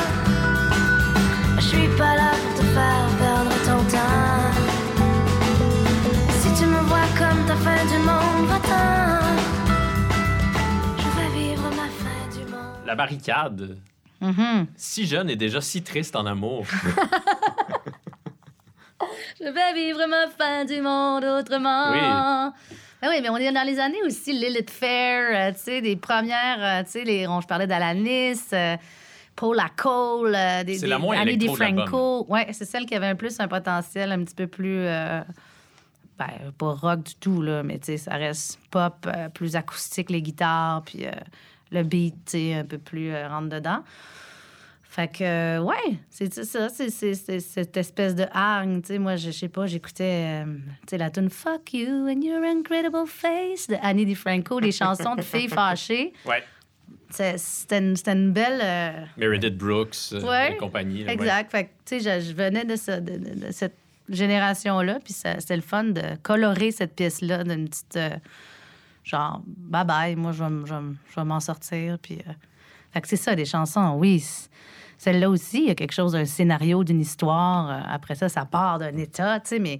La 12.89 12.95
barricade. 12.95 13.77
Mhm. 14.19 14.65
Si 14.75 15.05
jeune 15.05 15.29
et 15.29 15.35
déjà 15.35 15.61
si 15.61 15.81
triste 15.83 16.15
en 16.15 16.25
amour. 16.25 16.65
Je 19.39 19.45
vais 19.45 19.73
vivre 19.73 20.01
ma 20.09 20.27
fin 20.27 20.65
du 20.65 20.81
monde 20.81 21.23
autrement. 21.23 21.91
Oui. 21.91 21.99
Ben 23.01 23.07
oui, 23.09 23.19
mais 23.21 23.29
on 23.29 23.37
est 23.37 23.51
dans 23.53 23.65
les 23.65 23.79
années 23.79 24.01
aussi 24.05 24.33
Lilith 24.33 24.69
Fair, 24.69 25.29
euh, 25.31 25.53
tu 25.53 25.59
sais, 25.63 25.81
des 25.81 25.95
premières, 25.95 26.57
euh, 26.61 26.83
tu 26.83 26.91
sais, 26.91 27.03
les, 27.05 27.25
on, 27.27 27.39
je 27.39 27.47
parlais 27.47 27.65
d'Alanis, 27.67 28.41
euh, 28.51 28.75
Paula 29.37 29.67
Cole, 29.77 30.35
euh, 30.35 30.63
des, 30.65 30.79
des- 30.79 30.87
la 30.87 30.99
moins 30.99 31.17
Annie 31.17 31.35
électro 31.35 31.55
de 31.55 31.63
DiFranco. 31.63 32.25
Ouais, 32.27 32.47
c'est 32.51 32.65
celle 32.65 32.85
qui 32.85 32.95
avait 32.95 33.07
un 33.07 33.15
plus 33.15 33.39
un 33.39 33.47
potentiel 33.47 34.11
un 34.11 34.21
petit 34.25 34.35
peu 34.35 34.47
plus, 34.47 34.83
ben, 34.83 36.27
pas 36.57 36.73
rock 36.73 37.03
du 37.03 37.15
tout, 37.15 37.41
là, 37.41 37.63
mais 37.63 37.79
tu 37.79 37.85
sais, 37.85 37.97
ça 37.97 38.15
reste 38.15 38.59
pop, 38.69 39.07
plus 39.33 39.55
acoustique, 39.55 40.09
les 40.09 40.21
guitares, 40.21 40.81
puis 40.85 41.05
le 41.71 41.83
beat, 41.83 42.15
tu 42.25 42.31
sais, 42.31 42.53
un 42.55 42.65
peu 42.65 42.77
plus 42.77 43.11
euh, 43.11 43.27
rentre 43.27 43.49
dedans. 43.49 43.83
Fait 44.91 45.07
que, 45.07 45.23
euh, 45.23 45.59
ouais, 45.61 45.75
c'est 46.09 46.33
ça, 46.33 46.67
c'est 46.69 46.89
c'est- 46.89 47.13
c'est 47.13 47.39
cette 47.39 47.77
espèce 47.77 48.15
de 48.15 48.25
hargne. 48.33 48.81
Tu 48.81 48.87
sais, 48.93 48.97
moi, 48.99 49.17
je 49.17 49.29
sais 49.29 49.47
pas, 49.47 49.67
j'écoutais, 49.67 50.43
euh, 50.43 50.45
tu 50.81 50.89
sais, 50.89 50.97
la 50.97 51.11
tune 51.11 51.29
Fuck 51.29 51.73
You 51.73 52.07
and 52.09 52.21
Your 52.23 52.43
Incredible 52.43 53.05
Face 53.05 53.67
de 53.67 53.75
Annie 53.83 54.05
DiFranco, 54.07 54.59
des 54.59 54.71
chansons 54.71 55.15
de 55.15 55.21
filles 55.21 55.47
fâchées. 55.47 56.13
Ouais. 56.25 56.43
C'est- 57.11 57.37
C'était 57.37 57.79
une, 57.79 57.95
c'était 57.95 58.13
une 58.13 58.31
belle. 58.33 58.59
euh, 58.63 59.05
Meredith 59.17 59.57
Brooks 59.57 59.95
euh, 60.13 60.21
Ouais, 60.21 60.53
et 60.53 60.57
compagnie. 60.57 60.99
là, 61.03 61.07
ouais. 61.07 61.13
Exact. 61.13 61.51
Fait 61.51 61.63
que, 61.65 61.69
tu 61.85 61.99
sais, 62.01 62.21
je, 62.21 62.27
je 62.29 62.33
venais 62.33 62.65
de, 62.65 62.75
ça- 62.75 62.99
de- 62.99 63.17
de- 63.17 63.45
de 63.47 63.51
cette 63.51 63.77
génération-là, 64.09 64.99
puis 65.03 65.13
c'était 65.13 65.55
le 65.55 65.61
fun 65.61 65.83
de 65.85 66.01
colorer 66.23 66.71
cette 66.71 66.95
pièce-là 66.95 67.43
d'une 67.43 67.67
petite. 67.69 67.95
euh, 67.95 68.09
genre, 69.09 69.41
bye 69.45 69.85
bye, 69.85 70.15
moi, 70.15 70.31
je 70.31 70.43
vais, 70.43 70.93
je 71.15 71.19
m'en 71.21 71.39
sortir. 71.39 71.97
Puis. 71.99 72.19
euh, 72.27 72.31
fait 72.91 73.01
que 73.01 73.07
c'est 73.07 73.17
ça, 73.17 73.35
des 73.35 73.45
chansons, 73.45 73.93
oui. 73.97 74.23
Celle-là 74.97 75.29
aussi, 75.29 75.59
il 75.61 75.67
y 75.67 75.71
a 75.71 75.75
quelque 75.75 75.93
chose 75.93 76.13
d'un 76.13 76.25
scénario, 76.25 76.83
d'une 76.83 76.99
histoire. 77.01 77.69
Euh, 77.69 77.81
Après 77.87 78.15
ça, 78.15 78.29
ça 78.29 78.45
part 78.45 78.79
d'un 78.79 78.95
état, 78.97 79.39
tu 79.39 79.49
sais, 79.49 79.59
mais 79.59 79.79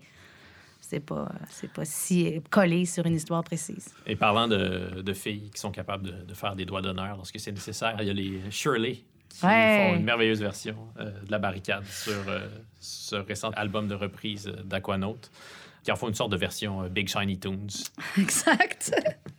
c'est 0.81 0.99
pas, 0.99 1.29
c'est 1.49 1.71
pas 1.71 1.85
si 1.85 2.37
euh, 2.37 2.39
collé 2.49 2.85
sur 2.85 3.05
une 3.05 3.15
histoire 3.15 3.43
précise. 3.43 3.93
Et 4.05 4.15
parlant 4.15 4.47
de, 4.47 5.01
de 5.01 5.13
filles 5.13 5.49
qui 5.53 5.59
sont 5.59 5.71
capables 5.71 6.03
de, 6.05 6.23
de 6.23 6.33
faire 6.33 6.55
des 6.55 6.65
doigts 6.65 6.81
d'honneur 6.81 7.17
lorsque 7.17 7.39
c'est 7.39 7.51
nécessaire, 7.51 7.95
il 7.99 8.07
y 8.07 8.09
a 8.09 8.13
les 8.13 8.39
Shirley 8.51 9.03
qui 9.29 9.45
Ouais. 9.45 9.77
font 9.91 9.95
une 9.95 10.03
merveilleuse 10.03 10.41
version 10.41 10.75
euh, 10.99 11.11
de 11.25 11.31
la 11.31 11.37
barricade 11.39 11.85
sur 11.85 12.13
euh, 12.27 12.47
ce 12.79 13.15
récent 13.15 13.49
album 13.51 13.87
de 13.87 13.93
reprise 13.95 14.51
d'Aquanaut, 14.65 15.17
qui 15.89 15.93
en 15.93 15.95
font 15.95 16.07
une 16.07 16.13
sorte 16.13 16.31
de 16.31 16.37
version 16.37 16.83
euh, 16.83 16.87
Big 16.87 17.09
Shiny 17.09 17.39
Tunes, 17.39 17.67
Exact. 18.19 18.91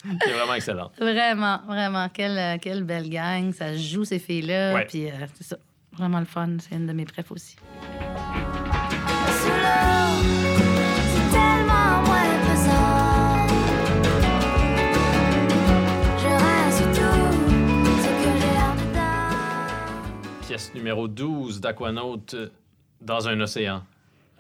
qui 0.03 0.31
est 0.31 0.33
vraiment 0.33 0.55
excellente. 0.55 0.91
Vraiment, 0.99 1.61
vraiment. 1.65 2.09
Quelle, 2.09 2.37
euh, 2.37 2.57
quelle 2.61 2.83
belle 2.83 3.09
gang. 3.09 3.53
Ça 3.53 3.77
joue, 3.77 4.05
ces 4.05 4.19
filles-là. 4.19 4.75
Ouais. 4.75 4.85
Puis, 4.85 5.07
euh, 5.09 5.13
c'est 5.35 5.45
ça. 5.45 5.59
Vraiment 5.93 6.19
le 6.19 6.25
fun. 6.25 6.57
C'est 6.59 6.75
une 6.75 6.89
de 6.89 6.93
mes 6.93 7.05
préf 7.05 7.31
aussi. 7.31 7.55
C'est. 9.29 9.51
Pièce 20.49 20.75
numéro 20.75 21.07
12 21.07 21.61
d'Aquanaut, 21.61 22.21
Dans 23.01 23.29
un 23.29 23.41
océan. 23.41 23.85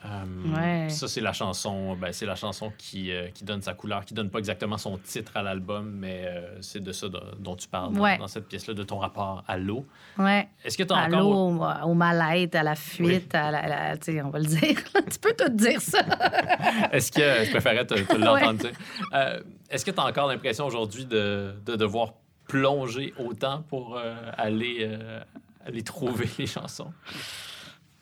Euh, 0.05 0.55
Ouais. 0.57 0.89
Ça, 0.89 1.09
c'est 1.09 1.21
la 1.21 1.33
chanson, 1.35 1.95
ben, 1.95 2.11
c'est 2.13 2.25
la 2.27 2.35
chanson 2.35 2.73
qui, 2.79 3.13
euh, 3.13 3.29
qui 3.35 3.45
donne 3.45 3.61
sa 3.61 3.75
couleur, 3.75 4.05
qui 4.05 4.15
donne 4.15 4.31
pas 4.31 4.39
exactement 4.39 4.79
son 4.79 4.97
titre 4.97 5.33
à 5.37 5.43
l'album, 5.43 5.91
mais 5.91 6.23
euh, 6.25 6.57
c'est 6.63 6.83
de 6.83 6.91
ça 6.93 7.09
de- 7.09 7.21
dont 7.39 7.55
tu 7.55 7.69
parles 7.69 7.93
dans- 7.93 8.01
Ouais. 8.01 8.17
dans, 8.17 8.27
cette 8.27 8.49
pièce-là, 8.49 8.73
de 8.73 8.83
ton 8.83 8.99
rapport 8.99 9.45
à 9.47 9.59
l'eau. 9.59 9.85
Ouais. 10.19 10.49
Est-ce 10.65 10.79
que 10.79 10.85
tu 10.85 10.95
as 10.95 10.97
À 10.97 11.07
encore... 11.07 11.21
l'eau, 11.21 11.35
au, 11.63 11.91
au 11.91 11.95
mal-être, 11.95 12.55
à 12.57 12.63
la 12.63 12.75
fuite, 12.77 13.35
à 13.35 13.51
la. 13.51 13.69
la- 13.69 13.97
tu 13.99 14.13
sais, 14.13 14.23
on 14.23 14.31
va 14.31 14.39
le 14.39 14.47
dire. 14.47 14.61
tu 15.13 15.19
peux 15.21 15.35
tout 15.39 15.51
dire 15.53 15.81
ça. 15.83 16.01
Est-ce 16.93 17.13
que 17.13 17.45
je 17.45 17.51
préférais 17.51 17.87
te, 17.87 17.95
te 17.95 18.17
l'entendre 18.17 18.59
dire? 18.61 18.73
Euh, 19.13 19.41
Est-ce 19.69 19.85
que 19.85 19.91
tu 19.91 20.01
as 20.01 20.05
encore 20.07 20.29
l'impression 20.29 20.65
aujourd'hui 20.67 21.05
de, 21.05 21.55
de 21.67 21.77
devoir 21.77 22.15
plonger 22.49 23.13
autant 23.19 23.63
pour 23.69 23.97
euh, 23.99 24.15
aller, 24.39 24.79
euh, 24.81 25.21
aller 25.67 25.83
trouver 25.83 26.29
les 26.39 26.47
chansons? 26.47 26.93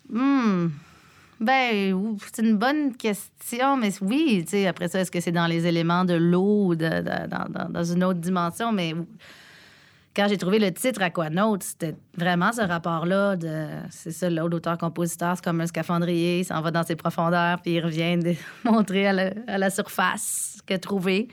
Hmm. 0.08 0.68
Ben, 1.40 2.16
c'est 2.32 2.42
une 2.44 2.56
bonne 2.56 2.96
question, 2.96 3.76
mais 3.76 3.90
oui, 4.00 4.42
tu 4.44 4.50
sais, 4.50 4.66
après 4.66 4.88
ça, 4.88 5.00
est-ce 5.00 5.10
que 5.10 5.20
c'est 5.20 5.30
dans 5.32 5.46
les 5.46 5.66
éléments 5.66 6.04
de 6.04 6.14
l'eau 6.14 6.66
ou 6.66 6.74
de- 6.74 7.28
dans, 7.28 7.68
dans- 7.70 7.84
une 7.84 8.02
autre 8.02 8.18
dimension? 8.18 8.72
Mais 8.72 8.92
quand 10.16 10.26
j'ai 10.28 10.36
trouvé 10.36 10.58
le 10.58 10.72
titre 10.72 11.00
Aquanaut, 11.00 11.58
c'était 11.60 11.94
vraiment 12.16 12.50
ce 12.52 12.62
rapport-là 12.62 13.36
de. 13.36 13.66
C'est 13.90 14.10
ça, 14.10 14.28
l'autre 14.28 14.56
auteur-compositeur, 14.56 15.36
c'est 15.36 15.44
comme 15.44 15.60
un 15.60 15.66
scaphandrier, 15.68 16.40
il 16.40 16.44
s'en 16.44 16.60
va 16.60 16.72
dans 16.72 16.82
ses 16.82 16.96
profondeurs, 16.96 17.62
puis 17.62 17.74
il 17.74 17.80
revient 17.84 18.16
de- 18.18 18.34
montrer 18.64 19.06
à 19.06 19.12
la, 19.12 19.30
à 19.46 19.58
la 19.58 19.70
surface 19.70 20.56
ce 20.58 20.62
qu'il 20.64 20.80
trouvé. 20.80 21.28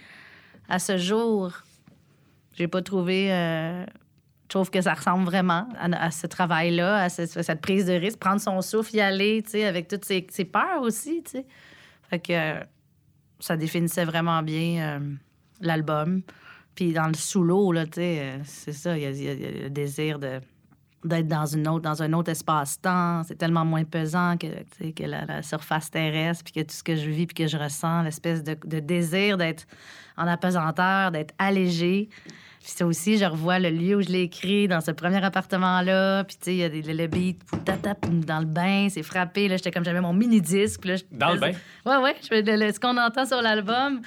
À 0.70 0.78
ce 0.78 0.98
jour, 0.98 1.52
j'ai 2.54 2.68
pas 2.68 2.84
trouvé. 2.84 3.32
euh, 3.32 3.86
je 4.46 4.50
trouve 4.50 4.70
que 4.70 4.80
ça 4.80 4.94
ressemble 4.94 5.26
vraiment 5.26 5.68
à, 5.80 6.12
ce 6.12 6.28
travail-là, 6.28 7.04
à 7.04 7.10
ce- 7.10 7.26
cette 7.26 7.62
prise 7.62 7.88
de 7.88 7.94
risque, 7.94 8.20
prendre 8.20 8.40
son 8.40 8.62
souffle, 8.62 8.96
y 8.96 9.02
aller, 9.02 9.42
tu 9.44 9.52
sais, 9.52 9.66
avec 9.66 9.88
toutes 9.88 10.06
ses, 10.06 10.22
peurs 10.46 10.82
aussi, 10.82 11.24
tu 11.24 11.32
sais. 11.32 11.46
Fait 12.10 12.20
que 12.20 12.64
ça 13.40 13.58
définissait 13.58 14.06
vraiment 14.06 14.44
bien 14.44 15.00
euh, 15.00 15.00
l'album. 15.62 16.22
Puis 16.76 16.94
dans 16.94 17.08
le 17.08 17.16
sous-l'eau, 17.16 17.72
là, 17.72 17.86
tu 17.86 17.94
sais, 17.96 18.20
euh, 18.22 18.38
c'est 18.44 18.74
ça, 18.74 18.96
il 18.96 19.04
y, 19.04 19.30
a- 19.30 19.64
le 19.64 19.70
désir 19.70 20.20
de 20.20 20.40
d'être 21.04 21.28
dans 21.28 21.46
une 21.46 21.68
autre 21.68 21.84
dans 21.84 22.02
un 22.02 22.14
autre 22.14 22.32
espace-temps, 22.32 23.22
c'est 23.24 23.36
tellement 23.36 23.64
moins 23.64 23.84
pesant 23.84 24.38
que, 24.38 24.48
que 24.92 25.04
la, 25.04 25.44
surface 25.44 25.92
terrestre, 25.92 26.44
puis 26.44 26.54
que 26.54 26.68
tout 26.68 26.76
ce 26.76 26.82
que 26.84 26.96
je 26.96 27.10
vis, 27.12 27.28
puis 27.28 27.36
que 27.46 27.48
je 27.48 27.58
ressens, 27.58 28.02
l'espèce 28.02 28.44
de 28.44 28.80
désir 28.80 29.38
d'être 29.38 29.68
en 30.18 30.26
apesanteur, 30.28 31.12
d'être 31.12 31.34
allégé. 31.38 32.10
Puis 32.66 32.74
ça 32.76 32.88
aussi, 32.88 33.20
je 33.20 33.26
revois 33.26 33.60
le 33.60 33.70
lieu 33.70 33.96
où 33.98 34.02
je 34.02 34.10
l'ai 34.10 34.22
écrit, 34.24 34.68
dans 34.68 34.82
ce 34.82 34.90
premier 34.90 35.24
appartement-là. 35.24 36.24
Puis 36.24 36.36
tu 36.38 36.46
sais, 36.46 36.54
il 36.56 36.58
y 36.58 36.64
a 36.64 36.70
des, 36.70 36.82
le, 36.82 36.94
le 36.94 37.06
beat, 37.06 37.40
dans 38.26 38.40
le 38.40 38.46
bain, 38.46 38.88
c'est 38.90 39.04
frappé. 39.04 39.48
Là, 39.48 39.58
j'étais 39.58 39.70
comme, 39.70 39.86
j'avais 39.86 40.02
mon 40.02 40.14
mini-disque. 40.14 40.82
Dans 41.12 41.34
le 41.34 41.40
bain? 41.40 41.52
Ouais, 41.86 41.98
ouais. 41.98 42.16
Je 42.24 42.28
fais 42.28 42.42
le- 42.42 42.56
le- 42.66 42.74
ce 42.74 42.80
qu'on 42.80 42.98
entend 42.98 43.28
sur 43.28 43.40
l'album, 43.44 44.02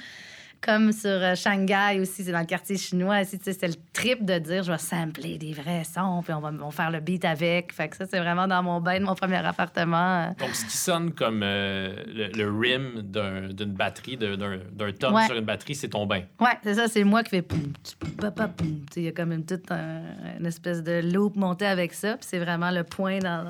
comme 0.61 0.91
sur 0.91 1.09
euh, 1.09 1.35
Shanghai 1.35 1.99
aussi, 2.01 2.23
c'est 2.23 2.31
dans 2.31 2.39
le 2.39 2.45
quartier 2.45 2.77
chinois. 2.77 3.21
Aussi, 3.21 3.39
c'était 3.41 3.67
le 3.67 3.75
trip 3.93 4.25
de 4.25 4.37
dire, 4.39 4.63
je 4.63 4.71
vais 4.71 4.77
sampler 4.77 5.37
des 5.37 5.53
vrais 5.53 5.83
sons, 5.83 6.21
puis 6.23 6.33
on 6.33 6.39
va, 6.41 6.49
on 6.49 6.65
va 6.65 6.71
faire 6.71 6.91
le 6.91 6.99
beat 6.99 7.23
avec. 7.25 7.71
Fait 7.73 7.87
que 7.89 7.95
ça, 7.95 8.05
c'est 8.09 8.19
vraiment 8.19 8.47
dans 8.47 8.61
mon 8.61 8.81
bain 8.81 8.99
de 8.99 9.05
mon 9.05 9.15
premier 9.15 9.37
appartement. 9.45 10.35
Donc, 10.39 10.49
ce 10.55 10.65
qui 10.65 10.77
sonne 10.77 11.11
comme 11.13 11.41
euh, 11.43 11.95
le, 12.07 12.27
le 12.37 12.51
rim 12.59 13.01
d'un- 13.01 13.47
d'une 13.49 13.73
batterie, 13.73 14.17
d'un 14.17 14.91
tom 14.91 15.13
Ouais. 15.15 15.25
sur 15.25 15.35
une 15.35 15.45
batterie, 15.45 15.75
c'est 15.75 15.89
ton 15.89 16.05
bain. 16.05 16.23
Ouais, 16.39 16.57
c'est 16.63 16.75
ça, 16.75 16.87
c'est 16.87 17.03
moi 17.03 17.23
qui 17.23 17.29
fais 17.31 17.41
poum, 17.41 17.73
poum, 18.17 18.81
Il 18.95 19.03
y 19.03 19.07
a 19.07 19.11
comme 19.11 19.31
une 19.31 19.45
un- 19.69 20.37
une 20.39 20.45
espèce 20.45 20.83
de 20.83 21.01
loop 21.13 21.35
montée 21.35 21.65
avec 21.67 21.93
ça. 21.93 22.15
Puis 22.17 22.27
c'est 22.29 22.39
vraiment 22.39 22.71
le 22.71 22.83
point 22.83 23.19
dans, 23.19 23.45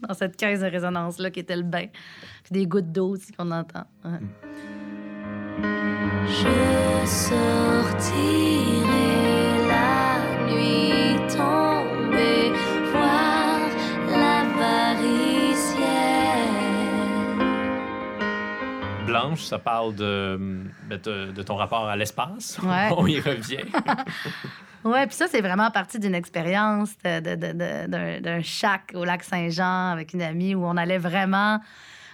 dans, 0.00 0.14
cette 0.14 0.36
caisse 0.36 0.60
de 0.60 0.66
résonance-là 0.66 1.30
qui 1.30 1.40
était 1.40 1.56
le 1.56 1.62
bain. 1.62 1.86
Puis 2.44 2.52
des 2.52 2.66
gouttes 2.66 2.90
d'eau 2.92 3.10
aussi 3.10 3.32
qu'on 3.32 3.50
entend. 3.50 3.84
Ouais. 4.04 4.18
Je 4.87 4.87
ça 19.48 19.58
parle 19.58 19.94
de, 19.94 20.38
de, 20.90 21.42
ton 21.42 21.56
rapport 21.56 21.88
à 21.88 21.96
l'espace. 21.96 22.58
Ouais. 22.62 22.88
On 22.96 23.06
y 23.06 23.20
revient. 23.20 23.64
Ouais, 24.84 25.08
puis 25.08 25.16
ça, 25.16 25.26
c'est 25.26 25.40
vraiment 25.40 25.72
partie 25.72 25.98
d'une 25.98 26.14
expérience 26.14 26.90
de- 27.04 27.18
de- 27.18 27.34
de- 27.34 27.52
de- 27.52 28.20
d'un 28.20 28.42
shack 28.42 28.92
au 28.94 29.04
lac 29.04 29.24
Saint-Jean 29.24 29.90
avec 29.90 30.14
une 30.14 30.22
amie 30.22 30.54
où 30.54 30.64
on 30.64 30.76
allait 30.76 30.98
vraiment 30.98 31.58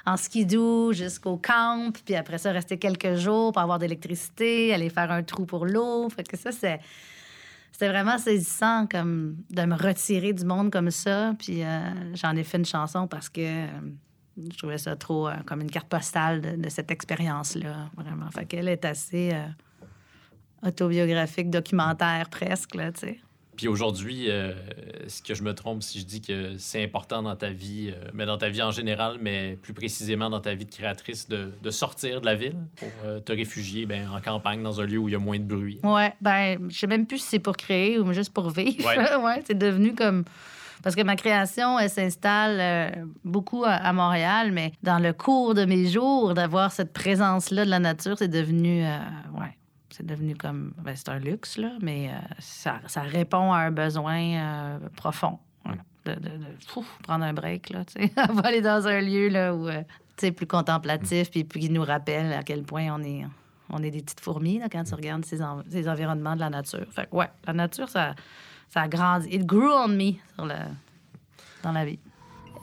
en 0.07 0.17
skidoo 0.17 0.93
jusqu'au 0.93 1.37
camp, 1.37 1.93
puis 2.05 2.15
après 2.15 2.39
ça, 2.39 2.53
rester 2.53 2.79
quelques 2.79 3.15
jours 3.15 3.53
pour 3.53 3.63
avoir 3.63 3.79
de 3.79 3.85
l'électricité, 3.85 4.75
aller 4.75 4.91
faire 4.91 5.11
un 5.11 5.23
trou 5.23 5.47
pour 5.47 5.67
l'eau. 5.67 6.09
Fait 6.11 6.27
que 6.27 6.37
ça, 6.37 6.53
c'est... 6.53 6.81
C'était 7.73 7.89
vraiment 7.89 8.19
saisissant 8.19 8.87
comme 8.87 9.37
de 9.51 9.63
me 9.63 9.75
retirer 9.75 10.33
du 10.33 10.45
monde 10.45 10.71
comme 10.71 10.93
ça. 10.93 11.35
Puis 11.41 11.65
euh, 11.65 12.15
j'en 12.15 12.37
ai 12.37 12.45
fait 12.45 12.59
une 12.59 12.65
chanson 12.65 13.09
parce 13.09 13.29
que 13.29 13.41
euh, 13.41 13.67
je 14.37 14.57
trouvais 14.57 14.79
ça 14.79 14.95
trop 14.95 15.27
euh, 15.27 15.35
comme 15.45 15.61
une 15.61 15.71
carte 15.73 15.89
postale 15.89 16.41
de, 16.41 16.55
de 16.55 16.69
cette 16.69 16.93
expérience-là, 16.93 17.91
vraiment. 17.97 18.31
Fait 18.31 18.45
qu'elle 18.45 18.69
est 18.69 18.85
assez 18.85 19.33
autobiographique, 20.63 21.51
documentaire 21.51 22.29
presque, 22.31 22.77
là, 22.77 22.93
tu 22.93 23.01
sais. 23.01 23.21
Puis 23.57 23.69
aujourd'hui, 23.69 24.31
euh, 24.31 24.53
est-ce 25.05 25.23
que 25.23 25.35
je 25.35 25.43
me 25.43 25.55
trompe 25.55 25.83
si 25.83 26.01
je 26.01 26.05
dis 26.05 26.21
que 26.21 26.57
c'est 26.59 26.83
important 26.83 27.23
dans 27.23 27.37
ta 27.37 27.51
vie, 27.51 27.91
euh, 27.95 28.09
mais 28.13 28.27
dans 28.27 28.39
ta 28.39 28.49
vie 28.49 28.63
en 28.63 28.71
général, 28.71 29.19
mais 29.21 29.57
plus 29.63 29.73
précisément 29.75 30.29
dans 30.31 30.41
ta 30.41 30.55
vie 30.55 30.65
de 30.65 30.71
créatrice, 30.71 31.29
de, 31.29 31.53
de 31.63 31.71
sortir 31.71 32.21
de 32.21 32.27
la 32.27 32.35
ville 32.35 32.57
pour 32.77 32.89
euh, 33.05 33.21
te 33.21 33.33
réfugier 33.33 33.87
ben, 33.87 34.09
en 34.11 34.21
campagne, 34.21 34.63
dans 34.63 34.81
un 34.81 34.87
lieu 34.87 34.99
où 34.99 35.09
il 35.09 35.13
y 35.13 35.17
a 35.17 35.19
moins 35.21 35.39
de 35.39 35.45
bruit? 35.45 35.79
Ouais, 35.83 36.13
ben, 36.21 36.59
je 36.69 36.79
sais 36.79 36.87
même 36.87 37.07
plus 37.07 37.19
si 37.19 37.27
c'est 37.29 37.39
pour 37.39 37.57
créer 37.57 37.99
ou 37.99 38.13
juste 38.13 38.33
pour 38.33 38.51
vivre. 38.51 38.85
Ouais. 38.87 38.97
Ouais, 39.25 39.43
c'est 39.47 39.57
devenu 39.59 39.95
comme. 39.95 40.25
Parce 40.83 40.97
que 40.97 41.03
ma 41.03 41.17
création, 41.17 41.79
elle 41.79 41.89
s'installe 41.89 42.59
euh, 42.61 43.05
beaucoup 43.25 43.65
à, 43.65 43.71
à 43.71 43.93
Montréal, 43.95 44.51
mais 44.53 44.73
dans 44.83 44.99
le 44.99 45.13
cours 45.15 45.55
de 45.55 45.65
mes 45.65 45.87
jours, 45.87 46.35
d'avoir 46.35 46.73
cette 46.73 46.93
présence-là 46.93 47.65
de 47.65 47.71
la 47.71 47.79
nature, 47.79 48.17
c'est 48.19 48.29
devenu. 48.29 48.85
euh, 48.85 48.99
ouais. 49.39 49.57
C'est 49.97 50.05
devenu 50.05 50.35
comme. 50.35 50.73
Ben, 50.83 50.97
c'est 50.97 51.09
un 51.09 51.19
luxe, 51.21 51.57
là, 51.57 51.71
mais 51.81 52.09
euh, 52.09 52.19
ça, 52.41 52.81
ça 52.89 53.03
répond 53.03 53.53
à 53.53 53.59
un 53.59 53.71
besoin 53.71 54.19
euh, 54.19 54.79
profond. 54.97 55.39
De, 56.05 56.12
de- 56.15 56.21
de- 56.21 56.77
ouf, 56.77 56.99
prendre 57.05 57.25
un 57.25 57.33
break, 57.33 57.71
là, 57.71 57.85
tu 57.97 58.03
sais. 58.03 58.12
aller 58.45 58.61
dans 58.61 58.87
un 58.89 59.01
lieu, 59.01 59.29
là, 59.29 59.55
où. 59.55 59.69
euh, 59.69 59.83
tu 60.16 60.27
sais, 60.27 60.33
plus 60.33 60.47
contemplatif, 60.47 61.31
puis, 61.31 61.45
puis 61.45 61.61
qui 61.61 61.71
nous 61.71 61.83
rappelle 61.85 62.33
à 62.33 62.43
quel 62.43 62.62
point 62.65 62.89
on 62.93 63.03
est, 63.03 63.25
on 63.71 63.83
est 63.83 63.91
des 63.91 64.03
petites 64.03 64.21
fourmis 64.21 64.59
là, 64.59 64.69
quand 64.71 64.83
tu 64.85 64.95
regardes 64.95 65.25
ces, 65.25 65.41
en- 65.43 65.62
ces 65.71 65.89
environnements 65.89 66.35
de 66.35 66.41
la 66.41 66.51
nature. 66.51 66.87
Fait 66.91 67.09
que, 67.09 67.15
ouais, 67.16 67.29
la 67.47 67.53
nature, 67.53 67.89
ça, 67.89 68.15
ça 68.69 68.83
a 68.83 68.89
grandi. 68.89 69.29
It 69.31 69.47
grew 69.47 69.71
on 69.73 69.89
me 69.89 70.12
sur 70.35 70.45
le, 70.45 70.55
dans 71.62 71.73
la 71.73 71.85
vie. 71.85 71.99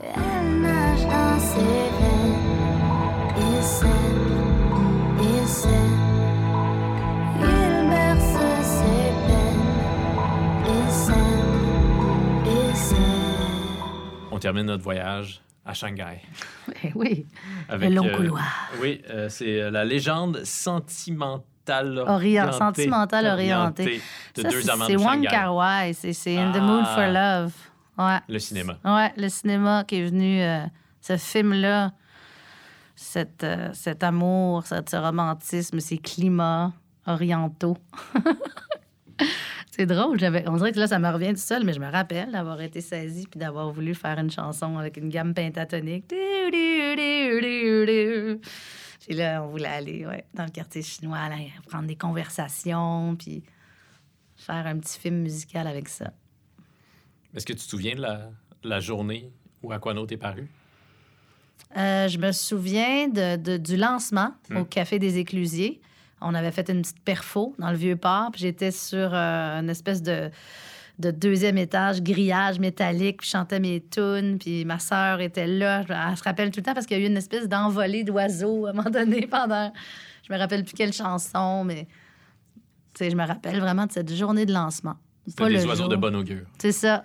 Elle 0.00 0.60
nage 0.60 1.02
dans 1.04 1.40
ses 1.40 1.60
veines 1.98 2.36
et 3.38 3.62
et. 5.48 5.91
Termine 14.42 14.66
notre 14.66 14.82
voyage 14.82 15.40
à 15.64 15.72
Shanghai. 15.74 16.20
Eh 16.84 16.92
oui, 16.94 17.26
Avec, 17.68 17.88
le 17.90 17.94
long 17.96 18.06
euh, 18.06 18.16
couloir. 18.16 18.42
Oui, 18.80 19.00
euh, 19.10 19.28
c'est 19.28 19.60
euh, 19.62 19.70
la 19.70 19.84
légende 19.84 20.42
sentimentale 20.44 21.98
Orient- 21.98 22.42
orientée, 22.48 22.58
sentimentale 22.58 23.26
orientée. 23.26 24.00
de 24.34 24.42
c'est 24.50 24.96
Wong 24.96 25.06
Shanghai. 25.22 25.28
Kar-wai, 25.28 25.92
c'est 25.92 26.12
c'est 26.12 26.36
In 26.36 26.50
the 26.52 26.60
Mood 26.60 26.84
for 26.86 26.98
Ah. 26.98 27.10
Love. 27.42 27.52
Ouais. 27.98 28.18
Le 28.28 28.38
cinéma. 28.40 28.76
Ouais, 28.84 29.12
le 29.16 29.28
cinéma 29.28 29.84
qui 29.86 29.96
est 29.96 30.06
venu, 30.06 30.42
euh, 30.42 30.64
ce 31.00 31.16
film-là, 31.16 31.92
cet, 32.96 33.44
euh, 33.44 33.70
cet 33.74 34.02
amour, 34.02 34.64
cet, 34.66 34.90
ce 34.90 34.96
romantisme, 34.96 35.78
ces 35.78 35.98
climats 35.98 36.72
orientaux. 37.06 37.76
C'est 39.74 39.86
drôle, 39.86 40.20
j'avais, 40.20 40.46
on 40.48 40.56
dirait 40.58 40.72
que 40.72 40.78
là, 40.78 40.86
ça 40.86 40.98
me 40.98 41.08
revient 41.08 41.30
tout 41.32 41.40
seul, 41.40 41.64
mais 41.64 41.72
je 41.72 41.80
me 41.80 41.90
rappelle 41.90 42.30
d'avoir 42.30 42.60
été 42.60 42.82
saisie 42.82 43.26
puis 43.26 43.40
d'avoir 43.40 43.72
voulu 43.72 43.94
faire 43.94 44.18
une 44.18 44.30
chanson 44.30 44.76
avec 44.76 44.98
une 44.98 45.08
gamme 45.08 45.32
pentatonique. 45.32 46.08
Puis 46.08 46.18
là, 49.16 49.42
on 49.42 49.48
voulait 49.48 49.68
aller 49.68 50.06
ouais, 50.06 50.26
dans 50.34 50.44
le 50.44 50.50
quartier 50.50 50.82
chinois, 50.82 51.16
prendre 51.68 51.86
des 51.86 51.96
conversations, 51.96 53.16
puis 53.16 53.42
faire 54.36 54.66
un 54.66 54.78
petit 54.78 54.98
film 54.98 55.22
musical 55.22 55.66
avec 55.66 55.88
ça. 55.88 56.12
Est-ce 57.34 57.46
que 57.46 57.54
tu 57.54 57.60
te 57.60 57.70
souviens 57.70 57.94
de 57.94 58.02
la, 58.02 58.30
la 58.62 58.78
journée 58.80 59.32
où 59.62 59.72
Aquano 59.72 60.04
t'est 60.06 60.18
paru? 60.18 60.50
Euh, 61.76 62.08
je 62.08 62.18
me 62.18 62.30
souviens 62.32 63.08
de, 63.08 63.36
de- 63.36 63.56
du 63.56 63.76
lancement 63.78 64.34
Hmm. 64.50 64.58
au 64.58 64.64
Café 64.66 64.98
des 64.98 65.16
Éclusiers. 65.16 65.80
On 66.24 66.34
avait 66.34 66.50
fait 66.52 66.68
une 66.70 66.82
petite 66.82 67.00
perfo 67.04 67.54
dans 67.58 67.70
le 67.70 67.76
Vieux-Port, 67.76 68.30
puis 68.32 68.40
j'étais 68.42 68.70
sur 68.70 69.10
euh, 69.14 69.60
une 69.60 69.68
espèce 69.70 70.02
de, 70.02 70.30
de 70.98 71.10
deuxième 71.10 71.58
étage, 71.58 72.02
grillage 72.02 72.58
métallique, 72.58 73.18
puis 73.18 73.26
je 73.26 73.32
chantais 73.32 73.60
mes 73.60 73.80
tunes, 73.90 74.38
puis 74.38 74.64
ma 74.64 74.78
sœur 74.78 75.20
était 75.20 75.46
là. 75.46 75.82
Je- 75.88 75.92
Elle 75.92 76.16
se 76.16 76.22
rappelle 76.22 76.50
tout 76.50 76.60
le 76.60 76.64
temps 76.64 76.74
parce 76.74 76.86
qu'il 76.86 76.98
y 76.98 77.00
a 77.00 77.04
eu 77.04 77.06
une 77.08 77.16
espèce 77.16 77.48
d'envolée 77.48 78.04
d'oiseaux 78.04 78.66
à 78.66 78.70
un 78.70 78.72
moment 78.72 78.90
donné 78.90 79.26
pendant... 79.30 79.72
Je 80.28 80.32
me 80.32 80.38
rappelle 80.38 80.64
plus 80.64 80.74
quelle 80.74 80.92
chanson, 80.92 81.64
mais... 81.64 81.88
Je 83.00 83.16
me 83.16 83.26
rappelle 83.26 83.58
vraiment 83.58 83.86
de 83.86 83.92
cette 83.92 84.14
journée 84.14 84.46
de 84.46 84.52
lancement. 84.52 84.94
Pas 85.36 85.48
des 85.48 85.54
le 85.54 85.64
oiseaux 85.66 85.82
jour. 85.84 85.88
de 85.88 85.96
bon 85.96 86.14
augure. 86.14 86.44
C'est 86.58 86.72
ça. 86.72 87.04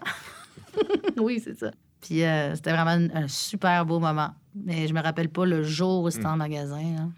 oui, 1.17 1.41
c'est 1.43 1.57
ça. 1.57 1.71
Puis 2.01 2.23
euh, 2.23 2.53
c'était 2.55 2.71
vraiment 2.73 2.91
un, 2.91 3.23
un 3.23 3.27
super 3.27 3.85
beau 3.85 3.99
moment. 3.99 4.31
Mais 4.53 4.87
je 4.87 4.93
me 4.93 5.01
rappelle 5.01 5.29
pas 5.29 5.45
le 5.45 5.63
jour 5.63 6.03
où 6.03 6.09
c'était 6.09 6.25
Hmm. 6.25 6.31
en 6.33 6.37
magasin. 6.37 6.77
hein. 6.99 7.09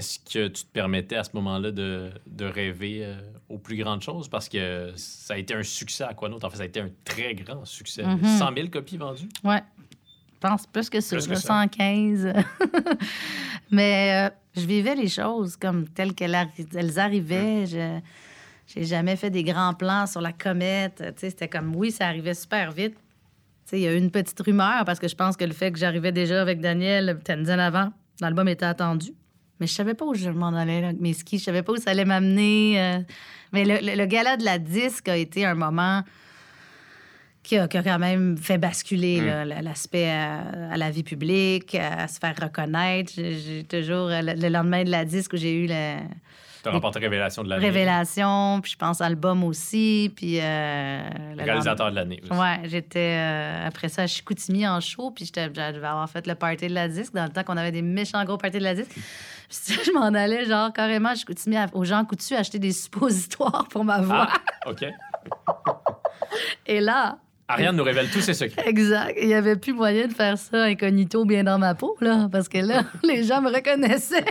Est-ce 0.00 0.18
que 0.18 0.48
tu 0.48 0.64
te 0.64 0.72
permettais 0.72 1.16
à 1.16 1.24
ce 1.24 1.30
moment-là 1.34 1.70
de, 1.72 2.10
de 2.26 2.44
rêver 2.46 3.00
euh, 3.04 3.14
aux 3.50 3.58
plus 3.58 3.76
grandes 3.76 4.00
choses? 4.02 4.28
Parce 4.28 4.48
que 4.48 4.92
ça 4.96 5.34
a 5.34 5.36
été 5.36 5.54
un 5.54 5.62
succès 5.62 6.04
à 6.04 6.08
Aquano. 6.08 6.38
En 6.42 6.48
fait, 6.50 6.56
ça 6.56 6.62
a 6.62 6.66
été 6.66 6.80
un 6.80 6.88
très 7.04 7.34
grand 7.34 7.64
succès. 7.66 8.02
Mhm. 8.02 8.24
100 8.38 8.54
000 8.54 8.68
copies 8.68 8.96
vendues? 8.96 9.28
Ouais. 9.44 9.62
Je 10.32 10.48
pense 10.48 10.66
plus 10.66 10.88
que 10.88 11.00
ça, 11.02 11.16
Plus 11.16 11.26
que 11.26 11.32
là, 11.32 11.36
ça. 11.36 11.48
115. 11.48 12.32
Mais 13.70 14.26
euh, 14.28 14.34
je 14.60 14.66
vivais 14.66 14.94
les 14.94 15.08
choses 15.08 15.56
comme 15.56 15.86
telles 15.88 16.14
qu'elles 16.14 16.32
arri- 16.34 16.66
elles 16.74 16.94
Hmm. 16.94 16.98
arrivaient. 16.98 17.66
Je 17.66 17.98
j'ai 18.72 18.84
jamais 18.84 19.16
fait 19.16 19.30
des 19.30 19.42
grands 19.42 19.74
plans 19.74 20.06
sur 20.06 20.20
la 20.20 20.32
comète. 20.32 21.02
C'était 21.18 21.48
comme, 21.48 21.74
oui, 21.74 21.90
ça 21.90 22.06
arrivait 22.06 22.34
super 22.34 22.70
vite. 22.70 22.94
Il 23.72 23.80
y 23.80 23.86
a 23.88 23.92
eu 23.92 23.98
une 23.98 24.10
petite 24.12 24.40
rumeur 24.40 24.84
parce 24.84 24.98
que 25.00 25.08
je 25.08 25.14
pense 25.16 25.36
que 25.36 25.44
le 25.44 25.52
fait 25.52 25.70
que 25.72 25.78
j'arrivais 25.78 26.12
déjà 26.12 26.40
avec 26.40 26.60
Daniel, 26.60 27.18
peut-être 27.18 27.36
une 27.38 27.42
dizaine 27.44 27.60
avant, 27.60 27.92
l'album 28.20 28.46
était 28.48 28.64
attendu. 28.66 29.10
Mais 29.60 29.66
je 29.66 29.72
savais 29.74 29.94
pas 29.94 30.04
où 30.06 30.14
je 30.14 30.30
m'en 30.30 30.48
allais 30.48 30.80
là, 30.80 30.88
avec 30.88 31.00
mes 31.00 31.12
skis. 31.12 31.38
Je 31.38 31.44
savais 31.44 31.62
pas 31.62 31.72
où 31.72 31.76
ça 31.76 31.90
allait 31.90 32.04
m'amener. 32.04 32.80
euh. 32.80 32.98
Mais 33.52 33.64
le, 33.64 33.74
le- 33.84 33.96
le 33.96 34.06
gala 34.06 34.36
de 34.36 34.44
la 34.44 34.58
disque 34.58 35.08
a 35.08 35.16
été 35.16 35.44
un 35.44 35.54
moment 35.54 36.02
qui 37.42 37.56
a, 37.56 37.66
qui 37.68 37.78
a 37.78 37.82
quand 37.82 37.98
même 37.98 38.36
fait 38.36 38.58
basculer 38.58 39.20
Mm. 39.20 39.62
l'aspect 39.62 40.10
à, 40.10 40.40
à 40.72 40.76
la 40.76 40.90
vie 40.90 41.02
publique, 41.02 41.74
à, 41.74 42.06
se 42.06 42.18
faire 42.18 42.34
reconnaître. 42.40 43.12
J'ai 43.16 43.64
toujours, 43.68 44.08
euh, 44.08 44.20
le, 44.22 44.34
le 44.34 44.48
lendemain 44.48 44.84
de 44.84 44.90
la 44.90 45.04
disque 45.04 45.32
où 45.32 45.36
j'ai 45.36 45.54
eu 45.54 45.66
la 45.66 45.96
Tu 46.62 46.68
as 46.68 46.72
remporté 46.72 46.98
Révélation 47.00 47.42
de 47.42 47.48
l'année. 47.48 47.64
révélation, 47.64 48.60
puis 48.62 48.72
je 48.72 48.76
pense 48.76 49.00
album 49.00 49.42
aussi, 49.44 50.12
puis... 50.14 50.38
euh, 50.38 51.00
le 51.34 51.42
Réalisateur 51.42 51.90
de 51.90 51.96
l'année. 51.96 52.20
aussi. 52.22 52.38
Ouais, 52.38 52.60
j'étais 52.64 53.16
euh, 53.18 53.66
après 53.66 53.88
ça 53.88 54.02
à 54.02 54.06
Chicoutimi 54.06 54.68
en 54.68 54.78
show, 54.80 55.10
puis 55.10 55.24
j'étais- 55.24 55.46
je 55.46 55.48
devais 55.74 55.86
avoir 55.86 56.08
fait 56.10 56.26
le 56.26 56.34
party 56.34 56.68
de 56.68 56.74
la 56.74 56.88
disque 56.88 57.14
dans 57.14 57.24
le 57.24 57.30
temps 57.30 57.42
qu'on 57.42 57.56
avait 57.56 57.72
des 57.72 57.82
méchants 57.82 58.22
gros 58.26 58.36
parties 58.36 58.58
de 58.58 58.64
la 58.64 58.74
disque. 58.74 58.92
Puis 59.50 59.78
je 59.84 59.90
m'en 59.92 60.06
allais 60.14 60.44
genre 60.46 60.72
carrément 60.72 61.14
Chicoutimi 61.14 61.56
à- 61.56 61.66
aux 61.74 61.84
gens 61.84 62.04
coutus 62.04 62.32
acheter 62.38 62.58
des 62.60 62.72
suppositoires 62.72 63.66
pour 63.68 63.84
ma 63.84 64.00
voix. 64.00 64.28
Ah, 64.64 64.70
OK. 64.70 64.84
Et 66.66 66.80
là, 66.80 67.18
Ariane 67.48 67.74
nous 67.74 67.82
révèle 67.82 68.08
tous 68.10 68.20
ses 68.20 68.34
secrets. 68.34 68.62
exact, 68.68 69.18
il 69.20 69.28
y 69.28 69.34
avait 69.34 69.56
plus 69.56 69.72
moyen 69.72 70.06
de 70.06 70.12
faire 70.14 70.38
ça 70.38 70.62
incognito 70.64 71.24
bien 71.24 71.42
dans 71.42 71.58
ma 71.58 71.74
peau 71.74 71.96
là, 72.00 72.28
parce 72.30 72.48
que 72.48 72.58
là, 72.58 72.82
les 73.02 73.24
gens 73.24 73.40
me 73.42 73.50
reconnaissaient. 73.52 74.24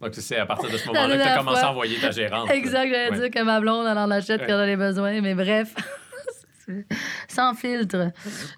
Donc, 0.00 0.14
c'est 0.16 0.36
à 0.38 0.46
partir 0.46 0.68
de 0.70 0.76
ce 0.76 0.86
moment-là 0.88 1.16
que 1.16 1.22
tu 1.22 1.28
as 1.28 1.38
commencé 1.38 1.60
fois. 1.60 1.68
à 1.68 1.70
envoyer 1.70 1.96
ta 1.98 2.10
gérante. 2.10 2.50
Exact, 2.50 2.88
j'allais 2.90 3.10
Ouais. 3.10 3.18
dire 3.20 3.30
que 3.30 3.42
ma 3.44 3.60
blonde, 3.60 3.86
elle 3.88 3.96
en 3.98 4.10
achète 4.10 4.40
Ouais. 4.40 4.46
quand 4.48 4.58
elle 4.60 4.70
a 4.70 4.76
besoin, 4.76 5.20
mais 5.20 5.34
bref. 5.34 5.74
Sans 7.28 7.54
filtre. 7.54 8.12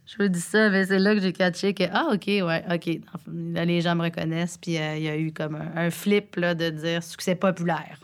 Je 0.06 0.22
vous 0.22 0.28
dis 0.28 0.40
ça, 0.40 0.70
mais 0.70 0.84
c'est 0.86 0.98
là 0.98 1.14
que 1.14 1.20
j'ai 1.20 1.32
catché 1.32 1.74
que, 1.74 1.84
ah, 1.92 2.08
OK, 2.12 2.26
ouais, 2.26 2.64
OK. 2.72 3.00
Là, 3.26 3.64
les 3.64 3.80
gens 3.80 3.94
me 3.94 4.02
reconnaissent, 4.04 4.58
puis 4.58 4.78
euh, 4.78 4.96
il 4.96 5.02
y 5.02 5.08
a 5.08 5.16
eu 5.16 5.32
comme 5.32 5.56
un, 5.56 5.76
un 5.76 5.90
flip 5.90 6.36
là, 6.36 6.54
de 6.54 6.70
dire 6.70 7.02
succès 7.02 7.34
populaire. 7.34 7.98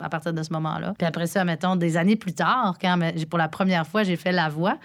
À, 0.00 0.08
partir 0.08 0.32
de 0.32 0.42
ce 0.42 0.50
moment-là. 0.54 0.94
Puis 0.96 1.06
après 1.06 1.26
ça, 1.26 1.44
mettons, 1.44 1.76
des 1.76 1.98
années 1.98 2.16
plus 2.16 2.32
tard, 2.32 2.78
quand 2.80 2.98
pour 3.28 3.38
la 3.38 3.48
première 3.48 3.86
fois, 3.86 4.04
j'ai 4.04 4.16
fait 4.16 4.32
la 4.32 4.48
voix, 4.48 4.78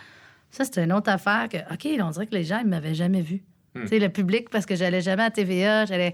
ça, 0.50 0.66
c'était 0.66 0.84
une 0.84 0.92
autre 0.92 1.10
affaire 1.10 1.48
que, 1.48 1.58
OK, 1.74 1.88
on 2.02 2.10
dirait 2.10 2.28
que 2.28 2.36
les 2.36 2.44
gens, 2.44 2.60
ils 2.60 2.68
m'avaient 2.68 2.94
jamais 2.94 3.22
vu. 3.22 3.42
Hmm. 3.74 3.84
Tu 3.84 3.88
sais, 3.88 4.00
le 4.00 4.10
public, 4.10 4.50
parce 4.50 4.66
que 4.66 4.76
j'allais 4.76 5.02
jamais 5.02 5.24
à 5.24 5.32
TVA, 5.32 5.86
j'allais. 5.86 6.14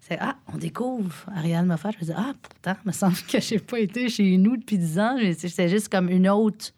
C'est 0.00 0.18
Ah, 0.20 0.36
on 0.52 0.58
découvre 0.58 1.14
Ariane 1.34 1.66
Moffat. 1.66 1.90
Je 1.92 1.96
me 1.96 2.00
disais, 2.00 2.14
Ah, 2.16 2.32
pourtant, 2.40 2.76
il 2.84 2.88
me 2.88 2.92
semble 2.92 3.16
que 3.28 3.40
j'ai 3.40 3.58
pas 3.58 3.78
été 3.78 4.08
chez 4.08 4.36
nous 4.36 4.56
depuis 4.56 4.78
10 4.78 4.98
ans. 4.98 5.16
Mais 5.16 5.32
C'était 5.32 5.68
juste 5.68 5.88
comme 5.88 6.10
une 6.10 6.28
autre. 6.28 6.72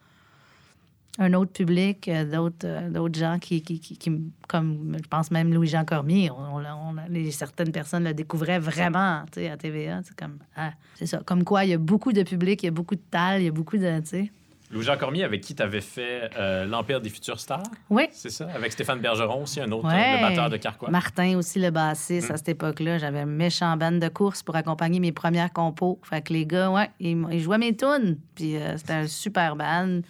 Un 1.19 1.35
autre 1.35 1.53
public, 1.53 2.09
euh, 2.09 2.25
d'autres 2.25 2.65
euh, 2.67 2.89
d'autres 2.89 3.19
gens 3.19 3.39
qui, 3.39 3.61
qui, 3.63 3.79
qui, 3.81 3.99
qui 3.99 4.11
comme 4.49 4.97
je 5.03 5.07
pense 5.09 5.31
même 5.31 5.53
Louis-Jean 5.53 5.85
Cormier, 5.85 6.31
on, 6.31 6.57
on- 6.57 6.65
on- 6.65 6.95
les- 7.11 7.31
certaines 7.31 7.71
personnes 7.71 8.05
le 8.05 8.15
découvraient 8.15 8.59
vraiment 8.59 9.23
tu 9.31 9.41
sais, 9.41 9.51
à 9.51 9.57
TVA. 9.59 10.01
C'est 10.05 10.17
comme, 10.19 10.39
ah, 10.57 10.71
c'est 10.95 11.05
ça. 11.07 11.21
Comme 11.27 11.45
quoi, 11.45 11.65
il 11.65 11.71
y 11.71 11.75
a 11.75 11.79
beaucoup 11.79 12.13
de 12.15 12.23
public, 12.23 12.63
il 12.63 12.67
y 12.67 12.69
a 12.69 12.73
beaucoup 12.73 12.95
de 12.95 13.03
tal, 13.11 13.43
il 13.43 13.45
y 13.45 13.49
a 13.49 13.53
beaucoup 13.53 13.77
de. 13.77 14.01
tu 14.01 14.07
sais. 14.07 14.33
Louis-Jean 14.71 14.97
Cormier, 14.97 15.23
avec 15.25 15.43
qui 15.43 15.55
tu 15.55 15.63
avais 15.63 15.83
fait 15.83 16.31
euh, 16.39 16.65
L'Empire 16.65 17.03
des 17.03 17.11
futures 17.11 17.39
stars, 17.39 17.63
Oui, 17.91 18.05
c'est 18.11 18.31
ça? 18.31 18.49
Avec 18.55 18.73
Stéphane 18.73 19.01
Bergeron 19.01 19.43
aussi, 19.43 19.61
un 19.61 19.71
autre 19.71 19.87
Ouais. 19.87 20.17
le 20.17 20.23
batteur 20.27 20.49
de 20.49 20.57
Carquois. 20.57 20.89
Martin 20.89 21.37
aussi, 21.37 21.59
le 21.59 21.71
bassiste, 21.71 22.31
Mm. 22.31 22.33
à 22.33 22.37
cette 22.39 22.49
époque-là. 22.49 22.97
J'avais 22.97 23.21
un 23.21 23.27
méchant 23.27 23.77
band 23.77 23.93
de 23.93 24.09
course 24.09 24.43
pour 24.43 24.57
accompagner 24.57 24.99
mes 24.99 25.13
premières 25.13 25.53
compos. 25.53 25.99
Fait 26.05 26.23
que 26.23 26.33
les 26.33 26.47
gars, 26.47 26.71
ouais, 26.71 26.89
ils, 27.01 27.39
jouaient 27.41 27.59
mes 27.59 27.77
tunes. 27.77 28.17
Puis 28.35 28.57
euh, 28.57 28.79
c'était 28.79 28.95
un 28.95 29.07
super 29.07 29.57
band. 29.57 30.01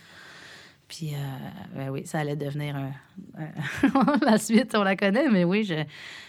Puis, 0.94 1.14
euh, 1.14 1.18
ben 1.74 1.88
oui, 1.88 2.02
ça 2.04 2.18
allait 2.18 2.36
devenir 2.36 2.76
un... 2.76 2.90
la 4.26 4.36
suite, 4.36 4.74
on 4.74 4.82
la 4.82 4.94
connaît, 4.94 5.26
mais 5.30 5.42
oui, 5.44 5.64
je... 5.64 5.74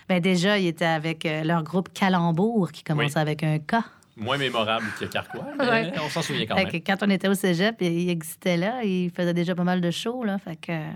Ben 0.07 0.21
déjà, 0.21 0.57
ils 0.57 0.67
étaient 0.67 0.85
avec 0.85 1.25
euh, 1.25 1.43
leur 1.43 1.63
groupe 1.63 1.89
Calembour, 1.93 2.71
qui 2.71 2.81
commençait 2.81 3.15
Oui. 3.17 3.21
avec 3.21 3.43
un 3.43 3.59
K. 3.59 3.83
Moins 4.15 4.37
mémorable 4.37 4.85
que 4.97 5.03
Carquois, 5.05 5.47
mais 5.59 5.65
Ouais. 5.69 5.91
on 6.01 6.07
s'en 6.07 6.21
souvient 6.21 6.45
quand 6.45 6.55
Fait 6.55 6.63
même. 6.63 6.71
que 6.71 6.77
quand 6.77 6.95
on 7.05 7.09
était 7.09 7.27
au 7.27 7.33
cégep, 7.33 7.75
il 7.81 8.09
existait 8.09 8.55
là. 8.55 8.83
Il 8.85 9.09
faisait 9.11 9.33
déjà 9.33 9.53
pas 9.53 9.65
mal 9.65 9.81
de 9.81 9.91
shows. 9.91 10.23
Là, 10.23 10.37
fait 10.37 10.55
que, 10.55 10.71
euh, 10.71 10.89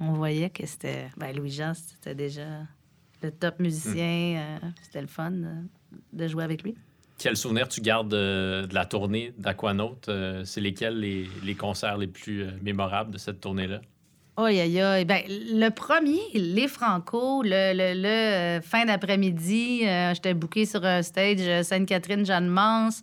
on 0.00 0.12
voyait 0.12 0.48
que 0.48 0.64
c'était. 0.64 1.08
Ben, 1.18 1.36
Louis-Jean, 1.36 1.72
c'était 1.74 2.14
déjà 2.14 2.46
le 3.22 3.30
top 3.32 3.60
musicien. 3.60 4.36
euh, 4.62 4.68
c'était 4.82 5.02
le 5.02 5.08
fun 5.08 5.32
de 6.12 6.26
jouer 6.26 6.44
avec 6.44 6.62
lui. 6.62 6.74
Quel 7.22 7.36
souvenir 7.36 7.68
tu 7.68 7.82
gardes 7.82 8.14
euh, 8.14 8.66
de 8.66 8.74
la 8.74 8.86
tournée 8.86 9.34
d'Aquanaut? 9.36 9.98
Euh, 10.08 10.42
c'est 10.46 10.62
lesquels 10.62 10.98
les, 10.98 11.28
les 11.44 11.54
concerts 11.54 11.98
les 11.98 12.06
plus 12.06 12.44
euh, 12.44 12.50
mémorables 12.62 13.10
de 13.10 13.18
cette 13.18 13.42
tournée-là? 13.42 13.82
Aïe, 14.38 14.58
aïe, 14.58 14.80
aïe. 14.80 15.04
Ben, 15.04 15.22
le 15.28 15.68
premier, 15.68 16.18
les 16.32 16.66
Franco, 16.66 17.42
le, 17.42 17.74
le- 17.74 18.56
le, 18.56 18.62
fin 18.62 18.86
d'après-midi, 18.86 19.82
euh, 19.84 20.14
j'étais 20.14 20.32
bookée 20.32 20.64
sur 20.64 20.82
un 20.82 21.02
stage 21.02 21.62
Sainte-Catherine, 21.62 22.24
Jeanne 22.24 22.48
Mance. 22.48 23.02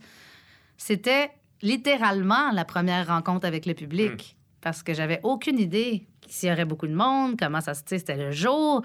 C'était 0.77 1.29
littéralement 1.61 2.49
la 2.53 2.65
première 2.65 3.05
rencontre 3.05 3.45
avec 3.45 3.67
le 3.67 3.75
public. 3.75 4.35
Parce 4.61 4.81
que 4.81 4.95
j'avais 4.95 5.19
aucune 5.21 5.59
idée 5.59 6.07
s'il 6.27 6.49
y 6.49 6.51
aurait 6.51 6.65
beaucoup 6.65 6.87
de 6.87 6.95
monde, 6.95 7.35
comment 7.37 7.61
ça 7.61 7.75
se... 7.75 7.83
C'était 7.85 8.17
le 8.17 8.31
jour. 8.31 8.81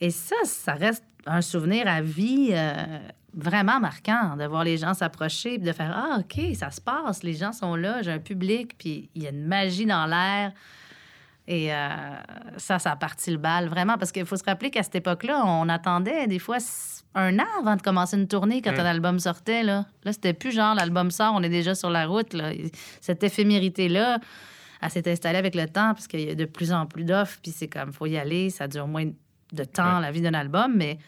Et 0.00 0.10
ça, 0.10 0.34
ça 0.42 0.74
reste 0.74 1.04
un 1.24 1.40
souvenir 1.40 1.86
à 1.86 2.02
vie 2.02 2.48
euh, 2.50 2.98
vraiment 3.34 3.80
marquant, 3.80 4.36
de 4.36 4.44
voir 4.44 4.64
les 4.64 4.76
gens 4.76 4.94
s'approcher, 4.94 5.58
de 5.58 5.72
faire 5.72 5.92
Ah, 5.94 6.18
OK, 6.20 6.54
ça 6.54 6.70
se 6.70 6.80
passe, 6.80 7.22
les 7.22 7.34
gens 7.34 7.52
sont 7.52 7.74
là, 7.74 8.02
j'ai 8.02 8.12
un 8.12 8.18
public, 8.18 8.76
puis 8.78 9.10
il 9.14 9.22
y 9.22 9.26
a 9.26 9.30
une 9.30 9.46
magie 9.46 9.86
dans 9.86 10.06
l'air. 10.06 10.52
Et 11.46 11.74
euh, 11.74 11.88
ça, 12.58 12.78
ça 12.78 12.92
a 12.92 12.96
parti 12.96 13.30
le 13.30 13.36
bal, 13.36 13.68
vraiment, 13.68 13.98
parce 13.98 14.12
qu'il 14.12 14.24
faut 14.24 14.36
se 14.36 14.44
rappeler 14.44 14.70
qu'à 14.70 14.82
cette 14.82 14.94
époque-là, 14.94 15.42
on 15.44 15.68
attendait 15.68 16.26
des 16.26 16.38
fois 16.38 16.58
un 17.14 17.38
an 17.40 17.46
avant 17.58 17.76
de 17.76 17.82
commencer 17.82 18.16
une 18.16 18.28
tournée 18.28 18.62
quand 18.62 18.78
un 18.78 18.84
album 18.84 19.18
sortait. 19.18 19.62
Là, 19.62 19.84
là 20.04 20.12
c'était 20.12 20.32
plus 20.32 20.52
genre 20.52 20.74
l'album 20.74 21.10
sort, 21.10 21.32
on 21.34 21.42
est 21.42 21.48
déjà 21.48 21.74
sur 21.74 21.90
la 21.90 22.06
route. 22.06 22.34
Là. 22.34 22.52
Cette 23.00 23.24
éphémérité-là, 23.24 24.20
elle 24.80 24.90
s'est 24.90 25.10
installée 25.10 25.38
avec 25.38 25.54
le 25.54 25.66
temps, 25.66 25.92
parce 25.94 26.06
qu'il 26.06 26.20
y 26.20 26.30
a 26.30 26.34
de 26.34 26.44
plus 26.44 26.72
en 26.72 26.86
plus 26.86 27.04
d'offres, 27.04 27.38
puis 27.42 27.52
c'est 27.52 27.68
comme, 27.68 27.92
faut 27.92 28.06
y 28.06 28.16
aller, 28.16 28.50
ça 28.50 28.68
dure 28.68 28.86
moins 28.86 29.06
de 29.52 29.64
temps, 29.64 29.98
la 29.98 30.12
vie 30.12 30.20
d'un 30.20 30.34
album, 30.34 30.74
mais 30.76 30.98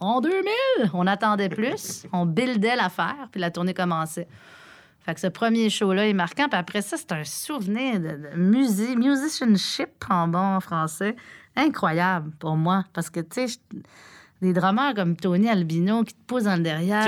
en 0.00 0.20
2000, 0.20 0.42
on 0.94 1.06
attendait 1.06 1.48
plus, 1.48 2.06
on 2.12 2.26
buildait 2.26 2.76
l'affaire, 2.76 3.28
puis 3.30 3.40
la 3.40 3.50
tournée 3.50 3.74
commençait. 3.74 4.28
Fait 5.00 5.14
que 5.14 5.20
ce 5.20 5.26
premier 5.28 5.70
show-là 5.70 6.06
est 6.06 6.12
marquant. 6.12 6.48
Puis 6.50 6.58
après 6.58 6.82
ça, 6.82 6.96
c'est 6.98 7.12
un 7.12 7.24
souvenir 7.24 7.98
de, 7.98 8.08
de 8.08 8.28
musi- 8.36 8.96
musicianship 8.96 9.88
en 10.10 10.28
bon 10.28 10.60
français 10.60 11.16
incroyable 11.56 12.30
pour 12.38 12.56
moi. 12.56 12.84
Parce 12.92 13.08
que, 13.08 13.20
tu 13.20 13.48
sais, 13.48 13.58
des 14.42 14.52
drummers 14.52 14.94
comme 14.94 15.16
Tony 15.16 15.48
Albino 15.48 16.04
qui 16.04 16.14
te 16.14 16.22
posent 16.26 16.44
dans 16.44 16.56
le 16.56 16.62
derrière. 16.62 17.04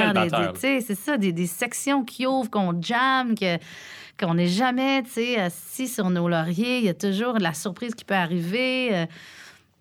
C'est 0.57 0.81
ça, 0.95 1.19
des, 1.19 1.33
des 1.33 1.47
sections 1.47 2.03
qui 2.05 2.27
ouvrent, 2.27 2.51
qu'on 2.51 2.81
jamme, 2.81 3.35
que, 3.35 3.59
qu'on 4.19 4.35
n'est 4.35 4.49
jamais, 4.49 5.03
tu 5.03 5.11
sais, 5.11 5.37
assis 5.39 5.87
sur 5.87 6.09
nos 6.11 6.29
lauriers. 6.29 6.79
Il 6.79 6.85
y 6.85 6.89
a 6.89 6.95
toujours 6.95 7.35
de 7.35 7.43
la 7.43 7.53
surprise 7.55 7.95
qui 7.95 8.05
peut 8.05 8.15
arriver. 8.15 8.91
Euh, 8.97 9.07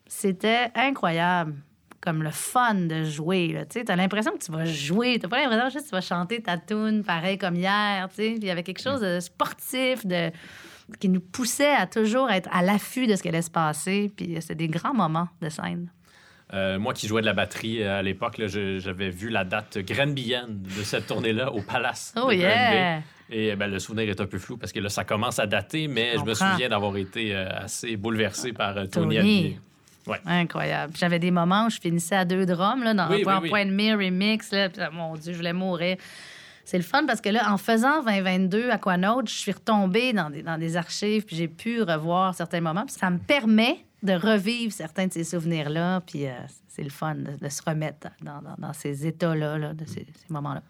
C'était 0.08 0.72
incroyable. 0.76 1.56
Comme 2.02 2.24
le 2.24 2.32
fun 2.32 2.76
de 2.76 3.04
jouer. 3.04 3.66
Tu 3.70 3.82
sais, 3.82 3.92
as 3.92 3.96
l'impression 3.96 4.32
que 4.32 4.44
tu 4.44 4.52
vas 4.52 4.66
jouer. 4.66 5.20
T'as 5.20 5.28
pas 5.28 5.42
l'impression 5.42 5.70
juste 5.70 5.86
que 5.86 5.90
tu 5.90 5.96
vas 5.96 6.02
chanter 6.02 6.42
ta 6.42 6.58
tune 6.58 7.04
pareil 7.04 7.38
comme 7.38 7.56
hier. 7.56 8.08
Tu 8.16 8.26
il 8.26 8.44
y 8.44 8.50
avait 8.50 8.64
quelque 8.64 8.82
chose 8.82 9.02
de 9.02 9.20
sportif, 9.20 10.06
de 10.06 10.32
qui 11.00 11.10
nous 11.10 11.20
poussait 11.20 11.76
à 11.76 11.86
toujours 11.86 12.32
être 12.32 12.50
à 12.52 12.64
l'affût 12.64 13.06
de 13.06 13.16
ce 13.16 13.22
qui 13.22 13.28
allait 13.28 13.42
se 13.42 13.52
passer. 13.52 14.12
Puis 14.16 14.38
c'était 14.40 14.56
des 14.56 14.68
grands 14.68 14.94
moments 14.94 15.28
de 15.42 15.50
scène. 15.50 15.92
Euh, 16.52 16.80
moi 16.80 16.94
qui 16.94 17.08
jouais 17.08 17.22
de 17.22 17.28
la 17.28 17.34
batterie 17.34 17.84
euh, 17.84 18.00
à 18.00 18.02
l'époque, 18.02 18.42
j'avais 18.48 19.10
vu 19.10 19.30
la 19.30 19.44
date 19.44 19.78
grenbillenne 19.80 20.64
de 20.64 20.84
cette 20.84 21.06
tournée-là 21.06 21.52
au 21.52 21.62
Palace 21.62 22.14
Oh 22.18 22.30
de 22.30 22.36
yeah! 22.36 23.02
Et 23.30 23.56
ben, 23.56 23.70
le 23.70 23.78
souvenir 23.78 24.10
est 24.10 24.20
un 24.20 24.26
peu 24.26 24.40
flou 24.40 24.58
parce 24.58 24.72
que 24.72 24.80
là, 24.80 24.90
ça 24.90 25.04
commence 25.04 25.38
à 25.38 25.46
dater, 25.46 25.88
mais 25.88 26.18
je 26.18 26.24
me 26.24 26.34
souviens 26.34 26.70
d'avoir 26.70 26.98
été 26.98 27.36
euh, 27.36 27.48
assez 27.52 27.96
bouleversé 27.96 28.54
par 28.54 28.74
Tony, 28.90 29.18
Tony. 29.18 29.60
Incroyable. 30.26 30.94
J'avais 30.98 31.20
des 31.20 31.32
moments 31.32 31.68
où 31.68 31.70
je 31.70 31.80
finissais 31.80 32.16
à 32.16 32.26
deux 32.26 32.46
drums, 32.46 32.84
là, 32.84 32.94
dans 32.94 33.10
Oui, 33.10 33.24
un 33.26 33.36
oui, 33.38 33.40
oui. 33.44 33.50
point 33.50 33.66
de 33.66 33.72
mire 33.72 33.98
remix. 33.98 34.52
Là, 34.52 34.70
puis, 34.70 34.82
mon 34.94 35.16
Dieu, 35.16 35.34
je 35.34 35.38
voulais 35.38 35.54
mourir. 35.54 35.98
C'est 36.66 36.78
le 36.78 36.84
fun 36.84 37.06
parce 37.08 37.20
que 37.22 37.30
là, 37.30 37.52
en 37.52 37.58
faisant 37.58 38.04
2022 38.04 38.70
Aquanaut, 38.70 39.24
je 39.26 39.34
suis 39.34 39.52
retombée 39.52 40.14
dans 40.14 40.30
des, 40.30 40.44
dans 40.44 40.58
des 40.58 40.78
archives, 40.78 41.26
puis 41.26 41.36
j'ai 41.36 41.48
pu 41.48 41.82
revoir 41.82 42.36
certains 42.36 42.62
moments. 42.62 42.86
Puis 42.86 42.96
ça 43.00 43.10
me 43.10 43.18
permet 43.18 43.84
de 44.04 44.14
revivre 44.14 44.72
certains 44.72 45.08
de 45.08 45.14
ces 45.14 45.24
souvenirs-là. 45.24 46.02
Puis 46.06 46.28
euh, 46.28 46.32
c'est 46.68 46.84
le 46.84 46.92
fun 46.92 47.16
de, 47.16 47.32
de 47.44 47.50
se 47.50 47.62
remettre 47.66 48.08
dans, 48.22 48.42
dans- 48.42 48.56
dans 48.58 48.74
ces 48.74 49.08
états-là, 49.08 49.58
là, 49.58 49.74
de 49.74 49.84
ces, 49.86 50.06
ces 50.14 50.32
moments-là. 50.34 50.62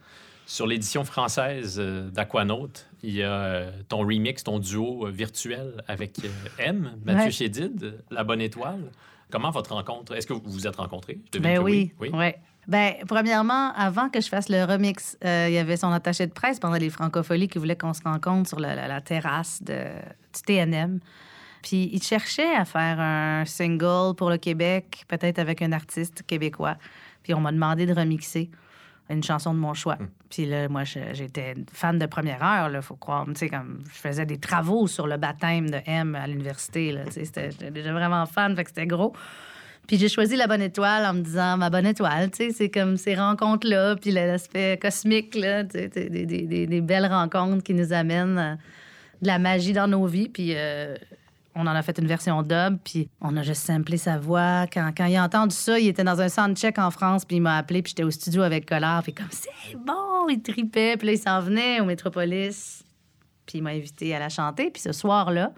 Sur 0.45 0.66
l'édition 0.66 1.03
française 1.03 1.76
euh, 1.80 2.10
d'Aquanaut, 2.10 2.70
il 3.03 3.14
y 3.16 3.22
a 3.22 3.30
euh, 3.32 3.72
ton 3.88 3.99
remix, 3.99 4.44
ton 4.44 4.57
duo 4.57 5.06
euh, 5.06 5.11
virtuel 5.11 5.84
avec 5.88 6.14
M, 6.57 6.94
Mathieu 7.06 7.24
Ouais. 7.26 7.32
Chédid, 7.32 7.94
La 8.10 8.24
Bonne 8.24 8.41
Étoile. 8.41 8.90
Comment 9.31 9.51
votre 9.51 9.73
rencontre? 9.73 10.15
Est-ce 10.15 10.27
que 10.27 10.34
vous 10.34 10.41
vous 10.45 10.68
êtes 10.68 10.76
rencontrés? 10.77 11.19
Je 11.34 11.39
Ben 11.39 11.60
oui, 11.60 11.93
oui. 11.99 12.10
ouais. 12.10 12.38
Ben, 12.68 12.93
premièrement, 13.07 13.72
avant 13.73 14.10
que 14.10 14.22
je 14.22 14.27
fasse 14.27 14.47
le 14.49 14.64
remix, 14.64 15.18
euh, 15.26 15.47
il 15.49 15.53
y 15.53 15.57
avait 15.57 15.77
son 15.77 15.91
attaché 15.91 16.27
de 16.27 16.31
presse 16.31 16.60
pendant 16.60 16.76
les 16.77 16.89
francopholies 16.89 17.47
qui 17.47 17.57
voulait 17.57 17.76
qu'on 17.76 17.93
se 17.93 18.03
rencontre 18.03 18.47
sur 18.49 18.60
la, 18.60 18.76
la- 18.76 18.88
la 18.88 19.01
terrasse 19.01 19.64
de, 19.64 19.73
du 20.34 20.41
TNM. 20.45 20.99
Puis 21.64 21.89
il 21.91 22.01
cherchait 22.03 22.53
à 22.56 22.65
faire 22.65 22.99
un 22.99 23.43
single 23.45 24.15
pour 24.15 24.30
le 24.30 24.38
Québec, 24.38 25.03
peut-être 25.07 25.39
avec 25.39 25.61
un 25.61 25.72
artiste 25.72 26.23
québécois. 26.27 26.77
Puis 27.23 27.34
on 27.34 27.41
m'a 27.41 27.51
demandé 27.51 27.85
de 27.85 27.93
remixer 27.93 28.49
une 29.10 29.23
chanson 29.23 29.53
de 29.53 29.60
mon 29.60 29.73
choix. 29.73 29.98
Puis 30.30 30.45
là, 30.45 30.69
moi, 30.69 30.84
j'étais 30.84 31.56
fan 31.73 31.98
de 31.98 32.06
première 32.06 32.44
heure, 32.44 32.69
là, 32.69 32.81
faut 32.81 32.95
croire. 32.95 33.26
Tu 33.27 33.36
sais, 33.36 33.49
comme 33.49 33.80
je 33.91 33.99
faisais 33.99 34.26
des 34.26 34.38
travaux 34.38 34.86
sur 34.88 35.07
le 35.07 35.18
baptême 35.18 35.69
de 35.69 35.80
M 35.86 36.15
à 36.15 36.27
l'université, 36.27 36.91
là. 36.91 37.06
Tu 37.06 37.26
sais, 37.26 37.49
j'étais 37.52 37.72
déjà 37.72 37.91
vraiment 37.91 38.26
fan, 38.26 38.56
fait 38.56 38.64
que 38.64 38.69
c'était 38.69 38.86
gros. 38.88 39.14
Puis 39.88 39.98
j'ai 39.98 40.10
choisi 40.10 40.36
la 40.36 40.45
bonne 40.45 40.61
étoile 40.61 41.03
en 41.07 41.14
me 41.15 41.22
disant 41.22 41.57
ma 41.57 41.72
bonne 41.72 41.88
étoile, 41.88 42.30
tu 42.30 42.38
sais, 42.38 42.52
c'est 42.52 42.69
comme 42.69 42.95
ces 42.98 43.15
rencontres-là, 43.15 43.95
puis 43.95 44.11
l'aspect 44.11 44.77
cosmique, 44.80 45.34
là, 45.34 45.64
tu 45.64 45.80
sais, 45.80 45.88
des, 45.88 46.26
des- 46.27 46.44
des- 46.44 46.68
des 46.68 46.81
belles 46.81 47.07
rencontres 47.07 47.64
qui 47.64 47.73
nous 47.73 47.91
amènent 47.91 48.38
euh, 48.38 48.53
de 49.23 49.27
la 49.27 49.40
magie 49.40 49.73
dans 49.73 49.88
nos 49.88 50.06
vies. 50.06 50.30
Puis 50.30 50.53
euh, 50.56 50.95
on 51.60 51.68
en 51.68 51.76
a 51.76 51.81
fait 51.81 51.98
une 51.99 52.07
version 52.07 52.41
dub, 52.41 52.77
puis 52.84 53.10
on 53.19 53.36
a 53.36 53.44
juste 53.44 53.65
samplé 53.65 53.98
sa 53.98 54.18
voix. 54.18 54.65
Quand, 54.72 54.91
quand 54.95 55.06
il 55.06 55.18
a 55.18 55.23
entendu 55.23 55.53
ça, 55.53 55.77
il 55.77 55.88
était 55.88 56.06
dans 56.06 56.22
un 56.22 56.30
soundcheck 56.30 56.80
en 56.80 56.90
France, 56.90 57.26
puis 57.26 57.38
il 57.38 57.41
m'a 57.41 57.57
appelé, 57.57 57.81
puis 57.81 57.90
j'étais 57.90 58.03
au 58.03 58.11
studio 58.11 58.41
avec 58.44 58.65
Collard, 58.65 59.03
puis 59.03 59.14
comme 59.14 59.27
c'est 59.30 59.76
bon, 59.76 60.30
il 60.30 60.41
tripait, 60.41 60.95
puis 60.95 61.07
là, 61.07 61.14
il 61.14 61.19
s'en 61.19 61.41
venait 61.41 61.81
au 61.81 61.86
Métropolis, 61.86 62.84
puis 63.45 63.57
il 63.57 63.61
m'a 63.61 63.72
invité 63.72 64.15
à 64.15 64.19
la 64.19 64.30
chanter. 64.30 64.72
Puis 64.72 64.81
ce 64.81 64.94
soir-là, 64.94 65.52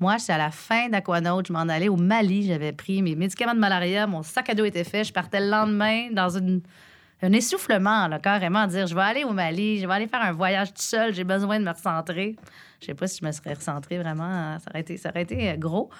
moi, 0.00 0.16
j'étais 0.16 0.32
à 0.32 0.38
la 0.38 0.50
fin 0.50 0.88
d'Aquanaut, 0.88 1.42
je 1.46 1.52
m'en 1.52 1.60
allais 1.60 1.88
au 1.88 1.96
Mali, 1.96 2.46
j'avais 2.46 2.72
pris 2.72 3.02
mes 3.02 3.14
médicaments 3.14 3.54
de 3.54 3.60
malaria, 3.60 4.06
mon 4.06 4.22
sac 4.22 4.48
à 4.48 4.54
dos 4.54 4.64
était 4.64 4.84
fait, 4.84 5.04
je 5.04 5.12
partais 5.12 5.40
le 5.40 5.50
lendemain 5.50 6.08
dans 6.10 6.38
un 6.38 7.32
essoufflement, 7.32 8.08
là, 8.08 8.18
carrément, 8.18 8.66
dire 8.66 8.86
je 8.86 8.94
vais 8.94 9.02
aller 9.02 9.24
au 9.24 9.32
Mali, 9.32 9.78
je 9.78 9.86
vais 9.86 9.92
aller 9.92 10.08
faire 10.08 10.22
un 10.22 10.32
voyage 10.32 10.68
tout 10.68 10.82
seul, 10.82 11.14
j'ai 11.14 11.24
besoin 11.24 11.60
de 11.60 11.64
me 11.64 11.70
recentrer. 11.70 12.36
Je 12.80 12.86
sais 12.86 12.94
pas 12.94 13.06
si 13.06 13.20
je 13.20 13.26
me 13.26 13.32
serais 13.32 13.54
recentrée 13.54 13.98
vraiment, 13.98 14.24
hein, 14.24 14.58
ça 14.58 14.70
aurait 14.70 14.80
été, 14.80 14.96
ça 14.96 15.12
euh, 15.14 15.56
gros. 15.56 15.90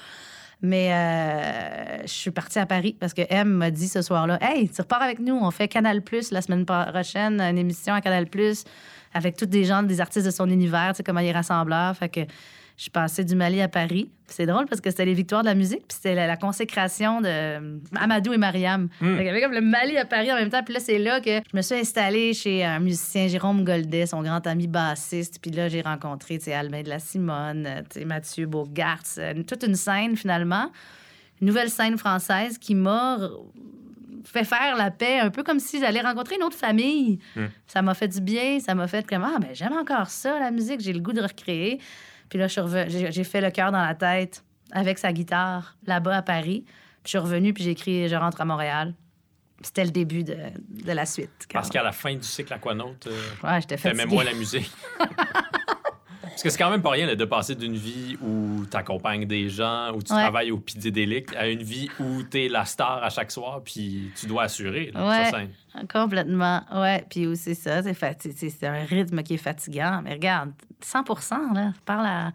Mais 0.62 0.92
euh, 0.94 2.02
je 2.02 2.12
suis 2.12 2.30
partie 2.30 2.58
à 2.58 2.66
Paris 2.66 2.96
parce 2.98 3.12
que 3.12 3.22
M 3.28 3.48
m'a 3.48 3.70
dit 3.70 3.88
ce 3.88 4.00
soir-là 4.02 4.38
Hey, 4.40 4.68
tu 4.68 4.80
repars 4.80 5.02
avec 5.02 5.18
nous, 5.18 5.34
on 5.34 5.50
fait 5.50 5.68
Canal 5.68 6.00
Plus 6.00 6.30
la 6.30 6.40
semaine 6.40 6.64
prochaine, 6.64 7.40
une 7.40 7.58
émission 7.58 7.92
à 7.92 8.00
Canal 8.00 8.26
Plus 8.26 8.64
avec 9.12 9.36
tous 9.36 9.46
des 9.46 9.64
gens, 9.64 9.82
des 9.82 10.00
artistes 10.00 10.26
de 10.26 10.30
son 10.30 10.48
univers, 10.48 10.90
tu 10.90 10.98
sais, 10.98 11.02
comment 11.02 11.20
il 11.20 11.28
est 11.28 11.32
rassembleur. 11.32 11.96
Que 12.12 12.20
je 12.76 12.82
suis 12.82 12.90
passée 12.90 13.24
du 13.24 13.36
Mali 13.36 13.60
à 13.60 13.68
Paris. 13.68 14.10
C'est 14.26 14.46
drôle 14.46 14.66
parce 14.66 14.80
que 14.80 14.90
c'était 14.90 15.04
les 15.04 15.14
victoires 15.14 15.42
de 15.42 15.46
la 15.46 15.54
musique, 15.54 15.86
puis 15.86 15.94
c'était 15.96 16.14
la, 16.14 16.26
la 16.26 16.36
consécration 16.36 17.20
de 17.20 17.28
euh, 17.28 17.78
Amadou 17.94 18.32
et 18.32 18.36
Mariam. 18.36 18.88
Fait 18.98 19.04
qu'il 19.18 19.26
y 19.26 19.28
avait 19.28 19.42
comme 19.42 19.52
le 19.52 19.60
Mali 19.60 19.96
à 19.96 20.04
Paris 20.04 20.32
en 20.32 20.36
même 20.36 20.48
temps. 20.50 20.62
Puis 20.64 20.74
là, 20.74 20.80
c'est 20.80 20.98
là 20.98 21.20
que 21.20 21.30
je 21.52 21.56
me 21.56 21.62
suis 21.62 21.76
installée 21.76 22.34
chez 22.34 22.64
un 22.64 22.80
musicien, 22.80 23.28
Jérôme 23.28 23.64
Goldet, 23.64 24.06
son 24.06 24.22
grand 24.22 24.44
ami 24.46 24.66
bassiste. 24.66 25.38
Puis 25.40 25.50
là, 25.52 25.68
j'ai 25.68 25.82
rencontré, 25.82 26.40
Albin 26.52 26.82
de 26.82 26.88
la 26.88 26.98
Simone, 26.98 27.66
euh, 27.66 28.04
Mathieu 28.06 28.46
Beaugartz, 28.46 29.18
euh, 29.18 29.34
toute 29.46 29.62
une 29.64 29.76
scène 29.76 30.16
finalement. 30.16 30.72
Une 31.40 31.48
nouvelle 31.48 31.70
scène 31.70 31.96
française 31.96 32.58
qui 32.58 32.74
m'a 32.74 33.18
fait 34.24 34.44
faire 34.44 34.76
la 34.76 34.90
paix, 34.90 35.20
un 35.20 35.30
peu 35.30 35.42
comme 35.42 35.60
si 35.60 35.78
j'allais 35.78 36.00
rencontrer 36.00 36.36
une 36.36 36.42
autre 36.42 36.56
famille. 36.56 37.18
Ça 37.66 37.82
m'a 37.82 37.94
fait 37.94 38.08
du 38.08 38.20
bien, 38.20 38.58
ça 38.58 38.74
m'a 38.74 38.88
fait 38.88 39.06
comme 39.06 39.22
Ah, 39.22 39.38
ben 39.38 39.50
j'aime 39.52 39.74
encore 39.74 40.08
ça, 40.08 40.40
la 40.40 40.50
musique, 40.50 40.80
j'ai 40.80 40.92
le 40.92 41.00
goût 41.00 41.12
de 41.12 41.20
recréer. 41.22 41.78
Puis 42.28 42.38
là, 42.38 42.46
j'ai 42.48 43.24
fait 43.24 43.40
le 43.40 43.50
cœur 43.50 43.70
dans 43.72 43.84
la 43.84 43.94
tête 43.94 44.44
avec 44.72 44.98
sa 44.98 45.12
guitare 45.12 45.76
là-bas 45.86 46.16
à 46.16 46.22
Paris. 46.22 46.64
Puis 46.66 47.04
je 47.04 47.08
suis 47.10 47.18
revenue, 47.18 47.52
puis 47.52 47.62
j'ai 47.64 47.70
écrit 47.70 48.08
Je 48.08 48.16
rentre 48.16 48.40
à 48.40 48.44
Montréal. 48.44 48.94
C'était 49.60 49.84
le 49.84 49.90
début 49.90 50.24
de, 50.24 50.36
de 50.68 50.92
la 50.92 51.06
suite. 51.06 51.46
Parce 51.52 51.70
qu'à 51.70 51.82
la 51.82 51.92
fin 51.92 52.14
du 52.14 52.22
cycle 52.24 52.52
Aquanaut, 52.52 52.96
euh, 53.06 53.10
Ouais, 53.42 53.60
j'étais 53.60 53.76
t'aimais 53.76 53.94
fatiguée. 54.02 54.14
moins 54.14 54.24
la 54.24 54.34
musique. 54.34 54.70
Parce 56.34 56.42
que 56.42 56.50
c'est 56.50 56.58
quand 56.58 56.70
même 56.70 56.82
pas 56.82 56.90
rien 56.90 57.06
là, 57.06 57.14
de 57.14 57.24
passer 57.24 57.54
d'une 57.54 57.76
vie 57.76 58.16
où 58.20 58.66
tu 58.68 58.76
accompagnes 58.76 59.24
des 59.24 59.48
gens, 59.48 59.92
où 59.94 60.02
tu 60.02 60.12
Ouais. 60.12 60.20
travailles 60.20 60.50
au 60.50 60.58
Pidédélique, 60.58 61.34
à 61.36 61.46
une 61.48 61.62
vie 61.62 61.88
où 62.00 62.22
tu 62.28 62.44
es 62.44 62.48
la 62.48 62.64
star 62.64 63.02
à 63.04 63.08
chaque 63.08 63.30
soir, 63.30 63.62
puis 63.64 64.10
tu 64.18 64.26
dois 64.26 64.42
assurer 64.44 64.90
là, 64.92 65.06
Ouais. 65.08 65.24
sur 65.28 65.38
scène. 65.38 65.50
Complètement, 65.92 66.62
ouais. 66.74 67.04
Puis 67.08 67.26
aussi, 67.26 67.54
c'est 67.54 67.54
ça, 67.54 67.82
c'est 67.84 67.92
fati- 67.92 68.34
c'est 68.36 68.66
un 68.66 68.84
rythme 68.84 69.22
qui 69.22 69.34
est 69.34 69.38
fatigant. 69.38 70.00
Mais 70.02 70.14
regarde, 70.14 70.50
100 70.80 71.04
là, 71.54 71.72
parle 71.84 72.06
à, 72.06 72.32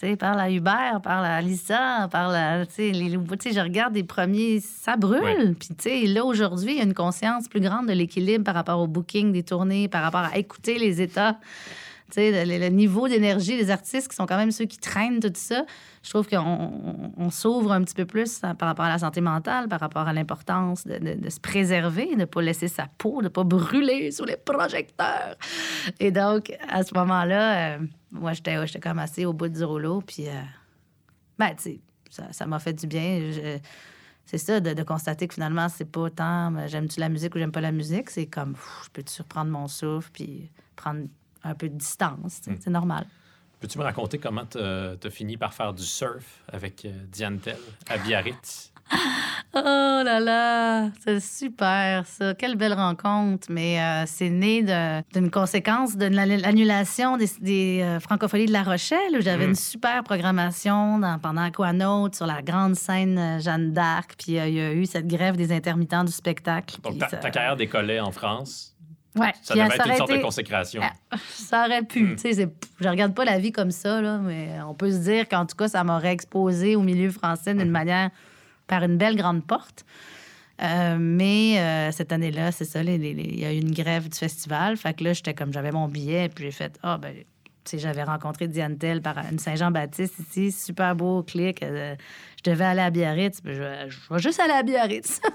tu 0.00 0.06
sais, 0.08 0.16
parle 0.16 0.40
à 0.40 0.50
Hubert, 0.50 1.00
parle 1.02 1.26
à 1.26 1.40
Lisa, 1.42 2.08
parle 2.10 2.34
à, 2.34 2.64
tu 2.66 2.72
sais, 2.72 2.90
les- 2.90 3.10
tu 3.18 3.50
sais, 3.50 3.52
je 3.52 3.60
regarde 3.60 3.94
les 3.94 4.02
premiers, 4.04 4.60
ça 4.60 4.96
brûle. 4.96 5.54
Puis, 5.58 5.68
tu 5.76 5.90
sais, 5.90 6.06
là, 6.06 6.24
aujourd'hui, 6.24 6.72
il 6.72 6.78
y 6.78 6.80
a 6.80 6.84
une 6.84 6.94
conscience 6.94 7.48
plus 7.48 7.60
grande 7.60 7.86
de 7.86 7.92
l'équilibre 7.92 8.44
par 8.44 8.54
rapport 8.54 8.80
au 8.80 8.86
booking 8.86 9.30
des 9.32 9.42
tournées, 9.42 9.88
par 9.88 10.02
rapport 10.02 10.22
à 10.32 10.38
écouter 10.38 10.78
les 10.78 11.02
états. 11.02 11.38
Le, 12.16 12.68
niveau 12.68 13.08
d'énergie 13.08 13.56
des 13.56 13.70
artistes 13.70 14.08
qui 14.08 14.16
sont 14.16 14.26
quand 14.26 14.36
même 14.36 14.50
ceux 14.50 14.64
qui 14.64 14.78
traînent 14.78 15.20
tout 15.20 15.32
ça, 15.34 15.64
je 16.02 16.10
trouve 16.10 16.28
qu'on 16.28 16.38
on, 16.38 17.12
on 17.16 17.30
s'ouvre 17.30 17.72
un 17.72 17.82
petit 17.82 17.94
peu 17.94 18.06
plus 18.06 18.40
par 18.40 18.68
rapport 18.68 18.84
à 18.84 18.88
la 18.88 18.98
santé 18.98 19.20
mentale, 19.20 19.68
par 19.68 19.80
rapport 19.80 20.08
à 20.08 20.12
l'importance 20.12 20.86
de, 20.86 21.28
se 21.28 21.40
préserver, 21.40 22.14
de 22.14 22.20
ne 22.20 22.24
pas 22.24 22.42
laisser 22.42 22.68
sa 22.68 22.86
peau, 22.98 23.18
de 23.18 23.24
ne 23.24 23.28
pas 23.28 23.44
brûler 23.44 24.10
sous 24.10 24.24
les 24.24 24.36
projecteurs. 24.36 25.36
Et 25.98 26.10
donc, 26.10 26.52
à 26.68 26.82
ce 26.82 26.94
moment-là, 26.94 27.76
euh, 27.76 27.78
moi, 28.10 28.32
j'étais 28.32 28.66
j'étais 28.66 28.80
comme 28.80 28.98
assez 28.98 29.24
au 29.24 29.32
bout 29.32 29.48
du 29.48 29.64
rouleau. 29.64 30.00
Puis, 30.00 30.28
euh, 30.28 30.32
ben, 31.38 31.54
tu 31.56 31.80
sais, 32.10 32.22
ça 32.30 32.46
m'a 32.46 32.58
fait 32.58 32.72
du 32.72 32.86
bien. 32.86 33.32
C'est 34.30 34.38
ça, 34.38 34.60
de, 34.60 34.82
constater 34.84 35.26
que 35.26 35.34
finalement, 35.34 35.68
c'est 35.68 35.90
pas 35.90 36.08
tant 36.08 36.54
euh, 36.54 36.68
j'aime-tu 36.68 37.00
la 37.00 37.08
musique 37.08 37.34
ou 37.34 37.38
j'aime 37.38 37.50
pas 37.50 37.60
la 37.60 37.72
musique? 37.72 38.10
C'est 38.10 38.26
comme, 38.26 38.54
je 38.84 38.88
peux-tu 38.90 39.22
reprendre 39.22 39.50
mon 39.50 39.66
souffle 39.66 40.08
puis 40.12 40.52
prendre 40.76 41.08
un 41.44 41.54
peu 41.54 41.68
de 41.68 41.74
distance. 41.76 42.40
sais, 42.42 42.56
C'est 42.60 42.70
normal. 42.70 43.06
Peux-tu 43.60 43.78
me 43.78 43.84
raconter 43.84 44.18
comment 44.18 44.46
tu 44.46 44.58
as 44.58 45.10
fini 45.10 45.36
par 45.36 45.52
faire 45.52 45.72
du 45.74 45.82
surf 45.84 46.24
avec 46.52 46.84
euh, 46.86 46.92
Diane 47.12 47.38
Tell 47.38 47.56
à 47.88 47.98
Biarritz? 47.98 48.72
Oh 49.52 49.58
là 50.04 50.20
là, 50.20 50.90
c'est 51.02 51.18
super 51.20 52.06
ça. 52.06 52.34
Quelle 52.34 52.54
belle 52.54 52.72
rencontre. 52.74 53.48
Mais 53.50 53.80
euh, 53.80 54.04
c'est 54.06 54.30
né 54.30 54.62
d'une 55.12 55.30
conséquence 55.30 55.96
de 55.96 56.06
l'annu- 56.06 56.36
l'annulation 56.36 57.16
des, 57.16 57.28
des 57.40 57.80
euh, 57.82 57.98
francophonies 57.98 58.46
de 58.46 58.52
La 58.52 58.62
Rochelle 58.62 59.16
où 59.18 59.20
j'avais 59.20 59.46
Mm. 59.46 59.50
une 59.50 59.54
super 59.56 60.04
programmation 60.04 61.00
dans- 61.00 61.18
pendant 61.18 61.42
Aquanaut 61.42 62.12
sur 62.12 62.26
la 62.26 62.42
grande 62.42 62.76
scène 62.76 63.40
Jeanne 63.40 63.72
d'Arc. 63.72 64.14
Puis 64.18 64.38
euh, 64.38 64.46
il 64.46 64.54
y 64.54 64.60
a 64.60 64.72
eu 64.72 64.86
cette 64.86 65.08
grève 65.08 65.36
des 65.36 65.50
intermittents 65.52 66.04
du 66.04 66.12
spectacle. 66.12 66.80
Donc, 66.82 66.98
ta, 66.98 67.08
ça- 67.08 67.16
ta 67.16 67.30
carrière 67.30 67.56
décollait 67.56 67.98
en 68.00 68.12
France? 68.12 68.69
Ouais, 69.16 69.32
Ça 69.42 69.54
puis 69.54 69.62
devait 69.64 69.74
être 69.74 69.86
une 69.88 69.96
sorte 69.96 70.12
de 70.12 70.18
consécration. 70.18 70.82
Ah, 71.10 71.16
Ça 71.30 71.64
aurait 71.66 71.82
pu. 71.82 72.02
Mm. 72.04 72.16
Tu 72.16 72.22
sais, 72.22 72.32
c'est- 72.34 72.66
je 72.80 72.88
regarde 72.88 73.12
pas 73.14 73.24
la 73.24 73.38
vie 73.38 73.50
comme 73.52 73.72
ça, 73.72 74.00
là, 74.00 74.18
mais 74.18 74.50
on 74.66 74.74
peut 74.74 74.90
se 74.92 74.98
dire 74.98 75.28
qu'en 75.28 75.46
tout 75.46 75.56
cas, 75.56 75.66
ça 75.68 75.82
m'aurait 75.82 76.12
exposé 76.12 76.76
au 76.76 76.82
milieu 76.82 77.10
français 77.10 77.52
d'une 77.54 77.70
manière, 77.70 78.10
par 78.68 78.84
une 78.84 78.96
belle 78.98 79.16
grande 79.16 79.44
porte. 79.44 79.84
Euh, 80.62 80.96
mais 81.00 81.58
euh, 81.58 81.90
cette 81.90 82.12
année-là, 82.12 82.52
c'est 82.52 82.66
ça, 82.66 82.82
il 82.82 83.38
y 83.40 83.44
a 83.44 83.52
eu 83.52 83.56
une 83.58 83.72
grève 83.72 84.08
du 84.08 84.16
festival. 84.16 84.76
Fait 84.76 84.94
que 84.94 85.02
là, 85.02 85.12
j'étais 85.12 85.34
comme, 85.34 85.52
j'avais 85.52 85.72
mon 85.72 85.88
billet, 85.88 86.28
puis 86.28 86.44
j'ai 86.44 86.50
fait, 86.52 86.78
ah, 86.82 86.96
ben, 86.98 87.14
tu 87.16 87.22
sais, 87.64 87.78
j'avais 87.78 88.04
rencontré 88.04 88.46
Diane 88.46 88.76
Tell 88.78 89.00
par 89.02 89.16
une 89.32 89.38
Saint-Jean-Baptiste 89.38 90.14
ici, 90.20 90.52
super 90.52 90.94
beau 90.94 91.22
clic. 91.24 91.62
euh, 91.62 91.94
je 92.44 92.50
devais 92.50 92.64
aller 92.64 92.80
à 92.82 92.90
Biarritz, 92.90 93.40
puis 93.40 93.54
je, 93.54 93.62
je 93.88 94.14
vais 94.14 94.20
juste 94.20 94.38
aller 94.38 94.52
à 94.52 94.62
Biarritz. 94.62 95.20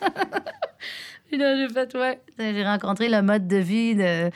J'ai 1.31 1.67
fait, 1.69 1.95
ouais. 1.95 2.21
J'ai 2.37 2.63
rencontré 2.63 3.09
le 3.09 3.21
mode 3.21 3.47
de 3.47 3.57
vie 3.57 3.95
de, 3.95 4.29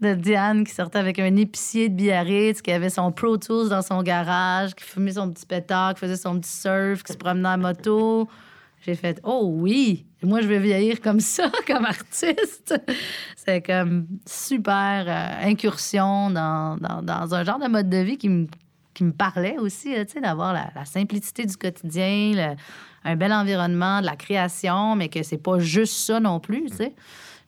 de 0.00 0.14
Diane 0.14 0.64
qui 0.64 0.72
sortait 0.72 0.98
avec 0.98 1.18
un 1.18 1.36
épicier 1.36 1.88
de 1.88 1.94
Biarritz, 1.94 2.62
qui 2.62 2.70
avait 2.72 2.90
son 2.90 3.12
Pro 3.12 3.36
Tools 3.36 3.68
dans 3.68 3.82
son 3.82 4.02
garage, 4.02 4.74
qui 4.74 4.84
fumait 4.84 5.12
son 5.12 5.30
petit 5.30 5.46
pétard, 5.46 5.94
qui 5.94 6.00
faisait 6.00 6.16
son 6.16 6.38
petit 6.38 6.50
surf, 6.50 7.02
qui 7.02 7.12
se 7.12 7.18
promenait 7.18 7.48
en 7.48 7.58
moto. 7.58 8.28
J'ai 8.80 8.94
fait, 8.94 9.20
oh 9.24 9.42
oui, 9.44 10.06
moi, 10.22 10.40
je 10.40 10.46
vais 10.46 10.60
vieillir 10.60 11.00
comme 11.00 11.20
ça, 11.20 11.50
comme 11.66 11.84
artiste. 11.84 12.80
C'est 13.36 13.60
comme 13.60 14.06
super 14.24 15.04
euh, 15.06 15.48
incursion 15.48 16.30
dans, 16.30 16.76
dans, 16.76 17.02
dans 17.02 17.34
un 17.34 17.44
genre 17.44 17.58
de 17.58 17.68
mode 17.68 17.88
de 17.88 17.98
vie 17.98 18.16
qui 18.16 18.28
me 18.28 18.46
qui 18.98 19.04
me 19.04 19.12
parlait 19.12 19.56
aussi, 19.58 19.94
d'avoir 20.20 20.52
la, 20.52 20.84
simplicité 20.84 21.46
du 21.46 21.56
quotidien, 21.56 22.56
un 23.08 23.16
bel 23.16 23.32
environnement, 23.32 24.00
de 24.00 24.06
la 24.06 24.16
création, 24.16 24.94
mais 24.96 25.08
que 25.08 25.22
c'est 25.22 25.42
pas 25.42 25.58
juste 25.58 25.94
ça 25.94 26.20
non 26.20 26.40
plus, 26.40 26.66
tu 26.70 26.76
sais. 26.76 26.92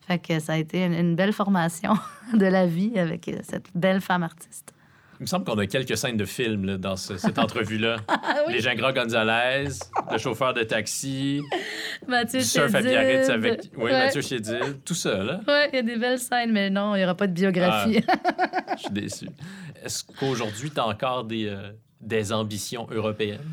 Fait 0.07 0.19
que 0.19 0.41
ça 0.41 0.55
a 0.55 0.57
été 0.57 0.85
une, 0.85 0.95
une 0.95 1.15
belle 1.16 1.32
formation 1.32 1.93
de 2.35 2.47
la 2.47 2.66
vie 2.66 2.99
avec 2.99 3.28
euh, 3.28 3.39
cette 3.43 3.66
belle 3.74 4.01
femme 4.01 4.23
artiste. 4.23 4.73
Il 5.20 5.24
me 5.24 5.27
semble 5.27 5.45
qu'on 5.45 5.59
a 5.59 5.66
quelques 5.66 5.99
scènes 5.99 6.16
de 6.16 6.24
films 6.24 6.65
là, 6.65 6.78
dans 6.78 6.97
ce- 6.97 7.19
cette 7.19 7.39
entrevue-là. 7.39 7.97
Ah 8.09 8.37
Les 8.49 8.61
Gingras 8.61 8.93
Gonzalez, 8.95 9.69
le 10.11 10.16
chauffeur 10.19 10.55
de 10.55 10.62
taxi, 10.62 11.43
Mathieu 12.09 12.41
surf 12.41 12.74
à. 12.74 12.81
Biarritz 12.81 13.28
avec 13.28 13.70
oui, 13.77 13.85
Ouais. 13.85 13.93
Mathieu 13.93 14.23
Chédid, 14.23 14.82
tout 14.85 14.95
ça, 14.95 15.23
là. 15.23 15.41
Ouais, 15.47 15.69
il 15.73 15.77
y 15.77 15.78
a 15.78 15.82
des 15.82 15.97
belles 15.97 16.19
scènes, 16.19 16.53
mais 16.53 16.70
non, 16.70 16.95
il 16.95 16.99
n'y 17.01 17.05
aura 17.05 17.15
pas 17.15 17.27
de 17.27 17.32
biographie. 17.35 18.03
Je 18.77 18.81
suis 18.82 18.91
déçu. 18.91 19.28
Est-ce 19.85 20.03
qu'aujourd'hui, 20.05 20.70
tu 20.70 20.81
as 20.81 20.87
encore 20.87 21.24
des, 21.24 21.47
euh, 21.49 21.70
des 22.01 22.32
ambitions 22.32 22.87
européennes? 22.91 23.45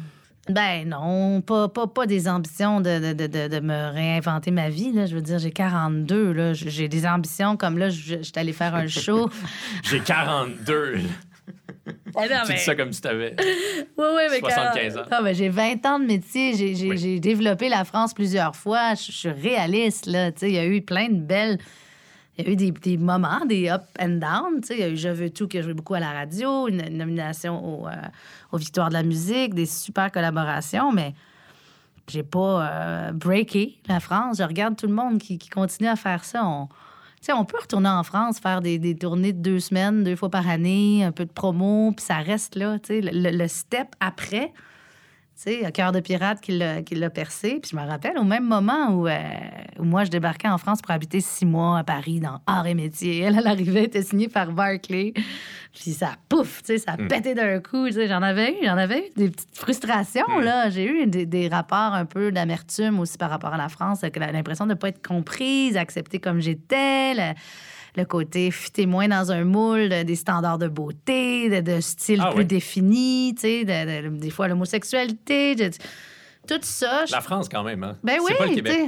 Ben 0.50 0.88
non, 0.88 1.42
pas, 1.42 1.68
pas, 1.68 1.88
pas 1.88 2.06
des 2.06 2.28
ambitions 2.28 2.80
de, 2.82 3.14
de, 3.14 3.28
de, 3.28 3.48
de- 3.48 3.60
me 3.60 3.92
réinventer 3.94 4.52
ma 4.52 4.70
vie. 4.70 4.92
Là. 4.94 5.06
Je 5.06 5.16
veux 5.16 5.22
dire, 5.22 5.40
j'ai 5.40 5.52
42. 5.52 6.32
Là. 6.32 6.54
J'ai 6.54 6.88
des 6.88 7.06
ambitions 7.06 7.58
comme 7.58 7.78
là, 7.78 7.90
je- 7.90 8.16
allée 8.36 8.54
faire 8.54 8.74
un 8.76 8.88
show. 8.88 9.30
J'ai 9.84 10.00
42. 10.00 11.00
Ah 12.16 12.22
non, 12.30 12.36
tu 12.46 12.54
dis 12.54 12.60
ça 12.60 12.76
comme 12.76 12.92
si 12.92 13.02
tu 13.02 13.08
avais. 13.08 13.36
Oui, 13.40 13.46
oui, 13.98 14.22
mais 14.32 14.40
75 14.40 14.94
quand- 14.96 15.02
ans. 15.02 15.06
Non, 15.12 15.24
mais 15.24 15.34
j'ai 15.34 15.50
20 15.50 15.86
ans 15.86 16.00
de 16.00 16.06
métier. 16.06 16.54
J'ai, 16.56 16.76
j'ai- 16.76 16.90
Oui. 16.90 16.98
j'ai 16.98 17.20
développé 17.20 17.70
la 17.70 17.86
France 17.86 18.14
plusieurs 18.14 18.56
fois. 18.56 18.94
Je, 18.96 19.06
je 19.12 19.18
suis 19.18 19.30
réaliste, 19.30 20.06
là. 20.08 20.32
Il 20.42 20.50
y 20.50 20.58
a 20.58 20.66
eu 20.66 20.82
plein 20.82 21.08
de 21.10 21.20
belles... 21.22 21.58
Il 22.38 22.46
y 22.46 22.50
a 22.50 22.52
eu 22.52 22.56
des, 22.56 22.98
moments, 22.98 23.46
des 23.48 23.70
up 23.70 23.84
and 24.00 24.20
down. 24.20 24.62
Tu 24.62 24.68
sais, 24.68 24.74
il 24.76 24.80
y 24.80 24.84
a 24.84 24.90
eu 24.90 24.98
Je 24.98 25.10
veux 25.10 25.30
tout, 25.30 25.48
qui 25.48 25.58
a 25.58 25.62
joué 25.62 25.74
beaucoup 25.74 25.96
à 25.96 26.00
la 26.00 26.12
radio, 26.12 26.68
une, 26.68 26.82
nomination 26.96 27.82
au, 27.84 27.88
euh, 27.88 27.92
aux 28.52 28.58
Victoires 28.58 28.90
de 28.90 28.94
la 28.94 29.04
musique, 29.04 29.54
des 29.56 29.66
super 29.66 30.12
collaborations, 30.12 30.92
mais 30.92 31.14
j'ai 32.08 32.24
pas 32.24 32.70
euh, 32.70 33.12
breaké 33.12 33.80
la 33.88 34.00
France. 34.00 34.38
Je 34.38 34.44
regarde 34.44 34.76
tout 34.76 34.88
le 34.88 34.94
monde 34.94 35.18
qui, 35.20 35.38
qui 35.38 35.50
continue 35.50 35.90
à 35.90 35.96
faire 35.96 36.24
ça. 36.24 36.46
On, 36.46 36.70
on 37.34 37.46
peut 37.46 37.58
retourner 37.60 37.90
en 37.90 38.04
France, 38.04 38.40
faire 38.40 38.62
des, 38.62 38.78
des 38.80 38.96
tournées 38.96 39.34
de 39.34 39.42
deux 39.42 39.60
semaines, 39.60 40.04
deux 40.04 40.16
fois 40.16 40.30
par 40.30 40.48
année, 40.48 41.04
un 41.04 41.12
peu 41.12 41.26
de 41.26 41.32
promo, 41.32 41.92
puis 41.92 42.06
ça 42.06 42.18
reste 42.18 42.56
là. 42.56 42.78
le- 42.90 43.38
le 43.38 43.48
step 43.48 43.88
après, 44.00 44.54
sais, 45.42 45.72
Cœur 45.72 45.92
de 45.92 46.00
pirate 46.00 46.42
qui 46.42 46.52
l'a 46.58 47.10
percé. 47.10 47.60
Puis 47.62 47.72
je 47.72 47.76
me 47.76 47.82
rappelle 47.86 48.18
au 48.18 48.24
même 48.24 48.46
moment 48.46 48.90
où, 48.92 49.08
euh, 49.08 49.20
où 49.80 49.84
moi, 49.84 50.04
je 50.04 50.10
débarquais 50.10 50.48
en 50.48 50.58
France 50.58 50.82
pour 50.82 50.92
habiter 50.92 51.22
six 51.22 51.46
mois 51.46 51.80
à 51.80 51.84
Paris 51.84 52.20
dans 52.20 52.40
Art 52.48 52.66
et 52.68 52.74
Métier. 52.74 53.20
Elle, 53.22 53.38
elle 53.38 53.48
arrivait, 53.48 53.84
était 53.84 54.02
signée 54.04 54.28
par 54.28 54.52
Barclay. 54.52 55.14
Puis 55.74 55.92
ça, 55.92 56.12
pouf, 56.28 56.62
tu 56.64 56.74
sais, 56.74 56.78
ça 56.80 56.94
a 56.94 56.98
Mm. 56.98 57.08
pété 57.08 57.36
d'un 57.36 57.60
coup. 57.60 57.88
Tu 57.88 57.94
sais, 57.94 58.08
j'en 58.08 58.22
avais 58.24 58.54
eu, 58.54 58.66
j'en 58.66 58.78
avais 58.78 59.00
eu 59.00 59.12
des 59.16 59.30
petites 59.30 59.56
frustrations, 59.58 60.40
là. 60.40 60.70
J'ai 60.70 60.86
eu 60.86 61.06
des, 61.08 61.26
des 61.26 61.48
rapports 61.48 61.94
un 61.94 62.06
peu 62.06 62.32
d'amertume 62.32 63.00
aussi 63.00 63.18
par 63.18 63.30
rapport 63.30 63.54
à 63.54 63.58
la 63.58 63.70
France, 63.70 64.02
l'impression 64.04 64.66
de 64.66 64.72
ne 64.72 64.76
pas 64.76 64.90
être 64.90 65.06
comprise, 65.06 65.78
acceptée 65.78 66.20
comme 66.20 66.40
j'étais. 66.40 67.14
Le- 67.98 68.06
côté 68.06 68.52
fitter 68.52 68.86
moins 68.86 69.08
dans 69.08 69.32
un 69.32 69.44
moule, 69.44 69.90
de- 69.90 70.04
des 70.04 70.16
standards 70.16 70.58
de 70.60 70.68
beauté, 70.68 71.50
de, 71.50 71.60
de 71.76 71.82
style 71.82 72.22
Ah 72.24 72.30
plus 72.32 72.40
oui. 72.42 72.46
défini, 72.46 73.34
tu 73.36 73.42
sais, 73.42 73.66
de- 73.66 74.10
de- 74.10 74.18
des 74.18 74.30
fois 74.30 74.48
l'homosexualité, 74.48 75.56
de- 75.56 75.72
tout 76.48 76.60
ça. 76.62 77.06
La 77.12 77.22
France, 77.22 77.48
quand 77.50 77.64
même, 77.64 77.84
hein? 77.84 77.96
ben 78.04 78.18
oui, 78.24 78.32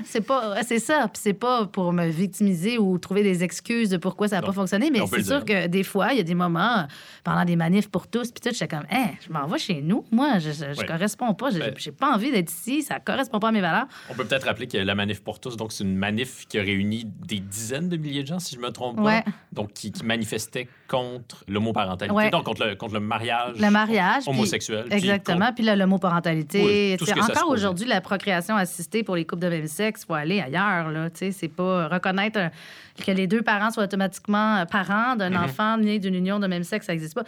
C'est 0.05 0.21
pas 0.21 0.55
c'est 0.63 0.79
ça. 0.79 1.07
Puis 1.11 1.21
c'est 1.23 1.33
pas 1.33 1.65
pour 1.65 1.93
me 1.93 2.07
victimiser 2.07 2.77
ou 2.77 2.97
trouver 2.97 3.23
des 3.23 3.43
excuses 3.43 3.89
de 3.89 3.97
pourquoi 3.97 4.27
ça 4.27 4.37
n'a 4.37 4.41
pas 4.41 4.51
fonctionné, 4.53 4.89
mais 4.91 4.99
c'est 5.07 5.23
sûr 5.23 5.43
que 5.45 5.67
des 5.67 5.83
fois, 5.83 6.11
il 6.13 6.17
y 6.17 6.21
a 6.21 6.23
des 6.23 6.35
moments, 6.35 6.87
pendant 7.23 7.45
des 7.45 7.55
manifs 7.55 7.89
pour 7.89 8.07
tous, 8.07 8.31
puis 8.31 8.41
tout, 8.41 8.49
j'étais 8.57 8.67
comme, 8.67 8.85
hein, 8.91 9.07
je 9.25 9.31
m'en 9.31 9.45
vais 9.47 9.59
chez 9.59 9.81
nous. 9.81 10.05
Moi, 10.11 10.39
je, 10.39 10.49
Ouais. 10.79 10.85
corresponds 10.85 11.33
pas. 11.33 11.49
J'ai 11.51 11.59
Ben- 11.59 11.73
pas 11.99 12.13
envie 12.13 12.31
d'être 12.31 12.51
ici. 12.51 12.81
Ça 12.83 12.99
correspond 12.99 13.39
pas 13.39 13.49
à 13.49 13.51
mes 13.51 13.61
valeurs. 13.61 13.85
On 14.09 14.13
peut 14.13 14.25
peut-être 14.25 14.45
rappeler 14.45 14.67
que 14.67 14.77
la 14.77 14.95
manif 14.95 15.21
pour 15.21 15.39
tous, 15.39 15.57
donc 15.57 15.71
c'est 15.71 15.83
une 15.83 15.95
manif 15.97 16.45
qui 16.47 16.57
a 16.59 16.61
réuni 16.61 17.05
des 17.27 17.39
dizaines 17.39 17.89
de 17.89 17.97
milliers 17.97 18.23
de 18.23 18.27
gens, 18.27 18.39
si 18.39 18.55
je 18.55 18.59
me 18.59 18.69
trompe 18.71 19.03
pas. 19.03 19.23
Donc 19.51 19.73
qui, 19.73 19.91
qui 19.91 20.05
manifestaient 20.05 20.67
contre 20.87 21.43
l'homoparentalité, 21.47 22.15
Ouais. 22.15 22.29
donc 22.29 22.43
contre 22.45 22.65
le, 22.65 22.75
contre 22.75 22.93
le 22.95 22.99
mariage. 22.99 23.57
Le 23.59 23.69
mariage. 23.69 24.23
homosexuel. 24.27 24.85
puis 24.89 24.97
Exactement. 24.97 25.51
Puis 25.53 25.63
là, 25.63 25.75
l'homoparentalité. 25.75 26.63
Oui, 26.63 26.97
tout 26.97 27.05
ce 27.05 27.13
que 27.13 27.19
Encore. 27.19 27.48
Aujourd'hui, 27.49 27.87
la 27.87 28.01
procréation 28.01 28.55
assistée 28.55 29.03
pour 29.03 29.15
les 29.15 29.25
couples 29.25 29.41
de 29.43 29.49
même 29.49 29.67
sexe, 29.67 30.01
il 30.03 30.05
faut 30.07 30.13
aller 30.13 30.39
ailleurs. 30.41 30.89
Là, 30.91 31.09
Tu 31.09 31.17
sais, 31.17 31.31
c'est 31.31 31.47
pas 31.47 31.87
reconnaître 31.87 32.39
un- 32.39 32.51
que 33.03 33.11
les 33.11 33.27
deux 33.27 33.41
parents 33.41 33.71
soient 33.71 33.83
automatiquement 33.83 34.57
euh, 34.57 34.65
parents 34.65 35.15
d'un 35.15 35.29
Mhm. 35.31 35.43
enfant 35.43 35.77
né 35.77 35.99
d'une 35.99 36.15
union 36.15 36.39
de 36.39 36.47
même 36.47 36.63
sexe, 36.63 36.85
ça 36.87 36.93
n'existe 36.93 37.15
pas. 37.15 37.23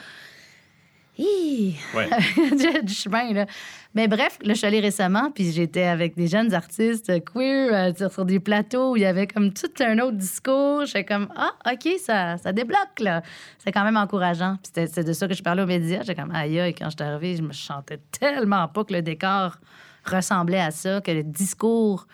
Hi! 1.17 1.75
Ouais. 1.93 2.07
du 2.83 2.93
chemin, 2.93 3.33
là. 3.33 3.45
Mais 3.93 4.07
bref, 4.07 4.39
là, 4.43 4.53
je 4.53 4.59
suis 4.59 4.65
allée 4.67 4.79
récemment, 4.79 5.29
puis 5.29 5.51
j'étais 5.51 5.83
avec 5.83 6.15
des 6.15 6.27
jeunes 6.27 6.53
artistes 6.53 7.11
queer 7.25 7.93
euh, 7.93 8.09
sur 8.09 8.23
des 8.23 8.39
plateaux 8.39 8.93
où 8.93 8.95
il 8.95 9.01
y 9.01 9.05
avait 9.05 9.27
comme 9.27 9.51
tout 9.53 9.69
un 9.81 9.99
autre 9.99 10.15
discours. 10.15 10.85
J'étais 10.85 11.03
comme, 11.03 11.27
ah, 11.35 11.51
OK, 11.69 11.89
ça, 11.99 12.37
ça 12.37 12.53
débloque, 12.53 12.99
là. 13.01 13.21
C'est 13.59 13.73
quand 13.73 13.83
même 13.83 13.97
encourageant. 13.97 14.55
Puis 14.63 14.87
c'est 14.89 15.03
de 15.03 15.11
ça 15.13 15.27
que 15.27 15.33
je 15.33 15.43
parlais 15.43 15.61
aux 15.61 15.67
médias. 15.67 15.99
J'étais 16.03 16.19
comme, 16.21 16.31
aïe, 16.33 16.57
aïe, 16.61 16.73
quand 16.73 16.89
je 16.89 16.95
suis 16.97 17.03
arrivée, 17.03 17.35
je 17.35 17.41
me 17.41 17.51
chantais 17.51 17.99
tellement 18.17 18.67
pas 18.69 18.85
que 18.85 18.93
le 18.93 19.01
décor 19.01 19.57
ressemblait 20.05 20.59
à 20.61 20.71
ça, 20.71 21.01
que 21.01 21.11
le 21.11 21.23
discours 21.23 22.07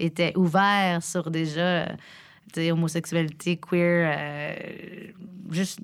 était 0.00 0.32
ouvert 0.36 1.02
sur 1.02 1.30
déjà, 1.30 1.86
homosexualité, 2.56 3.56
queer, 3.56 4.12
euh, 4.16 4.54
juste 5.50 5.80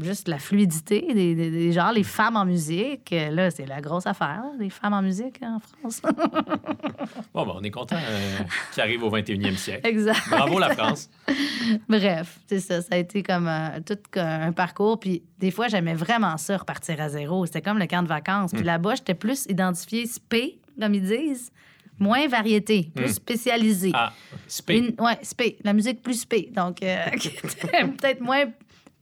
juste 0.00 0.28
la 0.28 0.38
fluidité 0.38 1.12
des, 1.12 1.34
des, 1.34 1.50
des 1.50 1.72
genres, 1.72 1.90
les 1.92 2.04
femmes 2.04 2.36
en 2.36 2.44
musique. 2.44 3.12
euh, 3.12 3.30
Là, 3.30 3.50
c'est 3.50 3.66
la 3.66 3.80
grosse 3.80 4.06
affaire, 4.06 4.42
là, 4.44 4.52
les 4.56 4.70
femmes 4.70 4.92
en 4.92 5.02
musique 5.02 5.42
hein, 5.42 5.56
en 5.56 5.58
France. 5.58 6.00
Bon, 7.34 7.44
ben, 7.44 7.54
on 7.56 7.62
est 7.64 7.70
content 7.72 7.96
euh, 7.96 8.38
qu'il 8.72 8.82
arrive 8.82 9.02
au 9.02 9.10
21e 9.10 9.56
siècle. 9.56 9.86
exact. 9.88 10.22
Bravo 10.30 10.58
la 10.60 10.70
France. 10.76 11.10
Bref, 11.88 12.38
c'est 12.46 12.60
ça. 12.60 12.80
Ça 12.80 12.88
a 12.92 12.96
été 12.96 13.24
comme 13.24 13.48
euh, 13.48 13.80
tout 13.84 13.98
un 14.14 14.52
parcours. 14.52 15.00
Puis 15.00 15.22
des 15.40 15.50
fois, 15.50 15.66
j'aimais 15.68 15.94
vraiment 15.94 16.36
ça, 16.36 16.56
repartir 16.58 17.00
à 17.00 17.08
zéro. 17.08 17.44
C'était 17.46 17.62
comme 17.62 17.78
le 17.78 17.86
camp 17.86 18.02
de 18.04 18.08
vacances. 18.08 18.52
Puis 18.52 18.62
là-bas, 18.62 18.94
j'étais 18.96 19.14
plus 19.14 19.46
identifiée 19.48 20.06
spé, 20.06 20.58
comme 20.80 20.94
ils 20.94 21.02
disent, 21.02 21.50
moins 21.98 22.26
variété, 22.28 22.90
plus 22.94 23.06
Mm. 23.06 23.14
spécialisée. 23.14 23.90
Ah, 23.94 24.12
spé. 24.46 24.78
Une- 24.78 24.94
ouais, 25.04 25.18
spé. 25.22 25.58
La 25.64 25.72
musique 25.72 26.02
plus 26.02 26.20
spé. 26.20 26.50
Donc, 26.54 26.82
euh, 26.82 27.04
peut-être 27.98 28.20
moins 28.20 28.44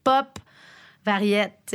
pop, 0.05 0.39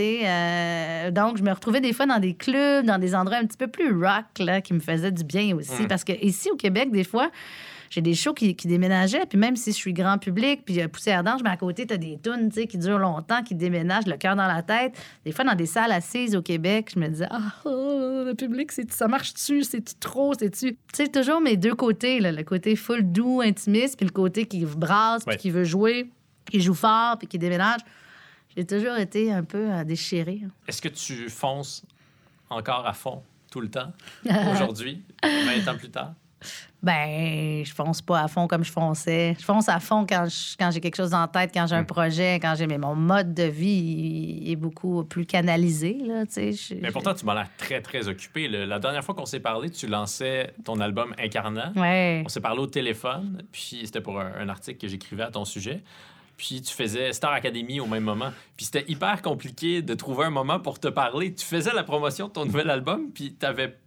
sais. 0.01 0.19
Euh, 0.23 1.11
donc, 1.11 1.37
je 1.37 1.43
me 1.43 1.51
retrouvais 1.51 1.79
des 1.81 1.93
fois 1.93 2.05
dans 2.05 2.19
des 2.19 2.33
clubs, 2.33 2.85
dans 2.85 2.97
des 2.97 3.13
endroits 3.15 3.37
un 3.37 3.45
petit 3.45 3.57
peu 3.57 3.67
plus 3.67 3.91
rock, 3.93 4.25
là, 4.39 4.61
qui 4.61 4.73
me 4.73 4.79
faisaient 4.79 5.11
du 5.11 5.23
bien 5.23 5.55
aussi. 5.55 5.83
Mm. 5.83 5.87
Parce 5.87 6.03
que 6.03 6.13
ici, 6.25 6.49
au 6.51 6.55
Québec, 6.55 6.91
des 6.91 7.03
fois, 7.03 7.29
j'ai 7.91 8.01
des 8.01 8.15
shows 8.15 8.33
qui, 8.33 8.55
qui 8.55 8.67
déménageaient, 8.69 9.25
puis 9.27 9.37
même 9.37 9.57
si 9.57 9.71
je 9.71 9.75
suis 9.75 9.91
grand 9.91 10.17
public, 10.17 10.61
puis 10.65 10.81
euh, 10.81 10.87
Poussière 10.87 11.23
d'Ange, 11.25 11.41
mais 11.43 11.49
à 11.49 11.57
côté, 11.57 11.85
t'as 11.85 11.97
des 11.97 12.17
tunes, 12.23 12.49
tu 12.49 12.65
qui 12.65 12.77
durent 12.77 12.97
longtemps, 12.99 13.43
qui 13.43 13.53
déménagent, 13.53 14.07
le 14.07 14.15
cœur 14.15 14.37
dans 14.37 14.47
la 14.47 14.63
tête. 14.63 14.93
Des 15.25 15.33
fois, 15.33 15.43
dans 15.43 15.55
des 15.55 15.65
salles 15.65 15.91
assises 15.91 16.33
au 16.35 16.41
Québec, 16.41 16.91
je 16.95 16.99
me 16.99 17.09
disais, 17.09 17.27
ah, 17.29 17.51
oh, 17.65 18.23
le 18.25 18.33
public, 18.33 18.71
ça 18.89 19.09
marche-tu? 19.09 19.63
C'est-tu 19.65 19.93
trop? 19.95 20.33
C'est-tu... 20.33 20.71
Tu 20.73 20.77
sais, 20.93 21.09
toujours 21.09 21.41
mes 21.41 21.57
deux 21.57 21.75
côtés, 21.75 22.21
là, 22.21 22.31
le 22.31 22.43
côté 22.43 22.77
full 22.77 23.03
doux, 23.11 23.41
intimiste, 23.41 23.97
puis 23.97 24.05
le 24.05 24.13
côté 24.13 24.45
qui 24.45 24.63
brasse, 24.65 25.25
puis 25.25 25.33
Ouais. 25.33 25.37
qui 25.37 25.49
veut 25.51 25.65
jouer, 25.65 26.09
qui 26.49 26.61
joue 26.61 26.73
fort, 26.73 27.17
puis 27.19 27.27
qui 27.27 27.37
déménage. 27.37 27.81
J'ai 28.55 28.65
toujours 28.65 28.95
été 28.95 29.33
un 29.33 29.43
peu 29.43 29.69
euh, 29.69 29.83
déchirée. 29.83 30.41
Est-ce 30.67 30.81
que 30.81 30.87
tu 30.89 31.29
fonces 31.29 31.83
encore 32.49 32.87
à 32.87 32.93
fond 32.93 33.21
tout 33.51 33.59
le 33.59 33.69
temps 33.69 33.91
aujourd'hui, 34.53 35.01
20 35.23 35.67
ans 35.71 35.77
plus 35.77 35.89
tard? 35.89 36.13
Ben, 36.83 37.63
je 37.63 37.73
fonce 37.73 38.01
pas 38.01 38.21
à 38.21 38.27
fond 38.27 38.47
comme 38.47 38.63
je 38.63 38.71
fonçais. 38.71 39.35
Je 39.39 39.45
fonce 39.45 39.69
à 39.69 39.79
fond 39.79 40.05
quand, 40.09 40.25
je- 40.27 40.57
quand 40.57 40.71
j'ai 40.71 40.79
quelque 40.79 40.95
chose 40.95 41.13
en 41.13 41.27
tête, 41.27 41.51
quand 41.53 41.67
j'ai 41.67 41.75
un 41.75 41.83
projet, 41.83 42.39
quand 42.41 42.55
j'ai. 42.57 42.65
Mais 42.65 42.79
mon 42.79 42.95
mode 42.95 43.33
de 43.35 43.43
vie 43.43 44.39
il 44.41 44.51
est 44.51 44.55
beaucoup 44.55 45.03
plus 45.03 45.25
canalisé, 45.27 45.97
là. 46.05 46.23
Je- 46.35 46.75
Mais 46.81 46.91
pourtant, 46.91 47.13
tu 47.13 47.23
m'as 47.25 47.35
l'air 47.35 47.49
très, 47.57 47.81
très 47.81 48.07
occupé. 48.07 48.47
La 48.47 48.79
dernière 48.79 49.03
fois 49.03 49.13
qu'on 49.13 49.27
s'est 49.27 49.39
parlé, 49.39 49.69
tu 49.69 49.85
lançais 49.87 50.53
ton 50.65 50.79
album 50.79 51.13
Incarnat. 51.19 51.71
Ouais. 51.75 52.23
On 52.25 52.29
s'est 52.29 52.41
parlé 52.41 52.59
au 52.61 52.67
téléphone, 52.67 53.43
puis 53.51 53.81
c'était 53.85 54.01
pour 54.01 54.19
un, 54.19 54.31
un 54.39 54.49
article 54.49 54.79
que 54.79 54.87
j'écrivais 54.87 55.23
à 55.23 55.29
ton 55.31 55.45
sujet. 55.45 55.83
Puis 56.37 56.61
tu 56.63 56.73
faisais 56.73 57.13
Star 57.13 57.33
Academy 57.33 57.79
au 57.79 57.85
même 57.85 58.03
moment. 58.03 58.31
Puis 58.57 58.65
c'était 58.65 58.85
hyper 58.91 59.21
compliqué 59.21 59.83
de 59.83 59.93
trouver 59.93 60.25
un 60.25 60.29
moment 60.31 60.59
pour 60.59 60.79
te 60.79 60.87
parler. 60.87 61.35
Tu 61.35 61.45
faisais 61.45 61.71
la 61.71 61.83
promotion 61.83 62.27
de 62.29 62.33
ton 62.33 62.45
nouvel 62.45 62.71
album, 62.71 63.11
puis 63.13 63.33
t'avais 63.33 63.77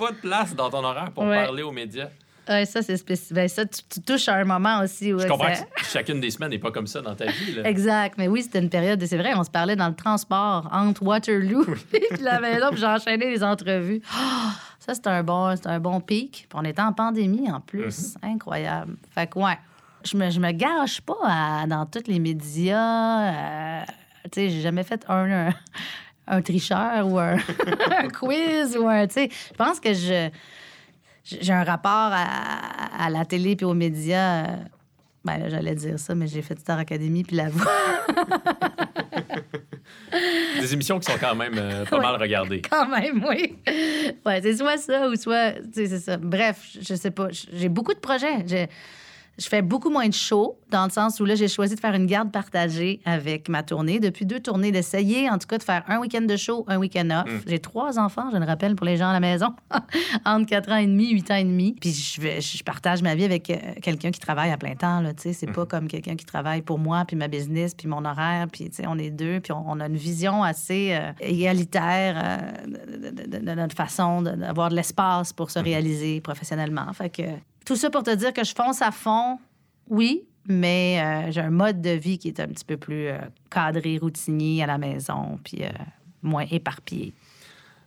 pas 0.00 0.10
de 0.12 0.16
place 0.16 0.54
dans 0.54 0.70
ton 0.70 0.82
horaire 0.84 1.10
pour 1.12 1.24
Ouais. 1.24 1.44
parler 1.44 1.62
aux 1.62 1.72
médias. 1.72 2.08
Ouais, 2.48 2.64
ça, 2.64 2.82
c'est 2.82 2.96
spécifique. 2.96 3.34
Ben, 3.34 3.48
ça, 3.48 3.64
tu, 3.64 3.80
tu 3.88 4.00
touches 4.00 4.28
à 4.28 4.34
un 4.34 4.44
moment 4.44 4.80
aussi. 4.80 5.12
où 5.12 5.20
Je 5.20 5.26
comprends 5.28 5.54
ça- 5.54 5.64
que 5.66 5.84
chacune 5.84 6.20
des 6.20 6.30
semaines 6.30 6.50
n'est 6.50 6.58
pas 6.58 6.72
comme 6.72 6.88
ça 6.88 7.00
dans 7.00 7.14
ta 7.14 7.26
vie. 7.26 7.52
Là. 7.54 7.68
Exact. 7.68 8.16
Mais 8.18 8.26
oui, 8.26 8.42
c'était 8.42 8.58
une 8.58 8.70
période, 8.70 9.00
c'est 9.06 9.16
vrai, 9.18 9.32
on 9.36 9.44
se 9.44 9.50
parlait 9.50 9.76
dans 9.76 9.86
le 9.88 9.94
transport 9.94 10.68
entre 10.72 11.02
Waterloo 11.04 11.64
et 11.92 12.08
la 12.20 12.40
maison, 12.40 12.70
puis 12.72 12.80
j'enchaînais 12.80 13.30
les 13.30 13.44
entrevues. 13.44 14.00
Ah, 14.12 14.52
ça, 14.80 14.94
c'était 14.94 15.10
un 15.10 15.22
bon, 15.22 15.54
c'était 15.54 15.68
un 15.68 15.78
bon 15.78 16.00
pic. 16.00 16.46
Puis 16.48 16.58
on 16.60 16.64
était 16.64 16.82
en 16.82 16.92
pandémie 16.92 17.48
en 17.52 17.60
plus. 17.60 18.14
Incroyable. 18.22 18.96
Fait 19.14 19.28
que, 19.28 19.38
ouais, 19.38 19.58
je 20.02 20.16
me, 20.16 20.28
je 20.30 20.40
me 20.40 20.50
gâche 20.50 21.02
pas 21.02 21.18
à- 21.22 21.66
dans 21.68 21.86
tous 21.86 22.08
les 22.08 22.18
médias. 22.18 23.80
euh, 23.82 23.84
tu 24.24 24.40
sais, 24.40 24.50
j'ai 24.50 24.60
jamais 24.62 24.82
fait 24.82 25.04
un, 25.08 25.48
un, 25.48 25.54
un 26.30 26.42
tricheur 26.42 27.06
ou 27.06 27.18
un, 27.18 27.36
un 27.98 28.08
quiz 28.08 28.76
ou 28.78 28.88
un. 28.88 29.06
Tu 29.06 29.14
sais, 29.14 29.28
je 29.48 29.54
pense 29.56 29.80
que 29.80 29.92
je. 29.94 30.28
J'ai 31.22 31.52
un 31.52 31.64
rapport 31.64 31.90
à, 32.12 33.04
à 33.04 33.10
la 33.10 33.24
télé 33.24 33.54
puis 33.56 33.66
aux 33.66 33.74
médias. 33.74 34.44
euh, 34.46 34.56
ben 35.22 35.48
j'allais 35.48 35.74
dire 35.74 35.98
ça, 35.98 36.14
mais 36.14 36.26
j'ai 36.26 36.40
fait 36.40 36.58
Star 36.58 36.78
Academy 36.78 37.22
puis 37.24 37.36
la 37.36 37.50
voix. 37.50 37.70
Des 40.60 40.72
émissions 40.72 40.98
qui 40.98 41.10
sont 41.10 41.18
quand 41.20 41.34
même 41.34 41.54
euh, 41.56 41.84
pas 41.84 41.96
Ouais. 41.96 42.02
mal 42.02 42.16
regardées. 42.20 42.62
Quand 42.62 42.86
même, 42.88 43.24
oui. 43.28 43.56
Ouais, 44.26 44.40
c'est 44.42 44.56
soit 44.56 44.76
ça 44.78 45.08
ou 45.08 45.14
soit. 45.16 45.52
Tu 45.52 45.60
sais, 45.74 45.86
c'est 45.86 45.98
ça. 46.00 46.16
Bref, 46.16 46.66
je 46.80 46.94
sais 46.94 47.10
pas. 47.10 47.28
J'ai 47.30 47.68
beaucoup 47.68 47.94
de 47.94 47.98
projets. 47.98 48.46
Je, 48.46 48.66
je 49.40 49.48
fais 49.48 49.62
beaucoup 49.62 49.88
moins 49.90 50.06
de 50.06 50.12
shows, 50.14 50.58
dans 50.70 50.84
le 50.84 50.90
sens 50.90 51.18
où 51.18 51.24
là, 51.24 51.34
j'ai 51.34 51.48
choisi 51.48 51.74
de 51.74 51.80
faire 51.80 51.94
une 51.94 52.06
garde 52.06 52.30
partagée 52.30 53.00
avec 53.04 53.48
ma 53.48 53.62
tournée. 53.62 53.98
Depuis 53.98 54.26
deux 54.26 54.38
tournées, 54.40 54.70
d'essayer, 54.70 55.28
en 55.30 55.38
tout 55.38 55.46
cas, 55.48 55.58
de 55.58 55.62
faire 55.62 55.82
un 55.88 55.98
week-end 55.98 56.20
de 56.20 56.36
show, 56.36 56.64
un 56.68 56.76
week-end 56.76 57.08
off. 57.10 57.30
J'ai 57.46 57.58
trois 57.58 57.98
enfants, 57.98 58.28
je 58.32 58.36
le 58.36 58.44
rappelle, 58.44 58.76
pour 58.76 58.86
les 58.86 58.96
gens 58.98 59.08
à 59.08 59.12
la 59.12 59.20
maison, 59.20 59.48
entre 60.24 60.46
4 60.46 60.70
ans 60.72 60.76
et 60.76 60.86
demi, 60.86 61.10
8 61.10 61.30
ans 61.30 61.34
et 61.36 61.44
demi. 61.44 61.74
Puis 61.80 61.90
je, 61.92 62.20
vais- 62.20 62.40
je 62.40 62.62
partage 62.62 63.02
ma 63.02 63.14
vie 63.14 63.24
avec 63.24 63.48
euh, 63.50 63.56
quelqu'un 63.82 64.10
qui 64.10 64.20
travaille 64.20 64.50
à 64.50 64.58
plein 64.58 64.74
temps, 64.74 65.00
là, 65.00 65.14
tu 65.14 65.22
sais. 65.22 65.32
C'est 65.32 65.46
pas 65.50 65.66
comme 65.66 65.88
quelqu'un 65.88 66.16
qui 66.16 66.26
travaille 66.26 66.62
pour 66.62 66.78
moi, 66.78 67.04
puis 67.06 67.16
ma 67.16 67.28
business, 67.28 67.74
puis 67.74 67.88
mon 67.88 68.04
horaire, 68.04 68.46
puis, 68.52 68.68
tu 68.70 68.76
sais, 68.76 68.84
on 68.86 68.98
est 68.98 69.10
deux, 69.10 69.40
puis 69.40 69.52
on, 69.52 69.64
on 69.66 69.80
a 69.80 69.86
une 69.86 69.96
vision 69.96 70.42
assez 70.44 70.90
euh, 70.92 71.12
égalitaire 71.20 72.14
euh, 72.16 72.66
de, 72.66 73.10
de- 73.10 73.26
de- 73.38 73.44
de 73.44 73.54
notre 73.54 73.74
façon 73.76 74.22
d'avoir 74.22 74.68
de 74.68 74.76
l'espace 74.76 75.32
pour 75.32 75.50
se 75.50 75.58
réaliser 75.58 76.20
professionnellement. 76.20 76.92
Fait 76.92 77.10
que 77.10 77.22
tout 77.70 77.76
ça 77.76 77.88
pour 77.88 78.02
te 78.02 78.12
dire 78.12 78.32
que 78.32 78.42
je 78.42 78.52
fonce 78.52 78.82
à 78.82 78.90
fond, 78.90 79.38
oui, 79.86 80.24
mais 80.48 81.00
euh, 81.00 81.30
j'ai 81.30 81.40
un 81.40 81.52
mode 81.52 81.80
de 81.80 81.90
vie 81.90 82.18
qui 82.18 82.26
est 82.26 82.40
un 82.40 82.48
petit 82.48 82.64
peu 82.64 82.76
plus 82.76 83.06
euh, 83.06 83.18
cadré, 83.48 83.96
routinier 83.96 84.64
à 84.64 84.66
la 84.66 84.76
maison, 84.76 85.38
puis 85.44 85.62
euh, 85.62 85.68
moins 86.20 86.46
éparpillé. 86.50 87.14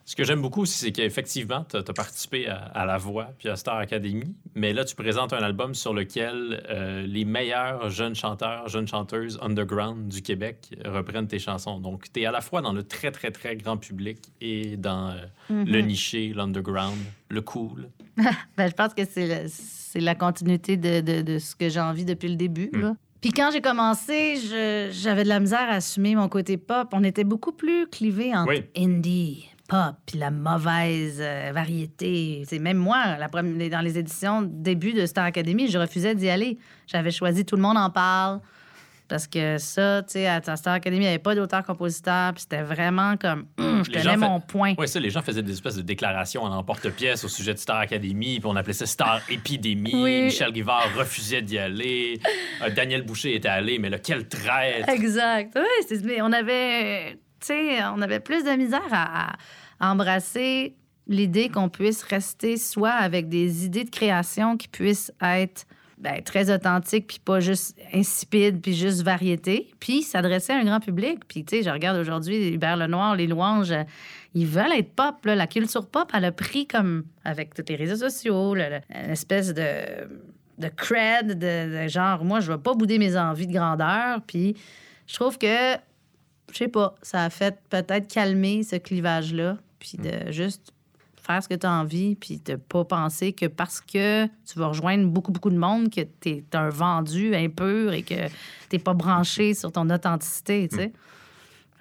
Ce 0.05 0.17
que 0.17 0.25
j'aime 0.25 0.41
beaucoup 0.41 0.61
aussi, 0.63 0.79
c'est 0.79 0.91
qu'effectivement, 0.91 1.65
tu 1.69 1.77
as, 1.77 1.83
participé 1.83 2.47
à, 2.47 2.57
à 2.57 2.85
La 2.85 2.97
Voix 2.97 3.29
puis 3.37 3.47
à 3.47 3.55
Star 3.55 3.77
Academy, 3.77 4.35
mais 4.53 4.73
là, 4.73 4.83
tu 4.83 4.95
présentes 4.95 5.31
un 5.31 5.41
album 5.41 5.73
sur 5.73 5.93
lequel 5.93 6.61
euh, 6.69 7.05
les 7.07 7.23
meilleurs 7.23 7.89
jeunes 7.89 8.15
chanteurs, 8.15 8.67
jeunes 8.67 8.87
chanteuses 8.87 9.39
underground 9.41 10.09
du 10.09 10.21
Québec 10.21 10.77
reprennent 10.83 11.27
tes 11.27 11.39
chansons. 11.39 11.79
Donc, 11.79 12.11
tu 12.11 12.21
es 12.21 12.25
à 12.25 12.31
la 12.31 12.41
fois 12.41 12.61
dans 12.61 12.73
le 12.73 12.83
très, 12.83 13.11
très, 13.11 13.31
très 13.31 13.55
grand 13.55 13.77
public 13.77 14.19
et 14.41 14.75
dans 14.75 15.11
euh, 15.11 15.25
le 15.49 15.79
niché, 15.79 16.33
l'underground, 16.33 16.99
le 17.29 17.41
cool. 17.41 17.87
Ben, 18.57 18.67
je 18.69 18.73
pense 18.73 18.93
que 18.93 19.01
c'est 19.05 19.99
la 19.99 20.15
continuité 20.15 20.77
de, 20.77 21.01
de- 21.01 21.21
de 21.21 21.39
ce 21.39 21.55
que 21.55 21.69
j'ai 21.69 21.79
envie 21.79 22.05
depuis 22.05 22.29
le 22.29 22.35
début. 22.35 22.69
là. 22.73 22.95
Puis 23.21 23.31
quand 23.31 23.51
j'ai 23.53 23.61
commencé, 23.61 24.35
je- 24.35 24.89
j'avais 24.91 25.23
de 25.23 25.29
la 25.29 25.39
misère 25.39 25.67
à 25.69 25.75
assumer 25.75 26.13
mon 26.15 26.27
côté 26.27 26.57
pop. 26.57 26.89
On 26.91 27.03
était 27.03 27.23
beaucoup 27.23 27.53
plus 27.53 27.87
clivés 27.87 28.35
entre 28.35 28.49
Oui. 28.49 28.63
indie, 28.77 29.47
pop, 29.69 29.95
puis 30.05 30.17
la 30.19 30.29
mauvaise 30.29 31.19
euh, 31.21 31.51
variété. 31.53 32.43
C'est 32.47 32.59
même 32.59 32.77
moi, 32.77 33.17
la 33.17 33.29
première- 33.29 33.69
dans 33.69 33.79
les 33.81 33.97
éditions 33.97 34.41
début 34.41 34.93
de 34.93 35.05
Star 35.05 35.23
Academy, 35.25 35.67
je 35.69 35.77
refusais 35.77 36.15
d'y 36.15 36.29
aller. 36.29 36.57
J'avais 36.87 37.11
choisi 37.11 37.45
Tout 37.45 37.55
le 37.55 37.61
monde 37.61 37.77
en 37.77 37.89
parle. 37.89 38.41
Parce 39.13 39.27
que 39.27 39.59
ça, 39.59 40.01
tu 40.01 40.13
sais, 40.13 40.25
à 40.27 40.41
Star 40.55 40.73
Academy, 40.73 40.97
il 40.97 41.01
n'y 41.01 41.07
avait 41.07 41.19
pas 41.19 41.35
d'auteur-compositeur. 41.35 42.33
Puis 42.33 42.41
c'était 42.41 42.63
vraiment 42.63 43.15
comme, 43.15 43.45
Hum, 43.59 43.85
je 43.85 43.91
tenais 43.91 44.01
fait- 44.09 44.17
mon 44.17 44.39
point. 44.39 44.73
Oui, 44.75 44.87
ça, 44.87 44.99
les 44.99 45.11
gens 45.11 45.21
faisaient 45.21 45.43
des 45.43 45.51
espèces 45.51 45.75
de 45.75 45.83
déclarations 45.83 46.41
en 46.41 46.51
emporte-pièce 46.51 47.23
au 47.23 47.27
sujet 47.27 47.53
de 47.53 47.59
Star 47.59 47.77
Academy, 47.77 48.39
puis 48.39 48.45
on 48.51 48.55
appelait 48.55 48.73
ça 48.73 48.87
Star 48.87 49.21
Épidémie. 49.29 49.91
Oui. 49.93 50.23
Michel 50.23 50.51
Guivard 50.51 50.87
refusait 50.97 51.43
d'y 51.43 51.59
aller. 51.59 52.19
Euh, 52.63 52.71
Daniel 52.71 53.03
Boucher 53.03 53.35
était 53.35 53.49
allé, 53.49 53.77
mais 53.77 53.91
lequel 53.91 54.27
traître! 54.27 54.89
Exact. 54.89 55.55
Oui, 55.55 55.97
mais 56.05 56.23
on 56.23 56.31
avait, 56.31 57.11
tu 57.39 57.45
sais, 57.49 57.83
on 57.95 58.01
avait 58.01 58.19
plus 58.19 58.43
de 58.43 58.49
misère 58.57 58.81
à, 58.91 59.33
à 59.79 59.91
embrasser 59.91 60.73
l'idée 61.07 61.49
qu'on 61.49 61.69
puisse 61.69 62.01
rester 62.01 62.57
soi 62.57 62.89
avec 62.89 63.29
des 63.29 63.65
idées 63.65 63.83
de 63.83 63.91
création 63.91 64.57
qui 64.57 64.69
puissent 64.69 65.11
être 65.21 65.65
ben, 65.97 66.21
très 66.23 66.53
authentiques, 66.53 67.07
puis 67.07 67.19
pas 67.23 67.39
juste 67.39 67.77
insipides, 67.93 68.61
puis 68.61 68.73
juste 68.73 69.03
variété, 69.03 69.71
puis 69.79 70.01
s'adresser 70.03 70.53
à 70.53 70.57
un 70.57 70.65
grand 70.65 70.79
public. 70.79 71.19
Puis, 71.27 71.45
tu 71.45 71.57
sais, 71.57 71.63
je 71.63 71.69
regarde 71.69 71.97
aujourd'hui 71.97 72.49
Hubert 72.53 72.77
Lenoir, 72.77 73.15
Les 73.15 73.27
Louanges, 73.27 73.71
euh, 73.71 73.83
ils 74.33 74.47
veulent 74.47 74.73
être 74.77 74.93
pop. 74.93 75.25
là. 75.25 75.35
La 75.35 75.47
culture 75.47 75.87
pop, 75.87 76.09
elle 76.13 76.25
a 76.25 76.31
pris 76.31 76.67
comme, 76.67 77.03
avec 77.23 77.53
tous 77.53 77.63
les 77.69 77.75
réseaux 77.75 77.95
sociaux, 77.97 78.55
le- 78.55 78.79
une 78.89 79.11
espèce 79.11 79.53
de 79.53 79.63
de 80.59 80.67
cred, 80.67 81.39
de, 81.39 81.83
de 81.83 81.87
genre, 81.87 82.23
moi, 82.23 82.39
je 82.39 82.51
vais 82.51 82.59
pas 82.59 82.75
bouder 82.75 82.99
mes 82.99 83.17
envies 83.17 83.47
de 83.47 83.53
grandeur. 83.53 84.21
Puis 84.27 84.55
je 85.07 85.15
trouve 85.15 85.39
que 85.39 85.73
je 86.51 86.57
sais 86.57 86.67
pas, 86.67 86.93
ça 87.01 87.23
a 87.23 87.29
fait 87.31 87.57
peut-être 87.71 88.07
calmer 88.07 88.61
ce 88.61 88.75
clivage-là, 88.75 89.57
puis 89.79 89.97
de 89.97 90.31
juste 90.31 90.72
faire 91.25 91.41
ce 91.41 91.47
que 91.49 91.53
tu 91.55 91.65
as 91.65 91.71
envie, 91.71 92.15
puis 92.15 92.39
de 92.43 92.55
pas 92.55 92.83
penser 92.85 93.31
que 93.33 93.45
parce 93.45 93.79
que 93.81 94.25
tu 94.25 94.57
vas 94.59 94.67
rejoindre 94.67 95.07
beaucoup, 95.07 95.31
beaucoup 95.31 95.49
de 95.49 95.57
monde, 95.57 95.89
que 95.89 96.01
tu 96.21 96.29
es 96.29 96.43
un 96.53 96.69
vendu 96.69 97.33
impur 97.35 97.93
et 97.93 98.03
que 98.03 98.27
t'es 98.69 98.79
pas 98.79 98.93
branché 98.93 99.53
sur 99.53 99.71
ton 99.71 99.89
authenticité, 99.89 100.67
tu 100.69 100.75
sais. 100.77 100.91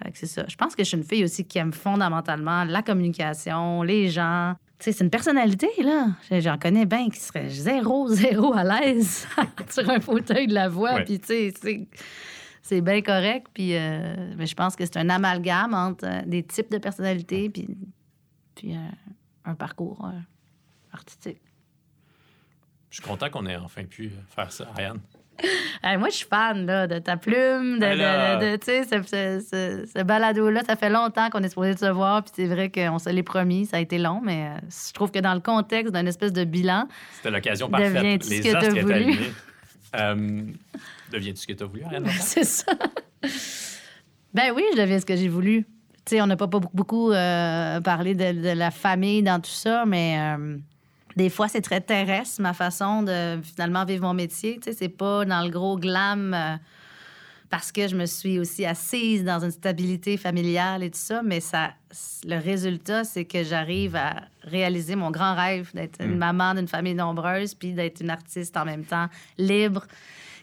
Que 0.05 0.10
c'est 0.19 0.27
ça. 0.27 0.44
Je 0.48 0.56
pense 0.56 0.74
que 0.74 0.82
je 0.82 0.89
suis 0.89 0.97
une 0.97 1.05
fille 1.05 1.23
aussi 1.23 1.44
qui 1.44 1.59
aime 1.59 1.73
fondamentalement 1.73 2.64
la 2.64 2.82
communication, 2.82 3.82
les 3.85 4.09
gens. 4.09 4.55
Tu 4.81 4.86
sais, 4.86 4.93
c'est 4.93 5.05
une 5.05 5.10
personnalité, 5.10 5.69
là. 5.81 6.09
J'en 6.40 6.59
connais 6.59 6.86
bien 6.86 7.09
qui 7.09 7.20
serait 7.20 7.48
zéro, 7.48 8.09
zéro 8.12 8.52
à 8.52 8.64
l'aise 8.64 9.28
sur 9.70 9.89
un 9.89 10.01
fauteuil 10.01 10.48
de 10.48 10.55
la 10.55 10.69
voix. 10.69 10.94
Ouais. 10.94 11.05
Puis, 11.05 11.20
tu 11.20 11.27
sais, 11.28 11.55
c'est- 11.60 11.86
c'est 12.62 12.81
bien 12.81 13.01
correct. 13.01 13.47
Puis, 13.55 13.77
euh, 13.77 14.32
mais 14.36 14.47
je 14.47 14.55
pense 14.56 14.74
que 14.74 14.85
c'est 14.85 14.97
un 14.97 15.09
amalgame 15.09 15.73
entre 15.74 16.05
euh, 16.05 16.23
des 16.27 16.43
types 16.43 16.70
de 16.73 16.78
personnalités 16.78 17.48
puis, 17.48 17.69
puis 18.56 18.74
euh, 18.74 18.78
un 19.44 19.55
parcours 19.55 20.05
euh, 20.06 20.19
artistique. 20.93 21.40
Je 22.90 22.97
suis 22.97 23.02
content 23.05 23.31
qu'on 23.31 23.47
ait 23.47 23.56
enfin 23.56 23.85
pu 23.85 24.10
faire 24.35 24.52
ça, 24.52 24.69
Ariane. 24.74 25.01
Moi, 25.98 26.10
je 26.10 26.16
suis 26.16 26.27
fan 26.27 26.66
là, 26.66 26.86
de 26.86 26.98
ta 26.98 27.16
plume, 27.16 27.77
de, 27.77 27.81
Ben 27.81 28.39
de- 28.39 28.59
ce, 28.62 28.85
ce, 28.85 29.40
ce- 29.40 29.86
ce 29.98 30.02
balado-là. 30.02 30.62
Ça 30.64 30.77
fait 30.77 30.90
longtemps 30.90 31.31
qu'on 31.31 31.43
est 31.43 31.48
supposé 31.48 31.74
se 31.77 31.86
voir, 31.90 32.23
puis 32.23 32.32
c'est 32.36 32.47
vrai 32.47 32.70
qu'on 32.70 32.98
se 32.98 33.09
l'est 33.09 33.23
promis. 33.23 33.64
Ça 33.66 33.78
a 33.78 33.81
été 33.81 33.98
long, 33.98 34.20
mais 34.23 34.48
euh, 34.48 34.60
je 34.89 34.93
trouve 34.93 35.10
que 35.10 35.19
dans 35.19 35.32
le 35.35 35.40
contexte 35.40 35.93
d'un 35.93 36.05
espèce 36.06 36.32
de 36.35 36.44
bilan, 36.44 36.86
C'était 37.16 37.31
l'occasion 37.31 37.69
parfaite. 37.70 38.28
Les 38.28 38.40
que 38.40 38.55
astres 38.55 38.70
étaient 38.77 38.82
voulu? 38.82 39.19
Euh, 39.94 40.40
Deviens-tu 41.10 41.40
ce 41.43 41.47
que 41.47 41.52
tu 41.52 41.62
as 41.62 41.66
voulu, 41.66 41.82
Ariane? 41.85 42.06
c'est 42.20 42.44
ça. 42.44 42.73
Ben 44.32 44.51
oui, 44.55 44.62
je 44.73 44.81
deviens 44.81 44.98
ce 44.98 45.05
que 45.05 45.14
j'ai 45.16 45.28
voulu. 45.28 45.66
Tu 46.05 46.16
sais, 46.16 46.23
on 46.23 46.27
n'a 46.27 46.37
pas, 46.37 46.49
pas 46.49 46.59
beaucoup, 46.59 47.12
euh, 47.12 47.81
parlé 47.81 48.15
de, 48.15 48.33
de 48.33 48.49
la 48.49 48.70
famille 48.70 49.23
dans 49.23 49.41
tout 49.41 49.51
ça, 49.51 49.85
mais 49.87 50.19
euh, 50.19 50.59
des 51.16 51.31
fois, 51.31 51.49
c'est 51.49 51.61
très 51.61 51.81
terrestre, 51.81 52.41
ma 52.41 52.55
façon 52.55 53.03
de 53.03 53.41
finalement 53.43 53.85
vivre 53.85 54.05
mon 54.07 54.15
métier. 54.15 54.57
Tu 54.57 54.70
sais, 54.70 54.77
c'est 54.77 54.89
pas 54.89 55.24
dans 55.24 55.43
le 55.43 55.51
gros 55.51 55.77
glam 55.77 56.35
euh, 56.35 56.57
parce 57.51 57.70
que 57.70 57.87
je 57.87 57.95
me 57.95 58.07
suis 58.07 58.39
aussi 58.39 58.65
assise 58.65 59.24
dans 59.24 59.45
une 59.45 59.51
stabilité 59.51 60.16
familiale 60.16 60.83
et 60.83 60.91
tout 60.91 60.99
ça, 60.99 61.23
mais 61.23 61.41
ça, 61.41 61.73
le 62.24 62.39
résultat, 62.39 63.05
c'est 63.05 63.27
que 63.27 63.45
j'arrive 63.45 63.95
à 63.95 64.23
réaliser 64.43 64.97
mon 64.97 65.11
grand 65.11 65.35
rêve 65.35 65.70
d'être 65.74 66.03
une 66.03 66.16
maman 66.16 66.55
d'une 66.55 66.69
famille 66.69 66.95
nombreuse, 66.95 67.55
puis 67.55 67.74
d'être 67.74 68.01
une 68.01 68.11
artiste 68.11 68.57
en 68.57 68.65
même 68.65 68.85
temps 68.85 69.07
libre, 69.37 69.87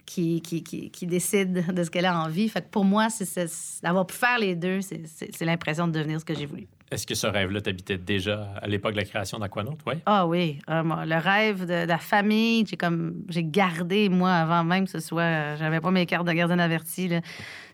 qui, 0.10 0.42
qui, 0.42 0.64
qui, 0.64 0.90
qui 0.90 1.06
décide 1.06 1.72
de 1.72 1.84
ce 1.84 1.92
qu'elle 1.92 2.08
a 2.08 2.20
envie. 2.20 2.50
Fait 2.50 2.62
que 2.62 2.70
pour 2.70 2.84
moi, 2.84 3.10
c'est, 3.12 3.48
d'avoir 3.84 4.08
pu 4.08 4.16
faire 4.16 4.40
les 4.40 4.56
deux, 4.56 4.80
c'est, 4.82 5.42
l'impression 5.42 5.88
de 5.88 5.92
devenir 5.92 6.20
ce 6.20 6.26
que 6.26 6.34
j'ai 6.34 6.48
voulu. 6.48 6.68
Est-ce 6.90 7.06
que 7.06 7.14
ce 7.14 7.28
rêve-là 7.28 7.62
t'habitait 7.62 8.00
déjà 8.00 8.52
à 8.60 8.68
l'époque 8.68 8.94
de 8.94 8.98
la 8.98 9.04
création 9.04 9.38
d'Aquanaut? 9.38 9.78
Oui. 9.86 9.94
Ah 10.08 10.26
oui, 10.26 10.58
moi, 10.68 11.06
le 11.06 11.18
rêve 11.18 11.62
de, 11.62 11.84
de 11.84 11.88
la 11.88 12.00
famille, 12.00 12.66
j'ai 12.68 12.76
comme 12.76 13.24
j'ai 13.30 13.44
gardé 13.44 14.10
moi 14.10 14.32
avant 14.34 14.64
même 14.64 14.86
que 14.86 14.92
ce 14.92 15.00
soit, 15.00 15.22
euh, 15.22 15.58
j'avais 15.58 15.80
pas 15.80 15.92
mes 15.92 16.08
cartes 16.08 16.26
de 16.26 16.34
gardienne 16.34 16.60
avertie. 16.60 17.08
là. 17.08 17.22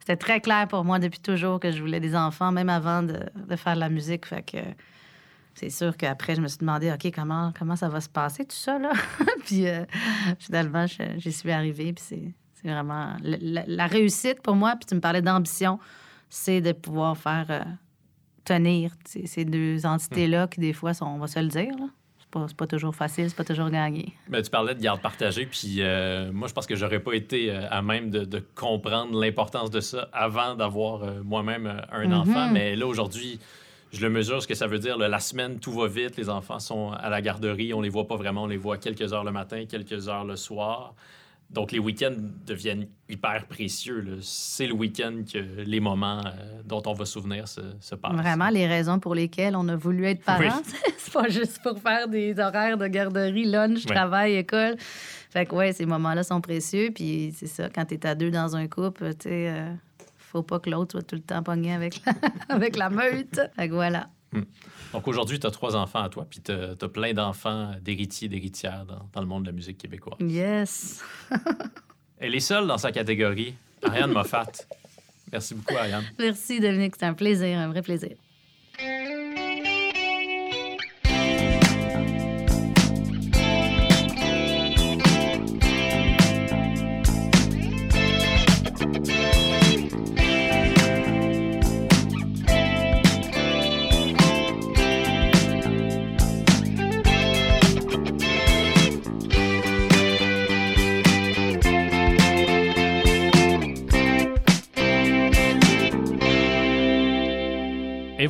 C'était 0.02 0.18
très 0.18 0.42
clair 0.42 0.68
pour 0.68 0.84
moi 0.84 1.00
depuis 1.00 1.22
toujours 1.22 1.62
que 1.62 1.72
je 1.72 1.80
voulais 1.80 2.02
des 2.02 2.18
enfants, 2.18 2.52
même 2.52 2.70
avant 2.70 3.02
de, 3.02 3.18
de 3.48 3.56
faire 3.56 3.76
de 3.76 3.80
la 3.80 3.90
musique. 3.90 4.26
Fait 4.26 4.44
que 4.44 4.58
c'est 5.56 5.70
sûr 5.72 5.98
qu'après 5.98 6.36
je 6.36 6.42
me 6.42 6.48
suis 6.48 6.60
demandé, 6.60 6.92
ok 6.92 7.12
comment 7.16 7.52
comment 7.58 7.76
ça 7.76 7.90
va 7.90 8.00
se 8.02 8.10
passer 8.10 8.46
tout 8.46 8.56
ça 8.56 8.78
là? 8.78 8.92
puis 9.46 9.68
euh, 9.68 9.84
finalement 10.38 10.86
j'y 11.18 11.32
suis 11.32 11.52
arrivée. 11.52 11.94
Puis 11.94 12.04
c'est 12.54 12.68
vraiment 12.70 13.16
la, 13.22 13.38
la- 13.42 13.64
la 13.68 13.88
réussite 13.88 14.42
pour 14.42 14.56
moi. 14.56 14.76
Puis 14.76 14.86
tu 14.88 14.96
me 14.96 15.00
parlais 15.02 15.22
d'ambition, 15.22 15.80
c'est 16.30 16.62
de 16.62 16.72
pouvoir 16.72 17.18
faire 17.18 17.46
euh, 17.50 17.62
tenir 18.44 18.92
ces, 19.06 19.46
deux 19.46 19.86
entités-là 19.86 20.48
qui, 20.48 20.60
des 20.60 20.74
fois, 20.74 20.94
sont, 20.94 21.06
on 21.06 21.18
va 21.18 21.28
se 21.28 21.40
le 21.40 21.48
dire, 21.48 21.74
là. 21.80 21.88
C'est 22.48 22.58
pas, 22.58 22.68
toujours 22.68 22.94
facile, 22.94 23.30
c'est 23.30 23.36
pas 23.36 23.46
toujours 23.46 23.70
gagné. 23.70 24.12
Ben, 24.28 24.42
tu 24.42 24.50
parlais 24.50 24.76
de 24.76 24.82
garde 24.82 25.00
partagée, 25.00 25.46
puis 25.46 25.78
euh, 25.80 26.34
moi, 26.34 26.50
je 26.50 26.54
pense 26.54 26.66
que 26.66 26.76
j'aurais 26.76 27.00
pas 27.00 27.14
été 27.14 27.50
euh, 27.50 27.62
à 27.72 27.82
même 27.82 28.10
de, 28.10 28.26
de 28.26 28.44
comprendre 28.56 29.18
l'importance 29.18 29.72
de 29.72 29.80
ça 29.80 30.10
avant 30.12 30.54
d'avoir 30.56 31.04
euh, 31.04 31.22
moi-même 31.24 31.82
un 31.94 32.08
Mhm. 32.08 32.14
enfant. 32.14 32.50
Mais 32.52 32.76
là, 32.76 32.88
aujourd'hui, 32.88 33.40
je 33.96 34.02
le 34.02 34.10
mesure 34.10 34.42
ce 34.42 34.48
que 34.48 34.56
ça 34.56 34.68
veut 34.68 34.80
dire. 34.80 34.98
là. 34.98 35.08
la 35.08 35.20
semaine, 35.20 35.60
tout 35.60 35.72
va 35.72 35.88
vite. 35.88 36.18
Les 36.18 36.30
enfants 36.30 36.60
sont 36.60 36.92
à 36.92 37.10
la 37.10 37.22
garderie. 37.22 37.74
On 37.74 37.82
les 37.82 37.90
voit 37.90 38.08
pas 38.08 38.16
vraiment. 38.18 38.44
On 38.44 38.48
les 38.48 38.58
voit 38.58 38.78
quelques 38.78 39.14
heures 39.14 39.24
le 39.24 39.32
matin, 39.32 39.66
quelques 39.70 40.08
heures 40.10 40.26
le 40.26 40.36
soir. 40.36 40.94
Donc, 41.52 41.72
les 41.72 41.78
week-ends 41.80 42.16
deviennent 42.46 42.88
hyper 43.08 43.46
précieux. 43.46 44.18
C'est 44.22 44.66
le 44.66 44.74
week-end 44.74 45.22
que 45.32 45.38
les 45.62 45.80
moments 45.80 46.20
euh, 46.26 46.62
dont 46.66 46.82
on 46.88 46.94
va 46.94 47.06
se 47.06 47.14
souvenir 47.14 47.48
se, 47.48 47.62
se 47.80 47.94
passent. 47.94 48.14
Vraiment, 48.14 48.50
les 48.50 48.66
raisons 48.66 49.00
pour 49.00 49.14
lesquelles 49.14 49.56
on 49.56 49.68
a 49.70 49.76
voulu 49.76 50.06
être 50.08 50.24
parents, 50.24 50.42
Oui. 50.66 50.80
c'est 50.98 51.14
pas 51.14 51.30
juste 51.30 51.62
pour 51.62 51.78
faire 51.80 52.08
des 52.08 52.40
horaires 52.40 52.78
de 52.80 52.88
garderie, 52.88 53.46
lunch, 53.46 53.86
Ouais. 53.86 53.94
travail, 53.96 54.34
école. 54.38 54.76
Fait 55.30 55.46
que, 55.46 55.54
ouais, 55.54 55.72
ces 55.72 55.86
moments-là 55.86 56.24
sont 56.24 56.42
précieux. 56.42 56.90
Puis 56.94 57.32
c'est 57.38 57.48
ça, 57.48 57.70
quand 57.70 57.86
t'es 57.86 58.06
à 58.08 58.16
deux 58.16 58.32
dans 58.32 58.56
un 58.56 58.68
couple, 58.68 59.10
tu 59.14 59.30
sais, 59.30 59.50
euh, 59.50 59.72
faut 60.36 60.44
pas 60.44 60.60
que 60.60 60.70
l'autre 60.70 60.92
soit 60.92 61.04
tout 61.04 61.16
le 61.16 61.22
temps 61.22 61.42
pogné 61.44 61.74
avec 61.74 62.02
la, 62.06 62.14
avec 62.56 62.76
la 62.76 62.90
meute. 62.90 63.40
Fait 63.56 63.70
que 63.70 63.74
voilà. 63.74 64.10
Donc, 64.92 65.08
aujourd'hui, 65.08 65.40
tu 65.40 65.48
as 65.48 65.52
trois 65.52 65.78
enfants 65.78 66.04
à 66.04 66.10
toi, 66.10 66.28
puis 66.30 66.42
tu 66.42 66.52
as, 66.52 66.90
plein 66.90 67.14
d'enfants 67.14 67.72
d'héritiers, 67.82 68.28
d'héritières 68.28 68.86
dans, 68.86 69.10
dans 69.14 69.22
le 69.22 69.28
monde 69.28 69.44
de 69.44 69.48
la 69.48 69.54
musique 69.54 69.78
québécoise. 69.78 70.18
Yes. 70.20 71.02
Elle 72.18 72.36
est 72.36 72.42
seule 72.42 72.68
dans 72.68 72.78
sa 72.78 72.92
catégorie. 72.92 73.56
Ariane 73.82 74.12
Moffat. 74.12 74.52
Merci 75.32 75.56
beaucoup, 75.56 75.76
Ariane. 75.76 76.04
Merci, 76.20 76.60
Dominique. 76.60 76.96
C'était 76.96 77.06
un 77.06 77.14
plaisir, 77.14 77.58
un 77.58 77.70
vrai 77.70 77.82
plaisir. 77.82 78.16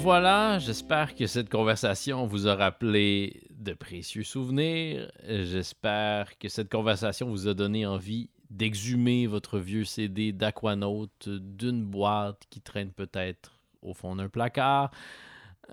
Voilà, 0.06 0.60
j'espère 0.60 1.16
que 1.16 1.26
cette 1.26 1.50
conversation 1.50 2.28
vous 2.28 2.48
a 2.48 2.54
rappelé 2.54 3.42
de 3.50 3.74
précieux 3.74 4.22
souvenirs. 4.22 5.12
J'espère 5.28 6.38
que 6.38 6.48
cette 6.48 6.72
conversation 6.72 7.28
vous 7.28 7.48
a 7.48 7.56
donné 7.56 7.88
envie 7.88 8.30
d'exhumer 8.52 9.26
votre 9.26 9.58
vieux 9.58 9.84
CD 9.84 10.32
d'Aquanaut 10.32 11.08
d'une 11.26 11.84
boîte 11.84 12.44
qui 12.52 12.62
traîne 12.62 12.92
peut-être 12.92 13.60
au 13.82 13.96
fond 13.96 14.16
d'un 14.16 14.30
placard. 14.30 14.92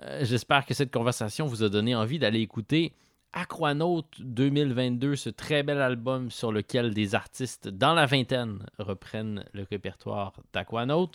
Euh, 0.01 0.25
J'espère 0.25 0.65
que 0.65 0.73
cette 0.73 0.91
conversation 0.91 1.45
vous 1.45 1.61
a 1.61 1.69
donné 1.69 1.93
envie 1.93 2.17
d'aller 2.17 2.39
écouter 2.39 2.93
Aquanaut 3.33 4.05
2022, 4.17 5.15
ce 5.15 5.29
très 5.29 5.61
bel 5.61 5.79
album 5.79 6.31
sur 6.31 6.51
lequel 6.51 6.95
des 6.95 7.13
artistes 7.13 7.67
dans 7.67 7.93
la 7.93 8.07
vingtaine 8.07 8.65
reprennent 8.79 9.45
le 9.53 9.63
répertoire 9.69 10.33
d'Aquanaut. 10.53 11.11